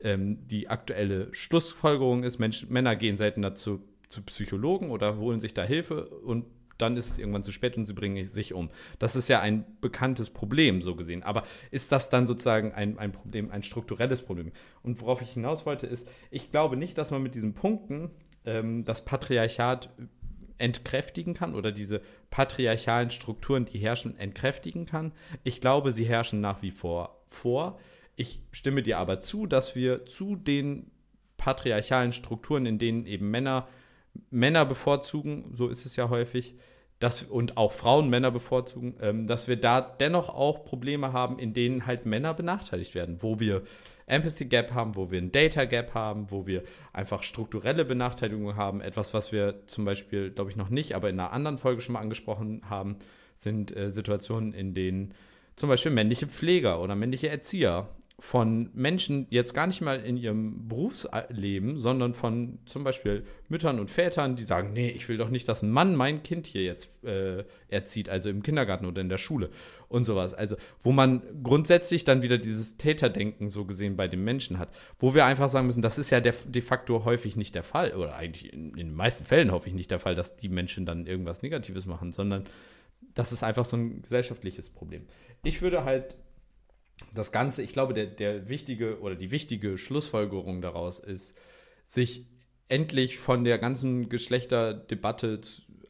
ähm, 0.00 0.46
die 0.46 0.68
aktuelle 0.68 1.32
Schlussfolgerung 1.34 2.24
ist. 2.24 2.38
Mensch, 2.38 2.68
Männer 2.68 2.96
gehen 2.96 3.16
seltener 3.16 3.54
zu 3.54 3.82
zu 4.08 4.22
Psychologen 4.22 4.90
oder 4.90 5.16
holen 5.16 5.40
sich 5.40 5.54
da 5.54 5.62
Hilfe 5.62 6.08
und 6.08 6.46
dann 6.78 6.96
ist 6.96 7.10
es 7.10 7.18
irgendwann 7.18 7.42
zu 7.42 7.50
spät 7.50 7.76
und 7.76 7.86
sie 7.86 7.92
bringen 7.92 8.24
sich 8.24 8.54
um. 8.54 8.70
Das 9.00 9.16
ist 9.16 9.28
ja 9.28 9.40
ein 9.40 9.64
bekanntes 9.80 10.30
Problem, 10.30 10.80
so 10.80 10.94
gesehen. 10.94 11.24
Aber 11.24 11.42
ist 11.72 11.90
das 11.90 12.08
dann 12.08 12.28
sozusagen 12.28 12.72
ein, 12.72 12.98
ein 12.98 13.10
Problem, 13.10 13.50
ein 13.50 13.64
strukturelles 13.64 14.22
Problem? 14.22 14.52
Und 14.84 15.00
worauf 15.00 15.20
ich 15.20 15.32
hinaus 15.32 15.66
wollte, 15.66 15.88
ist, 15.88 16.08
ich 16.30 16.52
glaube 16.52 16.76
nicht, 16.76 16.96
dass 16.96 17.10
man 17.10 17.20
mit 17.20 17.34
diesen 17.34 17.54
Punkten 17.54 18.10
ähm, 18.48 18.84
das 18.84 19.04
Patriarchat 19.04 19.90
entkräftigen 20.58 21.34
kann 21.34 21.54
oder 21.54 21.70
diese 21.70 22.00
patriarchalen 22.30 23.10
Strukturen, 23.10 23.64
die 23.64 23.78
herrschen, 23.78 24.18
entkräftigen 24.18 24.86
kann. 24.86 25.12
Ich 25.44 25.60
glaube, 25.60 25.92
sie 25.92 26.04
herrschen 26.04 26.40
nach 26.40 26.62
wie 26.62 26.72
vor 26.72 27.22
vor. 27.28 27.78
Ich 28.16 28.40
stimme 28.50 28.82
dir 28.82 28.98
aber 28.98 29.20
zu, 29.20 29.46
dass 29.46 29.76
wir 29.76 30.06
zu 30.06 30.34
den 30.34 30.90
patriarchalen 31.36 32.12
Strukturen, 32.12 32.66
in 32.66 32.78
denen 32.78 33.06
eben 33.06 33.30
Männer 33.30 33.68
Männer 34.30 34.64
bevorzugen, 34.64 35.52
so 35.54 35.68
ist 35.68 35.86
es 35.86 35.94
ja 35.94 36.08
häufig, 36.08 36.54
dass, 36.98 37.22
und 37.22 37.56
auch 37.56 37.72
Frauen 37.72 38.10
Männer 38.10 38.32
bevorzugen, 38.32 38.96
ähm, 39.00 39.26
dass 39.28 39.46
wir 39.46 39.56
da 39.56 39.80
dennoch 39.80 40.28
auch 40.28 40.64
Probleme 40.64 41.12
haben, 41.12 41.38
in 41.38 41.54
denen 41.54 41.86
halt 41.86 42.06
Männer 42.06 42.34
benachteiligt 42.34 42.94
werden, 42.94 43.22
wo 43.22 43.38
wir 43.38 43.62
Empathy 44.08 44.46
Gap 44.46 44.72
haben, 44.72 44.96
wo 44.96 45.10
wir 45.10 45.20
ein 45.20 45.32
Data 45.32 45.64
Gap 45.64 45.94
haben, 45.94 46.30
wo 46.30 46.46
wir 46.46 46.62
einfach 46.92 47.22
strukturelle 47.22 47.84
Benachteiligung 47.84 48.56
haben. 48.56 48.80
Etwas, 48.80 49.14
was 49.14 49.32
wir 49.32 49.66
zum 49.66 49.84
Beispiel, 49.84 50.30
glaube 50.30 50.50
ich, 50.50 50.56
noch 50.56 50.70
nicht, 50.70 50.94
aber 50.94 51.08
in 51.08 51.20
einer 51.20 51.32
anderen 51.32 51.58
Folge 51.58 51.80
schon 51.80 51.94
mal 51.94 52.00
angesprochen 52.00 52.62
haben, 52.68 52.96
sind 53.36 53.76
äh, 53.76 53.90
Situationen, 53.90 54.52
in 54.52 54.74
denen 54.74 55.14
zum 55.56 55.68
Beispiel 55.68 55.92
männliche 55.92 56.26
Pfleger 56.26 56.80
oder 56.80 56.94
männliche 56.94 57.28
Erzieher 57.28 57.88
von 58.20 58.70
Menschen 58.74 59.28
jetzt 59.30 59.54
gar 59.54 59.68
nicht 59.68 59.80
mal 59.80 60.00
in 60.00 60.16
ihrem 60.16 60.66
Berufsleben, 60.66 61.76
sondern 61.76 62.14
von 62.14 62.58
zum 62.66 62.82
Beispiel 62.82 63.22
Müttern 63.48 63.78
und 63.78 63.90
Vätern, 63.90 64.34
die 64.34 64.42
sagen, 64.42 64.72
nee, 64.72 64.90
ich 64.90 65.08
will 65.08 65.16
doch 65.18 65.30
nicht, 65.30 65.48
dass 65.48 65.62
ein 65.62 65.70
Mann 65.70 65.94
mein 65.94 66.24
Kind 66.24 66.46
hier 66.48 66.64
jetzt 66.64 67.04
äh, 67.04 67.44
erzieht, 67.68 68.08
also 68.08 68.28
im 68.28 68.42
Kindergarten 68.42 68.86
oder 68.86 69.00
in 69.00 69.08
der 69.08 69.18
Schule 69.18 69.50
und 69.88 70.02
sowas. 70.02 70.34
Also 70.34 70.56
wo 70.82 70.90
man 70.90 71.22
grundsätzlich 71.44 72.02
dann 72.02 72.22
wieder 72.22 72.38
dieses 72.38 72.76
Täterdenken 72.76 73.50
so 73.50 73.64
gesehen 73.64 73.96
bei 73.96 74.08
den 74.08 74.24
Menschen 74.24 74.58
hat, 74.58 74.70
wo 74.98 75.14
wir 75.14 75.24
einfach 75.24 75.48
sagen 75.48 75.68
müssen, 75.68 75.82
das 75.82 75.96
ist 75.96 76.10
ja 76.10 76.18
de, 76.18 76.32
de 76.48 76.62
facto 76.62 77.04
häufig 77.04 77.36
nicht 77.36 77.54
der 77.54 77.62
Fall 77.62 77.94
oder 77.94 78.16
eigentlich 78.16 78.52
in, 78.52 78.70
in 78.70 78.88
den 78.88 78.94
meisten 78.94 79.26
Fällen 79.26 79.52
häufig 79.52 79.74
nicht 79.74 79.92
der 79.92 80.00
Fall, 80.00 80.16
dass 80.16 80.34
die 80.34 80.48
Menschen 80.48 80.86
dann 80.86 81.06
irgendwas 81.06 81.42
Negatives 81.42 81.86
machen, 81.86 82.10
sondern 82.10 82.44
das 83.14 83.30
ist 83.30 83.44
einfach 83.44 83.64
so 83.64 83.76
ein 83.76 84.02
gesellschaftliches 84.02 84.70
Problem. 84.70 85.06
Ich 85.44 85.62
würde 85.62 85.84
halt 85.84 86.16
das 87.14 87.32
Ganze, 87.32 87.62
ich 87.62 87.72
glaube, 87.72 87.94
der, 87.94 88.06
der 88.06 88.48
wichtige 88.48 89.00
oder 89.00 89.14
die 89.14 89.30
wichtige 89.30 89.78
Schlussfolgerung 89.78 90.60
daraus 90.60 91.00
ist, 91.00 91.36
sich 91.84 92.26
endlich 92.68 93.18
von 93.18 93.44
der 93.44 93.58
ganzen 93.58 94.08
Geschlechterdebatte 94.08 95.40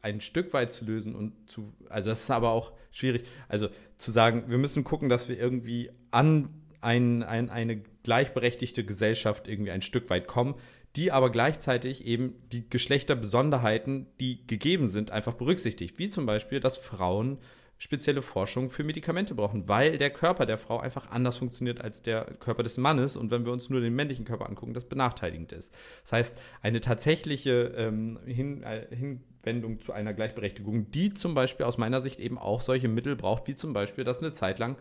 ein 0.01 0.21
Stück 0.21 0.53
weit 0.53 0.73
zu 0.73 0.85
lösen 0.85 1.15
und 1.15 1.51
zu, 1.51 1.75
also 1.89 2.11
das 2.11 2.23
ist 2.23 2.31
aber 2.31 2.51
auch 2.51 2.73
schwierig, 2.93 3.25
also 3.49 3.69
zu 3.99 4.11
sagen, 4.13 4.45
wir 4.49 4.59
müssen 4.59 4.85
gucken, 4.85 5.09
dass 5.09 5.29
wir 5.29 5.39
irgendwie 5.39 5.91
an 6.11 6.51
ein, 6.81 7.25
ein, 7.25 7.51
eine 7.51 7.83
gleichberechtigte 8.05 8.85
Gesellschaft 8.85 9.49
irgendwie 9.49 9.73
ein 9.73 9.83
Stück 9.83 10.09
weit 10.11 10.29
kommen, 10.29 10.55
die 10.97 11.13
aber 11.13 11.31
gleichzeitig 11.31 12.05
eben 12.07 12.35
die 12.53 12.69
Geschlechterbesonderheiten, 12.69 14.07
die 14.21 14.47
gegeben 14.47 14.89
sind, 14.89 15.11
einfach 15.11 15.35
berücksichtigt. 15.35 15.99
Wie 15.99 16.09
zum 16.09 16.27
Beispiel, 16.27 16.61
dass 16.61 16.77
Frauen 16.77 17.39
spezielle 17.79 18.23
Forschung 18.23 18.71
für 18.71 18.83
Medikamente 18.83 19.35
brauchen, 19.35 19.69
weil 19.69 19.99
der 19.99 20.11
Körper 20.11 20.47
der 20.47 20.59
Frau 20.59 20.81
einfach 20.81 21.11
anders 21.11 21.39
funktioniert 21.39 21.81
als 21.81 22.03
der 22.03 22.25
Körper 22.25 22.65
des 22.65 22.77
Mannes 22.77 23.17
und 23.17 23.31
wenn 23.31 23.45
wir 23.45 23.53
uns 23.53 23.71
nur 23.71 23.81
den 23.81 23.95
männlichen 23.95 24.25
Körper 24.25 24.49
angucken, 24.49 24.75
das 24.75 24.85
benachteiligend 24.85 25.53
ist. 25.53 25.73
Das 26.03 26.13
heißt, 26.13 26.39
eine 26.61 26.81
tatsächliche 26.81 27.73
ähm, 27.77 28.19
Hin 28.27 28.63
äh, 28.65 28.87
Hinwendung 28.95 29.81
zu 29.81 29.93
einer 29.93 30.13
Gleichberechtigung, 30.13 30.91
die 30.91 31.15
zum 31.15 31.35
Beispiel 31.35 31.67
aus 31.67 31.79
meiner 31.79 32.03
Sicht 32.03 32.19
eben 32.19 32.37
auch 32.37 32.61
solche 32.61 32.89
Mittel 32.89 33.15
braucht, 33.15 33.47
wie 33.47 33.55
zum 33.55 33.73
Beispiel, 33.73 34.05
dass 34.05 34.21
eine 34.21 34.33
Zeit 34.33 34.59
lang 34.59 34.77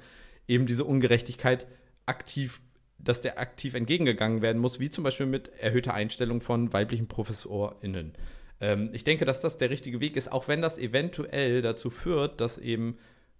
eben 0.48 0.66
diese 0.66 0.84
Ungerechtigkeit 0.84 1.68
aktiv 2.06 2.62
dass 3.00 3.22
der 3.22 3.39
aktiv 3.39 3.76
entgegengegangen 3.76 4.41
werden 4.41 4.60
muss, 4.60 4.80
wie 4.80 4.89
zum 4.89 5.04
Beispiel 5.04 5.28
mit 5.28 5.50
erhöhter 5.60 5.93
Einstellung 5.93 6.41
von 6.41 6.74
weiblichen 6.74 7.08
ProfessorInnen. 7.08 8.14
Ähm, 8.60 8.89
ich 8.93 9.03
denke, 9.03 9.26
dass 9.26 9.41
das 9.41 9.58
der 9.58 9.70
richtige 9.70 9.99
Weg 9.99 10.16
ist, 10.16 10.32
auch 10.32 10.47
wenn 10.47 10.62
das 10.62 10.78
eventuell 10.78 11.62
dazu 11.62 11.89
führt, 11.89 12.41
dass 12.41 12.58
eben 12.58 12.97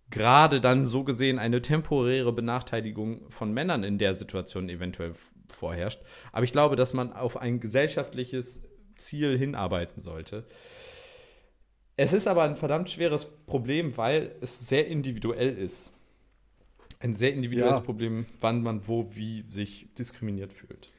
gerade 0.10 0.62
dann 0.62 0.86
so 0.86 1.04
gesehen 1.04 1.40
eine 1.40 1.62
temporäre 1.62 2.32
Benachteiligung 2.32 3.30
von 3.30 3.54
Männern 3.54 3.84
in 3.84 3.98
der 3.98 4.14
Situation 4.14 4.70
eventuell 4.70 5.14
vorherrscht. 5.50 6.02
Aber 6.32 6.44
ich 6.44 6.52
glaube, 6.52 6.76
dass 6.76 6.94
man 6.94 7.14
auf 7.14 7.38
ein 7.38 7.60
gesellschaftliches 7.60 8.62
Ziel 8.96 9.38
hinarbeiten 9.38 10.02
sollte. 10.02 10.46
Es 11.96 12.14
ist 12.14 12.28
aber 12.28 12.44
ein 12.44 12.56
verdammt 12.56 12.90
schweres 12.90 13.26
Problem, 13.26 13.98
weil 13.98 14.36
es 14.42 14.68
sehr 14.68 14.88
individuell 14.88 15.58
ist. 15.58 15.92
Ein 17.00 17.16
sehr 17.16 17.34
individuelles 17.34 17.78
ja. 17.78 17.84
Problem, 17.84 18.26
wann 18.40 18.62
man 18.62 18.88
wo 18.88 19.16
wie 19.16 19.46
sich 19.50 19.88
diskriminiert 19.98 20.54
fühlt. 20.54 20.92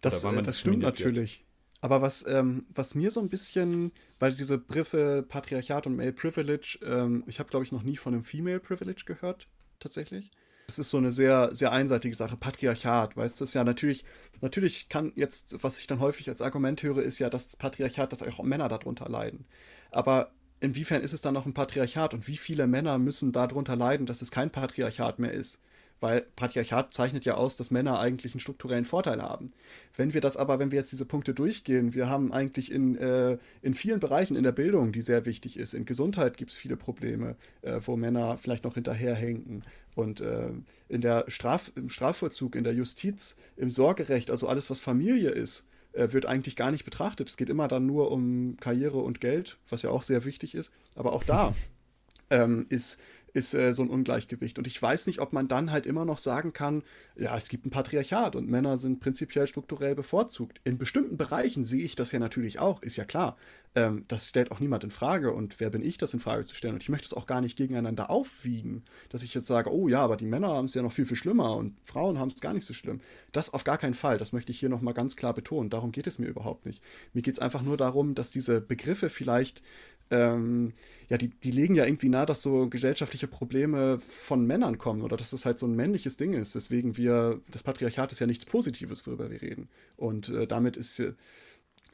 Das, 0.00 0.22
äh, 0.24 0.42
das 0.42 0.60
stimmt 0.60 0.80
natürlich. 0.80 1.38
Wird. 1.38 1.45
Aber 1.80 2.02
was, 2.02 2.24
ähm, 2.26 2.66
was 2.74 2.94
mir 2.94 3.10
so 3.10 3.20
ein 3.20 3.28
bisschen, 3.28 3.92
weil 4.18 4.32
diese 4.32 4.58
Begriffe 4.58 5.24
Patriarchat 5.28 5.86
und 5.86 5.96
Male 5.96 6.12
Privilege, 6.12 6.78
ähm, 6.84 7.24
ich 7.26 7.38
habe, 7.38 7.50
glaube 7.50 7.64
ich, 7.64 7.72
noch 7.72 7.82
nie 7.82 7.96
von 7.96 8.14
einem 8.14 8.24
Female 8.24 8.60
Privilege 8.60 9.02
gehört, 9.04 9.48
tatsächlich. 9.78 10.30
Es 10.68 10.78
ist 10.78 10.90
so 10.90 10.96
eine 10.96 11.12
sehr, 11.12 11.54
sehr 11.54 11.70
einseitige 11.70 12.16
Sache. 12.16 12.36
Patriarchat, 12.36 13.16
weißt 13.16 13.40
du, 13.40 13.44
ist 13.44 13.54
ja 13.54 13.62
natürlich, 13.62 14.04
natürlich 14.40 14.88
kann 14.88 15.12
jetzt, 15.14 15.62
was 15.62 15.78
ich 15.78 15.86
dann 15.86 16.00
häufig 16.00 16.28
als 16.28 16.42
Argument 16.42 16.82
höre, 16.82 17.02
ist 17.02 17.18
ja, 17.18 17.30
dass 17.30 17.46
das 17.46 17.56
Patriarchat, 17.56 18.12
dass 18.12 18.22
auch 18.22 18.42
Männer 18.42 18.68
darunter 18.68 19.08
leiden. 19.08 19.46
Aber 19.92 20.32
inwiefern 20.60 21.02
ist 21.02 21.12
es 21.12 21.20
dann 21.20 21.34
noch 21.34 21.46
ein 21.46 21.54
Patriarchat 21.54 22.14
und 22.14 22.26
wie 22.26 22.36
viele 22.36 22.66
Männer 22.66 22.98
müssen 22.98 23.30
darunter 23.32 23.76
leiden, 23.76 24.06
dass 24.06 24.22
es 24.22 24.30
kein 24.30 24.50
Patriarchat 24.50 25.18
mehr 25.18 25.32
ist? 25.32 25.60
Weil 26.00 26.26
Patriarchat 26.36 26.92
zeichnet 26.92 27.24
ja 27.24 27.34
aus, 27.34 27.56
dass 27.56 27.70
Männer 27.70 27.98
eigentlich 27.98 28.34
einen 28.34 28.40
strukturellen 28.40 28.84
Vorteil 28.84 29.22
haben. 29.22 29.52
Wenn 29.96 30.14
wir 30.14 30.20
das 30.20 30.36
aber, 30.36 30.58
wenn 30.58 30.70
wir 30.70 30.78
jetzt 30.78 30.92
diese 30.92 31.06
Punkte 31.06 31.34
durchgehen, 31.34 31.94
wir 31.94 32.08
haben 32.08 32.32
eigentlich 32.32 32.70
in, 32.70 32.96
äh, 32.96 33.38
in 33.62 33.74
vielen 33.74 34.00
Bereichen 34.00 34.36
in 34.36 34.42
der 34.42 34.52
Bildung, 34.52 34.92
die 34.92 35.02
sehr 35.02 35.26
wichtig 35.26 35.58
ist, 35.58 35.74
in 35.74 35.84
Gesundheit 35.84 36.36
gibt 36.36 36.50
es 36.50 36.56
viele 36.56 36.76
Probleme, 36.76 37.36
äh, 37.62 37.80
wo 37.84 37.96
Männer 37.96 38.36
vielleicht 38.36 38.64
noch 38.64 38.74
hinterherhinken. 38.74 39.64
Und 39.94 40.20
äh, 40.20 40.50
in 40.88 41.00
der 41.00 41.24
Straf, 41.28 41.72
im 41.74 41.88
Strafvollzug, 41.88 42.54
in 42.54 42.64
der 42.64 42.74
Justiz, 42.74 43.36
im 43.56 43.70
Sorgerecht, 43.70 44.30
also 44.30 44.46
alles, 44.48 44.68
was 44.68 44.80
Familie 44.80 45.30
ist, 45.30 45.66
äh, 45.96 46.12
wird 46.12 46.26
eigentlich 46.26 46.56
gar 46.56 46.70
nicht 46.70 46.84
betrachtet. 46.84 47.30
Es 47.30 47.38
geht 47.38 47.48
immer 47.48 47.68
dann 47.68 47.86
nur 47.86 48.10
um 48.10 48.58
Karriere 48.60 48.98
und 48.98 49.20
Geld, 49.20 49.56
was 49.70 49.82
ja 49.82 49.90
auch 49.90 50.02
sehr 50.02 50.26
wichtig 50.26 50.54
ist. 50.54 50.72
Aber 50.94 51.12
auch 51.14 51.24
da 51.24 51.54
ähm, 52.30 52.66
ist 52.68 53.00
ist 53.36 53.52
äh, 53.52 53.74
so 53.74 53.82
ein 53.82 53.90
Ungleichgewicht. 53.90 54.58
Und 54.58 54.66
ich 54.66 54.80
weiß 54.80 55.06
nicht, 55.06 55.20
ob 55.20 55.34
man 55.34 55.46
dann 55.46 55.70
halt 55.70 55.86
immer 55.86 56.06
noch 56.06 56.16
sagen 56.16 56.54
kann, 56.54 56.82
ja, 57.16 57.36
es 57.36 57.50
gibt 57.50 57.66
ein 57.66 57.70
Patriarchat 57.70 58.34
und 58.34 58.48
Männer 58.48 58.78
sind 58.78 58.98
prinzipiell 58.98 59.46
strukturell 59.46 59.94
bevorzugt. 59.94 60.60
In 60.64 60.78
bestimmten 60.78 61.18
Bereichen 61.18 61.64
sehe 61.64 61.84
ich 61.84 61.96
das 61.96 62.12
ja 62.12 62.18
natürlich 62.18 62.58
auch, 62.58 62.82
ist 62.82 62.96
ja 62.96 63.04
klar. 63.04 63.36
Ähm, 63.74 64.06
das 64.08 64.30
stellt 64.30 64.50
auch 64.50 64.58
niemand 64.58 64.84
in 64.84 64.90
Frage 64.90 65.32
und 65.32 65.60
wer 65.60 65.68
bin 65.68 65.82
ich, 65.82 65.98
das 65.98 66.14
in 66.14 66.20
Frage 66.20 66.46
zu 66.46 66.54
stellen? 66.54 66.74
Und 66.74 66.82
ich 66.82 66.88
möchte 66.88 67.04
es 67.04 67.12
auch 67.12 67.26
gar 67.26 67.42
nicht 67.42 67.58
gegeneinander 67.58 68.08
aufwiegen, 68.08 68.84
dass 69.10 69.22
ich 69.22 69.34
jetzt 69.34 69.46
sage, 69.46 69.70
oh 69.70 69.86
ja, 69.86 70.00
aber 70.00 70.16
die 70.16 70.24
Männer 70.24 70.48
haben 70.48 70.64
es 70.64 70.74
ja 70.74 70.80
noch 70.80 70.92
viel, 70.92 71.04
viel 71.04 71.18
schlimmer 71.18 71.56
und 71.56 71.76
Frauen 71.84 72.18
haben 72.18 72.30
es 72.34 72.40
gar 72.40 72.54
nicht 72.54 72.64
so 72.64 72.72
schlimm. 72.72 73.00
Das 73.32 73.52
auf 73.52 73.64
gar 73.64 73.76
keinen 73.76 73.94
Fall, 73.94 74.16
das 74.16 74.32
möchte 74.32 74.50
ich 74.50 74.58
hier 74.58 74.70
nochmal 74.70 74.94
ganz 74.94 75.14
klar 75.14 75.34
betonen. 75.34 75.68
Darum 75.68 75.92
geht 75.92 76.06
es 76.06 76.18
mir 76.18 76.26
überhaupt 76.26 76.64
nicht. 76.64 76.82
Mir 77.12 77.20
geht 77.20 77.34
es 77.34 77.40
einfach 77.40 77.60
nur 77.60 77.76
darum, 77.76 78.14
dass 78.14 78.30
diese 78.30 78.62
Begriffe 78.62 79.10
vielleicht 79.10 79.62
ähm, 80.10 80.72
ja, 81.08 81.18
die, 81.18 81.28
die 81.28 81.50
legen 81.50 81.74
ja 81.74 81.84
irgendwie 81.84 82.08
nahe, 82.08 82.26
dass 82.26 82.42
so 82.42 82.68
gesellschaftliche 82.68 83.26
Probleme 83.26 83.98
von 84.00 84.46
Männern 84.46 84.78
kommen 84.78 85.02
oder 85.02 85.16
dass 85.16 85.30
das 85.30 85.46
halt 85.46 85.58
so 85.58 85.66
ein 85.66 85.76
männliches 85.76 86.16
Ding 86.16 86.32
ist, 86.32 86.54
weswegen 86.54 86.96
wir, 86.96 87.40
das 87.50 87.62
Patriarchat 87.62 88.12
ist 88.12 88.20
ja 88.20 88.26
nichts 88.26 88.44
Positives, 88.44 89.06
worüber 89.06 89.30
wir 89.30 89.42
reden. 89.42 89.68
Und 89.96 90.28
äh, 90.28 90.46
damit 90.46 90.76
ist, 90.76 91.02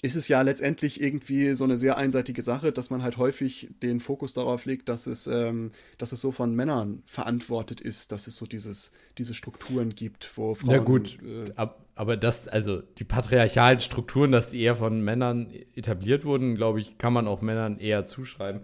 ist 0.04 0.16
es 0.16 0.26
ja 0.26 0.42
letztendlich 0.42 1.00
irgendwie 1.00 1.54
so 1.54 1.62
eine 1.62 1.76
sehr 1.76 1.96
einseitige 1.96 2.42
Sache, 2.42 2.72
dass 2.72 2.90
man 2.90 3.04
halt 3.04 3.18
häufig 3.18 3.68
den 3.82 4.00
Fokus 4.00 4.34
darauf 4.34 4.64
legt, 4.64 4.88
dass 4.88 5.06
es, 5.06 5.28
ähm, 5.28 5.70
dass 5.96 6.10
es 6.10 6.20
so 6.20 6.32
von 6.32 6.56
Männern 6.56 7.04
verantwortet 7.06 7.80
ist, 7.80 8.10
dass 8.10 8.26
es 8.26 8.34
so 8.34 8.44
dieses, 8.44 8.90
diese 9.16 9.32
Strukturen 9.32 9.94
gibt, 9.94 10.36
wo 10.36 10.56
Frauen. 10.56 10.70
Ja, 10.70 10.78
gut, 10.78 11.18
äh, 11.22 11.52
ab, 11.54 11.86
aber 11.94 12.16
das, 12.16 12.48
also 12.48 12.82
die 12.98 13.04
patriarchalen 13.04 13.78
Strukturen, 13.78 14.32
dass 14.32 14.50
die 14.50 14.60
eher 14.60 14.74
von 14.74 15.02
Männern 15.02 15.52
etabliert 15.76 16.24
wurden, 16.24 16.56
glaube 16.56 16.80
ich, 16.80 16.98
kann 16.98 17.12
man 17.12 17.28
auch 17.28 17.40
Männern 17.40 17.78
eher 17.78 18.04
zuschreiben. 18.04 18.62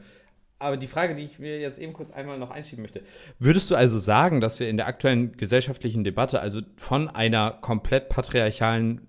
Aber 0.59 0.77
die 0.77 0.89
Frage, 0.89 1.15
die 1.15 1.23
ich 1.23 1.39
mir 1.39 1.61
jetzt 1.61 1.79
eben 1.79 1.93
kurz 1.93 2.11
einmal 2.11 2.37
noch 2.37 2.51
einschieben 2.51 2.83
möchte, 2.83 3.03
würdest 3.39 3.71
du 3.71 3.77
also 3.77 4.01
sagen, 4.01 4.41
dass 4.41 4.59
wir 4.59 4.69
in 4.69 4.77
der 4.77 4.89
aktuellen 4.89 5.37
gesellschaftlichen 5.37 6.03
Debatte 6.03 6.41
also 6.41 6.63
von 6.77 7.09
einer 7.09 7.53
komplett 7.53 8.09
patriarchalen 8.09 9.08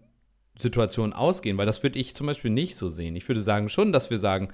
Situation 0.59 1.13
ausgehen? 1.13 1.57
Weil 1.57 1.65
das 1.65 1.83
würde 1.83 1.99
ich 1.99 2.15
zum 2.15 2.27
Beispiel 2.27 2.51
nicht 2.51 2.75
so 2.75 2.89
sehen. 2.89 3.15
Ich 3.15 3.27
würde 3.27 3.41
sagen 3.41 3.69
schon, 3.69 3.91
dass 3.91 4.09
wir 4.09 4.19
sagen, 4.19 4.49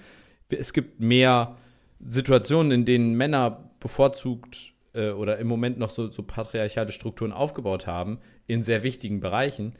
es 0.50 0.74
gibt 0.74 1.00
mehr 1.00 1.58
Situationen, 2.00 2.72
in 2.72 2.86
denen 2.86 3.16
Männer 3.16 3.72
bevorzugt 3.80 4.74
äh, 4.94 5.10
oder 5.10 5.38
im 5.38 5.48
Moment 5.48 5.78
noch 5.78 5.90
so, 5.90 6.12
so 6.12 6.24
patriarchale 6.24 6.92
Strukturen 6.92 7.32
aufgebaut 7.32 7.88
haben, 7.88 8.20
in 8.48 8.64
sehr 8.64 8.84
wichtigen 8.84 9.20
Bereichen. 9.20 9.76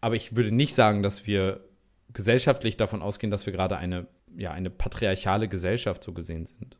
Aber 0.00 0.16
ich 0.16 0.36
würde 0.36 0.52
nicht 0.52 0.74
sagen, 0.74 1.02
dass 1.02 1.26
wir 1.26 1.60
gesellschaftlich 2.12 2.76
davon 2.76 3.02
ausgehen, 3.02 3.30
dass 3.30 3.46
wir 3.46 3.52
gerade 3.52 3.76
eine, 3.76 4.06
ja, 4.36 4.50
eine 4.50 4.70
patriarchale 4.70 5.48
Gesellschaft 5.48 6.04
so 6.04 6.12
gesehen 6.12 6.46
sind. 6.46 6.76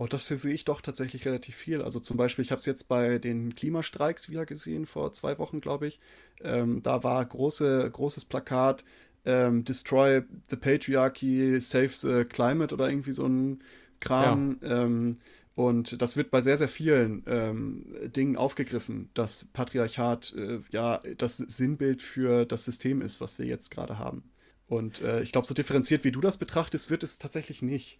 Oh, 0.00 0.06
das 0.06 0.28
sehe 0.28 0.54
ich 0.54 0.64
doch 0.64 0.80
tatsächlich 0.80 1.26
relativ 1.26 1.54
viel. 1.54 1.82
Also 1.82 2.00
zum 2.00 2.16
Beispiel, 2.16 2.42
ich 2.42 2.52
habe 2.52 2.58
es 2.58 2.64
jetzt 2.64 2.88
bei 2.88 3.18
den 3.18 3.54
Klimastreiks 3.54 4.30
wieder 4.30 4.46
gesehen, 4.46 4.86
vor 4.86 5.12
zwei 5.12 5.38
Wochen, 5.38 5.60
glaube 5.60 5.88
ich. 5.88 6.00
Ähm, 6.42 6.82
da 6.82 7.04
war 7.04 7.22
große, 7.22 7.90
großes 7.92 8.24
Plakat, 8.24 8.82
ähm, 9.26 9.62
Destroy 9.62 10.22
the 10.48 10.56
Patriarchy, 10.56 11.60
Save 11.60 11.90
the 11.90 12.24
Climate 12.24 12.74
oder 12.74 12.88
irgendwie 12.88 13.12
so 13.12 13.26
ein 13.26 13.62
Kram. 14.00 14.56
Ja. 14.62 14.84
Ähm, 14.84 15.18
und 15.54 16.00
das 16.00 16.16
wird 16.16 16.30
bei 16.30 16.40
sehr, 16.40 16.56
sehr 16.56 16.68
vielen 16.68 17.22
ähm, 17.26 17.94
Dingen 18.06 18.36
aufgegriffen, 18.36 19.10
dass 19.12 19.44
Patriarchat 19.52 20.32
äh, 20.34 20.60
ja 20.70 21.02
das 21.18 21.36
Sinnbild 21.36 22.00
für 22.00 22.46
das 22.46 22.64
System 22.64 23.02
ist, 23.02 23.20
was 23.20 23.38
wir 23.38 23.44
jetzt 23.44 23.70
gerade 23.70 23.98
haben. 23.98 24.22
Und 24.66 25.02
äh, 25.02 25.20
ich 25.20 25.32
glaube, 25.32 25.46
so 25.46 25.52
differenziert 25.52 26.04
wie 26.04 26.12
du 26.12 26.22
das 26.22 26.38
betrachtest, 26.38 26.88
wird 26.88 27.02
es 27.02 27.18
tatsächlich 27.18 27.60
nicht. 27.60 27.98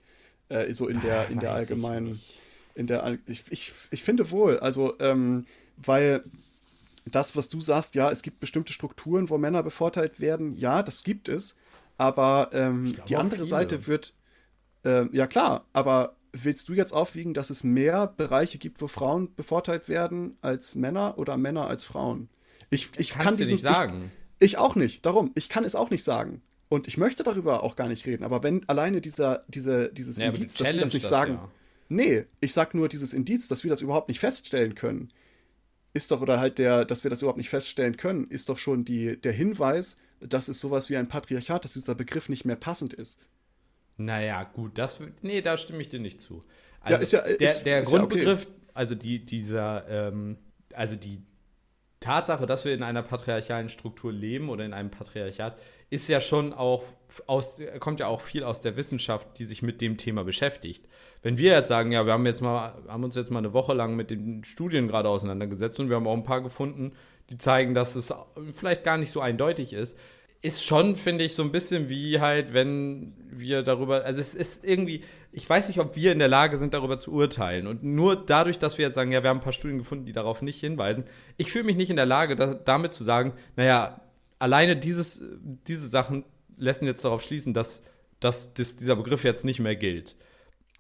Äh, 0.50 0.74
so 0.74 0.88
in 0.88 1.00
der, 1.00 1.28
in 1.28 1.38
der 1.38 1.52
allgemeinen. 1.52 2.20
In 2.74 2.86
der, 2.86 3.18
ich, 3.26 3.44
ich, 3.50 3.72
ich 3.90 4.02
finde 4.02 4.30
wohl, 4.30 4.58
also, 4.58 4.94
ähm, 5.00 5.46
weil 5.76 6.24
das, 7.04 7.36
was 7.36 7.48
du 7.48 7.60
sagst, 7.60 7.94
ja, 7.94 8.10
es 8.10 8.22
gibt 8.22 8.40
bestimmte 8.40 8.72
Strukturen, 8.72 9.30
wo 9.30 9.38
Männer 9.38 9.62
bevorteilt 9.62 10.20
werden, 10.20 10.54
ja, 10.54 10.82
das 10.82 11.02
gibt 11.04 11.28
es, 11.28 11.56
aber 11.98 12.50
ähm, 12.52 12.96
die 13.08 13.16
andere. 13.16 13.46
Seite 13.46 13.86
wird, 13.86 14.14
äh, 14.84 15.06
ja 15.14 15.26
klar, 15.26 15.66
aber 15.72 16.16
willst 16.32 16.68
du 16.68 16.74
jetzt 16.74 16.92
aufwiegen, 16.92 17.34
dass 17.34 17.50
es 17.50 17.64
mehr 17.64 18.06
Bereiche 18.06 18.58
gibt, 18.58 18.80
wo 18.80 18.86
Frauen 18.86 19.34
bevorteilt 19.34 19.88
werden 19.88 20.36
als 20.40 20.74
Männer 20.74 21.18
oder 21.18 21.36
Männer 21.36 21.66
als 21.66 21.84
Frauen? 21.84 22.28
Ich, 22.70 22.90
ich 22.96 23.10
kann 23.10 23.36
diesen, 23.36 23.54
nicht 23.54 23.62
sagen. 23.62 24.12
Ich, 24.38 24.52
ich, 24.52 24.58
auch 24.58 24.76
nicht. 24.76 25.04
Darum, 25.04 25.32
ich 25.34 25.48
kann 25.48 25.64
es 25.64 25.74
auch 25.74 25.90
nicht 25.90 26.04
sagen. 26.04 26.42
Und 26.70 26.86
ich 26.86 26.96
möchte 26.96 27.24
darüber 27.24 27.64
auch 27.64 27.74
gar 27.74 27.88
nicht 27.88 28.06
reden. 28.06 28.22
Aber 28.22 28.44
wenn 28.44 28.66
alleine 28.68 29.00
dieser, 29.00 29.44
diese, 29.48 29.92
dieses 29.92 30.18
ja, 30.18 30.26
Indiz, 30.26 30.54
dass 30.54 30.72
wir 30.72 30.80
das 30.80 30.94
nicht 30.94 31.02
das, 31.02 31.10
sagen. 31.10 31.34
Ja. 31.34 31.50
Nee, 31.88 32.26
ich 32.40 32.52
sag 32.52 32.74
nur 32.74 32.88
dieses 32.88 33.12
Indiz, 33.12 33.48
dass 33.48 33.64
wir 33.64 33.70
das 33.70 33.82
überhaupt 33.82 34.08
nicht 34.08 34.20
feststellen 34.20 34.76
können, 34.76 35.12
ist 35.94 36.12
doch, 36.12 36.20
oder 36.20 36.38
halt 36.38 36.58
der, 36.58 36.84
dass 36.84 37.02
wir 37.02 37.10
das 37.10 37.22
überhaupt 37.22 37.38
nicht 37.38 37.50
feststellen 37.50 37.96
können, 37.96 38.28
ist 38.28 38.48
doch 38.48 38.56
schon 38.56 38.84
die, 38.84 39.20
der 39.20 39.32
Hinweis, 39.32 39.96
dass 40.20 40.46
es 40.46 40.60
sowas 40.60 40.88
wie 40.88 40.96
ein 40.96 41.08
Patriarchat, 41.08 41.64
dass 41.64 41.72
dieser 41.72 41.96
Begriff 41.96 42.28
nicht 42.28 42.44
mehr 42.44 42.54
passend 42.54 42.94
ist. 42.94 43.18
Naja, 43.96 44.44
gut, 44.44 44.78
das, 44.78 45.00
nee, 45.22 45.42
da 45.42 45.58
stimme 45.58 45.80
ich 45.80 45.88
dir 45.88 45.98
nicht 45.98 46.20
zu. 46.20 46.40
Also 46.80 46.94
ja, 46.94 47.02
ist 47.02 47.12
ja, 47.12 47.20
der, 47.22 47.40
ist, 47.40 47.64
der 47.64 47.82
ist 47.82 47.90
Grundbegriff, 47.90 48.44
ja 48.44 48.50
okay. 48.50 48.70
also 48.74 48.94
die, 48.94 49.26
dieser, 49.26 49.88
ähm, 49.88 50.38
also 50.72 50.94
die 50.94 51.20
Tatsache, 51.98 52.46
dass 52.46 52.64
wir 52.64 52.72
in 52.72 52.84
einer 52.84 53.02
patriarchalen 53.02 53.68
Struktur 53.68 54.12
leben 54.12 54.48
oder 54.48 54.64
in 54.64 54.72
einem 54.72 54.92
Patriarchat, 54.92 55.58
ist 55.90 56.08
ja 56.08 56.20
schon 56.20 56.52
auch 56.52 56.84
aus, 57.26 57.58
kommt 57.80 58.00
ja 58.00 58.06
auch 58.06 58.20
viel 58.20 58.44
aus 58.44 58.60
der 58.60 58.76
Wissenschaft, 58.76 59.38
die 59.38 59.44
sich 59.44 59.62
mit 59.62 59.80
dem 59.80 59.96
Thema 59.96 60.24
beschäftigt. 60.24 60.86
Wenn 61.22 61.36
wir 61.36 61.52
jetzt 61.52 61.68
sagen, 61.68 61.92
ja, 61.92 62.06
wir 62.06 62.12
haben 62.12 62.26
jetzt 62.26 62.40
mal, 62.40 62.74
haben 62.88 63.04
uns 63.04 63.16
jetzt 63.16 63.30
mal 63.30 63.40
eine 63.40 63.52
Woche 63.52 63.74
lang 63.74 63.96
mit 63.96 64.10
den 64.10 64.44
Studien 64.44 64.88
gerade 64.88 65.08
auseinandergesetzt 65.08 65.80
und 65.80 65.88
wir 65.88 65.96
haben 65.96 66.06
auch 66.06 66.16
ein 66.16 66.22
paar 66.22 66.40
gefunden, 66.40 66.92
die 67.28 67.36
zeigen, 67.36 67.74
dass 67.74 67.96
es 67.96 68.14
vielleicht 68.54 68.84
gar 68.84 68.96
nicht 68.96 69.10
so 69.10 69.20
eindeutig 69.20 69.72
ist, 69.72 69.98
ist 70.42 70.64
schon, 70.64 70.96
finde 70.96 71.24
ich, 71.24 71.34
so 71.34 71.42
ein 71.42 71.52
bisschen 71.52 71.90
wie 71.90 72.20
halt, 72.20 72.54
wenn 72.54 73.12
wir 73.30 73.62
darüber, 73.62 74.04
also 74.04 74.20
es 74.20 74.34
ist 74.34 74.64
irgendwie, 74.64 75.04
ich 75.32 75.48
weiß 75.48 75.68
nicht, 75.68 75.78
ob 75.80 75.96
wir 75.96 76.12
in 76.12 76.18
der 76.18 76.28
Lage 76.28 76.56
sind, 76.56 76.72
darüber 76.72 76.98
zu 76.98 77.12
urteilen. 77.12 77.66
Und 77.66 77.82
nur 77.82 78.16
dadurch, 78.16 78.58
dass 78.58 78.78
wir 78.78 78.86
jetzt 78.86 78.94
sagen, 78.94 79.12
ja, 79.12 79.22
wir 79.22 79.28
haben 79.28 79.38
ein 79.38 79.44
paar 79.44 79.52
Studien 79.52 79.78
gefunden, 79.78 80.06
die 80.06 80.12
darauf 80.12 80.40
nicht 80.40 80.58
hinweisen, 80.58 81.04
ich 81.36 81.52
fühle 81.52 81.64
mich 81.64 81.76
nicht 81.76 81.90
in 81.90 81.96
der 81.96 82.06
Lage, 82.06 82.36
da, 82.36 82.54
damit 82.54 82.94
zu 82.94 83.04
sagen, 83.04 83.34
naja, 83.56 84.00
alleine 84.40 84.76
dieses, 84.76 85.22
diese 85.68 85.86
Sachen 85.86 86.24
lassen 86.56 86.86
jetzt 86.86 87.04
darauf 87.04 87.22
schließen, 87.22 87.54
dass, 87.54 87.82
dass 88.18 88.52
das, 88.54 88.76
dieser 88.76 88.96
Begriff 88.96 89.22
jetzt 89.22 89.44
nicht 89.44 89.60
mehr 89.60 89.76
gilt. 89.76 90.16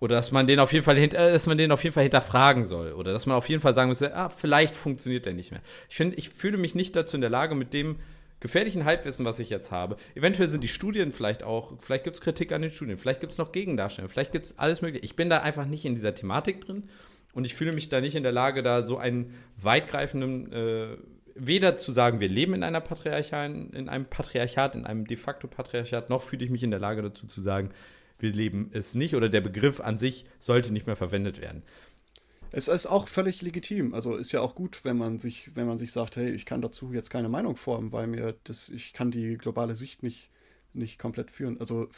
Oder 0.00 0.16
dass 0.16 0.32
man 0.32 0.46
den 0.46 0.58
auf 0.60 0.72
jeden 0.72 0.84
Fall 0.84 0.96
äh, 0.96 1.08
dass 1.08 1.46
man 1.46 1.58
den 1.58 1.72
auf 1.72 1.84
jeden 1.84 1.94
Fall 1.94 2.04
hinterfragen 2.04 2.64
soll. 2.64 2.92
Oder 2.92 3.12
dass 3.12 3.26
man 3.26 3.36
auf 3.36 3.48
jeden 3.48 3.60
Fall 3.60 3.74
sagen 3.74 3.90
muss, 3.90 4.02
ah, 4.02 4.30
vielleicht 4.30 4.74
funktioniert 4.74 5.26
der 5.26 5.34
nicht 5.34 5.50
mehr. 5.50 5.60
Ich 5.88 5.96
finde, 5.96 6.16
ich 6.16 6.30
fühle 6.30 6.56
mich 6.56 6.74
nicht 6.74 6.96
dazu 6.96 7.16
in 7.16 7.20
der 7.20 7.30
Lage, 7.30 7.54
mit 7.54 7.74
dem 7.74 7.96
gefährlichen 8.40 8.86
Halbwissen, 8.86 9.26
was 9.26 9.38
ich 9.38 9.50
jetzt 9.50 9.70
habe. 9.70 9.96
Eventuell 10.14 10.48
sind 10.48 10.64
die 10.64 10.68
Studien 10.68 11.12
vielleicht 11.12 11.42
auch, 11.42 11.74
vielleicht 11.78 12.04
gibt 12.04 12.16
es 12.16 12.22
Kritik 12.22 12.52
an 12.52 12.62
den 12.62 12.70
Studien, 12.70 12.96
vielleicht 12.96 13.20
gibt 13.20 13.32
es 13.32 13.38
noch 13.38 13.52
Gegendarstellungen, 13.52 14.10
vielleicht 14.10 14.32
gibt 14.32 14.46
es 14.46 14.58
alles 14.58 14.80
mögliche. 14.80 15.04
Ich 15.04 15.14
bin 15.14 15.28
da 15.28 15.40
einfach 15.40 15.66
nicht 15.66 15.84
in 15.84 15.94
dieser 15.94 16.14
Thematik 16.14 16.62
drin 16.62 16.88
und 17.34 17.44
ich 17.44 17.54
fühle 17.54 17.72
mich 17.72 17.90
da 17.90 18.00
nicht 18.00 18.14
in 18.14 18.22
der 18.22 18.32
Lage, 18.32 18.62
da 18.62 18.82
so 18.82 18.96
einen 18.96 19.34
weitgreifenden, 19.58 20.52
äh, 20.52 20.96
weder 21.46 21.76
zu 21.76 21.92
sagen, 21.92 22.20
wir 22.20 22.28
leben 22.28 22.54
in 22.54 22.62
einer 22.62 22.80
patriarchalen, 22.80 23.70
in 23.72 23.88
einem 23.88 24.04
Patriarchat, 24.04 24.76
in 24.76 24.86
einem 24.86 25.06
de 25.06 25.16
facto 25.16 25.48
Patriarchat, 25.48 26.10
noch 26.10 26.22
fühle 26.22 26.44
ich 26.44 26.50
mich 26.50 26.62
in 26.62 26.70
der 26.70 26.80
Lage 26.80 27.02
dazu 27.02 27.26
zu 27.26 27.40
sagen, 27.40 27.70
wir 28.18 28.32
leben 28.32 28.70
es 28.72 28.94
nicht 28.94 29.14
oder 29.14 29.28
der 29.28 29.40
Begriff 29.40 29.80
an 29.80 29.98
sich 29.98 30.26
sollte 30.38 30.72
nicht 30.72 30.86
mehr 30.86 30.96
verwendet 30.96 31.40
werden. 31.40 31.62
Es 32.52 32.68
ist 32.68 32.86
auch 32.86 33.08
völlig 33.08 33.42
legitim. 33.42 33.94
Also 33.94 34.16
ist 34.16 34.32
ja 34.32 34.40
auch 34.40 34.54
gut, 34.54 34.84
wenn 34.84 34.98
man 34.98 35.18
sich, 35.18 35.54
wenn 35.54 35.66
man 35.66 35.78
sich 35.78 35.92
sagt, 35.92 36.16
hey, 36.16 36.30
ich 36.30 36.46
kann 36.46 36.60
dazu 36.60 36.92
jetzt 36.92 37.10
keine 37.10 37.28
Meinung 37.28 37.56
formen, 37.56 37.92
weil 37.92 38.06
mir 38.06 38.34
das, 38.44 38.68
ich 38.68 38.92
kann 38.92 39.10
die 39.10 39.38
globale 39.38 39.74
Sicht 39.74 40.02
nicht, 40.02 40.30
nicht 40.72 40.98
komplett 40.98 41.30
führen. 41.30 41.58
Also 41.60 41.88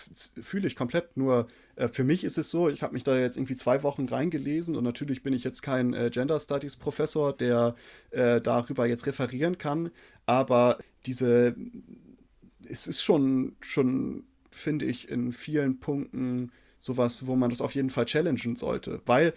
fühle 0.40 0.66
ich 0.66 0.76
komplett. 0.76 1.16
Nur 1.16 1.48
äh, 1.76 1.88
für 1.88 2.04
mich 2.04 2.24
ist 2.24 2.38
es 2.38 2.50
so, 2.50 2.68
ich 2.68 2.82
habe 2.82 2.94
mich 2.94 3.04
da 3.04 3.18
jetzt 3.18 3.36
irgendwie 3.36 3.56
zwei 3.56 3.82
Wochen 3.82 4.08
reingelesen 4.08 4.76
und 4.76 4.84
natürlich 4.84 5.22
bin 5.22 5.32
ich 5.32 5.44
jetzt 5.44 5.62
kein 5.62 5.94
äh, 5.94 6.10
Gender 6.10 6.40
Studies 6.40 6.76
Professor, 6.76 7.32
der 7.32 7.74
äh, 8.10 8.40
darüber 8.40 8.86
jetzt 8.86 9.06
referieren 9.06 9.58
kann. 9.58 9.90
Aber 10.26 10.78
diese, 11.06 11.54
es 12.68 12.86
ist 12.86 13.02
schon, 13.02 13.56
schon, 13.60 14.24
finde 14.50 14.86
ich, 14.86 15.08
in 15.08 15.32
vielen 15.32 15.80
Punkten 15.80 16.52
sowas, 16.78 17.26
wo 17.26 17.36
man 17.36 17.50
das 17.50 17.60
auf 17.60 17.74
jeden 17.74 17.90
Fall 17.90 18.06
challengen 18.06 18.56
sollte. 18.56 19.00
Weil 19.06 19.34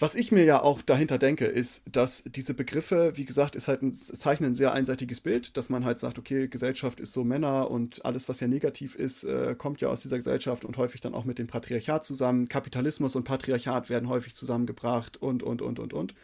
was 0.00 0.14
ich 0.14 0.30
mir 0.30 0.44
ja 0.44 0.62
auch 0.62 0.80
dahinter 0.80 1.18
denke, 1.18 1.46
ist, 1.46 1.82
dass 1.90 2.22
diese 2.24 2.54
Begriffe, 2.54 3.12
wie 3.16 3.24
gesagt, 3.24 3.56
ist 3.56 3.66
halt 3.66 3.82
ein, 3.82 3.94
zeichnen 3.94 4.52
ein 4.52 4.54
sehr 4.54 4.72
einseitiges 4.72 5.20
Bild, 5.20 5.56
dass 5.56 5.70
man 5.70 5.84
halt 5.84 5.98
sagt, 5.98 6.18
okay, 6.18 6.46
Gesellschaft 6.46 7.00
ist 7.00 7.12
so 7.12 7.24
Männer 7.24 7.68
und 7.70 8.04
alles, 8.04 8.28
was 8.28 8.38
ja 8.38 8.46
negativ 8.46 8.94
ist, 8.94 9.24
äh, 9.24 9.56
kommt 9.56 9.80
ja 9.80 9.88
aus 9.88 10.02
dieser 10.02 10.16
Gesellschaft 10.16 10.64
und 10.64 10.76
häufig 10.76 11.00
dann 11.00 11.14
auch 11.14 11.24
mit 11.24 11.40
dem 11.40 11.48
Patriarchat 11.48 12.04
zusammen. 12.04 12.48
Kapitalismus 12.48 13.16
und 13.16 13.24
Patriarchat 13.24 13.90
werden 13.90 14.08
häufig 14.08 14.34
zusammengebracht 14.34 15.16
und, 15.16 15.42
und, 15.42 15.62
und, 15.62 15.80
und, 15.80 15.92
und. 15.92 16.14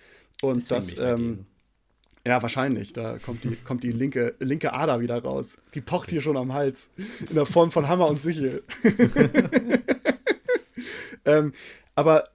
Und 0.40 0.70
das, 0.70 0.96
ähm, 0.98 1.46
ja, 2.24 2.40
wahrscheinlich. 2.42 2.92
Da 2.92 3.18
kommt 3.18 3.42
die, 3.42 3.56
kommt 3.56 3.82
die 3.82 3.92
linke, 3.92 4.34
linke 4.38 4.72
Ader 4.72 5.00
wieder 5.00 5.20
raus. 5.20 5.58
Die 5.74 5.80
pocht 5.80 6.10
hier 6.10 6.20
schon 6.20 6.36
am 6.36 6.52
Hals. 6.52 6.90
In 7.28 7.34
der 7.34 7.46
Form 7.46 7.72
von 7.72 7.88
Hammer 7.88 8.06
und 8.06 8.20
Sichel. 8.20 8.62
ähm, 11.24 11.52
aber 11.96 12.28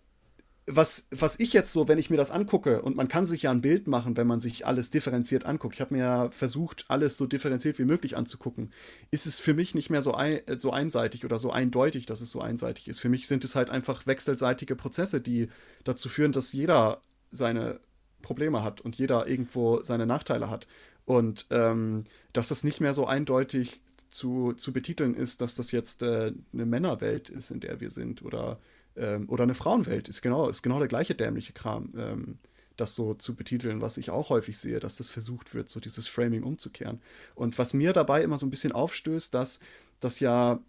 was, 0.71 1.07
was 1.09 1.39
ich 1.39 1.51
jetzt 1.51 1.73
so, 1.73 1.87
wenn 1.87 1.97
ich 1.97 2.09
mir 2.09 2.17
das 2.17 2.29
angucke, 2.29 2.81
und 2.81 2.95
man 2.95 3.07
kann 3.07 3.25
sich 3.25 3.43
ja 3.43 3.51
ein 3.51 3.61
Bild 3.61 3.87
machen, 3.87 4.15
wenn 4.17 4.27
man 4.27 4.39
sich 4.39 4.67
alles 4.67 4.91
differenziert 4.91 5.45
anguckt. 5.45 5.75
Ich 5.75 5.81
habe 5.81 5.95
mir 5.95 6.03
ja 6.03 6.31
versucht, 6.31 6.85
alles 6.89 7.17
so 7.17 7.25
differenziert 7.25 7.79
wie 7.79 7.85
möglich 7.85 8.15
anzugucken. 8.15 8.71
Ist 9.09 9.25
es 9.25 9.39
für 9.39 9.53
mich 9.53 9.73
nicht 9.73 9.89
mehr 9.89 10.01
so, 10.01 10.13
ein, 10.13 10.41
so 10.57 10.71
einseitig 10.71 11.25
oder 11.25 11.39
so 11.39 11.51
eindeutig, 11.51 12.05
dass 12.05 12.21
es 12.21 12.31
so 12.31 12.41
einseitig 12.41 12.87
ist. 12.87 12.99
Für 12.99 13.09
mich 13.09 13.27
sind 13.27 13.43
es 13.43 13.55
halt 13.55 13.69
einfach 13.69 14.05
wechselseitige 14.05 14.75
Prozesse, 14.75 15.21
die 15.21 15.49
dazu 15.83 16.07
führen, 16.07 16.31
dass 16.31 16.53
jeder 16.53 17.01
seine 17.31 17.79
Probleme 18.21 18.63
hat 18.63 18.79
und 18.81 18.95
jeder 18.95 19.27
irgendwo 19.27 19.81
seine 19.81 20.05
Nachteile 20.05 20.49
hat. 20.49 20.67
Und 21.05 21.47
ähm, 21.49 22.03
dass 22.33 22.49
das 22.49 22.63
nicht 22.63 22.79
mehr 22.79 22.93
so 22.93 23.07
eindeutig 23.07 23.81
zu, 24.11 24.53
zu 24.53 24.71
betiteln 24.71 25.15
ist, 25.15 25.41
dass 25.41 25.55
das 25.55 25.71
jetzt 25.71 26.03
äh, 26.03 26.33
eine 26.53 26.65
Männerwelt 26.65 27.29
ist, 27.29 27.49
in 27.49 27.59
der 27.59 27.79
wir 27.79 27.89
sind 27.89 28.21
oder 28.21 28.59
ähm, 28.95 29.29
oder 29.29 29.43
eine 29.43 29.55
Frauenwelt 29.55 30.09
ist 30.09 30.21
genau, 30.21 30.49
ist 30.49 30.61
genau 30.63 30.79
der 30.79 30.87
gleiche 30.87 31.15
dämliche 31.15 31.53
Kram, 31.53 31.93
ähm, 31.97 32.37
das 32.77 32.95
so 32.95 33.13
zu 33.13 33.35
betiteln, 33.35 33.81
was 33.81 33.97
ich 33.97 34.09
auch 34.09 34.29
häufig 34.29 34.57
sehe, 34.57 34.79
dass 34.79 34.95
das 34.95 35.09
versucht 35.09 35.53
wird, 35.53 35.69
so 35.69 35.79
dieses 35.79 36.07
Framing 36.07 36.43
umzukehren. 36.43 37.01
Und 37.35 37.57
was 37.57 37.73
mir 37.73 37.93
dabei 37.93 38.23
immer 38.23 38.37
so 38.37 38.45
ein 38.45 38.51
bisschen 38.51 38.71
aufstößt, 38.71 39.33
dass 39.33 39.59
das 39.99 40.19
ja, 40.19 40.59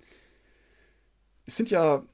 es 1.47 1.57
sind 1.57 1.71
ja 1.71 2.05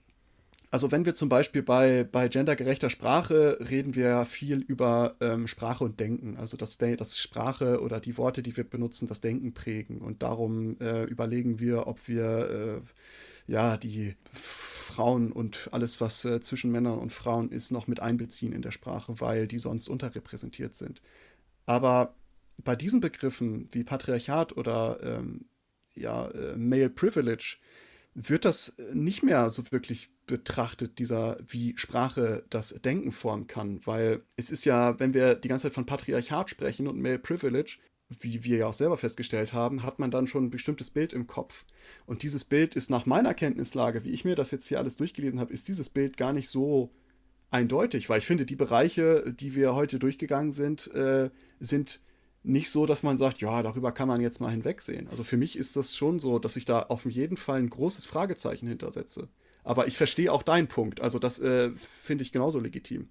also 0.70 0.90
wenn 0.90 1.07
wir 1.07 1.14
zum 1.14 1.28
Beispiel 1.28 1.62
bei, 1.62 2.04
bei 2.04 2.28
gendergerechter 2.28 2.90
Sprache 2.90 3.59
reden 3.70 3.94
wir 3.94 4.09
ja 4.09 4.24
viel 4.24 4.59
über 4.59 5.14
ähm, 5.20 5.46
Sprache 5.46 5.84
und 5.84 6.00
Denken, 6.00 6.36
also 6.36 6.57
dass, 6.57 6.76
dass 6.78 7.18
Sprache 7.18 7.80
oder 7.80 8.00
die 8.00 8.18
Worte, 8.18 8.42
die 8.42 8.57
wir 8.57 8.64
benutzen, 8.64 9.07
das 9.07 9.20
Denken 9.20 9.54
prägen. 9.54 9.98
Und 9.98 10.22
darum 10.22 10.78
äh, 10.80 11.04
überlegen 11.04 11.61
wir, 11.61 11.86
ob 11.86 12.09
wir 12.09 12.82
äh, 13.48 13.50
ja 13.50 13.76
die 13.76 14.16
Frauen 14.87 15.32
und 15.32 15.68
alles, 15.72 16.01
was 16.01 16.24
äh, 16.24 16.41
zwischen 16.41 16.70
Männern 16.70 16.99
und 16.99 17.12
Frauen 17.12 17.51
ist, 17.51 17.70
noch 17.70 17.87
mit 17.87 18.01
einbeziehen 18.01 18.53
in 18.53 18.62
der 18.62 18.70
Sprache, 18.70 19.20
weil 19.20 19.47
die 19.47 19.59
sonst 19.59 19.89
unterrepräsentiert 19.89 20.74
sind. 20.74 21.03
Aber 21.66 22.14
bei 22.59 22.76
diesen 22.76 23.01
Begriffen 23.01 23.68
wie 23.72 23.84
Patriarchat 23.84 24.57
oder 24.57 24.99
ähm, 25.03 25.47
ja, 25.95 26.28
äh, 26.28 26.57
Male 26.57 26.91
Privilege 26.91 27.57
wird 28.14 28.45
das 28.47 28.76
nicht 28.95 29.22
mehr 29.22 29.51
so 29.51 29.70
wirklich 29.72 30.11
betrachtet, 30.26 30.99
dieser, 30.99 31.39
wie 31.47 31.76
Sprache 31.76 32.45
das 32.49 32.70
Denken 32.82 33.12
formen 33.12 33.47
kann. 33.47 33.84
Weil 33.84 34.22
es 34.37 34.51
ist 34.51 34.64
ja, 34.64 34.99
wenn 34.99 35.12
wir 35.12 35.34
die 35.34 35.49
ganze 35.49 35.64
Zeit 35.64 35.74
von 35.74 35.87
Patriarchat 35.87 36.49
sprechen 36.49 36.87
und 36.87 37.01
Male 37.01 37.18
Privilege, 37.18 37.78
wie 38.09 38.44
wir 38.44 38.59
ja 38.59 38.66
auch 38.66 38.74
selber 38.74 38.96
festgestellt 38.96 39.52
haben, 39.52 39.82
hat 39.82 39.98
man 39.98 40.11
dann 40.11 40.26
schon 40.26 40.44
ein 40.44 40.50
bestimmtes 40.50 40.90
Bild 40.90 41.12
im 41.12 41.26
Kopf. 41.26 41.64
Und 42.07 42.22
dieses 42.22 42.44
Bild 42.44 42.76
ist 42.76 42.90
nach 42.90 43.07
meiner 43.07 43.34
Kenntnislage, 43.34 44.04
wie 44.04 44.11
ich 44.11 44.24
mir 44.24 44.36
das 44.36 44.50
jetzt 44.50 44.68
hier 44.68 44.78
alles 44.78 44.96
durchgelesen 44.96 45.40
habe, 45.40 45.52
ist 45.52 45.68
dieses 45.68 45.88
Bild 45.88 46.16
gar 46.16 46.32
nicht 46.32 46.48
so 46.48 46.90
eindeutig, 47.50 48.08
weil 48.08 48.18
ich 48.18 48.26
finde, 48.26 48.46
die 48.46 48.57
Bereiche, 48.57 49.33
die 49.33 49.54
wir 49.54 49.74
heute 49.74 49.99
durchgegangen 49.99 50.53
sind, 50.53 50.92
äh, 50.95 51.30
sind 51.58 52.00
nicht 52.42 52.70
so, 52.70 52.87
dass 52.87 53.03
man 53.03 53.16
sagt, 53.16 53.41
ja, 53.41 53.62
darüber 53.62 53.91
kann 53.91 54.07
man 54.07 54.20
jetzt 54.20 54.41
mal 54.41 54.50
hinwegsehen. 54.50 55.08
Also 55.08 55.24
für 55.24 55.37
mich 55.37 55.57
ist 55.57 55.74
das 55.76 55.96
schon 55.96 56.20
so, 56.20 56.38
dass 56.38 56.57
ich 56.57 56.64
da 56.64 56.83
auf 56.83 57.04
jeden 57.04 57.37
Fall 57.37 57.58
ein 57.58 57.70
großes 57.70 58.04
Fragezeichen 58.04 58.68
hintersetze. 58.68 59.28
Aber 59.64 59.88
ich 59.88 59.96
verstehe 59.96 60.33
auch 60.33 60.45
deinen 60.45 60.68
Punkt. 60.68 61.00
Also 61.00 61.18
das 61.18 61.41
äh, 61.41 61.70
finde 61.74 62.22
ich 62.22 62.30
genauso 62.30 62.61
legitim. 62.61 63.08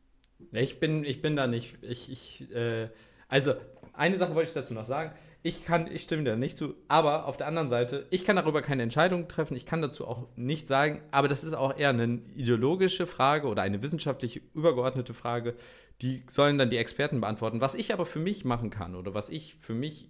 Ich 0.53 0.79
bin, 0.79 1.03
ich 1.03 1.21
bin 1.21 1.35
da 1.35 1.47
nicht. 1.47 1.77
Ich, 1.81 2.09
ich, 2.09 2.49
äh, 2.55 2.87
also 3.27 3.55
eine 3.97 4.17
Sache 4.17 4.35
wollte 4.35 4.49
ich 4.49 4.53
dazu 4.53 4.73
noch 4.73 4.85
sagen. 4.85 5.11
Ich 5.43 5.63
kann, 5.63 5.85
ich 5.91 6.01
stimme 6.01 6.23
da 6.23 6.35
nicht 6.35 6.57
zu, 6.57 6.73
aber 6.87 7.27
auf 7.27 7.37
der 7.37 7.45
anderen 7.45 7.69
Seite, 7.69 8.07
ich 8.09 8.25
kann 8.25 8.35
darüber 8.35 8.63
keine 8.63 8.81
Entscheidung 8.81 9.27
treffen, 9.27 9.55
ich 9.55 9.67
kann 9.67 9.79
dazu 9.79 10.07
auch 10.07 10.27
nicht 10.35 10.65
sagen, 10.65 11.01
aber 11.11 11.27
das 11.27 11.43
ist 11.43 11.53
auch 11.53 11.77
eher 11.77 11.89
eine 11.89 12.19
ideologische 12.35 13.05
Frage 13.05 13.47
oder 13.47 13.61
eine 13.61 13.83
wissenschaftlich 13.83 14.41
übergeordnete 14.55 15.13
Frage, 15.13 15.55
die 16.01 16.23
sollen 16.31 16.57
dann 16.57 16.71
die 16.71 16.77
Experten 16.77 17.21
beantworten. 17.21 17.61
Was 17.61 17.75
ich 17.75 17.93
aber 17.93 18.07
für 18.07 18.17
mich 18.17 18.43
machen 18.43 18.71
kann 18.71 18.95
oder 18.95 19.13
was 19.13 19.29
ich 19.29 19.53
für 19.53 19.75
mich, 19.75 20.09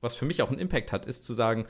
was 0.00 0.14
für 0.14 0.24
mich 0.24 0.40
auch 0.40 0.48
einen 0.48 0.58
Impact 0.58 0.92
hat, 0.92 1.04
ist 1.04 1.26
zu 1.26 1.34
sagen, 1.34 1.66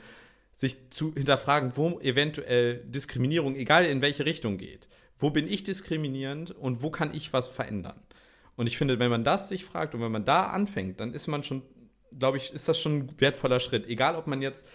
sich 0.53 0.89
zu 0.91 1.13
hinterfragen, 1.13 1.73
wo 1.75 1.99
eventuell 1.99 2.77
Diskriminierung, 2.85 3.55
egal 3.55 3.85
in 3.85 4.01
welche 4.01 4.25
Richtung 4.25 4.57
geht. 4.57 4.87
Wo 5.19 5.29
bin 5.29 5.47
ich 5.47 5.63
diskriminierend 5.63 6.51
und 6.51 6.81
wo 6.81 6.89
kann 6.89 7.13
ich 7.13 7.31
was 7.33 7.47
verändern? 7.47 7.99
Und 8.55 8.67
ich 8.67 8.77
finde, 8.77 8.99
wenn 8.99 9.09
man 9.09 9.23
das 9.23 9.49
sich 9.49 9.65
fragt 9.65 9.95
und 9.95 10.01
wenn 10.01 10.11
man 10.11 10.25
da 10.25 10.47
anfängt, 10.47 10.99
dann 10.99 11.13
ist 11.13 11.27
man 11.27 11.43
schon 11.43 11.63
glaube 12.17 12.37
ich, 12.37 12.53
ist 12.53 12.67
das 12.67 12.79
schon 12.79 12.97
ein 12.97 13.19
wertvoller 13.19 13.59
Schritt. 13.59 13.87
Egal, 13.87 14.15
ob 14.15 14.27
man 14.27 14.41
jetzt, 14.41 14.65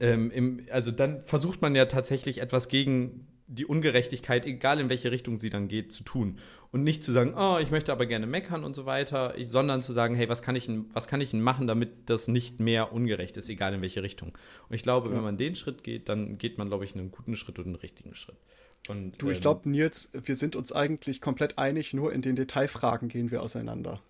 ähm, 0.00 0.30
im, 0.30 0.66
also 0.70 0.90
dann 0.90 1.24
versucht 1.24 1.62
man 1.62 1.74
ja 1.74 1.86
tatsächlich 1.86 2.40
etwas 2.40 2.68
gegen 2.68 3.28
die 3.48 3.64
Ungerechtigkeit, 3.64 4.44
egal 4.44 4.80
in 4.80 4.88
welche 4.88 5.12
Richtung 5.12 5.36
sie 5.36 5.50
dann 5.50 5.68
geht, 5.68 5.92
zu 5.92 6.02
tun. 6.02 6.38
Und 6.72 6.82
nicht 6.82 7.04
zu 7.04 7.12
sagen, 7.12 7.34
oh, 7.38 7.58
ich 7.62 7.70
möchte 7.70 7.92
aber 7.92 8.04
gerne 8.06 8.26
meckern 8.26 8.64
und 8.64 8.74
so 8.74 8.86
weiter, 8.86 9.34
ich, 9.38 9.48
sondern 9.48 9.82
zu 9.82 9.92
sagen, 9.92 10.16
hey, 10.16 10.28
was 10.28 10.42
kann, 10.42 10.56
ich, 10.56 10.68
was 10.92 11.06
kann 11.06 11.20
ich 11.20 11.30
denn 11.30 11.40
machen, 11.40 11.68
damit 11.68 12.10
das 12.10 12.26
nicht 12.26 12.58
mehr 12.58 12.92
ungerecht 12.92 13.36
ist, 13.36 13.48
egal 13.48 13.72
in 13.72 13.82
welche 13.82 14.02
Richtung. 14.02 14.36
Und 14.68 14.74
ich 14.74 14.82
glaube, 14.82 15.08
ja. 15.08 15.14
wenn 15.14 15.22
man 15.22 15.36
den 15.36 15.54
Schritt 15.54 15.84
geht, 15.84 16.08
dann 16.08 16.38
geht 16.38 16.58
man, 16.58 16.68
glaube 16.68 16.84
ich, 16.84 16.94
einen 16.94 17.12
guten 17.12 17.36
Schritt 17.36 17.58
und 17.60 17.66
einen 17.66 17.76
richtigen 17.76 18.14
Schritt. 18.14 18.36
Und, 18.88 19.20
du, 19.20 19.30
ich 19.30 19.38
ähm, 19.38 19.42
glaube, 19.42 19.68
Nils, 19.68 20.10
wir 20.12 20.36
sind 20.36 20.56
uns 20.56 20.72
eigentlich 20.72 21.20
komplett 21.20 21.58
einig, 21.58 21.92
nur 21.92 22.12
in 22.12 22.22
den 22.22 22.36
Detailfragen 22.36 23.08
gehen 23.08 23.30
wir 23.30 23.42
auseinander. 23.42 24.00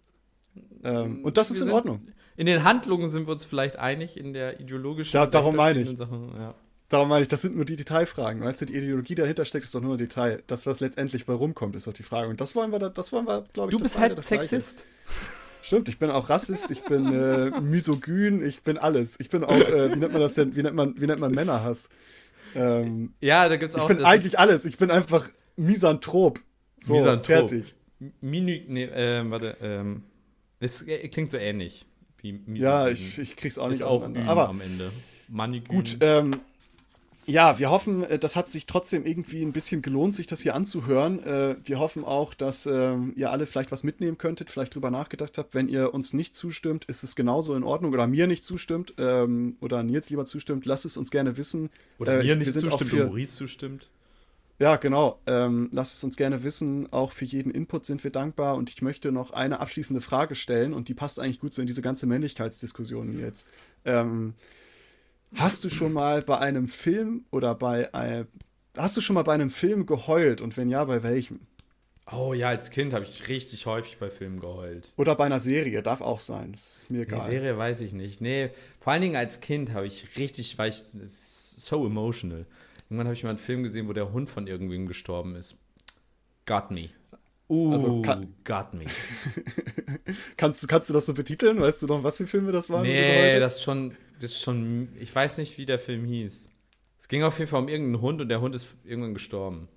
Ähm, 0.84 1.24
und 1.24 1.36
das 1.38 1.50
ist 1.50 1.60
in 1.60 1.70
Ordnung 1.70 2.08
in 2.36 2.46
den 2.46 2.64
Handlungen 2.64 3.08
sind 3.08 3.26
wir 3.26 3.32
uns 3.32 3.44
vielleicht 3.44 3.76
einig, 3.78 4.16
in 4.16 4.32
der 4.32 4.60
ideologischen 4.60 5.12
da, 5.12 5.26
darum 5.26 5.56
meine 5.56 5.80
ich. 5.80 5.96
Sachen, 5.96 6.32
ja. 6.36 6.54
Darum 6.88 7.08
meine 7.08 7.22
ich, 7.22 7.28
das 7.28 7.42
sind 7.42 7.56
nur 7.56 7.64
die 7.64 7.76
Detailfragen. 7.76 8.42
Weißt 8.42 8.60
du, 8.60 8.66
die 8.66 8.76
Ideologie 8.76 9.16
dahinter 9.16 9.44
steckt, 9.44 9.64
ist 9.64 9.74
doch 9.74 9.80
nur 9.80 9.94
ein 9.96 9.98
Detail. 9.98 10.42
Das, 10.46 10.66
was 10.66 10.78
letztendlich 10.80 11.26
bei 11.26 11.32
rumkommt, 11.32 11.74
ist 11.74 11.88
doch 11.88 11.92
die 11.92 12.04
Frage. 12.04 12.28
Und 12.28 12.40
das 12.40 12.54
wollen 12.54 12.70
wir, 12.70 12.78
das 12.78 13.10
wollen 13.10 13.26
wir, 13.26 13.44
glaube 13.52 13.70
ich, 13.70 13.76
Du 13.76 13.82
bist 13.82 13.98
halt 13.98 14.22
Sexist. 14.22 14.86
Stimmt, 15.62 15.88
ich 15.88 15.98
bin 15.98 16.10
auch 16.10 16.28
Rassist, 16.28 16.70
ich 16.70 16.84
bin 16.84 17.12
äh, 17.12 17.50
misogyn, 17.60 18.46
ich 18.46 18.62
bin 18.62 18.78
alles. 18.78 19.16
Ich 19.18 19.30
bin 19.30 19.42
auch, 19.42 19.56
äh, 19.56 19.92
wie 19.92 19.98
nennt 19.98 20.12
man 20.12 20.20
das 20.20 20.34
denn, 20.34 20.54
wie 20.54 20.62
nennt 20.62 20.76
man, 20.76 21.00
wie 21.00 21.06
nennt 21.08 21.18
man 21.18 21.32
Männerhass? 21.32 21.88
Ähm, 22.56 23.14
ja, 23.20 23.48
da 23.48 23.56
gibt's 23.56 23.74
auch. 23.74 23.88
Ich 23.88 23.96
bin 23.96 24.04
eigentlich 24.04 24.38
alles. 24.38 24.64
Ich 24.64 24.78
bin 24.78 24.90
einfach 24.90 25.28
Misanthrop. 25.56 26.40
So, 26.80 26.94
Misanthrop. 26.94 27.50
fertig. 27.50 27.74
Minu, 28.20 28.58
nee, 28.68 28.84
äh, 28.84 29.30
warte, 29.30 29.56
ähm, 29.60 30.02
es 30.60 30.84
klingt 30.84 31.30
so 31.30 31.38
ähnlich. 31.38 31.86
Wie, 32.18 32.40
wie 32.46 32.60
ja, 32.60 32.88
ich, 32.88 33.18
ich 33.18 33.36
krieg's 33.36 33.58
auch 33.58 33.68
nicht 33.68 33.82
auch 33.82 34.02
aber 34.02 34.48
am 34.48 34.60
Ende. 34.60 34.90
Manigün. 35.28 35.76
Gut, 35.76 35.96
ähm, 36.00 36.32
ja, 37.26 37.58
wir 37.58 37.70
hoffen, 37.70 38.04
äh, 38.04 38.18
das 38.18 38.36
hat 38.36 38.48
sich 38.50 38.66
trotzdem 38.66 39.04
irgendwie 39.04 39.42
ein 39.42 39.52
bisschen 39.52 39.82
gelohnt, 39.82 40.14
sich 40.14 40.26
das 40.26 40.40
hier 40.40 40.54
anzuhören. 40.54 41.22
Äh, 41.24 41.56
wir 41.64 41.78
hoffen 41.78 42.04
auch, 42.04 42.34
dass 42.34 42.66
ähm, 42.66 43.12
ihr 43.16 43.30
alle 43.30 43.46
vielleicht 43.46 43.72
was 43.72 43.82
mitnehmen 43.82 44.16
könntet, 44.16 44.50
vielleicht 44.50 44.74
drüber 44.74 44.90
nachgedacht 44.90 45.36
habt. 45.36 45.54
Wenn 45.54 45.68
ihr 45.68 45.92
uns 45.92 46.12
nicht 46.12 46.36
zustimmt, 46.36 46.84
ist 46.84 47.02
es 47.02 47.16
genauso 47.16 47.54
in 47.54 47.64
Ordnung 47.64 47.92
oder 47.92 48.06
mir 48.06 48.26
nicht 48.26 48.44
zustimmt 48.44 48.94
ähm, 48.98 49.56
oder 49.60 49.82
Nils 49.82 50.08
lieber 50.08 50.24
zustimmt, 50.24 50.66
lasst 50.66 50.84
es 50.84 50.96
uns 50.96 51.10
gerne 51.10 51.36
wissen. 51.36 51.70
Oder 51.98 52.20
äh, 52.20 52.24
mir 52.24 52.36
nicht 52.36 52.52
zustimmt 52.52 52.92
und 52.92 53.06
Maurice 53.06 53.34
zustimmt. 53.34 53.88
Ja, 54.58 54.76
genau. 54.76 55.20
Ähm, 55.26 55.68
lasst 55.72 55.96
es 55.96 56.04
uns 56.04 56.16
gerne 56.16 56.42
wissen. 56.42 56.90
Auch 56.92 57.12
für 57.12 57.26
jeden 57.26 57.50
Input 57.50 57.84
sind 57.84 58.04
wir 58.04 58.10
dankbar. 58.10 58.54
Und 58.56 58.70
ich 58.70 58.80
möchte 58.80 59.12
noch 59.12 59.32
eine 59.32 59.60
abschließende 59.60 60.00
Frage 60.00 60.34
stellen. 60.34 60.72
Und 60.72 60.88
die 60.88 60.94
passt 60.94 61.20
eigentlich 61.20 61.40
gut 61.40 61.52
so 61.52 61.60
in 61.60 61.66
diese 61.66 61.82
ganze 61.82 62.06
Männlichkeitsdiskussion 62.06 63.20
jetzt. 63.20 63.46
Ähm, 63.84 64.32
hast 65.34 65.64
du 65.64 65.68
schon 65.68 65.92
mal 65.92 66.22
bei 66.22 66.38
einem 66.38 66.68
Film 66.68 67.24
oder 67.30 67.54
bei 67.54 67.92
einem, 67.94 68.26
hast 68.76 68.96
du 68.96 69.00
schon 69.00 69.14
mal 69.14 69.22
bei 69.22 69.34
einem 69.34 69.50
Film 69.50 69.86
geheult? 69.86 70.40
Und 70.40 70.56
wenn 70.56 70.68
ja, 70.68 70.84
bei 70.84 71.02
welchem? 71.02 71.40
Oh 72.12 72.34
ja, 72.34 72.48
als 72.48 72.70
Kind 72.70 72.92
habe 72.92 73.04
ich 73.04 73.28
richtig 73.28 73.66
häufig 73.66 73.98
bei 73.98 74.08
Filmen 74.08 74.38
geheult. 74.38 74.92
Oder 74.96 75.16
bei 75.16 75.26
einer 75.26 75.40
Serie, 75.40 75.82
darf 75.82 76.00
auch 76.00 76.20
sein. 76.20 76.52
Das 76.52 76.78
ist 76.78 76.90
mir 76.90 77.02
egal. 77.02 77.18
Die 77.18 77.26
Serie 77.26 77.58
weiß 77.58 77.80
ich 77.80 77.92
nicht. 77.92 78.20
Nee, 78.20 78.50
vor 78.80 78.92
allen 78.92 79.02
Dingen 79.02 79.16
als 79.16 79.40
Kind 79.40 79.72
habe 79.72 79.86
ich 79.86 80.16
richtig, 80.16 80.56
war 80.56 80.68
ich 80.68 80.76
so 80.76 81.84
emotional. 81.84 82.46
Irgendwann 82.84 83.06
habe 83.08 83.14
ich 83.14 83.24
mal 83.24 83.30
einen 83.30 83.38
Film 83.38 83.64
gesehen, 83.64 83.88
wo 83.88 83.92
der 83.92 84.12
Hund 84.12 84.30
von 84.30 84.46
irgendwem 84.46 84.86
gestorben 84.86 85.34
ist. 85.34 85.56
Got 86.46 86.70
me. 86.70 86.90
Uh, 87.48 87.72
also 87.72 88.02
kann, 88.02 88.34
got 88.44 88.74
me. 88.74 88.86
kannst, 90.36 90.66
kannst 90.68 90.90
du 90.90 90.94
das 90.94 91.06
so 91.06 91.14
betiteln? 91.14 91.60
Weißt 91.60 91.82
du 91.82 91.86
noch, 91.86 92.02
was 92.02 92.16
für 92.16 92.26
Filme 92.26 92.50
das 92.50 92.68
waren? 92.68 92.82
Nee, 92.82 93.38
das 93.38 93.56
ist 93.56 93.62
schon, 93.62 93.96
das 94.20 94.32
ist 94.32 94.42
schon, 94.42 94.88
ich 94.98 95.14
weiß 95.14 95.38
nicht, 95.38 95.56
wie 95.56 95.66
der 95.66 95.78
Film 95.78 96.04
hieß. 96.04 96.50
Es 96.98 97.08
ging 97.08 97.22
auf 97.22 97.38
jeden 97.38 97.48
Fall 97.48 97.60
um 97.60 97.68
irgendeinen 97.68 98.00
Hund 98.00 98.20
und 98.20 98.28
der 98.28 98.40
Hund 98.40 98.54
ist 98.56 98.74
irgendwann 98.82 99.14
gestorben. 99.14 99.68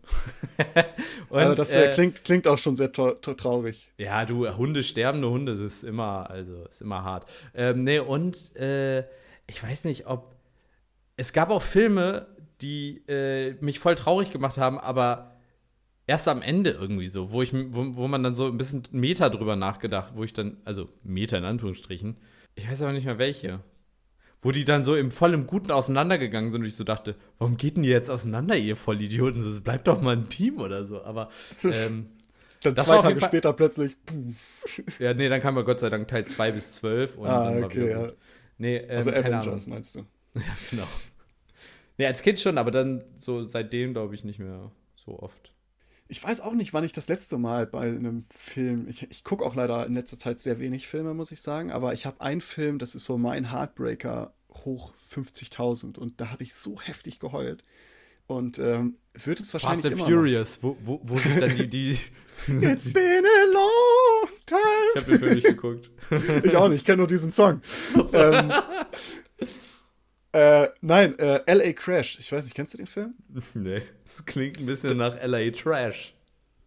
und, 1.30 1.38
also 1.38 1.54
das 1.54 1.72
äh, 1.72 1.92
klingt, 1.92 2.24
klingt 2.24 2.48
auch 2.48 2.58
schon 2.58 2.76
sehr 2.76 2.92
traurig. 2.92 3.92
Ja, 3.98 4.26
du, 4.26 4.48
Hunde, 4.58 4.84
sterbende 4.84 5.30
Hunde, 5.30 5.56
das 5.56 5.62
ist 5.62 5.84
immer, 5.84 6.28
also 6.28 6.64
ist 6.64 6.82
immer 6.82 7.04
hart. 7.04 7.30
Ähm, 7.54 7.84
nee, 7.84 8.00
und 8.00 8.56
äh, 8.56 9.02
ich 9.46 9.62
weiß 9.62 9.86
nicht, 9.86 10.08
ob. 10.08 10.34
Es 11.18 11.32
gab 11.32 11.52
auch 11.52 11.62
Filme, 11.62 12.26
die 12.62 13.04
äh, 13.08 13.54
mich 13.60 13.78
voll 13.78 13.94
traurig 13.94 14.32
gemacht 14.32 14.58
haben, 14.58 14.80
aber 14.80 15.39
erst 16.10 16.28
am 16.28 16.42
Ende 16.42 16.72
irgendwie 16.72 17.06
so, 17.06 17.32
wo 17.32 17.44
ich, 17.44 17.54
wo, 17.54 17.96
wo 17.96 18.08
man 18.08 18.24
dann 18.24 18.36
so 18.36 18.48
ein 18.48 18.58
bisschen 18.58 18.82
Meter 18.92 19.30
drüber 19.30 19.56
nachgedacht, 19.56 20.14
wo 20.16 20.24
ich 20.24 20.34
dann, 20.34 20.58
also 20.66 20.90
Meter 21.04 21.38
in 21.38 21.46
Anführungsstrichen, 21.46 22.18
ich 22.56 22.70
weiß 22.70 22.82
aber 22.82 22.94
nicht 22.94 23.06
mehr 23.06 23.20
welche, 23.20 23.60
wo 24.42 24.52
die 24.52 24.66
dann 24.66 24.84
so 24.84 24.96
im 24.96 25.12
voll 25.12 25.36
im 25.36 25.46
Guten 25.46 25.70
auseinandergegangen 25.70 26.50
sind 26.50 26.62
und 26.62 26.68
ich 26.68 26.76
so 26.76 26.84
dachte, 26.84 27.16
warum 27.38 27.58
geht 27.58 27.78
denn 27.78 27.84
ihr 27.84 27.92
jetzt 27.92 28.10
auseinander, 28.10 28.58
ihr 28.58 28.76
Vollidioten? 28.76 29.40
So, 29.40 29.62
bleibt 29.62 29.88
doch 29.88 30.02
mal 30.02 30.16
ein 30.16 30.30
Team 30.30 30.60
oder 30.60 30.84
so, 30.84 31.04
aber 31.04 31.30
ähm, 31.64 32.08
dann 32.64 32.74
das 32.74 32.88
zwei 32.88 33.02
Tage 33.02 33.22
später 33.22 33.54
plötzlich. 33.54 33.96
Puff. 34.04 34.64
Ja, 35.00 35.14
nee, 35.14 35.30
dann 35.30 35.42
kam 35.42 35.58
ja 35.58 35.62
Gott 35.62 35.80
sei 35.80 35.90
Dank 35.90 36.08
Teil 36.08 36.26
2 36.26 36.52
bis 36.52 36.72
12 36.72 37.20
ah, 37.20 37.56
okay, 37.64 37.90
ja. 37.92 38.12
Nee, 38.58 38.78
ähm, 38.78 38.98
also 38.98 39.12
Avengers 39.12 39.68
meinst 39.68 39.94
du? 39.94 40.00
ja, 40.34 40.42
genau. 40.72 40.88
Nee, 42.00 42.08
als 42.08 42.24
Kind 42.24 42.40
schon, 42.40 42.58
aber 42.58 42.72
dann 42.72 43.04
so 43.20 43.44
seitdem, 43.44 43.94
glaube 43.94 44.16
ich, 44.16 44.24
nicht 44.24 44.40
mehr 44.40 44.72
so 44.96 45.20
oft. 45.20 45.54
Ich 46.12 46.24
weiß 46.24 46.42
auch 46.42 46.54
nicht, 46.54 46.74
wann 46.74 46.84
ich 46.84 46.92
das 46.92 47.08
letzte 47.08 47.38
Mal 47.38 47.68
bei 47.68 47.84
einem 47.84 48.24
Film. 48.36 48.88
Ich, 48.90 49.10
ich 49.10 49.24
gucke 49.24 49.46
auch 49.46 49.56
leider 49.56 49.86
in 49.86 49.94
letzter 49.94 50.18
Zeit 50.18 50.42
sehr 50.42 50.60
wenig 50.60 50.88
Filme, 50.88 51.14
muss 51.14 51.32
ich 51.32 51.42
sagen. 51.42 51.72
Aber 51.72 51.94
ich 51.94 52.06
habe 52.06 52.20
einen 52.20 52.42
Film, 52.42 52.80
das 52.80 52.96
ist 52.96 53.06
so 53.06 53.18
mein 53.18 53.52
Heartbreaker 53.52 54.34
hoch 54.66 54.94
50.000. 55.12 55.98
Und 55.98 56.20
da 56.20 56.32
habe 56.32 56.44
ich 56.44 56.56
so 56.56 56.82
heftig 56.82 57.20
geheult. 57.20 57.64
Und 58.26 58.60
ähm, 58.60 58.98
wird 59.14 59.40
es 59.40 59.54
wahrscheinlich 59.54 59.82
Fast 59.82 60.02
and 60.02 60.02
Furious, 60.02 60.60
wo, 60.62 60.78
wo, 60.84 61.00
wo 61.04 61.18
sich 61.18 61.36
dann 61.38 61.56
die, 61.56 61.68
die 61.68 61.92
It's 62.48 62.92
been 62.94 63.26
a 63.26 63.54
long 63.54 64.30
time. 64.46 64.62
Ich 64.96 65.02
habe 65.02 65.12
den 65.12 65.20
Film 65.20 65.36
nicht 65.36 65.48
geguckt. 65.48 65.92
ich 66.44 66.56
auch 66.56 66.70
nicht, 66.70 66.80
ich 66.80 66.86
kenne 66.86 66.98
nur 66.98 67.08
diesen 67.08 67.32
Song. 67.32 67.62
ähm, 68.14 68.52
äh, 70.32 70.68
nein, 70.82 71.18
äh, 71.20 71.42
L.A. 71.46 71.74
Crash. 71.74 72.20
Ich 72.20 72.32
weiß 72.32 72.44
nicht, 72.46 72.56
kennst 72.56 72.74
du 72.74 72.78
den 72.78 72.88
Film? 72.88 73.14
Nee, 73.54 73.82
das 74.06 74.26
klingt 74.26 74.60
ein 74.60 74.66
bisschen 74.66 74.98
nach 74.98 75.16
L.A. 75.18 75.50
Trash. 75.52 76.14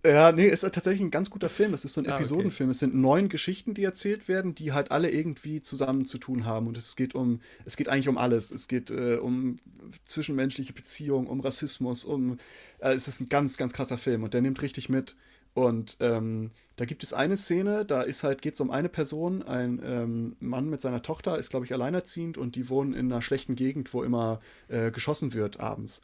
Ja, 0.05 0.33
nee, 0.33 0.49
ist 0.49 0.63
tatsächlich 0.63 1.01
ein 1.01 1.13
ganz 1.13 1.31
guter 1.31 1.49
Film. 1.49 1.75
Es 1.75 1.85
ist 1.85 1.95
so 1.95 2.01
ein 2.01 2.11
ah, 2.11 2.17
Episodenfilm. 2.17 2.71
Okay. 2.71 2.73
Es 2.73 2.81
sind 2.81 2.95
neun 2.95 3.29
Geschichten, 3.29 3.73
die 3.73 3.85
erzählt 3.85 4.27
werden, 4.27 4.53
die 4.53 4.73
halt 4.73 4.91
alle 4.91 5.11
irgendwie 5.11 5.63
zusammen 5.63 6.07
zu 6.07 6.19
tun 6.19 6.45
haben. 6.45 6.67
Und 6.67 6.77
es 6.77 6.97
geht 6.97 7.15
um, 7.15 7.41
es 7.65 7.77
geht 7.77 7.89
eigentlich 7.89 8.09
um 8.09 8.19
alles. 8.19 8.51
Es 8.51 8.67
geht 8.67 8.91
äh, 8.91 9.17
um 9.17 9.59
zwischenmenschliche 10.05 10.73
Beziehungen, 10.73 11.29
um 11.29 11.39
Rassismus, 11.39 12.05
um. 12.05 12.39
Äh, 12.81 12.95
es 12.95 13.07
ist 13.07 13.21
ein 13.21 13.29
ganz, 13.29 13.57
ganz 13.57 13.73
krasser 13.75 13.99
Film 13.99 14.25
und 14.25 14.35
der 14.35 14.41
nimmt 14.41 14.61
richtig 14.61 14.89
mit. 14.89 15.15
Und 15.55 15.99
ähm, 16.01 16.51
da 16.77 16.87
gibt 16.87 17.03
es 17.03 17.13
eine 17.13 17.37
Szene, 17.37 17.85
da 17.85 18.01
ist 18.03 18.25
halt, 18.25 18.41
geht 18.41 18.55
es 18.55 18.61
um 18.61 18.71
eine 18.71 18.89
Person, 18.89 19.43
ein 19.43 19.83
ähm, 19.85 20.37
Mann 20.41 20.71
mit 20.71 20.81
seiner 20.81 21.03
Tochter, 21.03 21.37
ist, 21.37 21.51
glaube 21.51 21.67
ich, 21.67 21.75
alleinerziehend 21.75 22.39
und 22.39 22.57
die 22.57 22.71
wohnen 22.71 22.95
in 22.95 23.13
einer 23.13 23.21
schlechten 23.21 23.55
Gegend, 23.55 23.93
wo 23.93 24.03
immer 24.03 24.41
äh, 24.69 24.91
geschossen 24.91 25.35
wird 25.35 25.61
abends. 25.61 26.01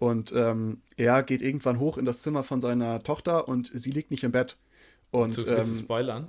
Und 0.00 0.32
ähm, 0.34 0.82
er 0.96 1.22
geht 1.22 1.42
irgendwann 1.42 1.78
hoch 1.78 1.96
in 1.96 2.04
das 2.04 2.22
Zimmer 2.22 2.42
von 2.42 2.60
seiner 2.60 3.02
Tochter 3.02 3.46
und 3.46 3.70
sie 3.72 3.90
liegt 3.90 4.10
nicht 4.10 4.24
im 4.24 4.32
Bett. 4.32 4.56
Und, 5.10 5.34
Zu, 5.34 5.46
ähm, 5.46 5.64
spoilern? 5.64 6.28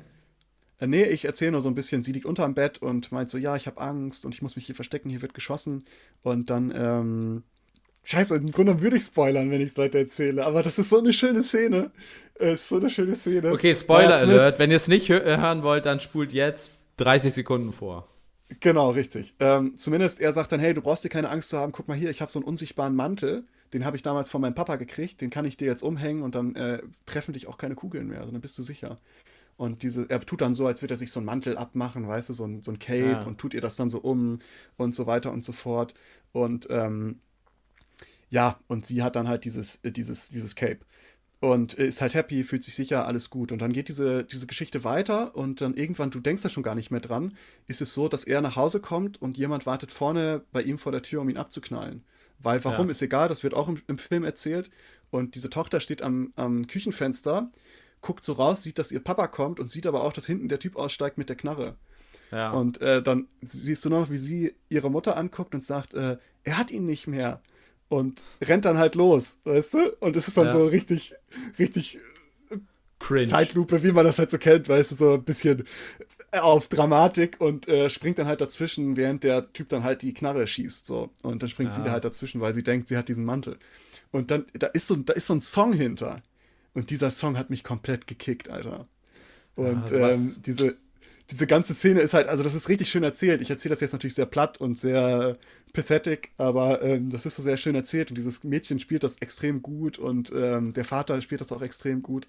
Äh, 0.80 0.88
nee, 0.88 1.04
ich 1.04 1.26
erzähle 1.26 1.52
nur 1.52 1.62
so 1.62 1.70
ein 1.70 1.76
bisschen, 1.76 2.04
sie 2.04 2.12
liegt 2.12 2.26
unterm 2.26 2.54
Bett 2.54 2.80
und 2.80 3.12
meint 3.12 3.30
so, 3.30 3.38
ja, 3.38 3.56
ich 3.56 3.68
habe 3.68 3.82
Angst 3.82 4.26
und 4.26 4.36
ich 4.36 4.42
muss 4.42 4.56
mich 4.56 4.68
hier 4.68 4.76
verstecken, 4.76 5.10
hier 5.10 5.22
wird 5.22 5.34
geschossen. 5.34 5.86
Und 6.22 6.50
dann, 6.50 6.72
ähm, 6.76 7.44
scheiße, 8.04 8.36
im 8.36 8.52
Grunde 8.52 8.82
würde 8.82 8.98
ich 8.98 9.04
spoilern, 9.04 9.52
wenn 9.52 9.62
ich 9.62 9.70
es 9.70 9.78
weiter 9.78 10.00
erzähle, 10.00 10.46
aber 10.46 10.64
das 10.64 10.78
ist 10.78 10.90
so 10.90 11.00
eine 11.00 11.14
schöne 11.14 11.44
Szene. 11.44 11.92
Es 12.36 12.62
ist 12.62 12.70
so 12.70 12.78
eine 12.78 12.90
schöne 12.90 13.16
Szene. 13.16 13.52
Okay, 13.52 13.76
Spoiler 13.76 14.16
Alert. 14.16 14.60
Wenn 14.60 14.72
ihr 14.72 14.78
es 14.78 14.88
nicht 14.88 15.10
hören 15.10 15.62
wollt, 15.62 15.86
dann 15.86 16.00
spult 16.00 16.32
jetzt 16.32 16.72
30 16.98 17.34
Sekunden 17.34 17.74
vor. 17.74 18.08
Genau, 18.62 18.92
richtig. 18.92 19.36
Ähm, 19.40 19.78
zumindest 19.78 20.20
er 20.20 20.34
sagt 20.34 20.52
dann, 20.52 20.60
hey, 20.60 20.74
du 20.74 20.82
brauchst 20.82 21.04
dir 21.04 21.10
keine 21.10 21.30
Angst 21.30 21.50
zu 21.50 21.58
haben, 21.58 21.72
guck 21.72 21.88
mal 21.88 21.98
hier, 21.98 22.10
ich 22.10 22.22
habe 22.22 22.32
so 22.32 22.40
einen 22.40 22.48
unsichtbaren 22.48 22.96
Mantel, 22.96 23.44
den 23.74 23.86
habe 23.86 23.96
ich 23.96 24.02
damals 24.02 24.30
von 24.30 24.42
meinem 24.42 24.56
Papa 24.56 24.78
gekriegt, 24.78 25.22
den 25.22 25.30
kann 25.30 25.46
ich 25.46 25.58
dir 25.58 25.68
jetzt 25.68 25.84
umhängen 25.84 26.24
und 26.24 26.34
dann 26.34 26.56
äh, 26.56 26.82
treffen 27.06 27.34
dich 27.34 27.48
auch 27.48 27.58
keine 27.58 27.76
Kugeln 27.76 28.08
mehr, 28.08 28.20
also 28.20 28.32
dann 28.32 28.42
bist 28.42 28.58
du 28.58 28.64
sicher. 28.64 28.98
Und 29.56 29.84
diese, 29.84 30.10
er 30.10 30.22
tut 30.22 30.42
dann 30.42 30.54
so, 30.54 30.66
als 30.66 30.82
würde 30.82 30.96
er 30.96 30.98
sich 30.98 31.12
so 31.12 31.20
einen 31.20 31.28
Mantel 31.28 31.58
abmachen, 31.58 32.08
weißt 32.08 32.30
du, 32.30 32.34
so 32.34 32.46
ein, 32.46 32.62
so 32.62 32.72
ein 32.72 32.80
Cape 32.80 33.12
ja. 33.12 33.24
und 33.24 33.38
tut 33.38 33.54
ihr 33.54 33.62
das 33.62 33.76
dann 33.76 33.90
so 33.90 34.00
um 34.00 34.40
und 34.78 34.96
so 34.96 35.06
weiter 35.06 35.32
und 35.32 35.44
so 35.44 35.52
fort. 35.52 35.94
Und 36.32 36.68
ähm, 36.72 37.20
ja, 38.30 38.60
und 38.68 38.86
sie 38.86 39.04
hat 39.04 39.16
dann 39.16 39.28
halt 39.28 39.46
dieses, 39.46 39.78
äh, 39.84 39.92
dieses, 39.92 40.30
dieses 40.30 40.56
Cape 40.56 40.80
und 41.40 41.74
ist 41.74 42.02
halt 42.02 42.14
happy, 42.14 42.44
fühlt 42.44 42.64
sich 42.64 42.76
sicher, 42.76 43.06
alles 43.06 43.30
gut. 43.30 43.52
Und 43.52 43.60
dann 43.60 43.72
geht 43.72 43.88
diese, 43.88 44.26
diese 44.26 44.46
Geschichte 44.46 44.84
weiter 44.84 45.36
und 45.36 45.62
dann 45.62 45.74
irgendwann, 45.74 46.12
du 46.12 46.20
denkst 46.20 46.44
da 46.44 46.50
schon 46.50 46.64
gar 46.64 46.76
nicht 46.76 46.92
mehr 46.92 47.00
dran, 47.00 47.36
ist 47.68 47.82
es 47.82 47.94
so, 47.94 48.10
dass 48.10 48.26
er 48.26 48.42
nach 48.42 48.56
Hause 48.56 48.82
kommt 48.82 49.22
und 49.22 49.38
jemand 49.38 49.66
wartet 49.66 49.92
vorne 49.92 50.44
bei 50.52 50.62
ihm 50.62 50.78
vor 50.78 50.92
der 50.92 51.02
Tür, 51.02 51.22
um 51.22 51.30
ihn 51.30 51.38
abzuknallen. 51.38 52.04
Weil 52.40 52.64
warum 52.64 52.88
ja. 52.88 52.92
ist 52.92 53.02
egal, 53.02 53.30
das 53.30 53.44
wird 53.44 53.54
auch 53.54 53.68
im, 53.68 53.82
im, 53.88 53.98
Film 53.98 54.24
erzählt. 54.24 54.70
Und 55.12 55.36
diese 55.36 55.50
Tochter 55.50 55.80
steht 55.80 56.02
am, 56.02 56.32
am 56.36 56.68
Küchenfenster, 56.68 57.52
guckt 58.02 58.24
so 58.24 58.34
raus, 58.34 58.64
sieht, 58.64 58.80
dass 58.80 58.92
ihr 58.92 59.02
Papa 59.02 59.28
kommt 59.28 59.60
und 59.60 59.70
sieht 59.70 59.88
aber 59.88 60.04
auch, 60.04 60.14
dass 60.14 60.26
hinten 60.26 60.50
der 60.50 60.60
Typ 60.60 60.76
aussteigt 60.76 61.18
mit 61.18 61.30
der 61.30 61.36
Knarre. 61.36 61.76
Ja. 62.32 62.52
Und 62.52 62.80
äh, 62.82 63.02
dann 63.02 63.28
siehst 63.42 63.84
du 63.86 63.90
noch, 63.90 64.10
wie 64.10 64.18
sie 64.18 64.56
ihre 64.70 64.92
Mutter 64.92 65.18
anguckt 65.18 65.54
und 65.56 65.64
sagt, 65.64 65.94
äh, 65.94 66.18
er 66.44 66.58
hat 66.58 66.72
ihn 66.72 66.86
nicht 66.86 67.08
mehr 67.08 67.42
und 67.90 68.22
rennt 68.42 68.66
dann 68.66 68.78
halt 68.78 68.96
los, 68.96 69.38
weißt 69.44 69.74
du? 69.74 69.92
Und 70.00 70.16
es 70.16 70.28
ist 70.28 70.38
dann 70.38 70.48
ja. 70.48 70.52
so 70.54 70.66
richtig, 70.66 71.16
richtig 71.58 72.00
Cringe. 73.00 73.28
Zeitlupe, 73.28 73.84
wie 73.84 73.92
man 73.92 74.06
das 74.06 74.20
halt 74.20 74.32
so 74.32 74.38
kennt, 74.38 74.70
weißt 74.70 74.92
du, 74.92 74.96
so 74.96 75.14
ein 75.16 75.24
bisschen 75.24 75.64
auf 76.32 76.68
Dramatik 76.68 77.38
und 77.40 77.68
äh, 77.68 77.90
springt 77.90 78.20
dann 78.20 78.28
halt 78.28 78.42
dazwischen, 78.42 78.96
während 78.98 79.24
der 79.24 79.52
Typ 79.52 79.70
dann 79.70 79.84
halt 79.84 80.02
die 80.04 80.14
Knarre 80.14 80.46
schießt, 80.48 80.86
so. 80.86 81.10
Und 81.24 81.42
dann 81.42 81.50
springt 81.50 81.72
ja. 81.72 81.78
sie 81.78 81.84
da 81.84 81.92
halt 81.92 82.06
dazwischen, 82.06 82.40
weil 82.42 82.54
sie 82.54 82.64
denkt, 82.64 82.88
sie 82.88 82.98
hat 82.98 83.10
diesen 83.10 83.26
Mantel. 83.26 83.58
Und 84.12 84.32
dann, 84.32 84.46
da 84.54 84.68
ist 84.68 84.88
so, 84.88 84.96
da 84.96 85.14
ist 85.14 85.28
so 85.28 85.34
ein 85.34 85.42
Song 85.42 85.74
hinter. 85.74 86.22
Und 86.74 86.92
dieser 86.92 87.10
Song 87.10 87.38
hat 87.38 87.50
mich 87.50 87.64
komplett 87.64 88.06
gekickt, 88.06 88.50
Alter. 88.50 88.88
Und 89.56 89.90
ja, 89.90 90.12
ähm, 90.12 90.36
diese, 90.46 90.78
diese 91.32 91.48
ganze 91.48 91.74
Szene 91.74 92.00
ist 92.02 92.14
halt, 92.14 92.28
also 92.28 92.44
das 92.44 92.56
ist 92.56 92.70
richtig 92.70 92.90
schön 92.90 93.04
erzählt. 93.04 93.42
Ich 93.42 93.50
erzähle 93.50 93.74
das 93.74 93.82
jetzt 93.82 93.94
natürlich 93.94 94.16
sehr 94.16 94.26
platt 94.26 94.60
und 94.60 94.78
sehr 94.78 95.38
pathetic, 95.74 96.32
aber 96.38 96.82
ähm, 96.82 97.12
das 97.12 97.26
ist 97.26 97.36
so 97.36 97.44
sehr 97.44 97.58
schön 97.58 97.76
erzählt 97.76 98.10
und 98.10 98.18
dieses 98.18 98.44
Mädchen 98.44 98.80
spielt 98.80 99.04
das 99.04 99.18
extrem 99.18 99.62
gut 99.62 100.00
und 100.00 100.32
ähm, 100.36 100.74
der 100.74 100.86
Vater 100.86 101.22
spielt 101.22 101.42
das 101.42 101.52
auch 101.52 101.62
extrem 101.62 102.02
gut. 102.02 102.26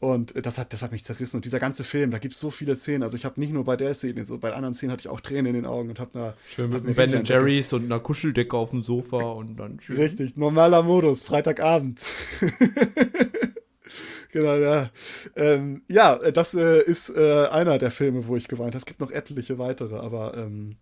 Und 0.00 0.34
äh, 0.34 0.42
das 0.42 0.58
hat, 0.58 0.72
das 0.72 0.82
hat 0.82 0.90
mich 0.90 1.04
zerrissen. 1.04 1.36
Und 1.36 1.44
dieser 1.44 1.60
ganze 1.60 1.84
Film, 1.84 2.10
da 2.10 2.18
gibt 2.18 2.34
es 2.34 2.40
so 2.40 2.50
viele 2.50 2.74
Szenen. 2.74 3.04
Also 3.04 3.16
ich 3.16 3.24
habe 3.24 3.38
nicht 3.38 3.52
nur 3.52 3.64
bei 3.64 3.76
der 3.76 3.94
Szene, 3.94 4.24
so 4.24 4.36
bei 4.36 4.52
anderen 4.52 4.74
Szenen 4.74 4.90
hatte 4.90 5.02
ich 5.02 5.08
auch 5.08 5.20
Tränen 5.20 5.46
in 5.46 5.54
den 5.54 5.66
Augen 5.66 5.90
und 5.90 6.00
habe 6.00 6.10
da. 6.12 6.34
Schön 6.48 6.70
mit 6.70 6.96
Ben 6.96 7.22
Jerry's 7.24 7.72
und 7.72 7.84
einer 7.84 8.00
Kuscheldecke 8.00 8.56
auf 8.56 8.70
dem 8.70 8.82
Sofa 8.82 9.18
und 9.18 9.54
dann 9.60 9.78
schön. 9.78 9.96
Richtig, 9.96 10.36
normaler 10.36 10.82
Modus, 10.82 11.22
Freitagabend. 11.22 12.02
genau, 14.32 14.56
ja. 14.56 14.90
Ähm, 15.36 15.82
ja, 15.88 16.16
das 16.32 16.54
äh, 16.54 16.82
ist 16.82 17.10
äh, 17.10 17.46
einer 17.46 17.78
der 17.78 17.90
Filme, 17.90 18.26
wo 18.26 18.36
ich 18.36 18.48
geweint 18.48 18.74
habe. 18.74 18.78
Es 18.78 18.86
gibt 18.86 19.00
noch 19.00 19.12
etliche 19.12 19.58
weitere, 19.58 19.96
aber 19.96 20.36
ähm, 20.36 20.76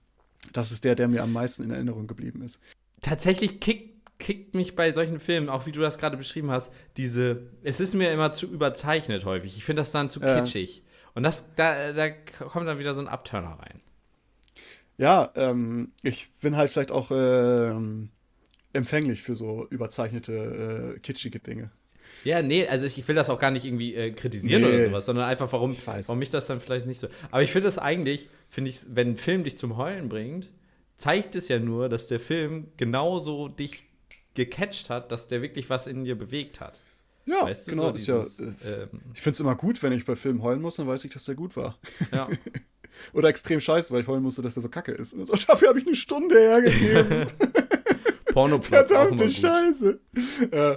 das 0.52 0.72
ist 0.72 0.84
der, 0.84 0.94
der 0.94 1.08
mir 1.08 1.22
am 1.22 1.32
meisten 1.32 1.62
in 1.64 1.70
Erinnerung 1.70 2.06
geblieben 2.06 2.42
ist. 2.42 2.60
Tatsächlich 3.02 3.60
kickt 3.60 3.90
kickt 4.20 4.54
mich 4.54 4.76
bei 4.76 4.92
solchen 4.92 5.18
Filmen, 5.18 5.48
auch 5.48 5.66
wie 5.66 5.72
du 5.72 5.80
das 5.80 5.98
gerade 5.98 6.16
beschrieben 6.16 6.50
hast, 6.50 6.70
diese, 6.96 7.50
es 7.62 7.80
ist 7.80 7.94
mir 7.94 8.12
immer 8.12 8.32
zu 8.32 8.46
überzeichnet 8.46 9.24
häufig. 9.24 9.56
Ich 9.56 9.64
finde 9.64 9.80
das 9.80 9.90
dann 9.90 10.10
zu 10.10 10.20
kitschig. 10.20 10.84
Und 11.14 11.24
das, 11.24 11.54
da, 11.56 11.92
da 11.92 12.10
kommt 12.10 12.68
dann 12.68 12.78
wieder 12.78 12.94
so 12.94 13.00
ein 13.00 13.08
Abturner 13.08 13.58
rein. 13.58 13.80
Ja, 14.96 15.32
ähm, 15.34 15.92
ich 16.02 16.30
bin 16.40 16.56
halt 16.56 16.70
vielleicht 16.70 16.92
auch 16.92 17.10
äh, 17.10 17.72
empfänglich 18.72 19.22
für 19.22 19.34
so 19.34 19.66
überzeichnete, 19.70 20.94
äh, 20.96 21.00
kitschige 21.00 21.40
Dinge. 21.40 21.70
Ja, 22.24 22.42
nee, 22.42 22.66
also 22.66 22.84
ich, 22.84 22.98
ich 22.98 23.08
will 23.08 23.14
das 23.14 23.30
auch 23.30 23.38
gar 23.38 23.50
nicht 23.50 23.64
irgendwie 23.64 23.94
äh, 23.94 24.10
kritisieren 24.10 24.62
nee. 24.62 24.68
oder 24.68 24.84
sowas, 24.86 25.04
sondern 25.06 25.24
einfach, 25.26 25.52
warum, 25.52 25.76
warum 25.84 26.18
mich 26.18 26.30
das 26.30 26.46
dann 26.46 26.60
vielleicht 26.60 26.86
nicht 26.86 27.00
so. 27.00 27.08
Aber 27.30 27.42
ich 27.42 27.50
finde 27.50 27.68
es 27.68 27.78
eigentlich, 27.78 28.28
finde 28.48 28.70
ich, 28.70 28.80
wenn 28.88 29.10
ein 29.12 29.16
Film 29.16 29.44
dich 29.44 29.56
zum 29.56 29.76
Heulen 29.76 30.08
bringt, 30.08 30.50
zeigt 30.96 31.34
es 31.34 31.48
ja 31.48 31.58
nur, 31.58 31.88
dass 31.88 32.08
der 32.08 32.20
Film 32.20 32.68
genauso 32.76 33.48
dich 33.48 33.84
gecatcht 34.34 34.90
hat, 34.90 35.10
dass 35.10 35.28
der 35.28 35.42
wirklich 35.42 35.70
was 35.70 35.86
in 35.86 36.04
dir 36.04 36.16
bewegt 36.16 36.60
hat. 36.60 36.82
Ja, 37.26 37.44
weißt 37.44 37.66
du, 37.66 37.70
genau. 37.72 37.84
So 37.84 37.92
dieses, 37.92 38.38
ja, 38.38 38.46
äh, 38.46 38.82
ähm, 38.82 39.00
ich 39.14 39.20
finde 39.20 39.34
es 39.34 39.40
immer 39.40 39.54
gut, 39.54 39.82
wenn 39.82 39.92
ich 39.92 40.04
bei 40.04 40.16
Filmen 40.16 40.42
heulen 40.42 40.60
muss, 40.60 40.76
dann 40.76 40.86
weiß 40.86 41.04
ich, 41.04 41.12
dass 41.12 41.24
der 41.24 41.34
gut 41.34 41.56
war. 41.56 41.78
Ja. 42.12 42.28
Oder 43.12 43.28
extrem 43.28 43.60
scheiße, 43.60 43.92
weil 43.92 44.02
ich 44.02 44.08
heulen 44.08 44.22
musste, 44.22 44.42
dass 44.42 44.54
der 44.54 44.62
so 44.62 44.68
kacke 44.68 44.92
ist. 44.92 45.12
Und 45.12 45.26
so, 45.26 45.34
dafür 45.46 45.68
habe 45.68 45.78
ich 45.78 45.86
eine 45.86 45.94
Stunde 45.94 46.38
hergegeben. 46.38 47.26
Pornoplatz. 48.32 48.90
Verdammte 48.90 49.30
Scheiße. 49.30 49.98
Äh, 50.50 50.76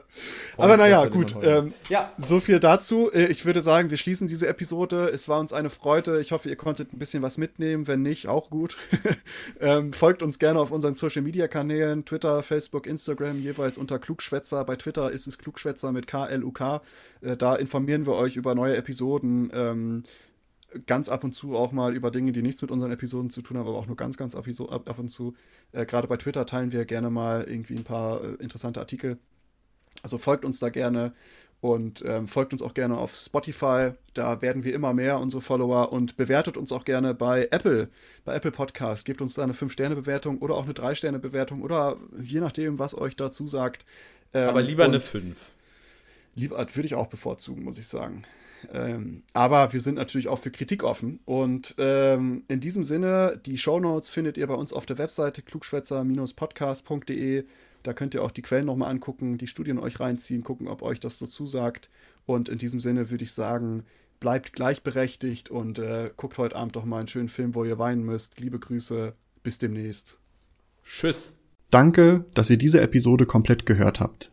aber 0.58 0.78
naja, 0.78 1.06
gut. 1.06 1.36
Ähm, 1.42 1.74
ja. 1.90 2.12
So 2.18 2.40
viel 2.40 2.60
dazu. 2.60 3.12
Äh, 3.12 3.28
ich 3.28 3.46
würde 3.46 3.62
sagen, 3.62 3.90
wir 3.90 3.98
schließen 3.98 4.28
diese 4.28 4.48
Episode. 4.48 5.10
Es 5.10 5.28
war 5.28 5.40
uns 5.40 5.54
eine 5.54 5.70
Freude. 5.70 6.20
Ich 6.20 6.32
hoffe, 6.32 6.50
ihr 6.50 6.56
konntet 6.56 6.94
ein 6.94 7.00
bisschen 7.00 7.24
was 7.24 7.38
mitnehmen. 7.38 7.88
Wenn 7.88 8.02
nicht, 8.02 8.28
auch 8.28 8.50
gut. 8.50 8.78
ähm, 9.60 9.94
folgt 9.94 10.24
uns 10.24 10.40
gerne 10.40 10.60
auf 10.60 10.72
unseren 10.72 10.94
Social 10.94 11.22
Media 11.22 11.48
Kanälen: 11.48 12.06
Twitter, 12.06 12.44
Facebook, 12.44 12.88
Instagram, 12.88 13.40
jeweils 13.40 13.78
unter 13.78 14.00
Klugschwätzer. 14.00 14.64
Bei 14.66 14.76
Twitter 14.76 15.12
ist 15.12 15.28
es 15.28 15.38
Klugschwätzer 15.38 15.92
mit 15.92 16.08
K-L-U-K. 16.08 16.82
Äh, 17.22 17.38
da 17.38 17.56
informieren 17.56 18.06
wir 18.06 18.14
euch 18.14 18.36
über 18.36 18.56
neue 18.56 18.76
Episoden. 18.76 19.52
Ähm, 19.54 20.04
ganz 20.86 21.10
ab 21.10 21.24
und 21.24 21.34
zu 21.34 21.56
auch 21.56 21.72
mal 21.72 21.95
über 21.95 22.12
Dinge, 22.12 22.32
die 22.32 22.41
nichts 22.41 22.62
mit 22.62 22.72
unseren 22.72 22.91
Episoden 22.91 23.30
zu 23.30 23.41
tun 23.41 23.58
haben, 23.58 23.68
aber 23.68 23.78
auch 23.78 23.88
nur 23.88 23.95
ganz, 23.95 24.18
ganz 24.18 24.36
ab, 24.36 24.45
ab 24.70 25.00
und 25.00 25.10
zu. 25.10 25.36
Äh, 25.72 25.86
Gerade 25.86 26.08
bei 26.08 26.18
Twitter 26.18 26.45
teilen 26.45 26.72
wir 26.72 26.86
gerne 26.86 27.10
mal 27.10 27.44
irgendwie 27.44 27.76
ein 27.76 27.84
paar 27.84 28.24
äh, 28.24 28.34
interessante 28.36 28.80
Artikel. 28.80 29.18
Also 30.02 30.18
folgt 30.18 30.44
uns 30.45 30.60
da 30.60 30.70
gerne 30.70 31.14
und 31.62 32.04
ähm, 32.06 32.28
folgt 32.28 32.52
uns 32.52 32.62
auch 32.62 32.74
gerne 32.74 32.98
auf 32.98 33.16
Spotify. 33.16 33.91
Da 34.14 34.41
werden 34.41 34.66
wir 34.66 34.74
immer 34.74 34.94
mehr, 34.94 35.20
unsere 35.20 35.41
Follower. 35.41 35.94
Und 35.94 36.18
bewertet 36.18 36.58
uns 36.58 36.74
auch 36.74 36.84
gerne 36.84 37.14
bei 37.14 37.48
Apple, 37.52 37.88
bei 38.26 38.36
Apple 38.36 38.52
Podcast. 38.52 39.06
Gebt 39.06 39.22
uns 39.22 39.36
da 39.36 39.44
eine 39.44 39.54
5-Sterne-Bewertung 39.54 40.40
oder 40.40 40.56
auch 40.56 40.66
eine 40.66 40.74
3-Sterne-Bewertung 40.74 41.62
oder 41.62 41.95
je 42.22 42.41
nachdem, 42.41 42.80
was 42.80 42.98
euch 42.98 43.16
dazu 43.16 43.48
sagt. 43.48 43.86
Ähm, 44.34 44.50
aber 44.50 44.62
lieber 44.62 44.84
eine 44.84 45.00
5. 45.00 45.38
Lieber 46.36 46.58
würde 46.58 46.86
ich 46.86 46.95
auch 46.95 47.08
bevorzugen, 47.08 47.64
muss 47.64 47.78
ich 47.78 47.88
sagen. 47.88 48.26
Ähm, 48.72 49.23
aber 49.34 49.73
wir 49.73 49.80
sind 49.80 49.95
natürlich 49.95 50.27
auch 50.27 50.40
für 50.40 50.52
Kritik 50.52 50.84
offen. 50.84 51.19
Und 51.26 51.76
ähm, 51.77 52.44
in 52.48 52.60
diesem 52.60 52.84
Sinne, 52.84 53.40
die 53.45 53.57
Shownotes 53.57 54.10
findet 54.10 54.38
ihr 54.38 54.48
bei 54.48 54.53
uns 54.53 54.73
auf 54.73 54.85
der 54.85 54.98
Webseite 54.98 55.41
klugschwätzer-podcast.de. 55.41 57.45
Da 57.84 57.94
könnt 57.94 58.14
ihr 58.14 58.23
auch 58.23 58.31
die 58.31 58.41
Quellen 58.41 58.65
nochmal 58.65 58.90
angucken, 58.90 59.38
die 59.38 59.48
Studien 59.48 59.77
euch 59.77 59.99
reinziehen, 59.99 60.44
gucken, 60.44 60.68
ob 60.68 60.81
euch 60.81 60.99
das 60.99 61.19
so 61.19 61.27
zusagt. 61.27 61.90
Und 62.26 62.49
in 62.49 62.57
diesem 62.57 62.80
Sinne 62.80 63.11
würde 63.11 63.26
ich 63.26 63.34
sagen, 63.34 63.84
bleibt 64.19 64.53
gleichberechtigt 64.53 65.52
und 65.52 65.80
äh, 65.80 66.10
guckt 66.15 66.38
heute 66.38 66.56
Abend 66.56 66.76
doch 66.76 66.85
mal 66.85 66.99
einen 66.99 67.10
schönen 67.10 67.30
Film, 67.30 67.56
wo 67.56 67.65
ihr 67.65 67.77
weinen 67.77 68.03
müsst. 68.03 68.40
Liebe 68.40 68.57
Grüße, 68.57 69.14
bis 69.44 69.57
demnächst. 69.57 70.18
Tschüss. 70.85 71.35
Danke, 71.69 72.26
dass 72.34 72.49
ihr 72.49 72.57
diese 72.57 72.81
Episode 72.81 73.26
komplett 73.26 73.65
gehört 73.65 73.99
habt. 73.99 74.33